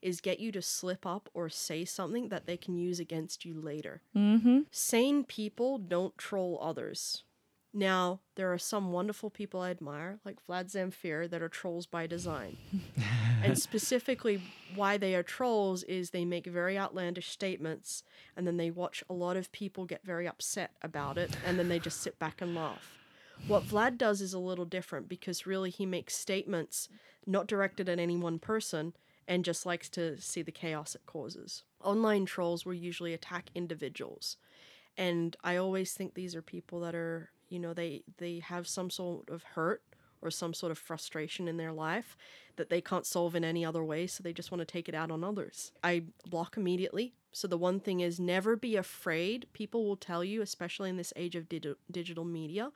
is 0.03 0.21
get 0.21 0.39
you 0.39 0.53
to 0.53 0.63
slip 0.63 1.07
up 1.07 1.29
or 1.35 1.49
say 1.49 1.85
something 1.85 2.29
that 2.29 2.47
they 2.47 2.57
can 2.57 2.77
use 2.77 3.01
against 3.01 3.45
you 3.45 3.61
later. 3.61 4.03
Mm-hmm. 4.15 4.61
Sane 4.71 5.25
people 5.25 5.79
don't 5.79 6.17
troll 6.19 6.59
others. 6.63 7.25
Now, 7.79 8.21
there 8.37 8.51
are 8.51 8.59
some 8.59 8.91
wonderful 8.91 9.29
people 9.29 9.61
I 9.61 9.69
admire, 9.69 10.19
like 10.25 10.39
Vlad 10.47 10.73
Zamfir, 10.73 11.29
that 11.29 11.43
are 11.43 11.49
trolls 11.51 11.85
by 11.85 12.07
design. 12.07 12.57
and 13.45 13.59
specifically, 13.59 14.43
why 14.75 14.97
they 14.97 15.15
are 15.15 15.23
trolls 15.23 15.83
is 15.83 16.09
they 16.09 16.25
make 16.25 16.47
very 16.47 16.79
outlandish 16.79 17.29
statements, 17.29 18.03
and 18.35 18.47
then 18.47 18.57
they 18.57 18.71
watch 18.71 19.05
a 19.11 19.13
lot 19.13 19.37
of 19.37 19.53
people 19.53 19.85
get 19.85 20.03
very 20.07 20.27
upset 20.27 20.71
about 20.81 21.19
it, 21.19 21.37
and 21.45 21.59
then 21.59 21.69
they 21.69 21.79
just 21.79 22.01
sit 22.01 22.19
back 22.19 22.41
and 22.41 22.55
laugh. 22.55 22.97
What 23.47 23.65
Vlad 23.65 23.99
does 23.99 24.23
is 24.23 24.33
a 24.33 24.39
little 24.39 24.65
different 24.65 25.07
because 25.07 25.47
really 25.47 25.69
he 25.69 25.85
makes 25.85 26.17
statements 26.17 26.89
not 27.27 27.47
directed 27.47 27.91
at 27.91 27.99
any 27.99 28.17
one 28.17 28.39
person 28.39 28.95
and 29.29 29.45
just 29.45 29.67
likes 29.67 29.91
to 29.91 30.19
see 30.19 30.41
the 30.41 30.51
chaos 30.51 30.95
it 30.95 31.05
causes. 31.05 31.65
Online 31.85 32.25
trolls 32.25 32.65
will 32.65 32.73
usually 32.73 33.13
attack 33.13 33.51
individuals. 33.55 34.39
And 34.97 35.37
I 35.45 35.57
always 35.57 35.93
think 35.93 36.15
these 36.15 36.35
are 36.35 36.41
people 36.41 36.81
that 36.81 36.95
are, 36.95 37.31
you 37.49 37.59
know, 37.59 37.75
they 37.75 38.03
they 38.19 38.41
have 38.41 38.67
some 38.67 38.91
sort 38.91 39.29
of 39.31 39.43
hurt 39.43 39.83
or 40.23 40.31
some 40.31 40.55
sort 40.55 40.73
of 40.73 40.79
frustration 40.79 41.47
in 41.47 41.57
their 41.57 41.73
life 41.73 42.17
that 42.57 42.71
they 42.71 42.81
can't 42.81 43.07
solve 43.07 43.35
in 43.35 43.45
any 43.45 43.65
other 43.65 43.85
way, 43.85 44.07
so 44.07 44.23
they 44.23 44.33
just 44.33 44.51
want 44.51 44.61
to 44.61 44.65
take 44.65 44.89
it 44.89 44.95
out 44.95 45.11
on 45.11 45.23
others. 45.23 45.73
I 45.85 46.05
block 46.29 46.57
immediately. 46.57 47.15
So 47.33 47.47
the 47.47 47.59
one 47.59 47.81
thing 47.81 48.01
is 48.01 48.19
never 48.19 48.57
be 48.57 48.77
afraid. 48.77 49.47
People 49.53 49.85
will 49.85 49.97
tell 49.97 50.25
you, 50.25 50.41
especially 50.41 50.89
in 50.89 50.97
this 50.97 51.13
age 51.17 51.37
of 51.37 51.51
digi- 51.51 51.77
digital 51.91 52.25
media, 52.25 52.71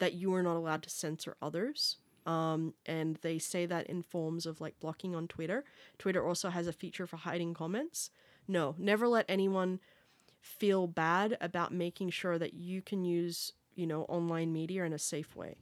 that 0.00 0.12
you 0.12 0.34
are 0.34 0.42
not 0.42 0.56
allowed 0.56 0.82
to 0.82 0.90
censor 0.90 1.34
others. 1.40 1.96
Um, 2.26 2.74
and 2.84 3.18
they 3.22 3.38
say 3.38 3.66
that 3.66 3.86
in 3.86 4.02
forms 4.02 4.44
of 4.44 4.60
like 4.60 4.78
blocking 4.80 5.14
on 5.14 5.28
Twitter. 5.28 5.64
Twitter 5.98 6.26
also 6.26 6.50
has 6.50 6.66
a 6.66 6.72
feature 6.72 7.06
for 7.06 7.16
hiding 7.16 7.54
comments. 7.54 8.10
No, 8.46 8.74
never 8.78 9.08
let 9.08 9.24
anyone 9.28 9.80
feel 10.40 10.86
bad 10.86 11.38
about 11.40 11.72
making 11.72 12.10
sure 12.10 12.38
that 12.38 12.54
you 12.54 12.82
can 12.82 13.04
use, 13.04 13.52
you 13.74 13.86
know, 13.86 14.02
online 14.02 14.52
media 14.52 14.84
in 14.84 14.92
a 14.92 14.98
safe 14.98 15.34
way. 15.36 15.56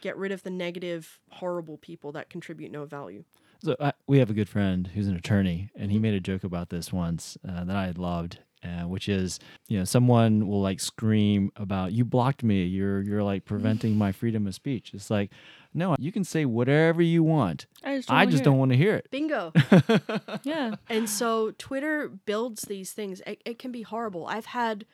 Get 0.00 0.16
rid 0.16 0.30
of 0.32 0.42
the 0.42 0.50
negative, 0.50 1.18
horrible 1.30 1.76
people 1.78 2.12
that 2.12 2.30
contribute 2.30 2.70
no 2.70 2.84
value. 2.84 3.24
So 3.64 3.74
I, 3.80 3.92
we 4.06 4.18
have 4.20 4.30
a 4.30 4.34
good 4.34 4.48
friend 4.48 4.88
who's 4.94 5.08
an 5.08 5.16
attorney, 5.16 5.70
and 5.74 5.90
he 5.90 5.98
made 5.98 6.14
a 6.14 6.20
joke 6.20 6.44
about 6.44 6.70
this 6.70 6.92
once 6.92 7.36
uh, 7.46 7.64
that 7.64 7.74
I 7.74 7.86
had 7.86 7.98
loved, 7.98 8.38
uh, 8.62 8.82
which 8.86 9.08
is, 9.08 9.40
you 9.66 9.76
know, 9.76 9.84
someone 9.84 10.46
will 10.46 10.60
like 10.62 10.78
scream 10.78 11.50
about 11.56 11.90
you 11.92 12.04
blocked 12.04 12.44
me, 12.44 12.62
you're 12.64 13.02
you're 13.02 13.24
like 13.24 13.44
preventing 13.44 13.96
my 13.96 14.12
freedom 14.12 14.46
of 14.46 14.54
speech. 14.54 14.92
It's 14.94 15.10
like, 15.10 15.32
no, 15.74 15.96
you 15.98 16.12
can 16.12 16.22
say 16.22 16.44
whatever 16.44 17.02
you 17.02 17.24
want. 17.24 17.66
I 17.82 17.96
just 17.96 18.10
I 18.10 18.26
just 18.26 18.44
don't 18.44 18.58
want 18.58 18.70
to 18.70 18.76
hear 18.76 18.94
it. 18.94 19.08
Bingo. 19.10 19.52
Yeah. 20.44 20.76
and 20.88 21.10
so 21.10 21.50
Twitter 21.58 22.08
builds 22.08 22.62
these 22.62 22.92
things. 22.92 23.20
It, 23.26 23.42
it 23.44 23.58
can 23.58 23.72
be 23.72 23.82
horrible. 23.82 24.26
I've 24.28 24.46
had, 24.46 24.86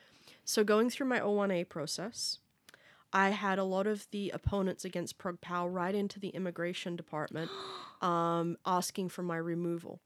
so 0.45 0.65
going 0.65 0.91
through 0.91 1.07
my 1.07 1.21
O1A 1.21 1.69
process, 1.69 2.39
I 3.13 3.31
had 3.31 3.59
a 3.59 3.65
lot 3.65 3.87
of 3.87 4.09
the 4.11 4.31
opponents 4.31 4.85
against 4.85 5.19
ProgPoW 5.19 5.73
right 5.73 5.95
into 5.95 6.19
the 6.19 6.29
immigration 6.31 6.97
department 6.97 7.51
um, 8.03 8.57
asking 8.67 9.09
for 9.09 9.23
my 9.23 9.37
removal. 9.37 10.01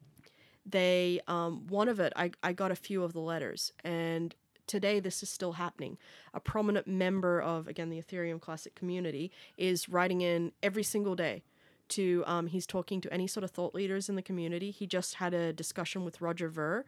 They, 0.66 1.20
um, 1.26 1.66
one 1.68 1.88
of 1.88 1.98
it, 1.98 2.12
I, 2.14 2.32
I 2.42 2.52
got 2.52 2.70
a 2.70 2.76
few 2.76 3.02
of 3.02 3.14
the 3.14 3.20
letters, 3.20 3.72
and 3.82 4.34
today 4.66 5.00
this 5.00 5.22
is 5.22 5.30
still 5.30 5.52
happening. 5.52 5.96
A 6.34 6.40
prominent 6.40 6.86
member 6.86 7.40
of, 7.40 7.66
again, 7.66 7.88
the 7.88 8.00
Ethereum 8.00 8.38
Classic 8.38 8.74
community 8.74 9.32
is 9.56 9.88
writing 9.88 10.20
in 10.20 10.52
every 10.62 10.82
single 10.82 11.16
day 11.16 11.42
to 11.88 12.22
um, 12.26 12.48
he's 12.48 12.66
talking 12.66 13.00
to 13.00 13.10
any 13.10 13.26
sort 13.26 13.44
of 13.44 13.50
thought 13.50 13.74
leaders 13.74 14.10
in 14.10 14.14
the 14.14 14.22
community. 14.22 14.70
He 14.70 14.86
just 14.86 15.14
had 15.14 15.32
a 15.32 15.54
discussion 15.54 16.04
with 16.04 16.20
Roger 16.20 16.50
Ver, 16.50 16.84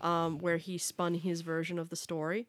um, 0.00 0.38
where 0.38 0.56
he 0.56 0.78
spun 0.78 1.14
his 1.14 1.42
version 1.42 1.78
of 1.78 1.90
the 1.90 1.96
story 1.96 2.46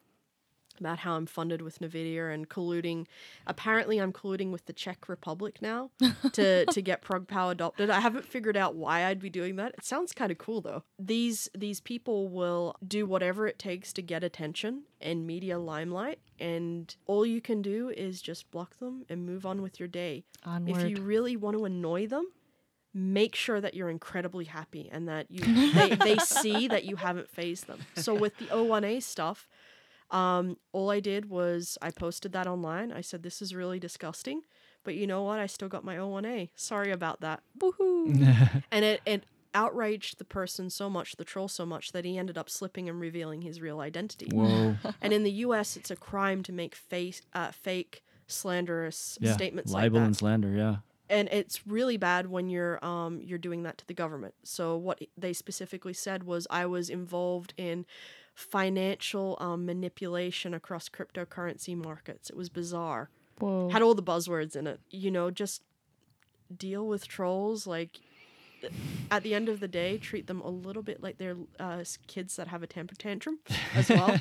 about 0.79 0.99
how 0.99 1.13
I'm 1.13 1.25
funded 1.25 1.61
with 1.61 1.79
Nvidia 1.79 2.33
and 2.33 2.49
colluding. 2.49 3.05
Apparently, 3.47 3.99
I'm 3.99 4.13
colluding 4.13 4.51
with 4.51 4.65
the 4.65 4.73
Czech 4.73 5.09
Republic 5.09 5.61
now 5.61 5.91
to 6.33 6.65
to 6.65 6.81
get 6.81 7.01
ProgPoW 7.01 7.51
adopted. 7.51 7.89
I 7.89 7.99
haven't 7.99 8.25
figured 8.25 8.57
out 8.57 8.75
why 8.75 9.05
I'd 9.05 9.19
be 9.19 9.29
doing 9.29 9.55
that. 9.57 9.73
It 9.77 9.85
sounds 9.85 10.13
kind 10.13 10.31
of 10.31 10.37
cool 10.37 10.61
though. 10.61 10.83
These 10.97 11.49
these 11.55 11.79
people 11.79 12.29
will 12.29 12.75
do 12.85 13.05
whatever 13.05 13.47
it 13.47 13.59
takes 13.59 13.93
to 13.93 14.01
get 14.01 14.23
attention 14.23 14.83
and 15.01 15.25
media 15.25 15.57
limelight, 15.57 16.19
and 16.39 16.95
all 17.05 17.25
you 17.25 17.41
can 17.41 17.61
do 17.61 17.89
is 17.89 18.21
just 18.21 18.49
block 18.51 18.77
them 18.79 19.05
and 19.09 19.25
move 19.25 19.45
on 19.45 19.61
with 19.61 19.79
your 19.79 19.87
day. 19.87 20.25
Onward. 20.43 20.83
If 20.83 20.89
you 20.89 21.01
really 21.01 21.35
want 21.35 21.57
to 21.57 21.65
annoy 21.65 22.07
them, 22.07 22.25
make 22.93 23.35
sure 23.35 23.61
that 23.61 23.73
you're 23.73 23.89
incredibly 23.89 24.45
happy 24.45 24.89
and 24.91 25.07
that 25.07 25.29
you 25.29 25.41
they, 25.73 25.95
they 25.95 26.17
see 26.17 26.67
that 26.67 26.85
you 26.85 26.95
haven't 26.95 27.29
phased 27.29 27.67
them. 27.67 27.79
So 27.95 28.13
with 28.13 28.37
the 28.37 28.45
O1A 28.45 29.03
stuff, 29.03 29.47
um, 30.11 30.57
all 30.71 30.89
I 30.89 30.99
did 30.99 31.29
was 31.29 31.77
I 31.81 31.91
posted 31.91 32.31
that 32.33 32.47
online. 32.47 32.91
I 32.91 33.01
said 33.01 33.23
this 33.23 33.41
is 33.41 33.53
really 33.53 33.79
disgusting, 33.79 34.41
but 34.83 34.95
you 34.95 35.07
know 35.07 35.23
what? 35.23 35.39
I 35.39 35.45
still 35.45 35.67
got 35.67 35.83
my 35.83 35.95
O1A. 35.97 36.49
Sorry 36.55 36.91
about 36.91 37.21
that. 37.21 37.41
Woohoo! 37.59 38.63
and 38.71 38.85
it 38.85 39.01
it 39.05 39.25
outraged 39.53 40.17
the 40.17 40.25
person 40.25 40.69
so 40.69 40.89
much, 40.89 41.15
the 41.15 41.25
troll 41.25 41.47
so 41.47 41.65
much 41.65 41.91
that 41.91 42.05
he 42.05 42.17
ended 42.17 42.37
up 42.37 42.49
slipping 42.49 42.87
and 42.87 42.99
revealing 42.99 43.41
his 43.41 43.61
real 43.61 43.79
identity. 43.79 44.29
Whoa. 44.31 44.75
And 45.01 45.13
in 45.13 45.23
the 45.23 45.31
U.S., 45.31 45.75
it's 45.75 45.91
a 45.91 45.95
crime 45.95 46.43
to 46.43 46.51
make 46.51 46.75
face, 46.75 47.21
uh, 47.33 47.51
fake 47.51 48.03
slanderous 48.27 49.17
yeah. 49.19 49.33
statements 49.33 49.71
Libel 49.71 49.81
like 49.81 49.91
that 49.91 49.93
Libel 49.95 50.05
and 50.05 50.17
slander. 50.17 50.51
Yeah. 50.53 50.75
and 51.09 51.27
it's 51.31 51.65
really 51.65 51.97
bad 51.97 52.27
when 52.27 52.47
you're 52.47 52.83
um 52.85 53.21
you're 53.23 53.39
doing 53.39 53.63
that 53.63 53.77
to 53.79 53.87
the 53.87 53.93
government. 53.93 54.35
So 54.43 54.77
what 54.77 54.99
they 55.17 55.33
specifically 55.33 55.93
said 55.93 56.23
was 56.23 56.45
I 56.49 56.65
was 56.67 56.89
involved 56.89 57.53
in 57.57 57.85
financial 58.39 59.37
um, 59.41 59.65
manipulation 59.65 60.53
across 60.53 60.87
cryptocurrency 60.87 61.75
markets. 61.75 62.29
It 62.29 62.37
was 62.37 62.49
bizarre. 62.49 63.09
Whoa. 63.39 63.69
Had 63.69 63.81
all 63.81 63.95
the 63.95 64.03
buzzwords 64.03 64.55
in 64.55 64.65
it. 64.65 64.79
You 64.89 65.11
know, 65.11 65.29
just 65.29 65.61
deal 66.55 66.87
with 66.87 67.07
trolls 67.07 67.67
like 67.67 67.99
at 69.11 69.23
the 69.23 69.33
end 69.33 69.47
of 69.47 69.59
the 69.61 69.67
day 69.67 69.97
treat 69.97 70.27
them 70.27 70.41
a 70.41 70.49
little 70.49 70.81
bit 70.81 71.01
like 71.01 71.17
they're 71.17 71.37
uh, 71.59 71.83
kids 72.07 72.35
that 72.35 72.47
have 72.47 72.63
a 72.63 72.67
temper 72.67 72.95
tantrum 72.95 73.39
as 73.75 73.87
well 73.87 74.19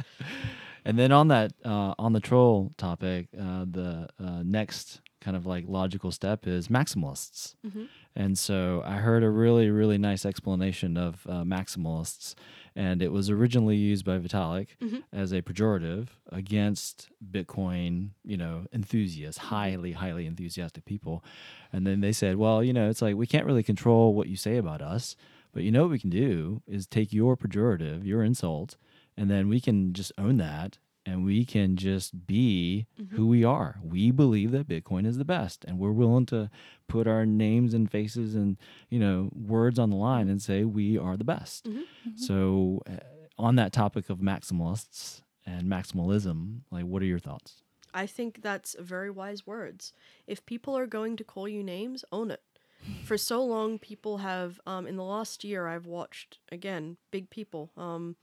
And 0.86 0.96
then 0.96 1.10
on 1.10 1.26
that, 1.28 1.52
uh, 1.64 1.94
on 1.98 2.12
the 2.12 2.20
troll 2.20 2.72
topic, 2.76 3.26
uh, 3.36 3.64
the 3.68 4.08
uh, 4.20 4.42
next 4.44 5.00
kind 5.20 5.36
of 5.36 5.46
like 5.46 5.64
logical 5.66 6.10
step 6.12 6.46
is 6.46 6.68
maximalists. 6.68 7.54
Mhm. 7.66 7.88
And 8.14 8.38
so 8.38 8.82
I 8.84 8.96
heard 8.96 9.22
a 9.22 9.30
really, 9.30 9.68
really 9.70 9.98
nice 9.98 10.24
explanation 10.24 10.96
of 10.96 11.26
uh, 11.28 11.42
maximalists, 11.44 12.34
and 12.74 13.02
it 13.02 13.12
was 13.12 13.28
originally 13.30 13.76
used 13.76 14.04
by 14.04 14.18
Vitalik 14.18 14.68
Mhm. 14.82 15.02
as 15.12 15.32
a 15.32 15.42
pejorative 15.42 16.08
against 16.32 17.08
Bitcoin, 17.30 18.10
you 18.24 18.36
know, 18.36 18.66
enthusiasts, 18.72 19.38
highly, 19.38 19.92
highly 19.92 20.26
enthusiastic 20.26 20.84
people. 20.84 21.24
And 21.72 21.86
then 21.86 22.00
they 22.00 22.12
said, 22.12 22.36
well, 22.36 22.62
you 22.62 22.72
know, 22.72 22.88
it's 22.88 23.02
like 23.02 23.16
we 23.16 23.26
can't 23.26 23.46
really 23.46 23.62
control 23.62 24.14
what 24.14 24.28
you 24.28 24.36
say 24.36 24.56
about 24.56 24.80
us, 24.82 25.16
but 25.52 25.62
you 25.62 25.70
know 25.70 25.82
what 25.82 25.90
we 25.92 25.98
can 25.98 26.10
do 26.10 26.62
is 26.66 26.86
take 26.86 27.12
your 27.12 27.36
pejorative, 27.36 28.04
your 28.04 28.22
insult, 28.22 28.76
and 29.16 29.30
then 29.30 29.48
we 29.48 29.60
can 29.60 29.92
just 29.92 30.12
own 30.18 30.36
that 30.36 30.78
and 31.06 31.24
we 31.24 31.44
can 31.44 31.76
just 31.76 32.26
be 32.26 32.86
Mhm. 32.98 33.10
who 33.12 33.26
we 33.28 33.44
are. 33.44 33.78
We 33.82 34.10
believe 34.10 34.50
that 34.50 34.68
Bitcoin 34.68 35.06
is 35.06 35.16
the 35.18 35.24
best, 35.24 35.64
and 35.64 35.78
we're 35.78 35.92
willing 35.92 36.26
to 36.26 36.50
put 36.88 37.06
our 37.06 37.24
names 37.24 37.72
and 37.74 37.90
faces 37.90 38.34
and 38.34 38.56
you 38.90 38.98
know 38.98 39.30
words 39.34 39.78
on 39.78 39.90
the 39.90 39.96
line 39.96 40.28
and 40.28 40.42
say 40.42 40.64
we 40.64 40.98
are 40.98 41.16
the 41.16 41.24
best. 41.24 41.64
Mhm. 41.64 41.84
So, 42.18 42.82
uh, 42.86 42.96
on 43.38 43.56
that 43.56 43.72
topic 43.72 44.10
of 44.10 44.18
maximalists 44.18 45.22
and 45.44 45.68
maximalism, 45.68 46.62
like, 46.70 46.84
what 46.84 47.02
are 47.02 47.06
your 47.06 47.18
thoughts? 47.20 47.62
I 47.94 48.06
think 48.06 48.42
that's 48.42 48.74
very 48.78 49.10
wise 49.10 49.46
words. 49.46 49.92
If 50.26 50.44
people 50.44 50.76
are 50.76 50.86
going 50.86 51.16
to 51.16 51.24
call 51.24 51.48
you 51.48 51.62
names, 51.62 52.04
own 52.12 52.30
it. 52.30 52.42
For 53.04 53.16
so 53.16 53.44
long, 53.44 53.78
people 53.78 54.18
have, 54.18 54.60
um, 54.66 54.86
in 54.86 54.96
the 54.96 55.04
last 55.04 55.44
year, 55.44 55.66
I've 55.66 55.86
watched, 55.86 56.38
again, 56.52 56.98
big 57.10 57.30
people, 57.30 57.70
um, 57.76 58.16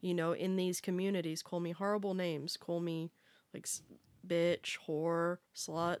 you 0.00 0.14
know, 0.14 0.32
in 0.32 0.56
these 0.56 0.80
communities 0.80 1.42
call 1.42 1.60
me 1.60 1.72
horrible 1.72 2.14
names, 2.14 2.56
call 2.56 2.80
me 2.80 3.10
like 3.54 3.64
s- 3.66 3.82
bitch, 4.26 4.78
whore, 4.86 5.38
slut. 5.54 5.98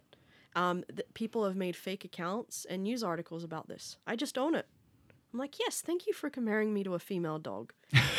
Um, 0.56 0.84
th- 0.88 1.06
people 1.14 1.44
have 1.44 1.56
made 1.56 1.76
fake 1.76 2.04
accounts 2.04 2.66
and 2.68 2.82
news 2.82 3.02
articles 3.02 3.44
about 3.44 3.68
this. 3.68 3.96
I 4.06 4.16
just 4.16 4.36
own 4.36 4.54
it. 4.54 4.66
I'm 5.32 5.38
like, 5.38 5.60
yes, 5.60 5.80
thank 5.80 6.06
you 6.08 6.12
for 6.12 6.28
comparing 6.28 6.74
me 6.74 6.82
to 6.82 6.94
a 6.94 6.98
female 6.98 7.38
dog. 7.38 7.72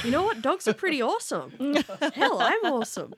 You 0.03 0.11
know 0.11 0.23
what? 0.23 0.41
Dogs 0.41 0.65
are 0.67 0.73
pretty 0.73 1.01
awesome. 1.11 1.51
Hell, 2.13 2.39
I'm 2.39 2.63
awesome. 2.71 3.13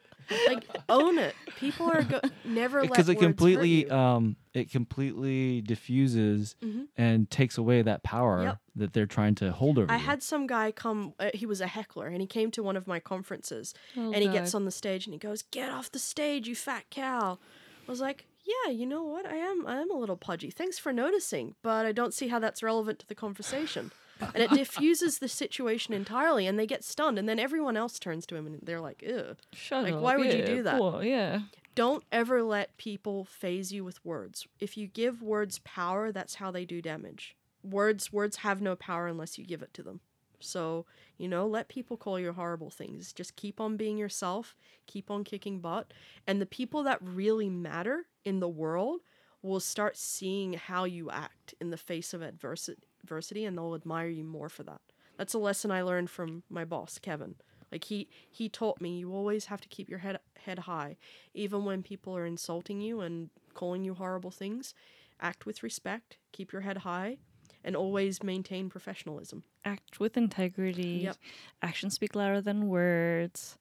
Like, 0.48 0.66
own 0.90 1.18
it. 1.18 1.36
People 1.58 1.90
are 1.90 2.04
go- 2.04 2.22
never 2.46 2.82
let 2.82 2.90
Because 2.90 3.10
it 3.10 3.16
completely, 3.20 3.90
um, 3.90 4.36
it 4.54 4.72
completely 4.72 5.62
diffuses 5.62 6.56
Mhm. 6.62 6.88
and 6.98 7.30
takes 7.30 7.58
away 7.58 7.82
that 7.82 8.04
power 8.04 8.44
Yep. 8.44 8.58
that 8.76 8.94
they're 8.94 9.06
trying 9.06 9.36
to 9.36 9.52
hold 9.52 9.78
over. 9.78 9.92
I 9.92 9.98
you. 9.98 10.04
had 10.04 10.24
some 10.24 10.48
guy 10.48 10.72
come. 10.72 11.14
Uh, 11.20 11.30
he 11.34 11.46
was 11.46 11.62
a 11.62 11.68
heckler, 11.68 12.08
and 12.08 12.22
he 12.22 12.28
came 12.28 12.52
to 12.52 12.64
one 12.64 12.76
of 12.78 12.88
my 12.88 13.00
conferences, 13.00 13.74
Oh, 13.98 14.12
and 14.14 14.18
he 14.24 14.28
gets 14.30 14.54
on 14.54 14.66
the 14.66 14.72
stage 14.72 15.06
and 15.06 15.14
he 15.14 15.20
goes, 15.20 15.42
"Get 15.44 15.70
off 15.70 15.92
the 15.92 16.00
stage, 16.00 16.48
you 16.48 16.56
fat 16.56 16.86
cow." 16.90 17.40
I 17.88 17.92
was 17.92 18.00
like, 18.02 18.26
"Yeah, 18.46 18.72
you 18.72 18.86
know 18.86 19.04
what? 19.04 19.26
I 19.26 19.36
am. 19.36 19.66
I 19.68 19.76
am 19.82 19.92
a 19.92 19.96
little 19.98 20.18
pudgy. 20.18 20.50
Thanks 20.50 20.78
for 20.80 20.94
noticing, 20.94 21.56
but 21.62 21.86
I 21.86 21.92
don't 21.92 22.14
see 22.14 22.28
how 22.30 22.40
that's 22.40 22.64
relevant 22.64 23.00
to 23.00 23.08
the 23.08 23.16
conversation." 23.16 23.92
And 24.22 24.38
it 24.44 24.50
diffuses 24.52 25.20
the 25.20 25.28
situation 25.28 25.94
entirely, 25.94 26.48
and 26.48 26.58
they 26.60 26.68
get 26.68 26.84
stunned, 26.84 27.18
and 27.20 27.28
then 27.28 27.40
everyone 27.40 27.76
else 27.78 28.00
turns 28.00 28.26
to 28.28 28.36
him 28.36 28.46
and 28.48 28.60
they're 28.64 28.80
like, 28.82 29.02
"Ew." 29.02 29.36
Shut 29.54 29.84
Like, 29.84 29.94
up. 29.94 30.02
why 30.02 30.18
would 30.18 30.34
you 30.34 30.46
do 30.46 30.64
that? 30.64 30.78
cool, 30.78 31.04
Yeah. 31.04 31.42
Don't 31.76 32.04
ever 32.12 32.44
let 32.44 32.78
people 32.78 33.26
phase 33.26 33.72
you 33.74 33.84
with 33.84 34.04
words. 34.06 34.46
If 34.60 34.78
you 34.78 34.86
give 34.86 35.24
words 35.24 35.60
power, 35.64 36.12
that's 36.12 36.36
how 36.36 36.52
they 36.52 36.66
do 36.66 36.84
damage. 36.84 37.36
Words 37.64 38.14
words 38.14 38.38
have 38.38 38.62
no 38.62 38.76
power 38.76 39.08
unless 39.08 39.38
you 39.40 39.46
give 39.46 39.64
it 39.64 39.74
to 39.74 39.82
them. 39.84 40.00
So, 40.40 40.86
you 41.18 41.28
know, 41.28 41.48
let 41.48 41.70
people 41.70 41.98
call 41.98 42.20
you 42.20 42.32
horrible 42.34 42.70
things. 42.70 43.12
Just 43.14 43.36
keep 43.36 43.60
on 43.62 43.76
being 43.78 43.98
yourself, 43.98 44.56
keep 44.86 45.10
on 45.10 45.24
kicking 45.24 45.62
butt, 45.62 45.94
and 46.28 46.40
the 46.42 46.46
people 46.46 46.84
that 46.84 47.00
really 47.02 47.50
matter 47.50 48.06
in 48.26 48.40
the 48.40 48.50
world 48.50 49.00
will 49.42 49.60
start 49.62 49.98
seeing 49.98 50.54
how 50.54 50.84
you 50.84 51.10
act 51.10 51.56
in 51.60 51.70
the 51.72 51.78
face 51.78 52.14
of 52.14 52.22
adversi- 52.22 52.76
adversity 53.04 53.46
and 53.46 53.58
they'll 53.58 53.76
admire 53.76 54.08
you 54.08 54.24
more 54.24 54.50
for 54.50 54.64
that. 54.64 54.82
That's 55.18 55.34
a 55.34 55.40
lesson 55.40 55.72
I 55.72 55.82
learned 55.82 56.10
from 56.10 56.44
my 56.50 56.66
boss, 56.66 56.98
Kevin. 57.00 57.36
Like 57.72 57.86
he 57.86 58.08
he 58.30 58.50
taught 58.50 58.82
me 58.82 58.98
you 59.00 59.12
always 59.14 59.46
have 59.46 59.62
to 59.62 59.68
keep 59.68 59.90
your 59.90 60.00
head 60.00 60.20
head 60.46 60.60
high 60.60 60.98
even 61.34 61.66
when 61.66 61.82
people 61.84 62.16
are 62.16 62.26
insulting 62.26 62.82
you 62.82 63.02
and 63.02 63.30
calling 63.54 63.84
you 63.84 63.94
horrible 63.96 64.32
things. 64.32 64.74
Act 65.20 65.46
with 65.46 65.64
respect, 65.64 66.18
keep 66.32 66.52
your 66.52 66.62
head 66.64 66.78
high, 66.80 67.18
and 67.64 67.76
always 67.76 68.22
maintain 68.24 68.70
professionalism. 68.70 69.44
Act 69.64 70.00
with 70.00 70.18
integrity. 70.18 71.02
Yep. 71.04 71.18
Actions 71.62 71.94
speak 71.94 72.14
louder 72.16 72.42
than 72.42 72.68
words, 72.68 73.58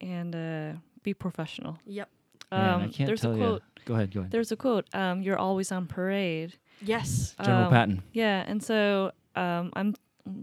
and 0.00 0.34
uh, 0.34 0.72
be 1.02 1.12
professional. 1.14 1.78
Yep. 1.84 2.08
Man, 2.50 2.74
Um, 2.74 2.82
I 2.82 2.88
can't 2.88 3.06
there's 3.06 3.20
tell 3.20 3.32
a 3.32 3.36
you. 3.36 3.40
quote. 3.42 3.62
Go 3.84 3.94
ahead. 3.94 4.14
Go 4.14 4.20
ahead. 4.20 4.30
There's 4.32 4.52
a 4.52 4.56
quote. 4.56 4.86
Um, 4.94 5.22
you're 5.22 5.38
always 5.38 5.70
on 5.72 5.86
parade. 5.86 6.56
Yes. 6.82 7.34
General 7.42 7.64
Um, 7.66 7.70
Patton. 7.70 8.02
Yeah, 8.12 8.44
and 8.46 8.62
so 8.62 9.12
um, 9.36 9.70
I'm 9.74 9.94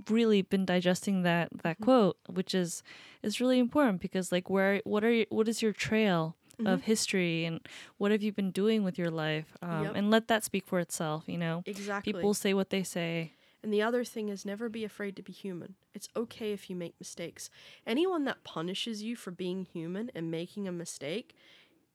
really 0.09 0.41
been 0.41 0.65
digesting 0.65 1.23
that 1.23 1.49
that 1.63 1.75
Mm-hmm. 1.77 1.83
quote, 1.85 2.17
which 2.27 2.53
is 2.55 2.83
is 3.23 3.39
really 3.39 3.59
important 3.59 4.01
because 4.01 4.31
like 4.31 4.49
where 4.49 4.81
what 4.85 5.03
are 5.03 5.11
you, 5.11 5.25
what 5.29 5.47
is 5.47 5.61
your 5.61 5.73
trail 5.73 6.35
of 6.65 6.81
history 6.81 7.45
and 7.45 7.61
what 7.97 8.11
have 8.11 8.21
you 8.21 8.33
been 8.33 8.51
doing 8.51 8.83
with 8.83 8.97
your 8.97 9.09
life, 9.09 9.55
um, 9.61 9.83
Yep. 9.85 9.93
and 9.95 10.11
let 10.11 10.27
that 10.27 10.43
speak 10.43 10.67
for 10.67 10.79
itself. 10.79 11.23
You 11.27 11.37
know, 11.37 11.63
Exactly. 11.65 12.11
people 12.11 12.33
say 12.33 12.53
what 12.53 12.69
they 12.69 12.83
say. 12.83 13.31
And 13.63 13.73
the 13.73 13.81
other 13.81 14.03
thing 14.03 14.27
is 14.29 14.45
never 14.45 14.67
be 14.69 14.83
afraid 14.83 15.15
to 15.17 15.21
be 15.21 15.31
human. 15.31 15.75
It's 15.93 16.07
okay 16.15 16.51
if 16.53 16.69
you 16.69 16.75
make 16.75 16.95
mistakes. 16.99 17.49
Anyone 17.87 18.25
that 18.25 18.43
punishes 18.43 19.03
you 19.03 19.15
for 19.15 19.31
being 19.31 19.67
human 19.71 20.11
and 20.15 20.29
making 20.31 20.67
a 20.67 20.71
mistake 20.71 21.33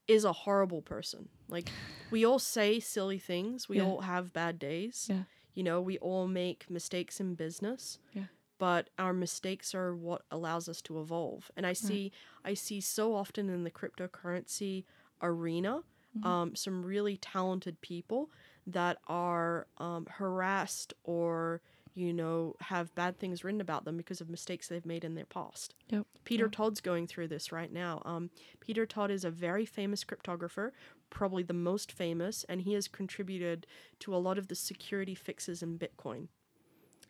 is 0.09 0.25
a 0.25 0.33
horrible 0.33 0.83
person. 0.83 1.29
Like 1.49 1.71
we 2.11 2.25
all 2.25 2.39
say 2.39 2.81
silly 2.81 3.19
things. 3.19 3.69
We 3.69 3.79
Yeah. 3.79 3.85
all 3.87 4.01
have 4.03 4.33
bad 4.33 4.59
days. 4.59 5.07
Yeah. 5.09 5.25
You 5.55 5.63
know, 5.63 5.81
we 5.81 5.99
all 5.99 6.27
make 6.27 6.69
mistakes 6.71 7.21
in 7.21 7.35
business. 7.35 7.99
Yeah. 8.13 8.25
But 8.59 8.91
our 8.99 9.13
mistakes 9.13 9.75
are 9.75 9.95
what 9.95 10.23
allows 10.31 10.69
us 10.69 10.81
to 10.83 11.01
evolve. 11.01 11.51
And 11.57 11.67
I 11.67 11.73
see 11.73 12.13
I 12.45 12.55
see 12.55 12.81
so 12.81 13.15
often 13.15 13.49
in 13.51 13.65
the 13.65 13.71
cryptocurrency 13.71 14.85
arena 15.23 15.83
um, 16.23 16.55
some 16.55 16.85
really 16.85 17.17
talented 17.17 17.81
people 17.81 18.31
that 18.69 18.99
are 19.09 19.67
um, 19.79 20.07
harassed 20.09 20.95
or 21.03 21.61
you 21.95 22.13
know 22.13 22.55
have 22.61 22.95
bad 22.95 23.19
things 23.19 23.45
written 23.45 23.61
about 23.61 23.85
them 23.85 23.97
because 23.97 24.21
of 24.21 24.29
mistakes 24.29 24.69
they've 24.69 24.87
made 24.87 25.05
in 25.05 25.15
their 25.15 25.25
past. 25.25 25.75
Yep. 25.91 26.07
Peter 26.25 26.49
Todd's 26.49 26.81
going 26.81 27.07
through 27.07 27.29
this 27.29 27.53
right 27.53 27.73
now. 27.73 28.03
Um, 28.05 28.31
Peter 28.61 28.85
Todd 28.87 29.11
is 29.11 29.25
a 29.25 29.31
very 29.31 29.65
famous 29.65 30.05
cryptographer, 30.05 30.71
probably 31.11 31.43
the 31.43 31.53
most 31.53 31.93
famous, 31.93 32.45
and 32.49 32.63
he 32.63 32.75
has 32.75 32.89
contributed 32.89 33.67
to 34.01 34.15
a 34.15 34.19
lot 34.19 34.39
of 34.39 34.49
the 34.49 34.55
security 34.55 35.15
fixes 35.15 35.63
in 35.63 35.79
Bitcoin. 35.79 36.29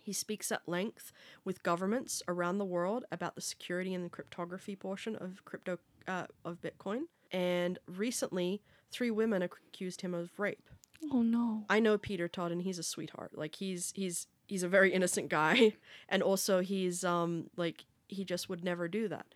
He 0.03 0.13
speaks 0.13 0.53
at 0.53 0.69
length 0.69 1.13
with 1.45 1.63
governments 1.63 2.23
around 2.29 2.59
the 2.59 2.65
world 2.65 3.05
about 3.11 3.37
the 3.37 3.41
security 3.41 3.95
and 3.95 4.05
the 4.05 4.11
cryptography 4.11 4.77
portion 4.77 5.17
of 5.17 5.45
crypto 5.47 5.79
uh, 6.07 6.27
of 6.45 6.61
Bitcoin. 6.61 7.05
And 7.33 7.79
recently, 7.87 8.61
three 8.91 9.11
women 9.11 9.41
accused 9.43 10.03
him 10.03 10.13
of 10.13 10.39
rape. 10.39 10.69
Oh 11.11 11.23
no. 11.23 11.65
I 11.71 11.81
know 11.81 11.97
Peter 11.97 12.29
Todd, 12.29 12.53
and 12.53 12.63
he's 12.63 12.79
a 12.79 12.83
sweetheart. 12.83 13.33
Like 13.35 13.57
he's 13.57 13.93
he's 13.95 14.27
he's 14.47 14.63
a 14.63 14.69
very 14.69 14.93
innocent 14.93 15.29
guy, 15.29 15.75
and 16.09 16.23
also 16.23 16.61
he's 16.61 17.05
um 17.05 17.51
like 17.57 17.85
he 18.09 18.25
just 18.25 18.49
would 18.49 18.65
never 18.65 18.89
do 18.89 19.09
that. 19.09 19.27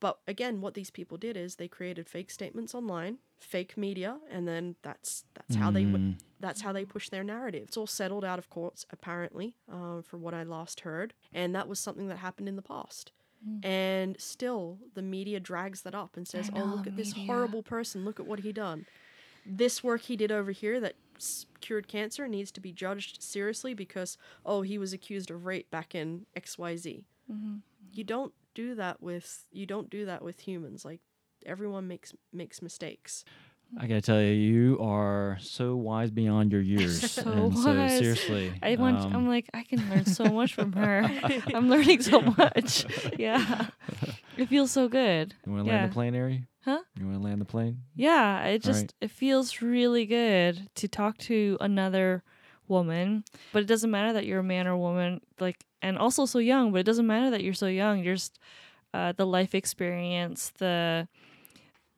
But 0.00 0.18
again, 0.26 0.60
what 0.60 0.74
these 0.74 0.90
people 0.90 1.16
did 1.16 1.36
is 1.36 1.56
they 1.56 1.68
created 1.68 2.08
fake 2.08 2.30
statements 2.30 2.74
online, 2.74 3.18
fake 3.40 3.76
media, 3.76 4.18
and 4.30 4.48
then 4.48 4.74
that's 4.82 5.24
that's 5.34 5.54
how 5.56 5.70
they 5.70 5.84
w- 5.84 5.98
Mm. 6.12 6.18
that's 6.40 6.62
how 6.62 6.72
they 6.72 6.84
push 6.84 7.08
their 7.08 7.22
narrative. 7.22 7.62
It's 7.68 7.76
all 7.76 7.86
settled 7.86 8.24
out 8.24 8.38
of 8.38 8.50
courts, 8.50 8.84
apparently, 8.90 9.54
uh, 9.70 10.02
from 10.02 10.22
what 10.22 10.34
I 10.34 10.42
last 10.42 10.80
heard, 10.80 11.14
and 11.32 11.54
that 11.54 11.68
was 11.68 11.78
something 11.78 12.08
that 12.08 12.18
happened 12.18 12.48
in 12.48 12.56
the 12.56 12.62
past. 12.62 13.12
And 13.64 14.20
still, 14.20 14.78
the 14.94 15.02
media 15.02 15.38
drags 15.40 15.82
that 15.82 15.94
up 15.94 16.16
and 16.16 16.26
says, 16.26 16.48
I 16.54 16.60
"Oh, 16.60 16.64
look 16.64 16.84
the 16.84 16.90
at 16.90 16.96
this 16.96 17.12
horrible 17.26 17.62
person! 17.62 18.04
Look 18.04 18.18
at 18.20 18.26
what 18.26 18.40
he 18.40 18.52
done." 18.52 18.86
This 19.44 19.82
work 19.82 20.02
he 20.02 20.16
did 20.16 20.30
over 20.32 20.50
here 20.52 20.80
that 20.80 20.94
s- 21.16 21.46
cured 21.60 21.88
cancer 21.88 22.28
needs 22.28 22.50
to 22.52 22.60
be 22.60 22.72
judged 22.72 23.22
seriously 23.22 23.74
because 23.74 24.16
oh, 24.46 24.62
he 24.62 24.78
was 24.78 24.92
accused 24.92 25.30
of 25.30 25.44
rape 25.46 25.70
back 25.70 25.94
in 25.94 26.26
X 26.36 26.58
Y 26.58 26.76
Z. 26.76 27.04
You 27.92 28.04
don't 28.04 28.32
do 28.54 28.74
that 28.74 29.02
with 29.02 29.46
you 29.52 29.66
don't 29.66 29.88
do 29.90 30.04
that 30.06 30.22
with 30.22 30.40
humans. 30.40 30.84
Like 30.84 31.00
everyone 31.46 31.88
makes 31.88 32.12
makes 32.32 32.62
mistakes. 32.62 33.24
I 33.78 33.86
gotta 33.86 34.02
tell 34.02 34.20
you, 34.20 34.32
you 34.32 34.78
are 34.80 35.38
so 35.40 35.76
wise 35.76 36.10
beyond 36.10 36.52
your 36.52 36.60
years. 36.74 37.10
So 37.10 37.22
and 37.22 37.56
so 37.56 37.74
wise. 37.74 37.98
seriously, 37.98 38.52
I 38.62 38.76
want. 38.76 38.98
um, 38.98 39.16
I'm 39.16 39.28
like, 39.28 39.48
I 39.54 39.62
can 39.64 39.88
learn 39.88 40.04
so 40.04 40.24
much 40.26 40.52
from 40.54 40.72
her. 40.74 41.08
I'm 41.54 41.70
learning 41.70 42.02
so 42.02 42.20
much. 42.38 42.84
Yeah, 43.18 43.68
it 44.36 44.48
feels 44.50 44.70
so 44.72 44.88
good. 44.88 45.34
you 45.46 45.52
want 45.52 45.64
to 45.64 45.70
land 45.70 45.82
yeah. 45.82 45.86
the 45.86 45.92
plane, 45.94 46.14
Arry? 46.14 46.44
Huh? 46.64 46.80
You 46.98 47.06
want 47.06 47.18
to 47.18 47.24
land 47.24 47.40
the 47.40 47.44
plane? 47.44 47.82
Yeah, 47.94 48.44
it 48.44 48.62
just 48.62 48.82
right. 48.82 48.94
it 49.00 49.10
feels 49.10 49.60
really 49.60 50.06
good 50.06 50.68
to 50.76 50.88
talk 50.88 51.18
to 51.18 51.56
another 51.60 52.22
woman. 52.68 53.24
But 53.52 53.62
it 53.62 53.66
doesn't 53.66 53.90
matter 53.90 54.12
that 54.12 54.26
you're 54.26 54.40
a 54.40 54.44
man 54.44 54.66
or 54.66 54.76
woman, 54.76 55.20
like, 55.40 55.64
and 55.82 55.98
also 55.98 56.24
so 56.24 56.38
young. 56.38 56.70
But 56.70 56.78
it 56.78 56.86
doesn't 56.86 57.06
matter 57.06 57.30
that 57.30 57.42
you're 57.42 57.54
so 57.54 57.66
young. 57.66 58.04
You're 58.04 58.14
just 58.14 58.38
uh, 58.94 59.12
the 59.12 59.26
life 59.26 59.54
experience, 59.54 60.52
the 60.58 61.08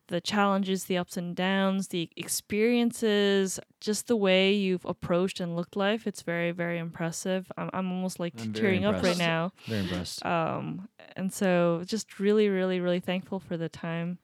the 0.09 0.21
challenges, 0.21 0.85
the 0.85 0.99
ups 0.99 1.17
and 1.17 1.35
downs, 1.35 1.89
the 1.89 2.11
experiences, 2.17 3.59
just 3.81 4.07
the 4.07 4.17
way 4.17 4.53
you've 4.53 4.85
approached 4.85 5.41
and 5.41 5.57
looked 5.57 5.77
life. 5.77 6.07
It's 6.07 6.23
very, 6.23 6.51
very 6.51 6.79
impressive. 6.79 7.51
I'm, 7.57 7.71
I'm 7.73 7.91
almost 7.91 8.21
like 8.21 8.35
I'm 8.39 8.53
tearing 8.53 8.85
up 8.85 9.03
right 9.03 9.17
now. 9.17 9.53
Very 9.67 9.81
impressed. 9.81 10.25
Um, 10.25 10.89
and 11.17 11.33
so 11.33 11.83
just 11.87 12.21
really, 12.21 12.49
really, 12.49 12.81
really 12.81 13.01
thankful 13.01 13.41
for 13.41 13.57
the 13.57 13.71
time. 13.71 14.19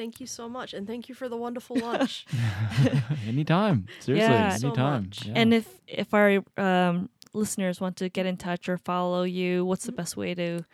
Thank 0.00 0.18
you 0.18 0.26
so 0.26 0.48
much, 0.48 0.72
and 0.72 0.86
thank 0.86 1.10
you 1.10 1.14
for 1.14 1.28
the 1.28 1.36
wonderful 1.36 1.76
lunch. 1.76 2.24
anytime. 3.28 3.86
Seriously, 3.98 4.34
Yeah. 4.34 4.56
Anytime. 4.62 5.02
much. 5.02 5.26
Yeah. 5.26 5.32
And 5.36 5.52
if 5.52 5.68
if 5.86 6.14
our 6.14 6.42
um, 6.56 7.10
listeners 7.34 7.82
want 7.82 7.96
to 7.96 8.08
get 8.08 8.24
in 8.24 8.38
touch 8.38 8.66
or 8.70 8.78
follow 8.78 9.24
you, 9.24 9.66
what's 9.66 9.84
the 9.84 9.92
best 9.92 10.16
way 10.16 10.34
to 10.34 10.64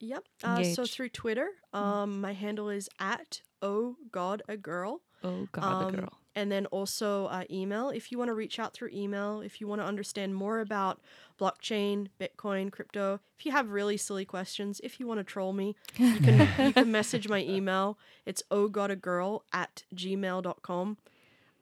Yep. 0.00 0.24
Uh, 0.42 0.62
so 0.62 0.86
through 0.86 1.10
Twitter, 1.10 1.48
um, 1.74 2.22
my 2.22 2.32
handle 2.32 2.70
is 2.70 2.88
at 2.98 3.42
oh 3.60 3.96
god 4.12 4.42
a 4.48 4.56
girl. 4.56 5.02
Oh 5.22 5.46
God, 5.52 5.64
Um, 5.64 5.92
the 5.92 5.98
girl. 5.98 6.12
And 6.38 6.52
then 6.52 6.66
also 6.66 7.26
uh, 7.26 7.42
email. 7.50 7.90
If 7.90 8.12
you 8.12 8.16
want 8.18 8.28
to 8.28 8.34
reach 8.34 8.60
out 8.60 8.72
through 8.72 8.90
email, 8.92 9.40
if 9.40 9.60
you 9.60 9.66
want 9.66 9.80
to 9.80 9.84
understand 9.84 10.36
more 10.36 10.60
about 10.60 11.00
blockchain, 11.40 12.08
Bitcoin, 12.20 12.70
crypto, 12.70 13.18
if 13.36 13.44
you 13.44 13.50
have 13.50 13.70
really 13.70 13.96
silly 13.96 14.24
questions, 14.24 14.80
if 14.84 15.00
you 15.00 15.06
want 15.08 15.18
to 15.18 15.24
troll 15.24 15.52
me, 15.52 15.74
you 15.96 16.14
can, 16.20 16.48
you 16.66 16.72
can 16.72 16.92
message 16.92 17.28
my 17.28 17.40
email. 17.56 17.98
It's 18.24 18.42
ohgodagirl 18.52 19.40
at 19.52 19.82
gmail.com. 19.92 20.96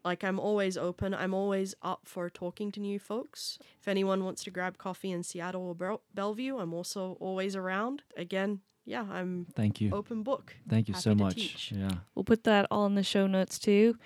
Like, 0.04 0.22
I'm 0.22 0.38
always 0.38 0.76
open. 0.76 1.14
I'm 1.14 1.32
always 1.32 1.74
up 1.82 2.00
for 2.04 2.28
talking 2.28 2.70
to 2.72 2.80
new 2.80 2.98
folks. 2.98 3.58
If 3.80 3.88
anyone 3.88 4.24
wants 4.24 4.44
to 4.44 4.50
grab 4.50 4.76
coffee 4.76 5.10
in 5.10 5.22
Seattle 5.22 5.62
or 5.68 5.74
Bel- 5.74 6.02
Bellevue, 6.14 6.58
I'm 6.58 6.74
also 6.74 7.16
always 7.18 7.56
around. 7.56 8.02
Again, 8.14 8.60
yeah, 8.84 9.06
I'm 9.10 9.46
Thank 9.56 9.80
you. 9.80 9.90
open 9.92 10.22
book. 10.22 10.54
Thank 10.68 10.88
you 10.88 10.94
so 10.94 11.10
happy 11.10 11.18
to 11.18 11.24
much. 11.24 11.34
teach. 11.34 11.72
Yeah. 11.74 11.90
We'll 12.14 12.24
put 12.24 12.44
that 12.44 12.66
all 12.70 12.84
in 12.86 12.94
the 12.94 13.02
show 13.02 13.26
notes 13.26 13.58
too. 13.58 13.96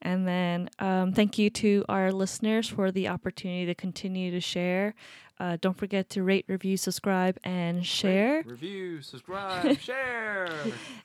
And 0.00 0.26
then 0.26 0.70
um, 0.78 1.12
thank 1.12 1.38
you 1.38 1.50
to 1.50 1.84
our 1.88 2.12
listeners 2.12 2.68
for 2.68 2.92
the 2.92 3.08
opportunity 3.08 3.66
to 3.66 3.74
continue 3.74 4.30
to 4.30 4.40
share. 4.40 4.94
Uh, 5.40 5.56
don't 5.60 5.76
forget 5.76 6.10
to 6.10 6.22
rate, 6.22 6.44
review, 6.48 6.76
subscribe, 6.76 7.38
and 7.44 7.86
share. 7.86 8.42
Review, 8.44 9.00
subscribe, 9.00 9.78
share. 9.80 10.50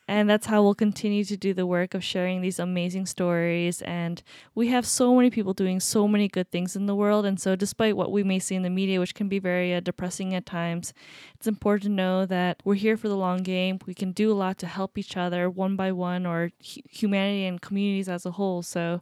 And 0.08 0.28
that's 0.28 0.46
how 0.46 0.62
we'll 0.62 0.74
continue 0.74 1.22
to 1.24 1.36
do 1.36 1.54
the 1.54 1.66
work 1.66 1.94
of 1.94 2.02
sharing 2.02 2.40
these 2.40 2.58
amazing 2.58 3.06
stories. 3.06 3.80
And 3.82 4.22
we 4.54 4.68
have 4.68 4.86
so 4.86 5.14
many 5.14 5.30
people 5.30 5.52
doing 5.52 5.78
so 5.78 6.08
many 6.08 6.26
good 6.26 6.50
things 6.50 6.74
in 6.74 6.86
the 6.86 6.96
world. 6.96 7.24
And 7.24 7.38
so, 7.38 7.54
despite 7.54 7.96
what 7.96 8.10
we 8.10 8.24
may 8.24 8.40
see 8.40 8.56
in 8.56 8.62
the 8.62 8.70
media, 8.70 8.98
which 8.98 9.14
can 9.14 9.28
be 9.28 9.38
very 9.38 9.72
uh, 9.72 9.78
depressing 9.78 10.34
at 10.34 10.46
times, 10.46 10.92
it's 11.36 11.46
important 11.46 11.84
to 11.84 11.90
know 11.90 12.26
that 12.26 12.60
we're 12.64 12.74
here 12.74 12.96
for 12.96 13.08
the 13.08 13.16
long 13.16 13.44
game. 13.44 13.78
We 13.86 13.94
can 13.94 14.10
do 14.10 14.32
a 14.32 14.34
lot 14.34 14.58
to 14.58 14.66
help 14.66 14.98
each 14.98 15.16
other 15.16 15.48
one 15.48 15.76
by 15.76 15.92
one 15.92 16.26
or 16.26 16.50
hu- 16.58 16.80
humanity 16.90 17.44
and 17.44 17.60
communities 17.60 18.08
as 18.08 18.26
a 18.26 18.32
whole. 18.32 18.62
So, 18.62 19.00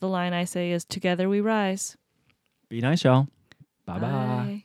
the 0.00 0.08
line 0.08 0.32
I 0.32 0.44
say 0.44 0.70
is 0.70 0.86
Together 0.86 1.28
we 1.28 1.40
rise. 1.40 1.98
Be 2.70 2.80
nice, 2.80 3.04
y'all. 3.04 3.28
Bye 3.84 3.98
bye. 3.98 4.64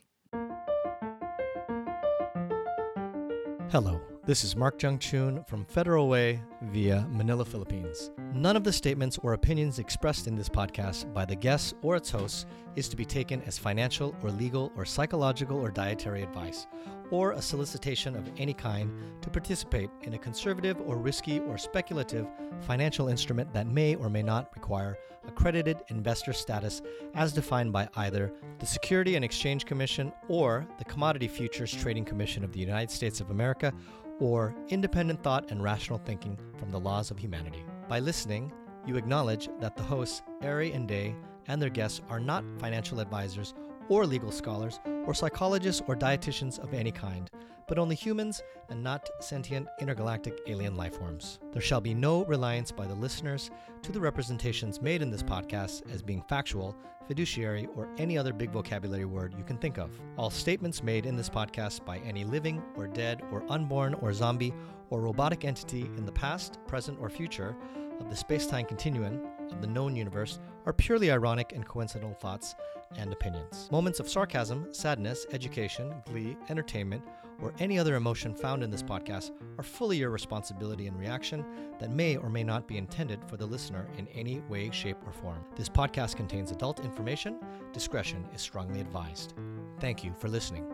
Hello, 3.70 4.00
this 4.24 4.44
is 4.44 4.54
Mark 4.54 4.80
Jung 4.80 4.96
Chun 4.96 5.42
from 5.48 5.64
Federal 5.64 6.08
Way 6.08 6.40
via 6.70 7.04
Manila, 7.10 7.44
Philippines. 7.44 8.12
None 8.32 8.54
of 8.54 8.62
the 8.62 8.72
statements 8.72 9.18
or 9.24 9.32
opinions 9.32 9.80
expressed 9.80 10.28
in 10.28 10.36
this 10.36 10.48
podcast 10.48 11.12
by 11.12 11.24
the 11.24 11.34
guests 11.34 11.74
or 11.82 11.96
its 11.96 12.08
hosts 12.08 12.46
is 12.76 12.88
to 12.88 12.94
be 12.94 13.04
taken 13.04 13.42
as 13.42 13.58
financial 13.58 14.14
or 14.22 14.30
legal 14.30 14.70
or 14.76 14.84
psychological 14.84 15.58
or 15.58 15.72
dietary 15.72 16.22
advice, 16.22 16.68
or 17.10 17.32
a 17.32 17.42
solicitation 17.42 18.16
of 18.16 18.30
any 18.38 18.54
kind 18.54 18.90
to 19.22 19.30
participate 19.30 19.90
in 20.02 20.14
a 20.14 20.18
conservative 20.18 20.80
or 20.80 20.96
risky 20.96 21.40
or 21.40 21.58
speculative 21.58 22.26
financial 22.60 23.08
instrument 23.08 23.52
that 23.52 23.66
may 23.66 23.94
or 23.96 24.08
may 24.08 24.22
not 24.22 24.50
require 24.54 24.98
accredited 25.26 25.82
investor 25.88 26.32
status 26.32 26.82
as 27.14 27.32
defined 27.32 27.72
by 27.72 27.88
either 27.96 28.32
the 28.58 28.66
Security 28.66 29.16
and 29.16 29.24
Exchange 29.24 29.64
Commission 29.64 30.12
or 30.28 30.66
the 30.78 30.84
Commodity 30.84 31.28
Futures 31.28 31.72
Trading 31.74 32.04
Commission 32.04 32.44
of 32.44 32.52
the 32.52 32.60
United 32.60 32.90
States 32.90 33.20
of 33.20 33.30
America, 33.30 33.72
or 34.18 34.54
independent 34.68 35.22
thought 35.22 35.50
and 35.50 35.62
rational 35.62 35.98
thinking 35.98 36.38
from 36.58 36.70
the 36.70 36.80
laws 36.80 37.10
of 37.10 37.18
humanity. 37.18 37.64
By 37.88 37.98
listening, 37.98 38.52
you 38.86 38.96
acknowledge 38.96 39.48
that 39.60 39.76
the 39.76 39.82
hosts, 39.82 40.22
Arry 40.42 40.72
and 40.72 40.88
Dae, 40.88 41.14
and 41.48 41.60
their 41.60 41.70
guests 41.70 42.00
are 42.08 42.20
not 42.20 42.44
financial 42.58 43.00
advisors 43.00 43.54
or 43.88 44.06
legal 44.06 44.30
scholars 44.30 44.80
or 45.06 45.14
psychologists 45.14 45.82
or 45.86 45.96
dietitians 45.96 46.58
of 46.58 46.74
any 46.74 46.92
kind, 46.92 47.30
but 47.68 47.78
only 47.78 47.94
humans 47.94 48.42
and 48.68 48.82
not 48.82 49.08
sentient 49.20 49.68
intergalactic 49.80 50.40
alien 50.46 50.76
life 50.76 50.96
forms. 50.98 51.38
There 51.52 51.62
shall 51.62 51.80
be 51.80 51.94
no 51.94 52.24
reliance 52.24 52.70
by 52.72 52.86
the 52.86 52.94
listeners 52.94 53.50
to 53.82 53.92
the 53.92 54.00
representations 54.00 54.80
made 54.80 55.02
in 55.02 55.10
this 55.10 55.22
podcast 55.22 55.90
as 55.92 56.02
being 56.02 56.22
factual, 56.28 56.76
fiduciary, 57.06 57.68
or 57.76 57.88
any 57.98 58.18
other 58.18 58.32
big 58.32 58.50
vocabulary 58.50 59.04
word 59.04 59.34
you 59.36 59.44
can 59.44 59.58
think 59.58 59.78
of. 59.78 59.90
All 60.16 60.30
statements 60.30 60.82
made 60.82 61.06
in 61.06 61.16
this 61.16 61.30
podcast 61.30 61.84
by 61.84 61.98
any 61.98 62.24
living 62.24 62.62
or 62.76 62.86
dead 62.86 63.22
or 63.30 63.44
unborn 63.48 63.94
or 63.94 64.12
zombie 64.12 64.54
or 64.90 65.00
robotic 65.00 65.44
entity 65.44 65.82
in 65.96 66.06
the 66.06 66.12
past, 66.12 66.58
present, 66.66 66.98
or 67.00 67.08
future 67.08 67.56
of 68.00 68.10
the 68.10 68.16
space 68.16 68.46
time 68.46 68.66
continuum 68.66 69.20
of 69.52 69.60
the 69.60 69.66
known 69.66 69.96
universe 69.96 70.40
are 70.64 70.72
purely 70.72 71.10
ironic 71.10 71.52
and 71.54 71.66
coincidental 71.66 72.14
thoughts 72.14 72.54
and 72.96 73.12
opinions. 73.12 73.68
Moments 73.70 74.00
of 74.00 74.08
sarcasm, 74.08 74.72
sadness, 74.72 75.26
education, 75.32 75.92
glee, 76.06 76.36
entertainment, 76.48 77.02
or 77.40 77.52
any 77.58 77.78
other 77.78 77.96
emotion 77.96 78.34
found 78.34 78.62
in 78.62 78.70
this 78.70 78.82
podcast 78.82 79.30
are 79.58 79.64
fully 79.64 79.98
your 79.98 80.10
responsibility 80.10 80.86
and 80.86 80.98
reaction 80.98 81.44
that 81.78 81.90
may 81.90 82.16
or 82.16 82.30
may 82.30 82.42
not 82.42 82.66
be 82.66 82.78
intended 82.78 83.22
for 83.24 83.36
the 83.36 83.44
listener 83.44 83.88
in 83.98 84.08
any 84.08 84.40
way, 84.48 84.70
shape, 84.70 84.96
or 85.06 85.12
form. 85.12 85.44
This 85.54 85.68
podcast 85.68 86.16
contains 86.16 86.50
adult 86.50 86.80
information. 86.80 87.38
Discretion 87.72 88.24
is 88.34 88.40
strongly 88.40 88.80
advised. 88.80 89.34
Thank 89.80 90.02
you 90.02 90.14
for 90.18 90.28
listening. 90.28 90.64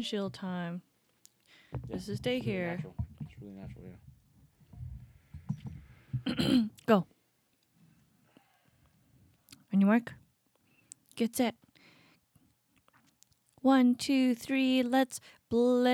Shield 0.00 0.34
time. 0.34 0.82
This 1.88 2.08
is 2.08 2.20
Dae 2.20 2.38
here. 2.38 2.78
It's 2.84 3.15
really 3.46 3.58
natural, 3.58 3.84
yeah. 6.36 6.62
Go. 6.86 7.06
On 9.72 9.80
your 9.80 9.88
mark. 9.88 10.12
Get 11.14 11.36
set. 11.36 11.54
One, 13.62 13.94
two, 13.94 14.34
three, 14.34 14.82
let's 14.82 15.20
blaze. 15.50 15.86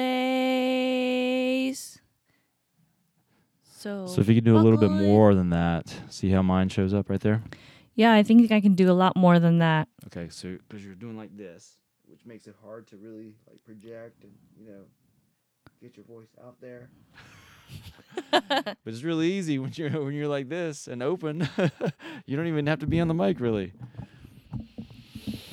So, 3.65 4.07
So 4.07 4.21
if 4.21 4.29
you 4.29 4.35
can 4.35 4.45
do 4.45 4.57
a 4.57 4.61
little 4.61 4.79
bit 4.79 4.91
more 4.91 5.35
than 5.35 5.51
that, 5.51 5.95
see 6.09 6.31
how 6.31 6.43
mine 6.43 6.69
shows 6.69 6.95
up 6.95 7.11
right 7.11 7.21
there? 7.21 7.43
Yeah, 7.95 8.13
I 8.13 8.23
think 8.23 8.51
I 8.53 8.61
can 8.61 8.75
do 8.75 8.91
a 8.91 8.95
lot 8.95 9.17
more 9.17 9.39
than 9.39 9.59
that. 9.59 9.89
Okay, 10.07 10.29
so 10.31 10.57
because 10.69 10.85
you're 10.85 10.95
doing 10.95 11.17
like 11.17 11.37
this, 11.37 11.79
which 12.07 12.25
makes 12.25 12.47
it 12.47 12.55
hard 12.63 12.87
to 12.89 12.97
really 12.97 13.35
like 13.49 13.63
project 13.65 14.23
and 14.25 14.33
you 14.59 14.67
know 14.67 14.85
get 15.81 15.97
your 15.97 16.05
voice 16.05 16.35
out 16.45 16.61
there. 16.61 16.91
but 18.31 18.77
it's 18.87 19.03
really 19.03 19.33
easy 19.33 19.59
when 19.59 19.73
you're 19.75 19.91
when 19.91 20.15
you're 20.15 20.29
like 20.29 20.49
this 20.49 20.87
and 20.89 21.03
open. 21.03 21.49
you 22.27 22.37
don't 22.37 22.47
even 22.47 22.67
have 22.67 22.81
to 22.81 22.87
be 22.87 23.01
on 23.01 23.09
the 23.09 23.15
mic 23.15 23.41
really. 23.41 23.73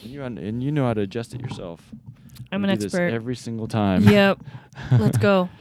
And 0.04 0.12
you 0.12 0.24
and 0.24 0.64
you 0.64 0.72
know 0.72 0.86
how 0.86 0.94
to 0.94 1.02
adjust 1.02 1.34
it 1.34 1.42
yourself. 1.42 1.82
I'm 2.52 2.64
an 2.64 2.72
do 2.72 2.76
this 2.76 2.94
expert. 2.94 3.14
every 3.14 3.36
single 3.36 3.68
time. 3.68 4.04
Yep. 4.04 4.40
Let's 4.92 5.18
go. 5.18 5.50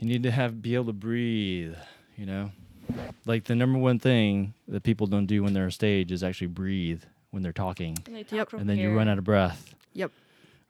You 0.00 0.08
need 0.08 0.22
to 0.22 0.30
have 0.30 0.62
be 0.62 0.76
able 0.76 0.86
to 0.86 0.92
breathe, 0.94 1.74
you 2.16 2.24
know? 2.24 2.52
Like 3.26 3.44
the 3.44 3.54
number 3.54 3.78
one 3.78 3.98
thing 3.98 4.54
that 4.66 4.82
people 4.82 5.06
don't 5.06 5.26
do 5.26 5.42
when 5.42 5.52
they're 5.52 5.64
on 5.64 5.70
stage 5.70 6.10
is 6.10 6.24
actually 6.24 6.46
breathe 6.46 7.02
when 7.32 7.42
they're 7.42 7.52
talking. 7.52 7.98
Yep. 8.08 8.54
and 8.54 8.68
then 8.68 8.78
you 8.78 8.96
run 8.96 9.08
out 9.08 9.18
of 9.18 9.24
breath. 9.24 9.74
Yep. 9.92 10.10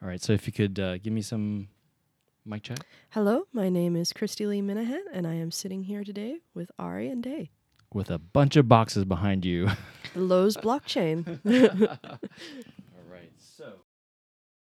All 0.03 0.09
right, 0.09 0.21
so 0.21 0.33
if 0.33 0.49
you 0.49 0.53
could 0.53 0.81
uh, 0.81 0.99
give 0.99 1.13
me 1.13 1.23
some 1.23 1.69
mic 2.45 2.63
check. 2.63 2.79
Hello, 3.11 3.45
my 3.53 3.69
name 3.69 3.97
is 3.97 4.13
Kristy-Leigh 4.13 4.63
Minehan, 4.63 5.03
and 5.13 5.27
I 5.27 5.35
am 5.35 5.51
sitting 5.51 5.85
here 5.85 6.05
today 6.05 6.39
with 6.55 6.71
Arry 6.79 7.09
and 7.09 7.23
Dae. 7.23 7.51
with 7.93 8.11
a 8.11 8.19
bunch 8.19 8.57
of 8.57 8.69
boxes 8.69 9.05
behind 9.05 9.45
you. 9.45 9.69
The 10.15 10.21
Lowe's 10.21 10.57
blockchain. 10.57 11.41